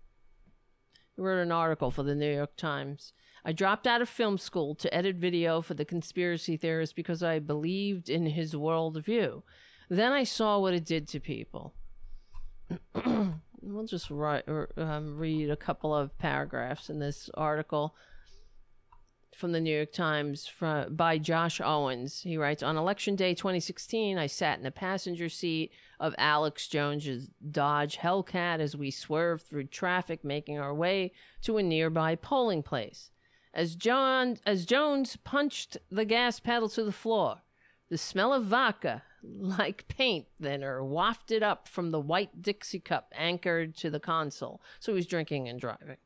He 1.16 1.22
wrote 1.22 1.42
an 1.42 1.52
article 1.52 1.90
for 1.90 2.04
the 2.04 2.14
new 2.14 2.32
york 2.32 2.56
times. 2.56 3.12
I 3.44 3.52
dropped 3.52 3.88
out 3.88 4.00
of 4.00 4.08
film 4.08 4.38
school 4.38 4.76
to 4.76 4.94
edit 4.94 5.16
video 5.16 5.60
for 5.60 5.74
the 5.74 5.84
conspiracy 5.84 6.56
theorist 6.56 6.94
because 6.94 7.22
i 7.22 7.40
believed 7.40 8.08
in 8.08 8.26
his 8.26 8.54
worldview. 8.54 9.42
Then 9.88 10.12
i 10.12 10.22
saw 10.22 10.60
what 10.60 10.74
it 10.74 10.84
did 10.84 11.08
to 11.08 11.20
people. 11.20 11.74
We'll 13.64 13.86
just 13.86 14.10
write 14.10 14.42
um, 14.76 15.16
read 15.16 15.48
a 15.48 15.56
couple 15.56 15.94
of 15.94 16.18
paragraphs 16.18 16.90
in 16.90 16.98
this 16.98 17.30
article 17.34 17.94
from 19.36 19.52
the 19.52 19.60
New 19.60 19.74
York 19.74 19.92
Times 19.92 20.46
from, 20.46 20.94
by 20.94 21.18
Josh 21.18 21.60
Owens. 21.60 22.22
He 22.22 22.36
writes 22.36 22.62
On 22.62 22.76
Election 22.76 23.16
Day 23.16 23.34
2016, 23.34 24.18
I 24.18 24.26
sat 24.26 24.58
in 24.58 24.64
the 24.64 24.70
passenger 24.70 25.28
seat 25.28 25.72
of 25.98 26.14
Alex 26.18 26.68
Jones's 26.68 27.28
Dodge 27.50 27.98
Hellcat 27.98 28.60
as 28.60 28.76
we 28.76 28.90
swerved 28.90 29.46
through 29.46 29.64
traffic, 29.64 30.24
making 30.24 30.58
our 30.58 30.74
way 30.74 31.12
to 31.42 31.58
a 31.58 31.62
nearby 31.62 32.14
polling 32.14 32.62
place. 32.62 33.10
As, 33.54 33.76
John, 33.76 34.38
as 34.46 34.64
Jones 34.64 35.16
punched 35.16 35.76
the 35.90 36.04
gas 36.04 36.40
pedal 36.40 36.68
to 36.70 36.84
the 36.84 36.92
floor, 36.92 37.42
the 37.90 37.98
smell 37.98 38.32
of 38.32 38.44
vodka, 38.44 39.02
like 39.22 39.86
paint 39.88 40.26
thinner, 40.40 40.82
wafted 40.82 41.42
up 41.42 41.68
from 41.68 41.90
the 41.90 42.00
white 42.00 42.40
Dixie 42.40 42.80
cup 42.80 43.12
anchored 43.14 43.76
to 43.76 43.90
the 43.90 44.00
console. 44.00 44.62
So 44.80 44.92
he 44.92 44.96
was 44.96 45.06
drinking 45.06 45.48
and 45.48 45.60
driving. 45.60 45.98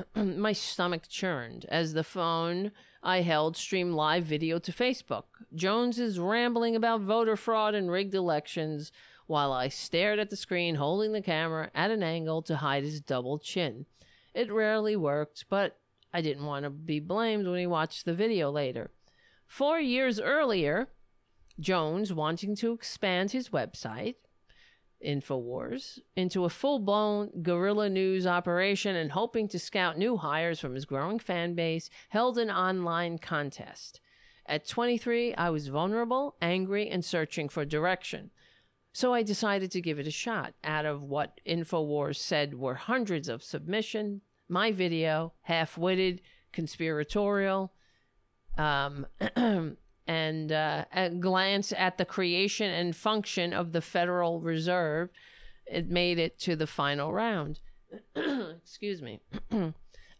My 0.14 0.52
stomach 0.52 1.08
churned 1.08 1.66
as 1.68 1.92
the 1.92 2.04
phone 2.04 2.72
I 3.02 3.20
held 3.22 3.56
streamed 3.56 3.94
live 3.94 4.24
video 4.24 4.58
to 4.58 4.72
Facebook. 4.72 5.24
Jones 5.54 5.98
is 5.98 6.18
rambling 6.18 6.76
about 6.76 7.02
voter 7.02 7.36
fraud 7.36 7.74
and 7.74 7.90
rigged 7.90 8.14
elections 8.14 8.92
while 9.26 9.52
I 9.52 9.68
stared 9.68 10.18
at 10.18 10.30
the 10.30 10.36
screen 10.36 10.76
holding 10.76 11.12
the 11.12 11.22
camera 11.22 11.70
at 11.74 11.90
an 11.90 12.02
angle 12.02 12.42
to 12.42 12.56
hide 12.56 12.84
his 12.84 13.00
double 13.00 13.38
chin. 13.38 13.86
It 14.34 14.52
rarely 14.52 14.96
worked, 14.96 15.44
but 15.48 15.78
I 16.12 16.20
didn't 16.20 16.46
want 16.46 16.64
to 16.64 16.70
be 16.70 17.00
blamed 17.00 17.46
when 17.46 17.58
he 17.58 17.66
watched 17.66 18.04
the 18.04 18.14
video 18.14 18.50
later. 18.50 18.90
Four 19.46 19.80
years 19.80 20.18
earlier, 20.18 20.88
Jones, 21.60 22.12
wanting 22.12 22.56
to 22.56 22.72
expand 22.72 23.32
his 23.32 23.50
website, 23.50 24.16
InfoWars, 25.04 25.98
into 26.16 26.44
a 26.44 26.50
full 26.50 26.78
blown 26.78 27.42
guerrilla 27.42 27.88
news 27.88 28.26
operation 28.26 28.96
and 28.96 29.12
hoping 29.12 29.48
to 29.48 29.58
scout 29.58 29.98
new 29.98 30.16
hires 30.16 30.60
from 30.60 30.74
his 30.74 30.84
growing 30.84 31.18
fan 31.18 31.54
base, 31.54 31.90
held 32.10 32.38
an 32.38 32.50
online 32.50 33.18
contest. 33.18 34.00
At 34.46 34.66
23, 34.66 35.34
I 35.34 35.50
was 35.50 35.68
vulnerable, 35.68 36.36
angry, 36.42 36.88
and 36.88 37.04
searching 37.04 37.48
for 37.48 37.64
direction. 37.64 38.30
So 38.92 39.14
I 39.14 39.22
decided 39.22 39.70
to 39.70 39.80
give 39.80 39.98
it 39.98 40.06
a 40.06 40.10
shot. 40.10 40.54
Out 40.64 40.84
of 40.84 41.02
what 41.02 41.40
InfoWars 41.46 42.16
said 42.16 42.54
were 42.54 42.74
hundreds 42.74 43.28
of 43.28 43.42
submissions, 43.42 44.22
my 44.48 44.72
video, 44.72 45.32
half 45.42 45.78
witted, 45.78 46.20
conspiratorial, 46.52 47.72
um, 48.58 49.06
and 50.06 50.50
uh, 50.50 50.84
a 50.92 51.10
glance 51.10 51.72
at 51.76 51.98
the 51.98 52.04
creation 52.04 52.70
and 52.70 52.96
function 52.96 53.52
of 53.52 53.72
the 53.72 53.80
Federal 53.80 54.40
Reserve, 54.40 55.10
it 55.66 55.88
made 55.88 56.18
it 56.18 56.38
to 56.40 56.56
the 56.56 56.66
final 56.66 57.12
round. 57.12 57.60
Excuse 58.16 59.02
me. 59.02 59.20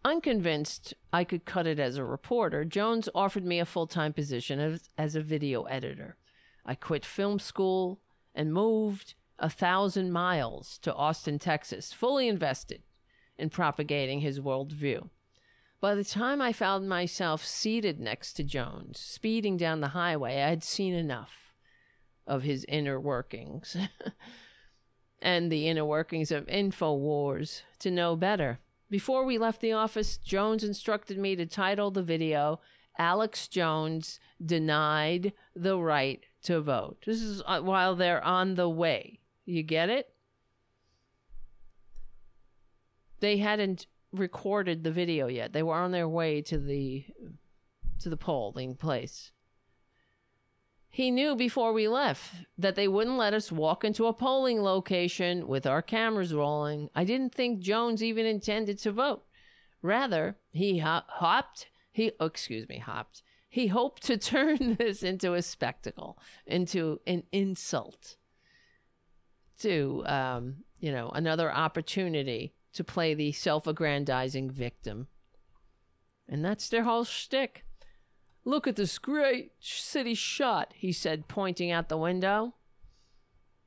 Unconvinced 0.05 0.95
I 1.13 1.25
could 1.25 1.45
cut 1.45 1.67
it 1.67 1.79
as 1.79 1.97
a 1.97 2.05
reporter, 2.05 2.65
Jones 2.65 3.09
offered 3.15 3.45
me 3.45 3.61
a 3.61 3.65
full 3.65 3.87
time 3.87 4.13
position 4.13 4.59
as, 4.59 4.89
as 4.99 5.15
a 5.15 5.23
video 5.23 5.63
editor. 5.65 6.17
I 6.67 6.75
quit 6.75 7.05
film 7.05 7.39
school 7.39 8.01
and 8.35 8.53
moved 8.53 9.15
a 9.39 9.51
thousand 9.51 10.13
miles 10.13 10.79
to 10.79 10.95
Austin, 10.95 11.39
Texas, 11.39 11.93
fully 11.93 12.29
invested 12.29 12.83
in 13.37 13.51
propagating 13.51 14.21
his 14.21 14.41
worldview. 14.41 15.09
By 15.83 15.97
the 15.97 16.05
time 16.05 16.41
I 16.41 16.53
found 16.53 16.89
myself 16.89 17.45
seated 17.45 17.99
next 17.99 18.35
to 18.35 18.45
Jones, 18.45 19.01
speeding 19.01 19.57
down 19.57 19.81
the 19.81 19.89
highway, 19.89 20.37
I 20.37 20.49
had 20.49 20.63
seen 20.63 20.95
enough 20.95 21.53
of 22.25 22.45
his 22.45 22.65
inner 22.69 23.01
workings 23.01 23.77
and 25.21 25.51
the 25.51 25.67
inner 25.67 25.85
workings 25.85 26.31
of 26.31 26.47
InfoWars 26.47 27.63
to 27.81 27.91
know 27.91 28.15
better. 28.15 28.61
Before 28.91 29.25
we 29.25 29.39
left 29.39 29.61
the 29.61 29.73
office, 29.73 30.19
Jones 30.19 30.63
instructed 30.63 31.19
me 31.19 31.35
to 31.35 31.47
title 31.47 31.91
the 31.91 32.05
video 32.05 32.61
Alex 32.97 33.49
Jones 33.49 34.21
Denied 34.45 35.33
the 35.57 35.77
Right 35.77 36.21
to 36.45 36.61
Vote. 36.61 36.99
This 37.05 37.21
is 37.21 37.43
uh, 37.45 37.61
while 37.61 37.97
they're 37.97 38.23
on 38.23 38.55
the 38.55 38.69
way. 38.69 39.19
You 39.45 39.65
get 39.65 39.91
it? 39.91 40.15
They 43.19 43.39
hadn't 43.39 43.87
recorded 44.13 44.85
the 44.85 44.91
video 44.91 45.27
yet. 45.27 45.53
They 45.53 45.63
were 45.63 45.75
on 45.75 45.93
their 45.93 46.09
way 46.09 46.43
to 46.43 46.59
the 46.59 47.05
to 48.01 48.09
the 48.09 48.17
polling 48.17 48.75
place. 48.75 49.33
He 50.91 51.11
knew 51.11 51.35
before 51.35 51.73
we 51.73 51.89
left 51.89 52.35
that 52.59 52.75
they 52.75 52.87
wouldn't 52.87 53.17
let 53.17 53.33
us 53.33 53.51
walk 53.51 53.83
into 53.83 54.07
a 54.07 54.13
polling 54.13 54.63
location 54.63 55.49
with 55.49 55.67
our 55.67 55.81
cameras 55.81 56.35
rolling. 56.35 56.91
I 56.95 57.05
didn't 57.05 57.35
think 57.35 57.61
Jones 57.61 58.03
even 58.03 58.27
intended 58.27 58.79
to 58.81 58.93
vote. 58.93 59.25
Rather, 59.81 60.37
he 60.51 60.79
ho- 60.79 61.01
hopped, 61.07 61.69
he 61.91 62.13
oh, 62.21 62.27
excuse 62.27 62.69
me, 62.69 62.79
hopped. 62.79 63.23
He 63.49 63.69
hoped 63.69 64.03
to 64.05 64.17
turn 64.19 64.77
this 64.79 65.03
into 65.03 65.33
a 65.33 65.41
spectacle, 65.41 66.19
into 66.47 67.01
an 67.07 67.23
insult, 67.33 68.17
to 69.61 70.03
um, 70.05 70.57
you 70.79 70.93
know, 70.93 71.09
another 71.11 71.51
opportunity 71.51 72.53
to 72.75 72.85
play 72.85 73.15
the 73.15 73.33
self 73.33 73.67
aggrandizing 73.67 74.51
victim. 74.51 75.09
And 76.29 76.45
that's 76.45 76.69
their 76.69 76.85
whole 76.85 77.05
shtick. 77.05 77.65
Look 78.45 78.67
at 78.67 78.77
this 78.77 78.99
great 78.99 79.53
city 79.61 80.15
shot, 80.15 80.73
he 80.75 80.93
said, 80.93 81.29
pointing 81.29 81.71
out 81.71 81.89
the 81.89 81.97
window 81.97 82.55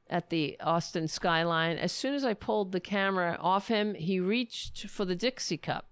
at 0.10 0.30
the 0.30 0.58
Austin 0.60 1.08
skyline. 1.08 1.78
As 1.78 1.92
soon 1.92 2.14
as 2.14 2.26
I 2.26 2.34
pulled 2.34 2.72
the 2.72 2.80
camera 2.80 3.38
off 3.40 3.68
him, 3.68 3.96
he 3.96 4.20
reached 4.20 4.90
for 4.90 5.06
the 5.06 5.16
Dixie 5.16 5.58
cup. 5.58 5.90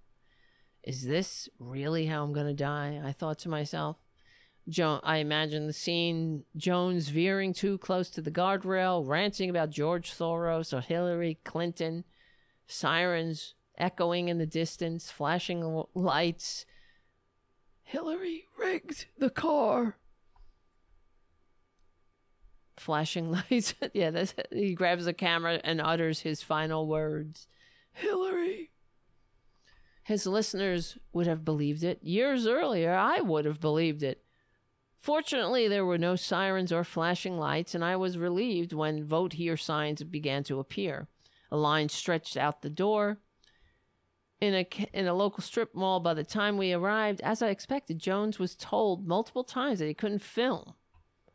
Is 0.84 1.06
this 1.06 1.48
really 1.60 2.08
how 2.08 2.24
I'm 2.24 2.34
going 2.34 2.48
to 2.48 2.54
die? 2.54 3.02
I 3.04 3.14
thought 3.14 3.40
to 3.40 3.50
myself. 3.50 3.98
Jo- 4.68 5.00
I 5.04 5.18
imagine 5.18 5.68
the 5.68 5.74
scene 5.74 6.44
Jones 6.56 7.10
veering 7.10 7.54
too 7.54 7.78
close 7.78 8.10
to 8.12 8.22
the 8.22 8.32
guardrail, 8.32 9.08
ranting 9.08 9.50
about 9.50 9.70
George 9.70 10.12
Soros 10.12 10.74
or 10.74 10.82
Hillary 10.82 11.40
Clinton, 11.44 12.04
sirens 12.74 13.54
echoing 13.78 14.30
in 14.30 14.38
the 14.38 14.46
distance, 14.46 15.12
flashing 15.12 15.84
lights. 15.94 16.66
Hillary 17.84 18.46
rigged 18.58 19.08
the 19.18 19.30
car. 19.30 19.98
Flashing 22.78 23.32
lights. 23.52 23.76
yeah, 23.94 24.10
that's, 24.10 24.34
he 24.52 24.74
grabs 24.74 25.06
the 25.06 25.14
camera 25.14 25.60
and 25.64 25.80
utters 25.80 26.22
his 26.22 26.42
final 26.42 26.88
words 26.88 27.48
Hillary. 27.94 28.72
His 30.06 30.26
listeners 30.26 30.98
would 31.14 31.28
have 31.28 31.46
believed 31.46 31.84
it. 31.84 32.04
Years 32.04 32.46
earlier, 32.46 32.94
I 32.94 33.22
would 33.22 33.46
have 33.46 33.62
believed 33.62 34.04
it. 34.04 34.24
Fortunately, 35.00 35.68
there 35.68 35.86
were 35.86 35.98
no 35.98 36.16
sirens 36.16 36.72
or 36.72 36.84
flashing 36.84 37.38
lights, 37.38 37.76
and 37.76 37.84
I 37.84 37.96
was 37.96 38.18
relieved 38.18 38.74
when 38.74 39.04
vote 39.06 39.34
here 39.34 39.58
signs 39.58 40.04
began 40.04 40.44
to 40.46 40.60
appear. 40.60 41.08
A 41.54 41.58
line 41.58 41.88
stretched 41.88 42.36
out 42.36 42.64
the 42.64 42.70
door. 42.72 43.20
In 44.42 44.56
a, 44.56 44.68
in 44.92 45.06
a 45.06 45.14
local 45.14 45.44
strip 45.44 45.76
mall, 45.76 46.00
by 46.00 46.16
the 46.16 46.24
time 46.24 46.58
we 46.58 46.74
arrived, 46.74 47.22
as 47.22 47.44
I 47.44 47.50
expected, 47.50 48.00
Jones 48.00 48.40
was 48.40 48.56
told 48.56 49.08
multiple 49.08 49.44
times 49.44 49.78
that 49.78 49.88
he 49.88 49.94
couldn't 49.94 50.24
film 50.24 50.74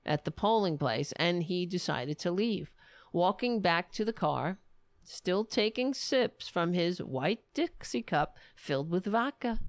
at 0.04 0.24
the 0.24 0.32
polling 0.32 0.76
place, 0.76 1.12
and 1.12 1.44
he 1.44 1.66
decided 1.66 2.18
to 2.18 2.32
leave. 2.32 2.72
Walking 3.12 3.60
back 3.60 3.92
to 3.92 4.04
the 4.04 4.12
car, 4.12 4.58
still 5.04 5.44
taking 5.44 5.94
sips 5.94 6.48
from 6.48 6.72
his 6.72 6.98
white 6.98 7.44
Dixie 7.54 8.02
cup 8.02 8.36
filled 8.56 8.90
with 8.90 9.06
vodka. 9.06 9.60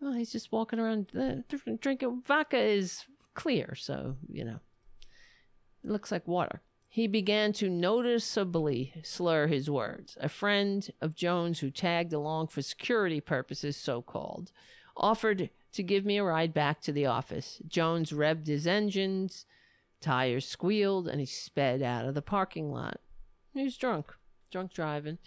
Well, 0.00 0.12
he's 0.12 0.32
just 0.32 0.52
walking 0.52 0.78
around 0.78 1.12
uh, 1.18 1.36
drinking. 1.80 2.22
Vodka 2.26 2.58
is 2.58 3.06
clear, 3.32 3.74
so, 3.74 4.16
you 4.28 4.44
know, 4.44 4.60
it 5.82 5.90
looks 5.90 6.12
like 6.12 6.28
water. 6.28 6.60
He 6.88 7.06
began 7.06 7.52
to 7.54 7.68
noticeably 7.68 8.94
slur 9.02 9.48
his 9.48 9.68
words. 9.68 10.16
A 10.20 10.28
friend 10.28 10.88
of 11.00 11.14
Jones, 11.14 11.60
who 11.60 11.70
tagged 11.70 12.12
along 12.12 12.48
for 12.48 12.62
security 12.62 13.20
purposes, 13.20 13.76
so 13.76 14.00
called, 14.00 14.50
offered 14.96 15.50
to 15.72 15.82
give 15.82 16.06
me 16.06 16.16
a 16.16 16.24
ride 16.24 16.54
back 16.54 16.80
to 16.82 16.92
the 16.92 17.04
office. 17.04 17.60
Jones 17.68 18.12
revved 18.12 18.46
his 18.46 18.66
engines, 18.66 19.44
tires 20.00 20.48
squealed, 20.48 21.06
and 21.06 21.20
he 21.20 21.26
sped 21.26 21.82
out 21.82 22.06
of 22.06 22.14
the 22.14 22.22
parking 22.22 22.72
lot. 22.72 23.00
He 23.52 23.62
was 23.62 23.76
drunk, 23.76 24.14
drunk 24.50 24.72
driving. 24.72 25.18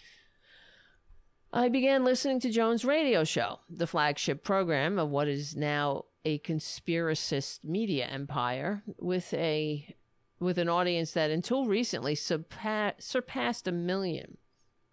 I 1.52 1.68
began 1.68 2.04
listening 2.04 2.40
to 2.40 2.50
Jones' 2.50 2.84
radio 2.84 3.24
show, 3.24 3.60
the 3.68 3.86
flagship 3.86 4.44
program 4.44 4.98
of 4.98 5.10
what 5.10 5.28
is 5.28 5.56
now 5.56 6.04
a 6.24 6.38
conspiracist 6.40 7.64
media 7.64 8.06
empire, 8.06 8.82
with 8.98 9.32
a 9.34 9.96
with 10.40 10.58
an 10.58 10.68
audience 10.68 11.12
that 11.12 11.30
until 11.30 11.66
recently 11.66 12.14
surpa- 12.14 12.94
surpassed 12.98 13.68
a 13.68 13.72
million 13.72 14.38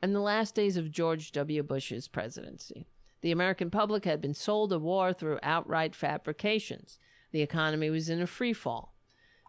in 0.04 0.14
the 0.14 0.20
last 0.20 0.54
days 0.54 0.78
of 0.78 0.92
George 0.92 1.32
W. 1.32 1.64
Bush's 1.64 2.08
presidency. 2.08 2.86
The 3.22 3.32
American 3.32 3.72
public 3.72 4.06
had 4.06 4.22
been 4.22 4.34
sold 4.34 4.72
a 4.72 4.78
war 4.78 5.14
through 5.14 5.40
outright 5.42 5.96
fabrications. 5.96 7.00
The 7.32 7.42
economy 7.42 7.90
was 7.90 8.10
in 8.10 8.22
a 8.22 8.28
free 8.28 8.54
fall. 8.54 8.94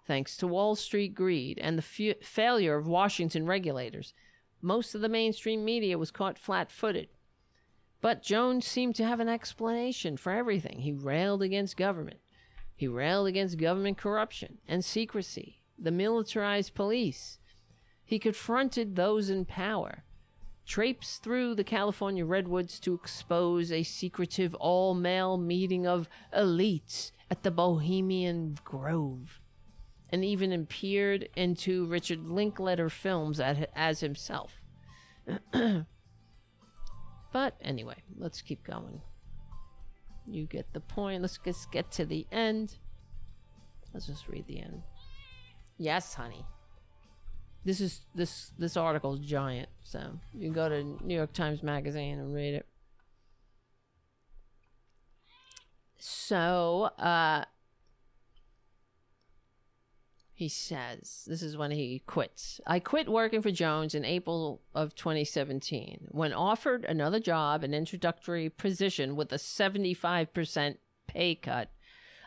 Thanks 0.07 0.37
to 0.39 0.47
Wall 0.47 0.75
Street 0.75 1.15
greed 1.15 1.59
and 1.59 1.77
the 1.77 2.15
failure 2.23 2.77
of 2.77 2.87
Washington 2.87 3.45
regulators, 3.45 4.15
most 4.63 4.95
of 4.95 5.01
the 5.01 5.09
mainstream 5.09 5.65
media 5.65 5.99
was 5.99 6.11
caught 6.11 6.39
flat 6.39 6.71
footed. 6.71 7.09
But 8.01 8.23
Jones 8.23 8.67
seemed 8.67 8.95
to 8.97 9.05
have 9.05 9.21
an 9.21 9.29
explanation 9.29 10.17
for 10.17 10.33
everything. 10.33 10.81
He 10.81 10.93
railed 10.93 11.43
against 11.43 11.77
government. 11.77 12.21
He 12.75 12.87
railed 12.87 13.27
against 13.27 13.59
government 13.59 13.99
corruption 13.99 14.59
and 14.67 14.85
secrecy, 14.85 15.58
the 15.79 15.91
militarized 15.91 16.75
police. 16.75 17.39
He 18.05 18.19
confronted 18.19 18.97
those 18.97 19.31
in 19.31 19.45
power, 19.45 20.05
traipsed 20.67 21.23
through 21.23 21.55
the 21.55 21.65
California 21.65 22.25
redwoods 22.25 22.81
to 22.81 22.95
expose 22.95 23.71
a 23.71 23.83
secretive 23.83 24.55
all 24.55 24.95
male 24.95 25.37
meeting 25.37 25.87
of 25.87 26.09
elites 26.35 27.11
at 27.31 27.43
the 27.43 27.51
Bohemian 27.51 28.57
Grove, 28.65 29.41
and 30.11 30.25
even 30.25 30.53
appeared 30.53 31.29
into 31.37 31.87
Richard 31.87 32.27
Linklater 32.27 32.89
films 32.89 33.41
as 33.41 34.01
himself. 34.01 34.63
but 37.33 37.55
anyway, 37.61 38.03
let's 38.17 38.41
keep 38.41 38.65
going. 38.65 39.03
You 40.27 40.47
get 40.47 40.73
the 40.73 40.81
point. 40.81 41.23
Let's 41.23 41.39
just 41.39 41.71
get 41.73 41.91
to 41.93 42.05
the 42.05 42.27
end. 42.33 42.77
Let's 43.93 44.07
just 44.07 44.29
read 44.29 44.47
the 44.47 44.61
end. 44.61 44.83
Yes, 45.79 46.15
honey. 46.15 46.45
This 47.65 47.81
is 47.81 48.01
this 48.15 48.53
this 48.59 48.77
article 48.77 49.15
is 49.15 49.21
giant, 49.21 49.69
so 49.83 50.19
you 50.33 50.47
can 50.47 50.53
go 50.53 50.69
to 50.69 50.83
New 51.05 51.15
York 51.15 51.33
Times 51.33 51.63
Magazine 51.63 52.19
and 52.19 52.35
read 52.35 52.55
it. 52.55 52.67
So, 55.99 56.91
uh, 56.99 57.45
he 60.33 60.49
says, 60.49 61.25
this 61.27 61.43
is 61.43 61.57
when 61.57 61.73
he 61.73 61.99
quits. 62.07 62.61
I 62.65 62.79
quit 62.79 63.09
working 63.09 63.43
for 63.43 63.51
Jones 63.51 63.93
in 63.93 64.05
April 64.05 64.63
of 64.73 64.95
2017 64.95 66.07
when 66.13 66.33
offered 66.33 66.85
another 66.85 67.19
job, 67.19 67.65
an 67.65 67.75
introductory 67.75 68.49
position 68.49 69.17
with 69.17 69.33
a 69.33 69.37
75% 69.37 70.77
pay 71.09 71.35
cut. 71.35 71.71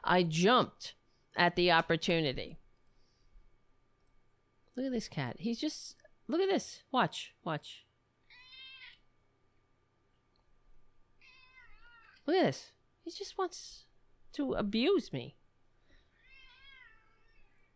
I 0.03 0.23
jumped 0.23 0.95
at 1.37 1.55
the 1.55 1.71
opportunity. 1.71 2.57
Look 4.81 4.87
at 4.87 4.93
this 4.93 5.07
cat. 5.07 5.35
He's 5.37 5.59
just, 5.59 5.95
look 6.27 6.41
at 6.41 6.49
this. 6.49 6.81
Watch, 6.91 7.35
watch. 7.43 7.85
Look 12.25 12.35
at 12.35 12.45
this. 12.45 12.71
He 13.03 13.11
just 13.11 13.37
wants 13.37 13.85
to 14.33 14.53
abuse 14.53 15.13
me. 15.13 15.35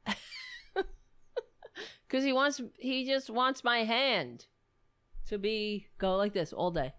Cuz 2.09 2.23
he 2.23 2.33
wants 2.33 2.59
he 2.79 3.05
just 3.05 3.29
wants 3.29 3.63
my 3.63 3.83
hand 3.83 4.47
to 5.27 5.37
be 5.37 5.85
go 5.99 6.15
like 6.15 6.33
this 6.33 6.51
all 6.53 6.71
day. 6.71 6.95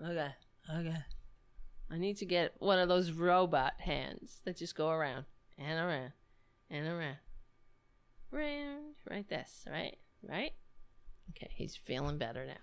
Okay. 0.00 0.34
Okay. 0.74 1.04
I 1.88 1.98
need 1.98 2.16
to 2.16 2.26
get 2.26 2.60
one 2.60 2.80
of 2.80 2.88
those 2.88 3.12
robot 3.12 3.74
hands 3.78 4.40
that 4.44 4.56
just 4.56 4.74
go 4.74 4.90
around 4.90 5.24
and 5.56 5.78
around 5.78 6.14
and 6.68 6.88
around. 6.88 7.18
Round, 8.34 8.94
right 9.08 9.28
this, 9.28 9.64
right? 9.70 9.96
Right? 10.28 10.50
Okay, 11.30 11.50
he's 11.54 11.76
feeling 11.76 12.18
better 12.18 12.44
now. 12.44 12.54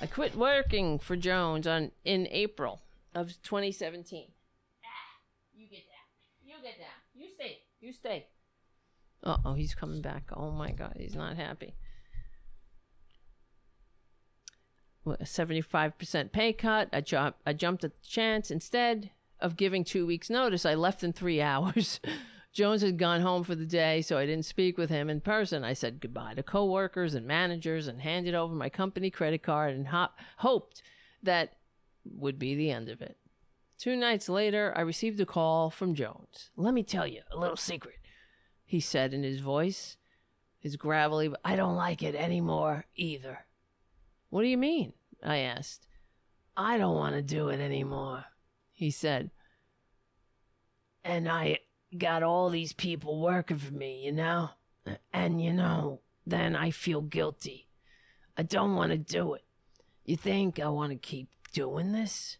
I 0.00 0.06
quit 0.06 0.36
working 0.36 0.98
for 0.98 1.16
Jones 1.16 1.66
on 1.66 1.90
in 2.04 2.28
April 2.30 2.80
of 3.14 3.42
2017. 3.42 4.28
Ah, 4.84 4.88
you 5.52 5.66
get 5.68 5.78
down. 5.80 6.46
You 6.46 6.54
get 6.62 6.78
down. 6.78 6.88
You 7.14 7.26
stay. 7.34 7.58
You 7.80 7.92
stay. 7.92 8.26
Uh 9.24 9.38
oh, 9.44 9.54
he's 9.54 9.74
coming 9.74 10.00
back. 10.00 10.28
Oh 10.32 10.50
my 10.52 10.70
god, 10.70 10.96
he's 10.96 11.14
not 11.16 11.36
happy. 11.36 11.74
A 15.04 15.24
75% 15.24 16.30
pay 16.30 16.52
cut. 16.52 16.88
I, 16.92 17.00
ju- 17.00 17.32
I 17.44 17.52
jumped 17.52 17.82
at 17.82 18.00
the 18.00 18.08
chance. 18.08 18.50
Instead 18.52 19.10
of 19.40 19.56
giving 19.56 19.82
two 19.82 20.06
weeks' 20.06 20.30
notice, 20.30 20.64
I 20.64 20.74
left 20.74 21.02
in 21.02 21.12
three 21.12 21.40
hours. 21.42 21.98
Jones 22.52 22.82
had 22.82 22.98
gone 22.98 23.22
home 23.22 23.44
for 23.44 23.54
the 23.54 23.66
day, 23.66 24.02
so 24.02 24.18
I 24.18 24.26
didn't 24.26 24.44
speak 24.44 24.76
with 24.76 24.90
him 24.90 25.08
in 25.08 25.20
person. 25.22 25.64
I 25.64 25.72
said 25.72 26.00
goodbye 26.00 26.34
to 26.34 26.42
coworkers 26.42 27.14
and 27.14 27.26
managers 27.26 27.88
and 27.88 28.02
handed 28.02 28.34
over 28.34 28.54
my 28.54 28.68
company 28.68 29.10
credit 29.10 29.42
card 29.42 29.74
and 29.74 29.88
ho- 29.88 30.08
hoped 30.38 30.82
that 31.22 31.54
would 32.04 32.38
be 32.38 32.54
the 32.54 32.70
end 32.70 32.90
of 32.90 33.00
it. 33.00 33.16
Two 33.78 33.96
nights 33.96 34.28
later, 34.28 34.72
I 34.76 34.82
received 34.82 35.18
a 35.20 35.26
call 35.26 35.70
from 35.70 35.94
Jones. 35.94 36.50
Let 36.56 36.74
me 36.74 36.82
tell 36.82 37.06
you 37.06 37.22
a 37.30 37.38
little 37.38 37.56
secret, 37.56 37.96
he 38.64 38.80
said 38.80 39.14
in 39.14 39.22
his 39.22 39.40
voice, 39.40 39.96
his 40.58 40.76
gravelly, 40.76 41.32
I 41.44 41.56
don't 41.56 41.74
like 41.74 42.02
it 42.02 42.14
anymore 42.14 42.84
either. 42.94 43.46
What 44.28 44.42
do 44.42 44.48
you 44.48 44.58
mean? 44.58 44.92
I 45.24 45.38
asked. 45.38 45.86
I 46.56 46.76
don't 46.76 46.94
want 46.94 47.14
to 47.16 47.22
do 47.22 47.48
it 47.48 47.60
anymore, 47.60 48.26
he 48.72 48.90
said. 48.90 49.30
And 51.02 51.28
I 51.28 51.58
got 51.96 52.22
all 52.22 52.50
these 52.50 52.72
people 52.72 53.20
working 53.20 53.58
for 53.58 53.72
me, 53.72 54.04
you 54.04 54.12
know? 54.12 54.50
And, 55.12 55.40
you 55.40 55.52
know, 55.52 56.00
then 56.26 56.56
I 56.56 56.70
feel 56.70 57.00
guilty. 57.00 57.68
I 58.36 58.42
don't 58.42 58.74
want 58.74 58.92
to 58.92 58.98
do 58.98 59.34
it. 59.34 59.44
You 60.04 60.16
think 60.16 60.58
I 60.58 60.68
want 60.68 60.90
to 60.92 60.96
keep 60.96 61.28
doing 61.52 61.92
this? 61.92 62.38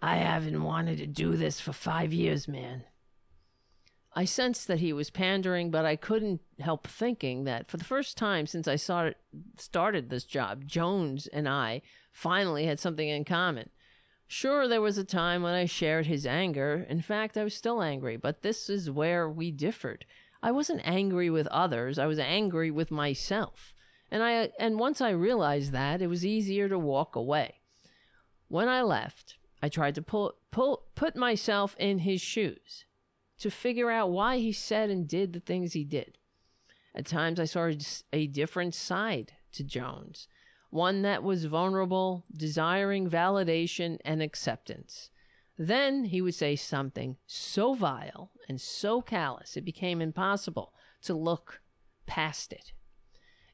I 0.00 0.16
haven't 0.16 0.62
wanted 0.62 0.98
to 0.98 1.06
do 1.06 1.36
this 1.36 1.60
for 1.60 1.72
five 1.72 2.12
years, 2.12 2.46
man. 2.46 2.84
I 4.16 4.24
sensed 4.26 4.68
that 4.68 4.78
he 4.78 4.92
was 4.92 5.10
pandering, 5.10 5.70
but 5.70 5.84
I 5.84 5.96
couldn't 5.96 6.40
help 6.60 6.86
thinking 6.86 7.44
that 7.44 7.68
for 7.68 7.78
the 7.78 7.84
first 7.84 8.16
time 8.16 8.46
since 8.46 8.68
I 8.68 8.76
started, 8.76 9.16
started 9.58 10.08
this 10.08 10.24
job, 10.24 10.66
Jones 10.66 11.26
and 11.26 11.48
I 11.48 11.82
finally 12.12 12.66
had 12.66 12.78
something 12.78 13.08
in 13.08 13.24
common. 13.24 13.70
Sure, 14.36 14.66
there 14.66 14.80
was 14.80 14.98
a 14.98 15.04
time 15.04 15.44
when 15.44 15.54
I 15.54 15.64
shared 15.64 16.06
his 16.06 16.26
anger. 16.26 16.84
In 16.88 17.00
fact, 17.00 17.38
I 17.38 17.44
was 17.44 17.54
still 17.54 17.80
angry, 17.80 18.16
but 18.16 18.42
this 18.42 18.68
is 18.68 18.90
where 18.90 19.30
we 19.30 19.52
differed. 19.52 20.04
I 20.42 20.50
wasn't 20.50 20.80
angry 20.84 21.30
with 21.30 21.46
others, 21.46 22.00
I 22.00 22.06
was 22.06 22.18
angry 22.18 22.68
with 22.68 22.90
myself. 22.90 23.72
And 24.10 24.24
I 24.24 24.50
and 24.58 24.80
once 24.80 25.00
I 25.00 25.10
realized 25.10 25.70
that, 25.70 26.02
it 26.02 26.08
was 26.08 26.26
easier 26.26 26.68
to 26.68 26.76
walk 26.76 27.14
away. 27.14 27.60
When 28.48 28.68
I 28.68 28.82
left, 28.82 29.36
I 29.62 29.68
tried 29.68 29.94
to 29.94 30.02
pull, 30.02 30.34
pull 30.50 30.82
put 30.96 31.14
myself 31.14 31.76
in 31.78 32.00
his 32.00 32.20
shoes 32.20 32.86
to 33.38 33.52
figure 33.52 33.92
out 33.92 34.10
why 34.10 34.38
he 34.38 34.50
said 34.50 34.90
and 34.90 35.06
did 35.06 35.32
the 35.32 35.38
things 35.38 35.74
he 35.74 35.84
did. 35.84 36.18
At 36.92 37.06
times 37.06 37.38
I 37.38 37.44
saw 37.44 37.70
a 38.12 38.26
different 38.26 38.74
side 38.74 39.34
to 39.52 39.62
Jones 39.62 40.26
one 40.74 41.02
that 41.02 41.22
was 41.22 41.44
vulnerable, 41.44 42.24
desiring 42.36 43.08
validation 43.08 43.96
and 44.04 44.20
acceptance. 44.20 45.08
Then 45.56 46.06
he 46.06 46.20
would 46.20 46.34
say 46.34 46.56
something 46.56 47.16
so 47.28 47.74
vile 47.74 48.32
and 48.48 48.60
so 48.60 49.00
callous 49.00 49.56
it 49.56 49.64
became 49.64 50.02
impossible 50.02 50.72
to 51.02 51.14
look 51.14 51.60
past 52.06 52.52
it. 52.52 52.72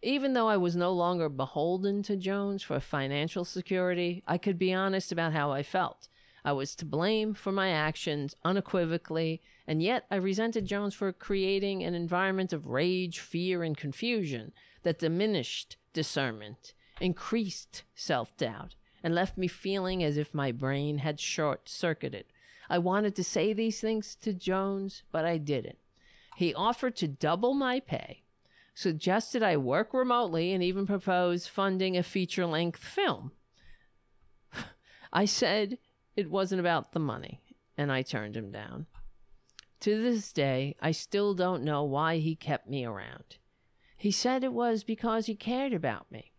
Even 0.01 0.33
though 0.33 0.49
I 0.49 0.57
was 0.57 0.75
no 0.75 0.93
longer 0.93 1.29
beholden 1.29 2.03
to 2.05 2.17
Jones 2.17 2.63
for 2.63 2.81
financial 2.81 3.45
security, 3.45 4.23
I 4.27 4.39
could 4.39 4.59
be 4.59 4.73
honest 4.73 5.13
about 5.13 5.35
how 5.35 5.53
I 5.53 5.63
felt. 5.63 6.09
I 6.43 6.53
was 6.53 6.75
to 6.77 6.87
blame 6.87 7.35
for 7.35 7.53
my 7.53 7.69
actions 7.69 8.35
unequivocally, 8.47 9.43
and 9.67 9.83
yet 9.83 10.07
I 10.11 10.17
resented 10.17 10.65
Jones 10.65 10.95
for 10.95 11.13
creating 11.13 11.83
an 11.83 11.95
environment 11.95 12.55
of 12.55 12.69
rage, 12.69 13.19
fear, 13.19 13.63
and 13.63 13.77
confusion 13.77 14.53
that 14.85 14.99
diminished 14.99 15.77
discernment 15.93 16.73
increased 17.01 17.85
self 17.95 18.37
doubt 18.37 18.75
and 19.03 19.15
left 19.15 19.39
me 19.39 19.49
feeling 19.49 20.05
as 20.05 20.17
if 20.17 20.35
my 20.35 20.53
brain 20.53 20.99
had 20.99 21.19
short 21.19 21.69
circuited. 21.69 22.27
I 22.69 22.79
wanted 22.79 23.17
to 23.17 23.25
say 23.25 23.53
these 23.53 23.81
things 23.81 24.15
to 24.17 24.33
Jones, 24.33 25.03
but 25.11 25.25
I 25.25 25.39
didn't. 25.39 25.79
He 26.37 26.55
offered 26.55 26.97
to 26.97 27.09
double 27.09 27.53
my 27.55 27.81
pay, 27.81 28.23
suggested 28.75 29.43
I 29.43 29.57
work 29.57 29.93
remotely, 29.93 30.53
and 30.53 30.63
even 30.63 30.87
proposed 30.87 31.49
funding 31.49 31.97
a 31.97 32.03
feature 32.03 32.47
length 32.47 32.83
film. 32.83 33.33
I 35.13 35.25
said 35.25 35.79
it 36.17 36.31
wasn't 36.31 36.61
about 36.61 36.93
the 36.93 37.01
money, 37.01 37.41
and 37.77 37.91
I 37.91 38.03
turned 38.03 38.37
him 38.37 38.51
down. 38.53 38.87
To 39.81 40.03
this 40.03 40.33
day, 40.33 40.77
I 40.81 40.93
still 40.93 41.35
don't 41.35 41.65
know 41.65 41.83
why 41.85 42.19
he 42.19 42.37
kept 42.37 42.69
me 42.69 42.85
around. 42.85 43.37
He 43.97 44.11
said 44.11 44.45
it 44.45 44.53
was 44.53 44.85
because 44.85 45.27
he 45.27 45.35
cared 45.35 45.73
about 45.73 46.11
me. 46.13 46.30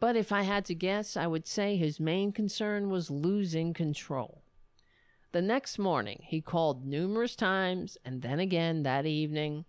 But 0.00 0.16
if 0.16 0.30
I 0.32 0.42
had 0.42 0.64
to 0.66 0.74
guess, 0.74 1.16
I 1.16 1.26
would 1.26 1.46
say 1.46 1.76
his 1.76 1.98
main 1.98 2.32
concern 2.32 2.88
was 2.88 3.10
losing 3.10 3.74
control. 3.74 4.42
The 5.32 5.42
next 5.42 5.78
morning, 5.78 6.20
he 6.22 6.40
called 6.40 6.86
numerous 6.86 7.36
times, 7.36 7.98
and 8.04 8.22
then 8.22 8.40
again 8.40 8.84
that 8.84 9.06
evening. 9.06 9.64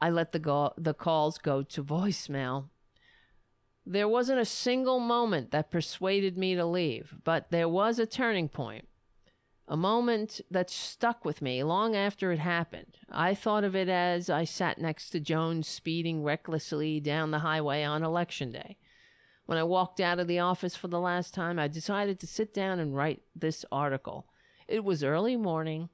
I 0.00 0.10
let 0.10 0.32
the, 0.32 0.38
go- 0.38 0.74
the 0.76 0.94
calls 0.94 1.38
go 1.38 1.62
to 1.62 1.84
voicemail. 1.84 2.68
There 3.84 4.08
wasn't 4.08 4.40
a 4.40 4.44
single 4.44 5.00
moment 5.00 5.50
that 5.50 5.70
persuaded 5.70 6.36
me 6.36 6.54
to 6.54 6.64
leave, 6.64 7.14
but 7.24 7.50
there 7.50 7.68
was 7.68 7.98
a 7.98 8.06
turning 8.06 8.48
point. 8.48 8.86
A 9.66 9.76
moment 9.76 10.40
that 10.50 10.70
stuck 10.70 11.24
with 11.24 11.42
me 11.42 11.62
long 11.62 11.94
after 11.94 12.32
it 12.32 12.38
happened. 12.38 12.98
I 13.10 13.34
thought 13.34 13.64
of 13.64 13.76
it 13.76 13.88
as 13.88 14.30
I 14.30 14.44
sat 14.44 14.78
next 14.78 15.10
to 15.10 15.20
Jones 15.20 15.68
speeding 15.68 16.22
recklessly 16.22 17.00
down 17.00 17.32
the 17.32 17.40
highway 17.40 17.82
on 17.82 18.02
election 18.02 18.50
day. 18.50 18.78
When 19.48 19.56
I 19.56 19.64
walked 19.64 19.98
out 19.98 20.18
of 20.18 20.26
the 20.26 20.40
office 20.40 20.76
for 20.76 20.88
the 20.88 21.00
last 21.00 21.32
time, 21.32 21.58
I 21.58 21.68
decided 21.68 22.20
to 22.20 22.26
sit 22.26 22.52
down 22.52 22.78
and 22.78 22.94
write 22.94 23.22
this 23.34 23.64
article. 23.72 24.26
It 24.68 24.84
was 24.84 25.02
early 25.02 25.38
morning, 25.38 25.88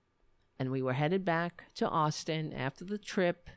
and 0.58 0.72
we 0.72 0.82
were 0.82 0.94
headed 0.94 1.24
back 1.24 1.66
to 1.76 1.88
Austin 1.88 2.52
after 2.52 2.84
the 2.84 2.98
trip 2.98 3.48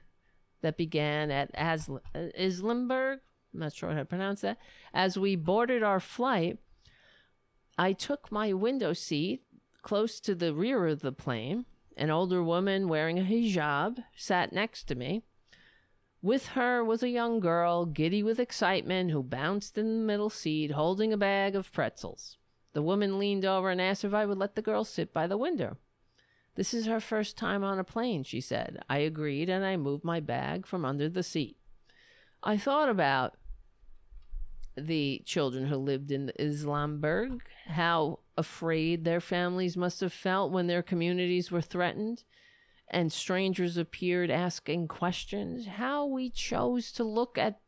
that 0.61 0.77
began 0.77 1.31
at 1.31 1.51
Asl- 1.55 2.01
uh, 2.13 2.27
Islamberg. 2.39 3.21
I'm 3.51 3.59
not 3.59 3.73
sure 3.73 3.89
how 3.89 3.97
to 3.97 4.05
pronounce 4.05 4.41
that. 4.41 4.59
As 4.93 5.17
we 5.17 5.35
boarded 5.35 5.81
our 5.81 5.99
flight, 5.99 6.59
I 7.75 7.93
took 7.93 8.31
my 8.31 8.53
window 8.53 8.93
seat 8.93 9.45
close 9.81 10.19
to 10.19 10.35
the 10.35 10.53
rear 10.53 10.85
of 10.85 11.01
the 11.01 11.11
plane. 11.11 11.65
An 11.95 12.11
older 12.11 12.43
woman 12.43 12.87
wearing 12.87 13.17
a 13.17 13.23
hijab 13.23 14.03
sat 14.15 14.53
next 14.53 14.83
to 14.89 14.95
me. 14.95 15.23
With 16.27 16.47
her 16.47 16.83
was 16.83 17.03
a 17.03 17.09
young 17.09 17.39
girl, 17.39 17.85
giddy 17.85 18.21
with 18.21 18.37
excitement, 18.37 19.11
who 19.11 19.23
bounced 19.23 19.77
in 19.77 19.99
the 19.99 20.05
middle 20.05 20.29
seat, 20.29 20.71
holding 20.71 21.13
a 21.13 21.17
bag 21.17 21.55
of 21.55 21.71
pretzels. 21.71 22.35
The 22.73 22.81
woman 22.81 23.17
leaned 23.17 23.45
over 23.45 23.69
and 23.69 23.79
asked 23.79 24.03
if 24.03 24.13
I 24.13 24.25
would 24.25 24.37
let 24.37 24.55
the 24.55 24.61
girl 24.61 24.83
sit 24.83 25.13
by 25.13 25.25
the 25.25 25.37
window. 25.37 25.77
This 26.55 26.73
is 26.73 26.85
her 26.85 26.99
first 26.99 27.37
time 27.37 27.63
on 27.63 27.79
a 27.79 27.85
plane, 27.85 28.25
she 28.25 28.41
said. 28.41 28.83
I 28.89 28.97
agreed 28.97 29.47
and 29.49 29.63
I 29.63 29.77
moved 29.77 30.03
my 30.03 30.19
bag 30.19 30.67
from 30.67 30.83
under 30.83 31.07
the 31.07 31.23
seat. 31.23 31.55
I 32.43 32.57
thought 32.57 32.89
about 32.89 33.37
the 34.75 35.21
children 35.25 35.67
who 35.67 35.77
lived 35.77 36.11
in 36.11 36.33
Islamberg, 36.37 37.39
how 37.67 38.19
afraid 38.35 39.05
their 39.05 39.21
families 39.21 39.77
must 39.77 40.01
have 40.01 40.11
felt 40.11 40.51
when 40.51 40.67
their 40.67 40.83
communities 40.83 41.51
were 41.51 41.61
threatened 41.61 42.25
and 42.89 43.11
strangers 43.11 43.77
appeared 43.77 44.31
asking 44.31 44.87
questions, 44.87 45.67
how 45.67 46.05
we 46.05 46.29
chose 46.29 46.91
to 46.93 47.03
look 47.03 47.37
at 47.37 47.59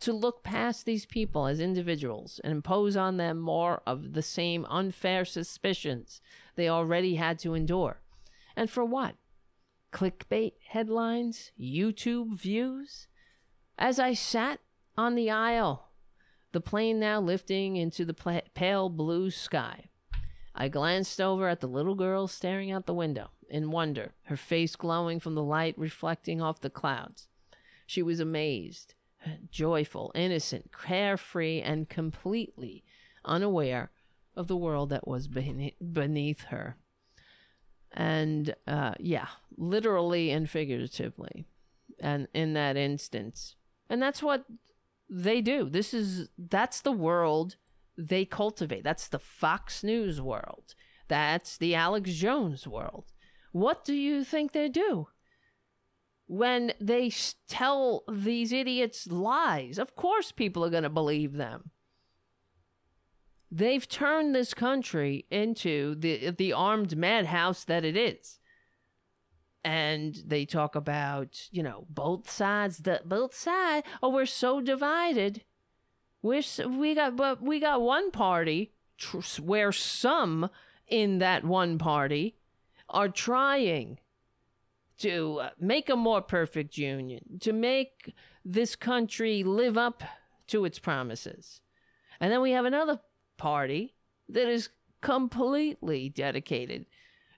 to 0.00 0.12
look 0.12 0.42
past 0.42 0.84
these 0.84 1.06
people 1.06 1.46
as 1.46 1.60
individuals 1.60 2.40
and 2.42 2.52
impose 2.52 2.96
on 2.96 3.16
them 3.16 3.38
more 3.38 3.80
of 3.86 4.12
the 4.12 4.22
same 4.22 4.66
unfair 4.68 5.24
suspicions 5.24 6.20
they 6.56 6.68
already 6.68 7.14
had 7.14 7.38
to 7.38 7.54
endure. 7.54 8.00
And 8.56 8.68
for 8.68 8.84
what? 8.84 9.14
Clickbait 9.92 10.54
headlines? 10.68 11.52
YouTube 11.58 12.36
views? 12.36 13.06
As 13.78 14.00
I 14.00 14.14
sat 14.14 14.58
on 14.96 15.14
the 15.14 15.30
aisle, 15.30 15.90
the 16.50 16.60
plane 16.60 16.98
now 16.98 17.20
lifting 17.20 17.76
into 17.76 18.04
the 18.04 18.42
pale 18.54 18.88
blue 18.88 19.30
sky, 19.30 19.90
I 20.54 20.68
glanced 20.68 21.20
over 21.20 21.48
at 21.48 21.60
the 21.60 21.68
little 21.68 21.94
girl 21.94 22.26
staring 22.26 22.72
out 22.72 22.86
the 22.86 22.94
window 22.94 23.30
in 23.48 23.70
wonder, 23.70 24.12
her 24.24 24.36
face 24.36 24.76
glowing 24.76 25.20
from 25.20 25.34
the 25.34 25.42
light 25.42 25.74
reflecting 25.78 26.40
off 26.40 26.60
the 26.60 26.70
clouds. 26.70 27.28
She 27.86 28.02
was 28.02 28.20
amazed, 28.20 28.94
joyful, 29.50 30.12
innocent, 30.14 30.70
carefree, 30.72 31.60
and 31.60 31.88
completely 31.88 32.84
unaware 33.24 33.90
of 34.36 34.46
the 34.46 34.56
world 34.56 34.90
that 34.90 35.08
was 35.08 35.28
beneath 35.28 36.44
her 36.44 36.76
and 37.92 38.54
uh, 38.66 38.94
yeah, 38.98 39.28
literally 39.56 40.30
and 40.30 40.48
figuratively, 40.48 41.46
and 41.98 42.28
in 42.34 42.52
that 42.54 42.76
instance, 42.76 43.56
and 43.88 44.00
that's 44.02 44.22
what 44.22 44.44
they 45.08 45.40
do. 45.40 45.68
This 45.68 45.94
is 45.94 46.28
that's 46.36 46.80
the 46.80 46.92
world 46.92 47.56
they 47.96 48.24
cultivate. 48.24 48.84
That's 48.84 49.08
the 49.08 49.18
Fox 49.18 49.82
News 49.82 50.20
world. 50.20 50.74
That's 51.08 51.56
the 51.56 51.74
Alex 51.74 52.12
Jones 52.14 52.66
world. 52.66 53.06
What 53.52 53.84
do 53.84 53.94
you 53.94 54.24
think 54.24 54.52
they 54.52 54.68
do? 54.68 55.08
When 56.26 56.72
they 56.80 57.10
tell 57.48 58.04
these 58.10 58.52
idiots 58.52 59.06
lies, 59.06 59.78
of 59.78 59.96
course 59.96 60.30
people 60.30 60.64
are 60.64 60.70
going 60.70 60.82
to 60.82 60.90
believe 60.90 61.34
them. 61.34 61.70
They've 63.50 63.88
turned 63.88 64.34
this 64.34 64.52
country 64.52 65.24
into 65.30 65.94
the 65.94 66.30
the 66.30 66.52
armed 66.52 66.96
madhouse 66.96 67.64
that 67.64 67.84
it 67.84 67.96
is. 67.96 68.38
And 69.64 70.22
they 70.26 70.44
talk 70.44 70.74
about, 70.74 71.48
you 71.50 71.62
know, 71.62 71.86
both 71.88 72.30
sides, 72.30 72.78
the 72.78 73.00
both 73.04 73.34
sides. 73.34 73.86
Oh, 74.02 74.10
we're 74.10 74.26
so 74.26 74.60
divided. 74.60 75.44
We're 76.20 76.42
we 76.68 76.94
got 76.94 77.16
but 77.16 77.42
we 77.42 77.58
got 77.58 77.80
one 77.80 78.10
party 78.10 78.72
tr- 78.98 79.40
where 79.40 79.72
some 79.72 80.50
in 80.86 81.18
that 81.18 81.44
one 81.44 81.78
party 81.78 82.36
are 82.88 83.08
trying 83.08 83.98
to 84.98 85.38
uh, 85.40 85.50
make 85.60 85.88
a 85.88 85.96
more 85.96 86.20
perfect 86.20 86.76
union, 86.76 87.38
to 87.40 87.52
make 87.52 88.14
this 88.44 88.74
country 88.74 89.44
live 89.44 89.78
up 89.78 90.02
to 90.48 90.64
its 90.64 90.78
promises. 90.78 91.60
And 92.20 92.32
then 92.32 92.40
we 92.40 92.50
have 92.52 92.64
another 92.64 93.00
party 93.36 93.94
that 94.28 94.48
is 94.48 94.70
completely 95.00 96.08
dedicated 96.08 96.86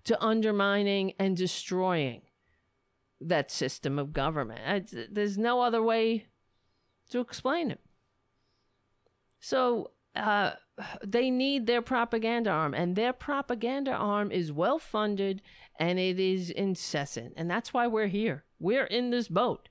to 0.04 0.22
undermining 0.22 1.12
and 1.18 1.36
destroying 1.36 2.22
that 3.20 3.50
system 3.50 3.98
of 3.98 4.14
government. 4.14 4.94
There's 5.10 5.36
no 5.36 5.60
other 5.60 5.82
way 5.82 6.26
to 7.10 7.20
explain 7.20 7.70
it. 7.70 7.80
So 9.40 9.90
uh, 10.14 10.52
they 11.04 11.30
need 11.30 11.66
their 11.66 11.82
propaganda 11.82 12.50
arm, 12.50 12.74
and 12.74 12.96
their 12.96 13.12
propaganda 13.12 13.92
arm 13.92 14.30
is 14.32 14.52
well 14.52 14.78
funded 14.78 15.42
and 15.78 15.98
it 15.98 16.20
is 16.20 16.50
incessant, 16.50 17.32
and 17.36 17.50
that's 17.50 17.72
why 17.72 17.86
we're 17.86 18.08
here. 18.08 18.44
We're 18.58 18.84
in 18.84 19.10
this 19.10 19.28
boat. 19.28 19.70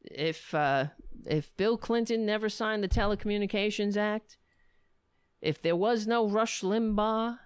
If 0.00 0.54
uh, 0.54 0.86
if 1.26 1.54
Bill 1.56 1.76
Clinton 1.76 2.24
never 2.24 2.48
signed 2.48 2.82
the 2.82 2.88
Telecommunications 2.88 3.96
Act, 3.96 4.38
if 5.42 5.60
there 5.60 5.76
was 5.76 6.06
no 6.06 6.26
Rush 6.26 6.62
Limbaugh, 6.62 7.38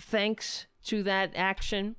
thanks 0.00 0.66
to 0.84 1.02
that 1.02 1.32
action, 1.34 1.96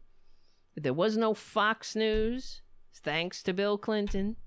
if 0.76 0.84
there 0.84 0.94
was 0.94 1.18
no 1.18 1.34
Fox 1.34 1.96
News, 1.96 2.62
thanks 2.96 3.44
to 3.44 3.54
Bill 3.54 3.78
Clinton, 3.78 4.38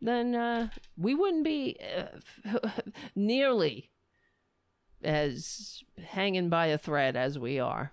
then 0.00 0.34
uh, 0.34 0.68
we 0.96 1.14
wouldn't 1.14 1.44
be 1.44 1.76
uh, 1.96 2.58
nearly 3.14 3.90
as 5.02 5.82
hanging 6.04 6.48
by 6.48 6.66
a 6.66 6.78
thread 6.78 7.16
as 7.16 7.38
we 7.38 7.58
are. 7.58 7.92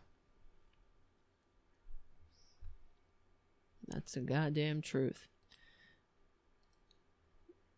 That's 3.87 4.13
the 4.13 4.21
goddamn 4.21 4.81
truth. 4.81 5.27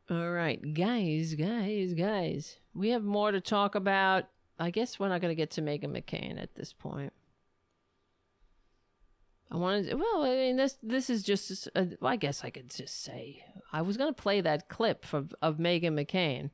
All 0.10 0.32
right, 0.32 0.74
guys, 0.74 1.34
guys, 1.34 1.94
guys. 1.94 2.58
We 2.74 2.90
have 2.90 3.04
more 3.04 3.32
to 3.32 3.42
talk 3.42 3.76
about. 3.76 4.26
I 4.60 4.70
guess 4.70 5.00
we're 5.00 5.10
not 5.10 5.20
going 5.20 5.32
to 5.32 5.36
get 5.36 5.52
to 5.52 5.62
Meghan 5.62 5.86
McCain 5.86 6.42
at 6.42 6.56
this 6.56 6.74
point. 6.74 7.12
I 9.52 9.58
wanted, 9.58 9.90
to, 9.90 9.96
well, 9.96 10.24
I 10.24 10.36
mean, 10.36 10.58
this 10.58 10.78
this 10.82 11.10
is 11.10 11.24
just. 11.24 11.70
Uh, 11.76 11.86
I 12.02 12.16
guess 12.16 12.44
I 12.44 12.50
could 12.50 12.70
just 12.70 13.04
say 13.04 13.44
I 13.72 13.84
was 13.84 13.96
going 13.96 14.14
to 14.14 14.22
play 14.22 14.42
that 14.42 14.70
clip 14.70 15.06
of 15.14 15.34
of 15.42 15.58
Meghan 15.58 15.94
McCain 15.94 16.50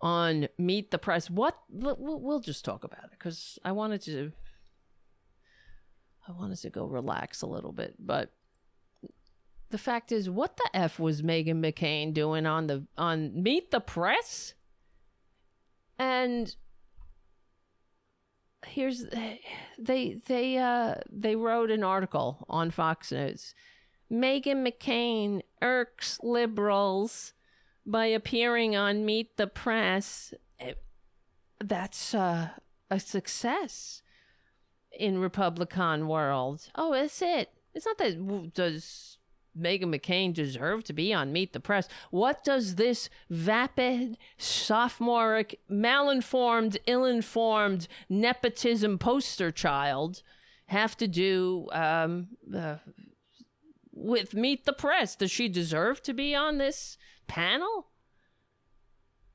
on 0.00 0.48
Meet 0.58 0.90
the 0.90 0.98
Press. 0.98 1.28
What 1.28 1.58
we'll, 1.68 2.20
we'll 2.20 2.40
just 2.40 2.64
talk 2.64 2.84
about 2.84 3.04
it 3.04 3.10
because 3.10 3.58
I 3.64 3.72
wanted 3.72 4.02
to. 4.02 4.32
I 6.26 6.32
wanted 6.32 6.58
to 6.58 6.70
go 6.70 6.86
relax 6.86 7.42
a 7.42 7.46
little 7.46 7.72
bit, 7.72 7.96
but 7.98 8.32
the 9.70 9.78
fact 9.78 10.12
is, 10.12 10.30
what 10.30 10.56
the 10.56 10.70
f 10.72 11.00
was 11.00 11.20
Meghan 11.20 11.60
McCain 11.60 12.14
doing 12.14 12.46
on 12.46 12.68
the 12.68 12.86
on 12.96 13.42
Meet 13.42 13.72
the 13.72 13.80
Press? 13.80 14.54
And 15.98 16.54
here's 18.66 19.04
they 19.78 20.20
they 20.26 20.58
uh 20.58 20.96
they 21.10 21.36
wrote 21.36 21.70
an 21.70 21.84
article 21.84 22.44
on 22.48 22.70
Fox 22.70 23.12
News. 23.12 23.54
Meghan 24.12 24.66
McCain 24.66 25.42
irks 25.62 26.18
liberals 26.22 27.32
by 27.86 28.06
appearing 28.06 28.76
on 28.76 29.04
Meet 29.04 29.36
the 29.36 29.46
Press. 29.46 30.34
Eh, 30.60 30.74
that's 31.62 32.14
uh, 32.14 32.50
a 32.90 33.00
success 33.00 34.02
in 34.92 35.18
Republican 35.18 36.06
world. 36.06 36.68
Oh, 36.74 36.92
it's 36.92 37.20
it. 37.22 37.50
It's 37.74 37.86
not 37.86 37.98
that 37.98 38.52
does 38.54 39.18
Meghan 39.58 39.94
McCain 39.94 40.32
deserve 40.32 40.84
to 40.84 40.92
be 40.92 41.12
on 41.12 41.32
Meet 41.32 41.52
the 41.52 41.60
Press. 41.60 41.88
What 42.10 42.44
does 42.44 42.74
this 42.74 43.08
vapid, 43.30 44.18
sophomoric, 44.36 45.60
malinformed, 45.70 46.76
ill 46.86 47.04
informed 47.04 47.88
nepotism 48.08 48.98
poster 48.98 49.50
child 49.50 50.22
have 50.66 50.96
to 50.96 51.08
do 51.08 51.68
um, 51.72 52.28
uh, 52.54 52.76
with 53.92 54.34
Meet 54.34 54.64
the 54.64 54.72
Press? 54.72 55.16
Does 55.16 55.30
she 55.30 55.48
deserve 55.48 56.02
to 56.02 56.12
be 56.12 56.34
on 56.34 56.58
this 56.58 56.98
panel? 57.26 57.88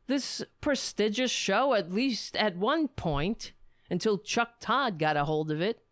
This 0.07 0.43
prestigious 0.59 1.31
show, 1.31 1.73
at 1.75 1.91
least 1.91 2.35
at 2.35 2.57
one 2.57 2.87
point, 2.87 3.53
until 3.89 4.17
Chuck 4.17 4.59
Todd 4.59 4.97
got 4.97 5.17
a 5.17 5.25
hold 5.25 5.51
of 5.51 5.61
it 5.61 5.83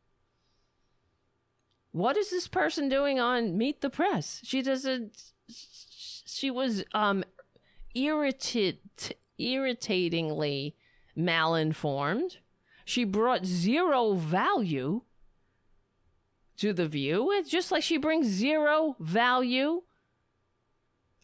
what 1.98 2.18
is 2.18 2.30
this 2.30 2.48
person 2.48 2.90
doing 2.90 3.19
on 3.19 3.57
Meet 3.57 3.82
the 3.82 3.90
Press? 3.90 4.41
She 4.44 4.61
doesn't. 4.61 5.34
She 5.49 6.52
was 6.52 6.84
um 6.94 7.24
irritate, 7.95 9.15
irritatingly 9.38 10.76
malinformed. 11.18 12.38
She 12.86 13.03
brought 13.03 13.45
zero 13.45 14.14
value 14.14 15.02
to 16.57 16.74
the 16.74 16.88
view. 16.88 17.32
It's 17.32 17.49
just 17.49 17.72
like 17.72 17.84
she 17.84 17.98
brings 17.98 18.28
zero 18.28 18.95
value 18.99 19.84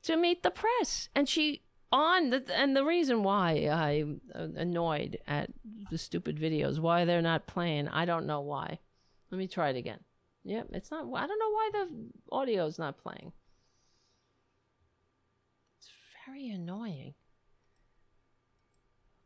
to 0.04 0.18
meet 0.18 0.44
the 0.44 0.52
press. 0.52 1.10
And 1.16 1.28
she 1.28 1.62
on 1.92 2.32
the, 2.32 2.44
and 2.56 2.76
the 2.76 2.84
reason 2.84 3.24
why 3.24 3.70
I'm 3.70 4.22
annoyed 4.34 5.20
at 5.28 5.52
the 5.92 5.98
stupid 5.98 6.38
videos, 6.38 6.80
why 6.80 7.06
they're 7.06 7.22
not 7.22 7.48
playing, 7.48 7.88
I 7.88 8.06
don't 8.06 8.26
know 8.26 8.42
why. 8.42 8.80
Let 9.32 9.38
me 9.38 9.48
try 9.48 9.70
it 9.70 9.78
again. 9.78 10.00
Yep, 10.46 10.68
it's 10.74 10.92
not. 10.92 11.06
I 11.16 11.28
don't 11.28 11.40
know 11.40 11.52
why 11.52 11.70
the 11.74 11.90
audio 12.32 12.66
is 12.66 12.78
not 12.78 12.98
playing. 12.98 13.32
It's 15.80 15.90
very 16.26 16.50
annoying. 16.50 17.14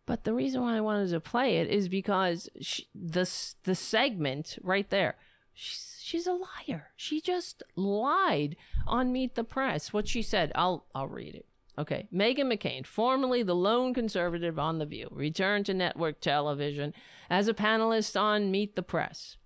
But 0.05 0.23
the 0.23 0.33
reason 0.33 0.61
why 0.61 0.77
I 0.77 0.81
wanted 0.81 1.09
to 1.09 1.19
play 1.19 1.57
it 1.57 1.69
is 1.69 1.89
because 1.89 2.49
she, 2.61 2.87
the 2.95 3.29
the 3.63 3.75
segment 3.75 4.57
right 4.61 4.89
there, 4.89 5.15
she's, 5.53 5.99
she's 6.01 6.27
a 6.27 6.33
liar. 6.33 6.91
She 6.95 7.19
just 7.19 7.61
lied 7.75 8.55
on 8.85 9.11
Meet 9.11 9.35
the 9.35 9.43
Press. 9.43 9.91
What 9.91 10.07
she 10.07 10.21
said, 10.21 10.51
I'll 10.55 10.85
I'll 10.95 11.07
read 11.07 11.35
it. 11.35 11.45
Okay, 11.79 12.07
Meghan 12.11 12.51
McCain, 12.51 12.87
formerly 12.87 13.43
the 13.43 13.53
lone 13.53 13.93
conservative 13.93 14.57
on 14.57 14.79
The 14.79 14.85
View, 14.87 15.09
returned 15.11 15.67
to 15.67 15.75
network 15.75 16.19
television 16.21 16.91
as 17.29 17.47
a 17.47 17.53
panelist 17.53 18.19
on 18.19 18.49
Meet 18.49 18.75
the 18.75 18.81
Press, 18.81 19.37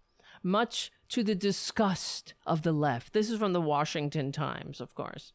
much 0.43 0.91
to 1.09 1.23
the 1.23 1.35
disgust 1.35 2.33
of 2.45 2.61
the 2.61 2.71
left. 2.71 3.13
This 3.13 3.29
is 3.29 3.37
from 3.39 3.53
the 3.53 3.61
Washington 3.61 4.31
Times, 4.31 4.79
of 4.79 4.95
course. 4.95 5.33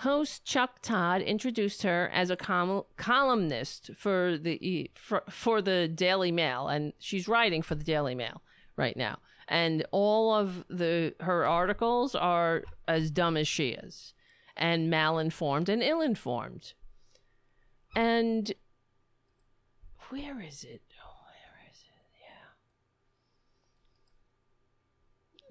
Host 0.00 0.44
Chuck 0.44 0.82
Todd 0.82 1.22
introduced 1.22 1.82
her 1.82 2.10
as 2.12 2.28
a 2.28 2.36
com- 2.36 2.84
columnist 2.96 3.90
for 3.96 4.36
the 4.36 4.90
for, 4.94 5.22
for 5.30 5.62
the 5.62 5.88
Daily 5.88 6.30
Mail, 6.30 6.68
and 6.68 6.92
she's 6.98 7.26
writing 7.26 7.62
for 7.62 7.74
the 7.74 7.84
Daily 7.84 8.14
Mail 8.14 8.42
right 8.76 8.96
now. 8.96 9.18
And 9.48 9.86
all 9.92 10.34
of 10.34 10.64
the 10.68 11.14
her 11.20 11.46
articles 11.46 12.14
are 12.14 12.64
as 12.86 13.10
dumb 13.10 13.36
as 13.36 13.48
she 13.48 13.70
is, 13.70 14.12
and 14.56 14.92
malinformed 14.92 15.68
and 15.70 15.82
ill-informed. 15.82 16.74
And 17.94 18.52
where 20.10 20.40
is 20.42 20.62
it? 20.62 20.82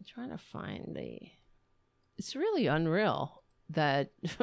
Trying 0.06 0.30
to 0.30 0.38
find 0.38 0.96
the. 0.96 1.20
It's 2.18 2.36
really 2.36 2.68
unreal 2.68 3.44
that. 3.70 4.12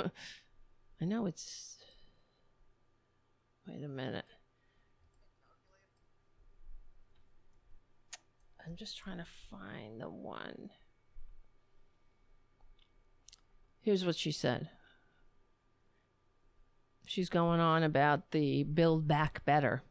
I 1.00 1.04
know 1.04 1.26
it's. 1.26 1.78
Wait 3.66 3.82
a 3.82 3.88
minute. 3.88 4.24
I'm 8.64 8.76
just 8.76 8.96
trying 8.96 9.18
to 9.18 9.26
find 9.50 10.00
the 10.00 10.08
one. 10.08 10.70
Here's 13.80 14.04
what 14.04 14.16
she 14.16 14.30
said. 14.30 14.70
She's 17.06 17.28
going 17.28 17.60
on 17.60 17.82
about 17.82 18.30
the 18.30 18.62
Build 18.62 19.08
Back 19.08 19.44
Better. 19.44 19.82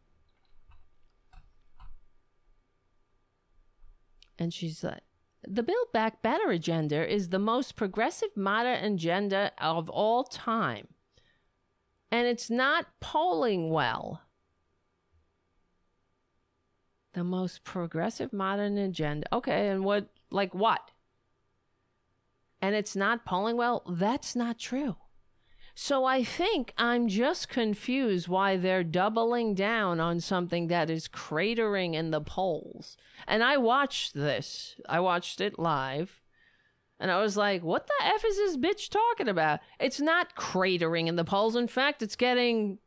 And 4.40 4.54
she's 4.54 4.84
like, 4.84 5.04
the 5.48 5.64
Build 5.64 5.92
Back 5.92 6.22
Better 6.22 6.50
agenda 6.50 7.08
is 7.12 7.30
the 7.30 7.40
most 7.40 7.76
progressive 7.76 8.36
modern 8.36 8.94
agenda 8.94 9.52
of 9.58 9.90
all 9.90 10.24
time. 10.24 10.88
And 12.12 12.28
it's 12.28 12.50
not 12.50 12.88
polling 13.00 13.70
well. 13.70 14.22
The 17.14 17.24
most 17.24 17.64
progressive 17.64 18.32
modern 18.32 18.78
agenda. 18.78 19.28
Okay, 19.34 19.70
and 19.70 19.84
what, 19.84 20.10
like 20.30 20.54
what? 20.54 20.92
And 22.62 22.76
it's 22.76 22.96
not 22.96 23.26
polling 23.26 23.58
well? 23.58 23.84
That's 23.90 24.36
not 24.36 24.60
true. 24.60 24.96
So 25.74 26.06
I 26.06 26.24
think 26.24 26.74
I'm 26.78 27.08
just 27.08 27.50
confused 27.50 28.28
why 28.28 28.58
they're 28.58 28.84
doubling 28.84 29.56
down 29.56 30.00
on 30.00 30.20
something 30.20 30.68
that 30.68 30.90
is 30.90 31.08
cratering 31.08 31.94
in 31.94 32.12
the 32.12 32.22
polls. 32.22 32.98
And 33.28 33.44
I 33.44 33.58
watched 33.58 34.14
this. 34.14 34.76
I 34.88 35.00
watched 35.00 35.42
it 35.42 35.58
live. 35.58 36.22
And 37.00 37.10
I 37.10 37.20
was 37.20 37.36
like, 37.36 37.64
what 37.64 37.88
the 37.88 38.06
F 38.06 38.24
is 38.24 38.38
this 38.38 38.58
bitch 38.58 38.90
talking 38.90 39.28
about? 39.28 39.60
It's 39.80 40.00
not 40.00 40.36
cratering 40.36 41.08
in 41.08 41.16
the 41.16 41.24
polls. 41.24 41.56
In 41.56 41.68
fact, 41.68 42.04
it's 42.04 42.16
getting 42.16 42.78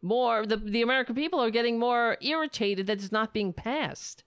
more, 0.00 0.46
the, 0.46 0.56
the 0.56 0.82
American 0.82 1.14
people 1.14 1.40
are 1.40 1.50
getting 1.50 1.78
more 1.78 2.16
irritated 2.22 2.86
that 2.86 2.98
it's 2.98 3.12
not 3.12 3.34
being 3.34 3.52
passed. 3.52 4.24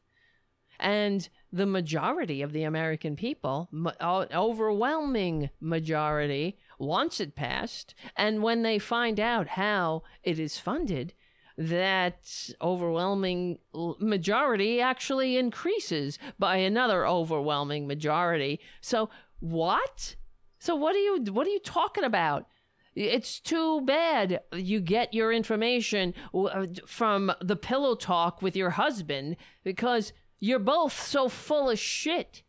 And 0.79 1.27
the 1.51 1.65
majority 1.65 2.43
of 2.43 2.53
the 2.53 2.63
American 2.63 3.15
people, 3.15 3.69
overwhelming 4.01 5.49
majority, 5.59 6.57
wants 6.77 7.19
it 7.19 7.35
passed. 7.35 7.93
And 8.15 8.43
when 8.43 8.63
they 8.63 8.79
find 8.79 9.19
out 9.19 9.49
how 9.49 10.03
it 10.23 10.39
is 10.39 10.57
funded, 10.59 11.13
that 11.57 12.51
overwhelming 12.61 13.57
majority 13.99 14.79
actually 14.79 15.37
increases 15.37 16.19
by 16.37 16.57
another 16.57 17.07
overwhelming 17.07 17.87
majority. 17.87 18.59
So 18.79 19.09
what? 19.39 20.15
So 20.59 20.75
what 20.75 20.95
are 20.95 20.99
you 20.99 21.23
what 21.31 21.47
are 21.47 21.51
you 21.51 21.59
talking 21.59 22.03
about? 22.03 22.45
It's 22.95 23.39
too 23.39 23.81
bad 23.81 24.41
you 24.53 24.79
get 24.79 25.13
your 25.13 25.31
information 25.31 26.15
uh, 26.33 26.65
from 26.85 27.31
the 27.41 27.55
pillow 27.55 27.95
talk 27.95 28.41
with 28.41 28.55
your 28.55 28.71
husband 28.71 29.37
because 29.63 30.13
you're 30.39 30.57
both 30.57 30.99
so 30.99 31.29
full 31.29 31.69
of 31.69 31.79
shit. 31.79 32.43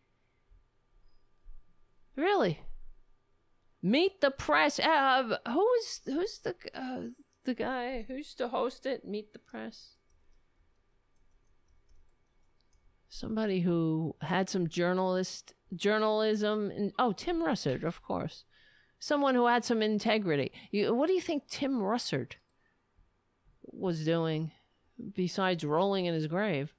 Really. 2.17 2.61
Meet 3.83 4.21
the 4.21 4.31
press. 4.31 4.81
Uh, 4.81 5.37
who's 5.47 6.01
who's 6.05 6.39
the 6.41 6.55
uh, 6.75 7.01
the 7.45 7.55
guy 7.55 8.05
who's 8.09 8.35
to 8.35 8.49
host 8.49 8.87
it? 8.87 9.05
Meet 9.05 9.33
the 9.33 9.39
press. 9.39 9.95
Somebody 13.09 13.61
who 13.61 14.17
had 14.21 14.51
some 14.51 14.69
journalist 14.69 15.55
journalism 15.75 16.93
oh 16.99 17.13
Tim 17.13 17.43
Russert, 17.43 17.85
of 17.85 18.03
course. 18.03 18.45
Someone 18.99 19.37
who 19.37 19.47
had 19.47 19.65
some 19.65 19.81
integrity. 19.81 20.51
You, 20.73 20.93
what 20.93 21.07
do 21.07 21.13
you 21.13 21.21
think 21.21 21.45
Tim 21.49 21.79
Russert 21.81 22.33
was 23.63 24.05
doing 24.05 24.51
besides 25.15 25.63
rolling 25.63 26.07
in 26.07 26.15
his 26.15 26.27
grave? 26.27 26.75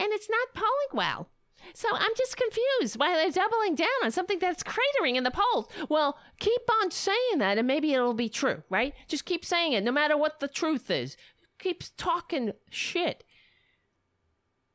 And 0.00 0.12
it's 0.12 0.28
not 0.28 0.54
polling 0.54 0.92
well. 0.92 1.28
So 1.74 1.88
I'm 1.92 2.12
just 2.16 2.36
confused 2.36 2.98
why 2.98 3.14
they're 3.14 3.30
doubling 3.30 3.74
down 3.74 3.88
on 4.02 4.10
something 4.10 4.38
that's 4.38 4.62
cratering 4.62 5.16
in 5.16 5.24
the 5.24 5.30
polls. 5.30 5.68
Well, 5.88 6.18
keep 6.38 6.62
on 6.82 6.90
saying 6.90 7.38
that 7.38 7.58
and 7.58 7.66
maybe 7.66 7.92
it'll 7.92 8.14
be 8.14 8.28
true, 8.28 8.62
right? 8.68 8.94
Just 9.08 9.24
keep 9.24 9.44
saying 9.44 9.72
it 9.72 9.84
no 9.84 9.92
matter 9.92 10.16
what 10.16 10.40
the 10.40 10.48
truth 10.48 10.90
is. 10.90 11.16
Keeps 11.58 11.90
talking 11.96 12.52
shit. 12.70 13.24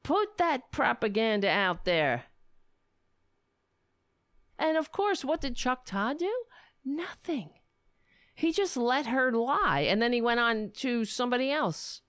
Put 0.03 0.37
that 0.37 0.71
propaganda 0.71 1.49
out 1.49 1.85
there. 1.85 2.25
And 4.57 4.77
of 4.77 4.91
course, 4.91 5.23
what 5.23 5.41
did 5.41 5.55
Chuck 5.55 5.85
Todd 5.85 6.19
do? 6.19 6.33
Nothing. 6.83 7.49
He 8.33 8.51
just 8.51 8.77
let 8.77 9.07
her 9.07 9.31
lie 9.31 9.81
and 9.81 10.01
then 10.01 10.13
he 10.13 10.21
went 10.21 10.39
on 10.39 10.71
to 10.75 11.05
somebody 11.05 11.51
else. 11.51 12.01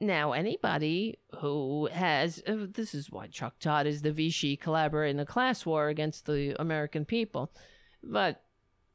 Now, 0.00 0.32
anybody 0.32 1.18
who 1.40 1.88
has 1.92 2.40
uh, 2.46 2.66
this 2.72 2.94
is 2.94 3.10
why 3.10 3.26
Chuck 3.26 3.58
Todd 3.58 3.86
is 3.86 4.02
the 4.02 4.12
Vichy 4.12 4.56
collaborator 4.56 5.10
in 5.10 5.16
the 5.16 5.26
class 5.26 5.66
war 5.66 5.88
against 5.88 6.26
the 6.26 6.54
American 6.60 7.04
people. 7.04 7.50
But 8.02 8.42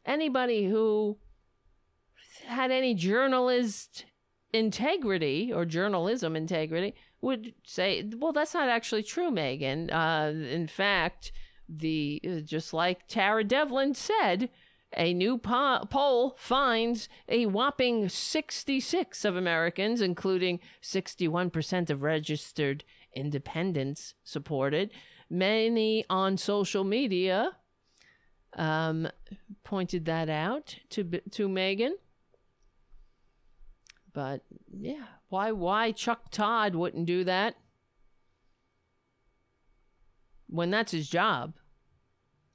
anybody 0.05 0.65
who 0.65 1.17
had 2.45 2.71
any 2.71 2.93
journalist 2.93 4.05
integrity 4.53 5.51
or 5.51 5.65
journalism 5.65 6.35
integrity 6.35 6.95
would 7.19 7.53
say, 7.65 8.09
well, 8.17 8.31
that's 8.31 8.53
not 8.53 8.69
actually 8.69 9.03
true, 9.03 9.31
Meghan. 9.31 9.91
Uh, 9.91 10.31
in 10.47 10.67
fact, 10.67 11.33
the 11.67 12.21
uh, 12.25 12.39
just 12.41 12.73
like 12.73 13.07
Tara 13.07 13.43
Devlin 13.43 13.93
said, 13.93 14.49
a 14.97 15.13
new 15.13 15.37
po- 15.37 15.85
poll 15.89 16.35
finds 16.37 17.09
a 17.27 17.45
whopping 17.45 18.09
66 18.09 19.25
of 19.25 19.35
Americans, 19.35 20.01
including 20.01 20.59
61% 20.81 21.89
of 21.89 22.01
registered 22.01 22.83
independents, 23.15 24.13
supported. 24.23 24.91
Many 25.29 26.05
on 26.09 26.37
social 26.37 26.83
media 26.83 27.57
um, 28.55 29.07
pointed 29.63 30.05
that 30.05 30.29
out 30.29 30.77
to 30.89 31.03
to 31.03 31.47
Meghan. 31.47 31.93
But 34.13 34.41
yeah, 34.71 35.05
why 35.29 35.51
why 35.51 35.91
Chuck 35.91 36.29
Todd 36.29 36.75
wouldn't 36.75 37.05
do 37.05 37.23
that 37.23 37.55
when 40.47 40.69
that's 40.69 40.91
his 40.91 41.09
job? 41.09 41.53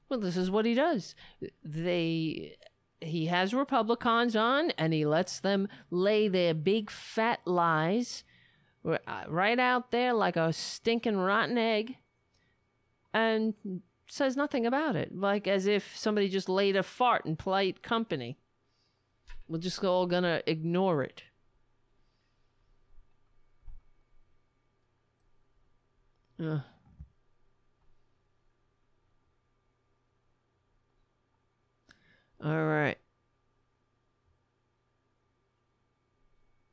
Well, 0.09 0.21
this 0.21 0.37
is 0.37 0.51
what 0.51 0.65
he 0.65 0.75
does. 0.75 1.15
They 1.63 2.57
he 3.01 3.27
has 3.27 3.55
Republicans 3.55 4.35
on 4.35 4.73
and 4.73 4.93
he 4.93 5.07
lets 5.07 5.39
them 5.41 5.69
lay 5.91 6.27
their 6.29 6.53
big 6.55 6.91
fat 6.91 7.41
lies 7.45 8.25
uh, 8.85 8.97
right 9.29 9.59
out 9.59 9.91
there 9.91 10.13
like 10.13 10.37
a 10.37 10.53
stinking 10.53 11.17
rotten 11.17 11.59
egg 11.59 11.97
and 13.15 13.55
says 14.09 14.37
nothing 14.37 14.67
about 14.67 14.97
it, 14.97 15.15
like 15.15 15.47
as 15.47 15.67
if 15.67 15.97
somebody 15.97 16.29
just 16.29 16.49
laid 16.49 16.77
a 16.77 16.83
fart 16.83 17.27
in 17.27 17.37
polite 17.37 17.83
company. 17.83 18.39
We're 19.49 19.59
just 19.59 19.85
all 19.85 20.07
gonna 20.07 20.43
ignore 20.47 21.03
it. 21.03 21.23
Ugh. 26.43 26.63
All 32.45 32.65
right. 32.65 32.97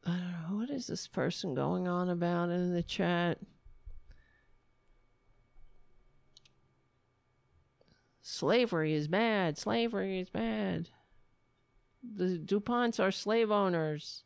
I 0.06 0.12
don't 0.12 0.20
know. 0.20 0.58
What 0.58 0.70
is 0.70 0.88
this 0.88 1.08
person 1.08 1.56
going 1.56 1.88
on 1.88 2.10
about 2.10 2.50
in 2.50 2.74
the 2.74 2.84
chat? 2.84 3.40
Slavery 8.22 8.94
is 8.94 9.08
bad. 9.08 9.58
Slavery 9.58 10.20
is 10.20 10.30
bad. 10.30 10.90
The 12.04 12.38
DuPonts 12.38 13.00
are 13.00 13.12
slave 13.12 13.50
owners. 13.50 14.24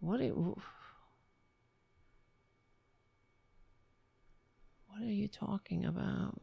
What? 0.00 0.20
Are, 0.20 0.32
what 0.32 0.62
are 5.02 5.04
you 5.04 5.28
talking 5.28 5.84
about? 5.84 6.40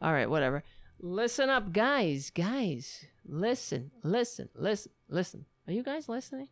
All 0.00 0.12
right, 0.12 0.30
whatever. 0.30 0.62
Listen 0.98 1.50
up, 1.50 1.72
guys. 1.72 2.30
Guys, 2.30 3.06
listen, 3.24 3.90
listen, 4.02 4.48
listen, 4.54 4.92
listen. 5.08 5.44
Are 5.66 5.72
you 5.72 5.82
guys 5.82 6.08
listening? 6.08 6.48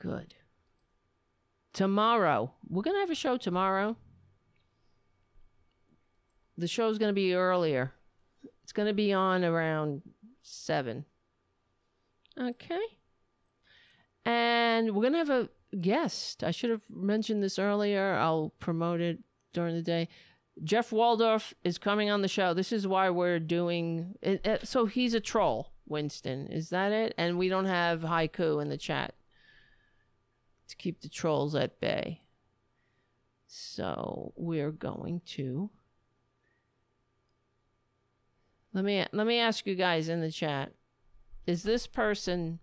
Good. 0.00 0.34
Tomorrow, 1.72 2.52
we're 2.68 2.82
going 2.82 2.96
to 2.96 3.00
have 3.00 3.10
a 3.10 3.14
show 3.14 3.36
tomorrow. 3.36 3.96
The 6.58 6.68
show's 6.68 6.98
going 6.98 7.10
to 7.10 7.14
be 7.14 7.34
earlier. 7.34 7.92
It's 8.62 8.72
going 8.72 8.88
to 8.88 8.94
be 8.94 9.12
on 9.12 9.44
around 9.44 10.02
7. 10.42 11.04
Okay. 12.38 12.80
And 14.26 14.94
we're 14.94 15.02
going 15.02 15.12
to 15.14 15.18
have 15.18 15.30
a 15.30 15.48
guest. 15.76 16.44
I 16.44 16.50
should 16.50 16.70
have 16.70 16.82
mentioned 16.90 17.42
this 17.42 17.58
earlier. 17.58 18.14
I'll 18.14 18.52
promote 18.58 19.00
it 19.00 19.20
during 19.52 19.74
the 19.74 19.82
day. 19.82 20.08
Jeff 20.62 20.92
Waldorf 20.92 21.54
is 21.64 21.78
coming 21.78 22.10
on 22.10 22.22
the 22.22 22.28
show. 22.28 22.52
This 22.52 22.72
is 22.72 22.86
why 22.86 23.10
we're 23.10 23.38
doing 23.38 24.16
it. 24.20 24.44
it- 24.46 24.68
so 24.68 24.86
he's 24.86 25.14
a 25.14 25.20
troll, 25.20 25.72
Winston. 25.86 26.46
Is 26.48 26.70
that 26.70 26.92
it? 26.92 27.14
And 27.16 27.38
we 27.38 27.48
don't 27.48 27.66
have 27.66 28.02
haiku 28.02 28.60
in 28.60 28.68
the 28.68 28.76
chat 28.76 29.14
to 30.68 30.76
keep 30.76 31.00
the 31.00 31.08
trolls 31.08 31.54
at 31.54 31.80
bay. 31.80 32.22
So 33.46 34.32
we're 34.36 34.70
going 34.70 35.22
to 35.26 35.70
let 38.72 38.84
me 38.84 39.04
let 39.12 39.26
me 39.26 39.38
ask 39.38 39.66
you 39.66 39.74
guys 39.74 40.08
in 40.08 40.20
the 40.20 40.30
chat. 40.30 40.72
Is 41.46 41.64
this 41.64 41.86
person 41.88 42.60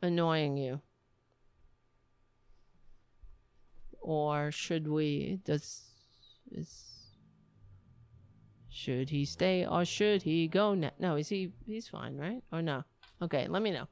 annoying 0.00 0.56
you? 0.56 0.80
Or 4.00 4.50
should 4.50 4.88
we 4.88 5.40
does 5.44 5.83
is 6.54 6.94
should 8.68 9.10
he 9.10 9.24
stay 9.24 9.66
or 9.66 9.84
should 9.84 10.22
he 10.22 10.48
go 10.48 10.74
now? 10.74 10.90
No, 10.98 11.16
is 11.16 11.28
he 11.28 11.52
he's 11.66 11.88
fine, 11.88 12.16
right? 12.16 12.42
Or 12.52 12.60
no? 12.62 12.84
Okay, 13.22 13.46
let 13.48 13.62
me 13.62 13.70
know. 13.70 13.88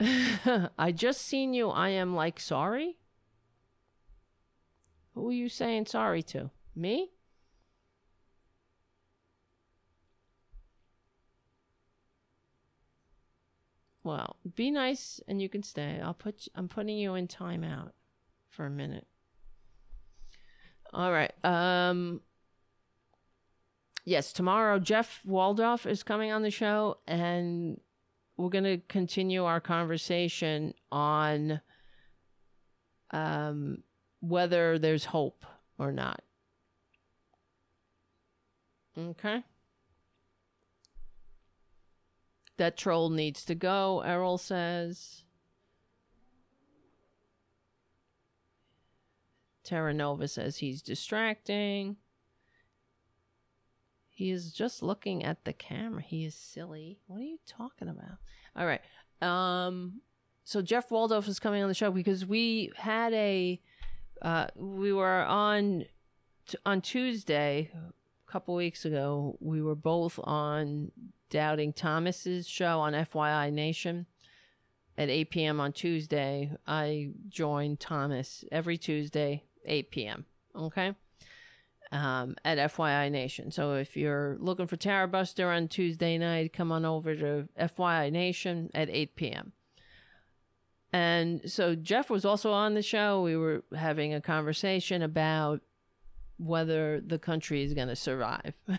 I 0.78 0.92
just 0.92 1.22
seen 1.22 1.54
you. 1.54 1.68
I 1.68 1.90
am 1.90 2.14
like 2.14 2.40
sorry. 2.40 2.96
Who 5.14 5.28
are 5.28 5.32
you 5.32 5.48
saying 5.48 5.86
sorry 5.86 6.22
to? 6.24 6.50
Me? 6.74 7.10
Well, 14.02 14.36
be 14.54 14.70
nice 14.70 15.20
and 15.28 15.40
you 15.42 15.48
can 15.48 15.62
stay. 15.62 16.00
I'll 16.02 16.14
put 16.14 16.48
I'm 16.54 16.68
putting 16.68 16.96
you 16.96 17.14
in 17.14 17.28
timeout 17.28 17.92
for 18.48 18.66
a 18.66 18.70
minute. 18.70 19.06
All 20.92 21.12
right. 21.12 21.32
Um 21.44 22.20
Yes, 24.04 24.32
tomorrow 24.32 24.78
Jeff 24.78 25.20
Waldorf 25.24 25.86
is 25.86 26.02
coming 26.02 26.32
on 26.32 26.42
the 26.42 26.50
show 26.50 26.98
and 27.06 27.80
we're 28.36 28.48
going 28.48 28.64
to 28.64 28.78
continue 28.88 29.44
our 29.44 29.60
conversation 29.60 30.72
on 30.90 31.60
um 33.10 33.82
whether 34.20 34.78
there's 34.78 35.04
hope 35.06 35.44
or 35.78 35.92
not. 35.92 36.22
Okay? 38.98 39.44
That 42.56 42.76
troll 42.76 43.10
needs 43.10 43.44
to 43.46 43.54
go, 43.54 44.00
Errol 44.00 44.38
says. 44.38 45.19
Terra 49.64 49.92
Nova 49.94 50.28
says 50.28 50.58
he's 50.58 50.82
distracting. 50.82 51.96
He 54.08 54.30
is 54.30 54.52
just 54.52 54.82
looking 54.82 55.24
at 55.24 55.44
the 55.44 55.52
camera. 55.52 56.02
He 56.02 56.24
is 56.24 56.34
silly. 56.34 56.98
What 57.06 57.20
are 57.20 57.24
you 57.24 57.38
talking 57.46 57.88
about? 57.88 58.18
All 58.56 58.66
right. 58.66 58.82
Um 59.22 60.00
so 60.44 60.62
Jeff 60.62 60.90
Waldorf 60.90 61.28
is 61.28 61.38
coming 61.38 61.62
on 61.62 61.68
the 61.68 61.74
show 61.74 61.90
because 61.90 62.26
we 62.26 62.72
had 62.76 63.12
a 63.12 63.60
uh 64.22 64.48
we 64.56 64.92
were 64.92 65.22
on 65.22 65.84
t- 66.46 66.58
on 66.66 66.80
Tuesday 66.80 67.70
a 67.74 68.30
couple 68.30 68.54
weeks 68.54 68.84
ago. 68.84 69.36
We 69.40 69.62
were 69.62 69.74
both 69.74 70.18
on 70.24 70.90
Doubting 71.30 71.72
Thomas's 71.72 72.48
show 72.48 72.80
on 72.80 72.92
FYI 72.92 73.52
Nation 73.52 74.06
at 74.98 75.08
8 75.08 75.30
p.m. 75.30 75.60
on 75.60 75.72
Tuesday. 75.72 76.52
I 76.66 77.12
join 77.28 77.76
Thomas 77.76 78.44
every 78.52 78.76
Tuesday, 78.76 79.44
8 79.64 79.90
p.m. 79.90 80.24
Okay. 80.56 80.94
Um, 81.92 82.36
at 82.44 82.58
FYI 82.58 83.10
Nation. 83.10 83.50
So 83.50 83.74
if 83.74 83.96
you're 83.96 84.36
looking 84.38 84.68
for 84.68 84.76
Tara 84.76 85.08
Buster 85.08 85.50
on 85.50 85.66
Tuesday 85.66 86.18
night, 86.18 86.52
come 86.52 86.70
on 86.70 86.84
over 86.84 87.16
to 87.16 87.48
FYI 87.60 88.12
Nation 88.12 88.70
at 88.74 88.88
8 88.88 89.16
p.m. 89.16 89.52
And 90.92 91.50
so 91.50 91.74
Jeff 91.74 92.10
was 92.10 92.24
also 92.24 92.52
on 92.52 92.74
the 92.74 92.82
show. 92.82 93.22
We 93.22 93.36
were 93.36 93.64
having 93.76 94.14
a 94.14 94.20
conversation 94.20 95.02
about 95.02 95.60
whether 96.38 97.00
the 97.00 97.18
country 97.18 97.62
is 97.62 97.74
going 97.74 97.88
to 97.88 97.96
survive 97.96 98.54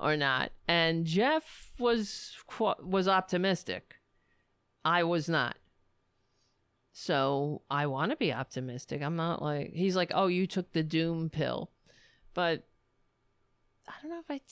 or 0.00 0.16
not. 0.16 0.50
And 0.66 1.04
Jeff 1.04 1.72
was 1.78 2.36
was 2.58 3.06
optimistic. 3.06 3.96
I 4.84 5.04
was 5.04 5.28
not. 5.28 5.56
So 6.92 7.62
I 7.70 7.86
want 7.86 8.10
to 8.10 8.16
be 8.16 8.32
optimistic. 8.32 9.02
I'm 9.02 9.16
not 9.16 9.42
like 9.42 9.72
he's 9.72 9.96
like, 9.96 10.12
"Oh, 10.14 10.26
you 10.26 10.46
took 10.46 10.72
the 10.72 10.82
doom 10.82 11.30
pill." 11.30 11.70
But 12.34 12.64
I 13.88 13.92
don't 14.02 14.10
know 14.10 14.20
if 14.20 14.30
I 14.30 14.38
t- 14.38 14.44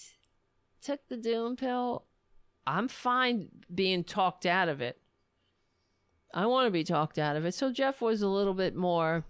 took 0.82 1.00
the 1.08 1.16
doom 1.16 1.56
pill. 1.56 2.06
I'm 2.66 2.88
fine 2.88 3.48
being 3.74 4.04
talked 4.04 4.46
out 4.46 4.68
of 4.68 4.80
it. 4.80 5.00
I 6.32 6.46
want 6.46 6.66
to 6.66 6.70
be 6.70 6.84
talked 6.84 7.18
out 7.18 7.36
of 7.36 7.44
it. 7.44 7.54
So 7.54 7.72
Jeff 7.72 8.00
was 8.00 8.22
a 8.22 8.28
little 8.28 8.54
bit 8.54 8.76
more 8.76 9.24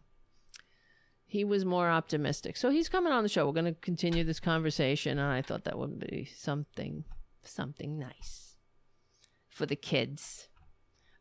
he 1.30 1.44
was 1.44 1.64
more 1.64 1.88
optimistic. 1.88 2.56
So 2.56 2.70
he's 2.70 2.88
coming 2.88 3.12
on 3.12 3.22
the 3.22 3.28
show. 3.28 3.46
We're 3.46 3.52
going 3.52 3.72
to 3.72 3.80
continue 3.80 4.24
this 4.24 4.40
conversation 4.40 5.16
and 5.16 5.32
I 5.32 5.42
thought 5.42 5.62
that 5.62 5.78
would 5.78 6.00
be 6.00 6.28
something 6.36 7.04
something 7.44 7.98
nice 7.98 8.56
for 9.48 9.64
the 9.64 9.76
kids. 9.76 10.48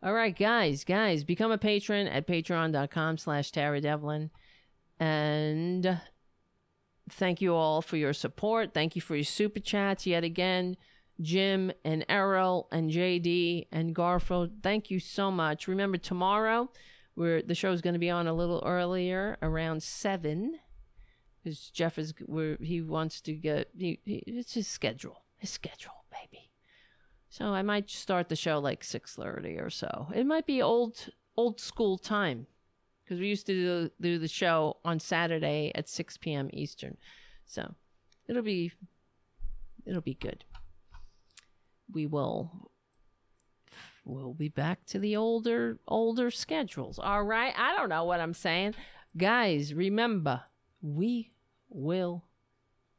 All 0.01 0.13
right, 0.13 0.37
guys, 0.37 0.85
guys, 0.85 1.25
become 1.25 1.51
a 1.51 1.57
patron 1.57 2.07
at 2.07 2.25
patreon.com 2.25 3.17
slash 3.17 3.51
Tara 3.51 3.81
Devlin. 3.81 4.29
And 4.97 5.99
thank 7.09 7.41
you 7.41 7.53
all 7.53 7.81
for 7.81 7.97
your 7.97 8.13
support. 8.13 8.73
Thank 8.73 8.95
you 8.95 9.01
for 9.01 9.15
your 9.15 9.25
super 9.25 9.59
chats 9.59 10.07
yet 10.07 10.23
again. 10.23 10.77
Jim 11.19 11.73
and 11.83 12.05
Errol 12.07 12.69
and 12.71 12.89
JD 12.89 13.67
and 13.73 13.93
Garfield, 13.93 14.63
thank 14.63 14.89
you 14.89 15.01
so 15.01 15.29
much. 15.29 15.67
Remember, 15.67 15.97
tomorrow, 15.97 16.69
we're, 17.17 17.41
the 17.41 17.55
show 17.55 17.73
is 17.73 17.81
going 17.81 17.93
to 17.93 17.99
be 17.99 18.09
on 18.09 18.25
a 18.25 18.33
little 18.33 18.63
earlier, 18.65 19.37
around 19.41 19.83
7. 19.83 20.59
Because 21.43 21.69
Jeff 21.71 21.97
is, 21.97 22.13
where 22.25 22.57
he 22.61 22.81
wants 22.81 23.19
to 23.21 23.33
get, 23.33 23.69
he, 23.77 23.99
he, 24.05 24.23
it's 24.25 24.53
his 24.53 24.67
schedule. 24.67 25.25
His 25.35 25.49
schedule, 25.49 26.05
baby. 26.09 26.48
So 27.29 27.45
I 27.53 27.61
might 27.61 27.89
start 27.89 28.27
the 28.27 28.35
show 28.35 28.59
like 28.59 28.83
6:30 28.83 29.61
or 29.61 29.69
so. 29.69 30.07
It 30.13 30.25
might 30.25 30.47
be 30.47 30.61
old 30.61 31.09
old 31.37 31.59
school 31.59 31.97
time 31.97 32.47
because 33.03 33.19
we 33.19 33.27
used 33.27 33.45
to 33.45 33.53
do, 33.53 33.91
do 34.01 34.19
the 34.19 34.27
show 34.27 34.77
on 34.83 34.99
Saturday 34.99 35.71
at 35.73 35.87
6 35.87 36.17
p.m. 36.17 36.49
Eastern. 36.51 36.97
So 37.45 37.75
it'll 38.27 38.43
be 38.43 38.71
it'll 39.85 40.01
be 40.01 40.15
good. 40.15 40.43
We 41.91 42.07
will 42.07 42.71
we'll 44.05 44.33
be 44.33 44.49
back 44.49 44.85
to 44.87 44.99
the 44.99 45.15
older 45.15 45.79
older 45.87 46.31
schedules. 46.31 46.97
All 46.97 47.23
right. 47.23 47.53
I 47.55 47.75
don't 47.75 47.89
know 47.89 48.05
what 48.05 48.19
I'm 48.19 48.33
saying. 48.33 48.73
Guys, 49.15 49.73
remember, 49.73 50.43
we 50.81 51.31
will 51.69 52.25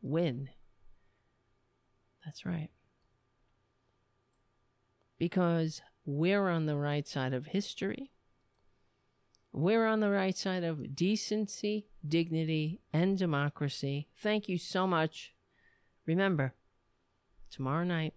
win. 0.01 0.51
That's 2.25 2.47
right. 2.47 2.71
Because 5.21 5.83
we're 6.07 6.49
on 6.49 6.65
the 6.65 6.77
right 6.77 7.07
side 7.07 7.35
of 7.35 7.47
history. 7.47 8.11
We're 9.53 9.87
on 9.87 10.01
the 10.01 10.09
right 10.09 10.37
side 10.37 10.65
of 10.65 10.97
decency, 10.97 11.89
dignity, 12.07 12.81
and 12.91 13.19
democracy. 13.19 14.09
Thank 14.17 14.49
you 14.49 14.57
so 14.57 14.87
much. 14.87 15.35
Remember, 16.07 16.55
tomorrow 17.51 17.85
night, 17.85 18.15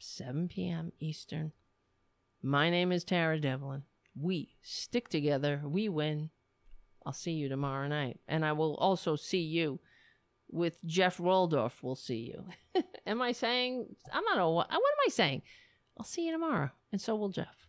7 0.00 0.48
p.m. 0.48 0.90
Eastern. 0.98 1.52
My 2.42 2.68
name 2.68 2.90
is 2.90 3.04
Tara 3.04 3.38
Devlin. 3.38 3.84
We 4.20 4.56
stick 4.62 5.08
together, 5.08 5.62
we 5.64 5.88
win. 5.88 6.30
I'll 7.06 7.12
see 7.12 7.32
you 7.32 7.48
tomorrow 7.48 7.86
night. 7.86 8.18
And 8.26 8.44
I 8.44 8.52
will 8.52 8.74
also 8.76 9.14
see 9.14 9.42
you 9.42 9.78
with 10.54 10.78
Jeff 10.86 11.18
Waldorf. 11.18 11.82
We'll 11.82 11.96
see 11.96 12.32
you. 12.32 12.82
am 13.06 13.20
I 13.20 13.32
saying? 13.32 13.86
I'm 14.12 14.24
not 14.24 14.38
a. 14.38 14.48
What 14.48 14.70
am 14.70 14.80
I 15.06 15.10
saying? 15.10 15.42
I'll 15.98 16.06
see 16.06 16.26
you 16.26 16.32
tomorrow. 16.32 16.70
And 16.92 17.00
so 17.00 17.16
will 17.16 17.28
Jeff. 17.28 17.63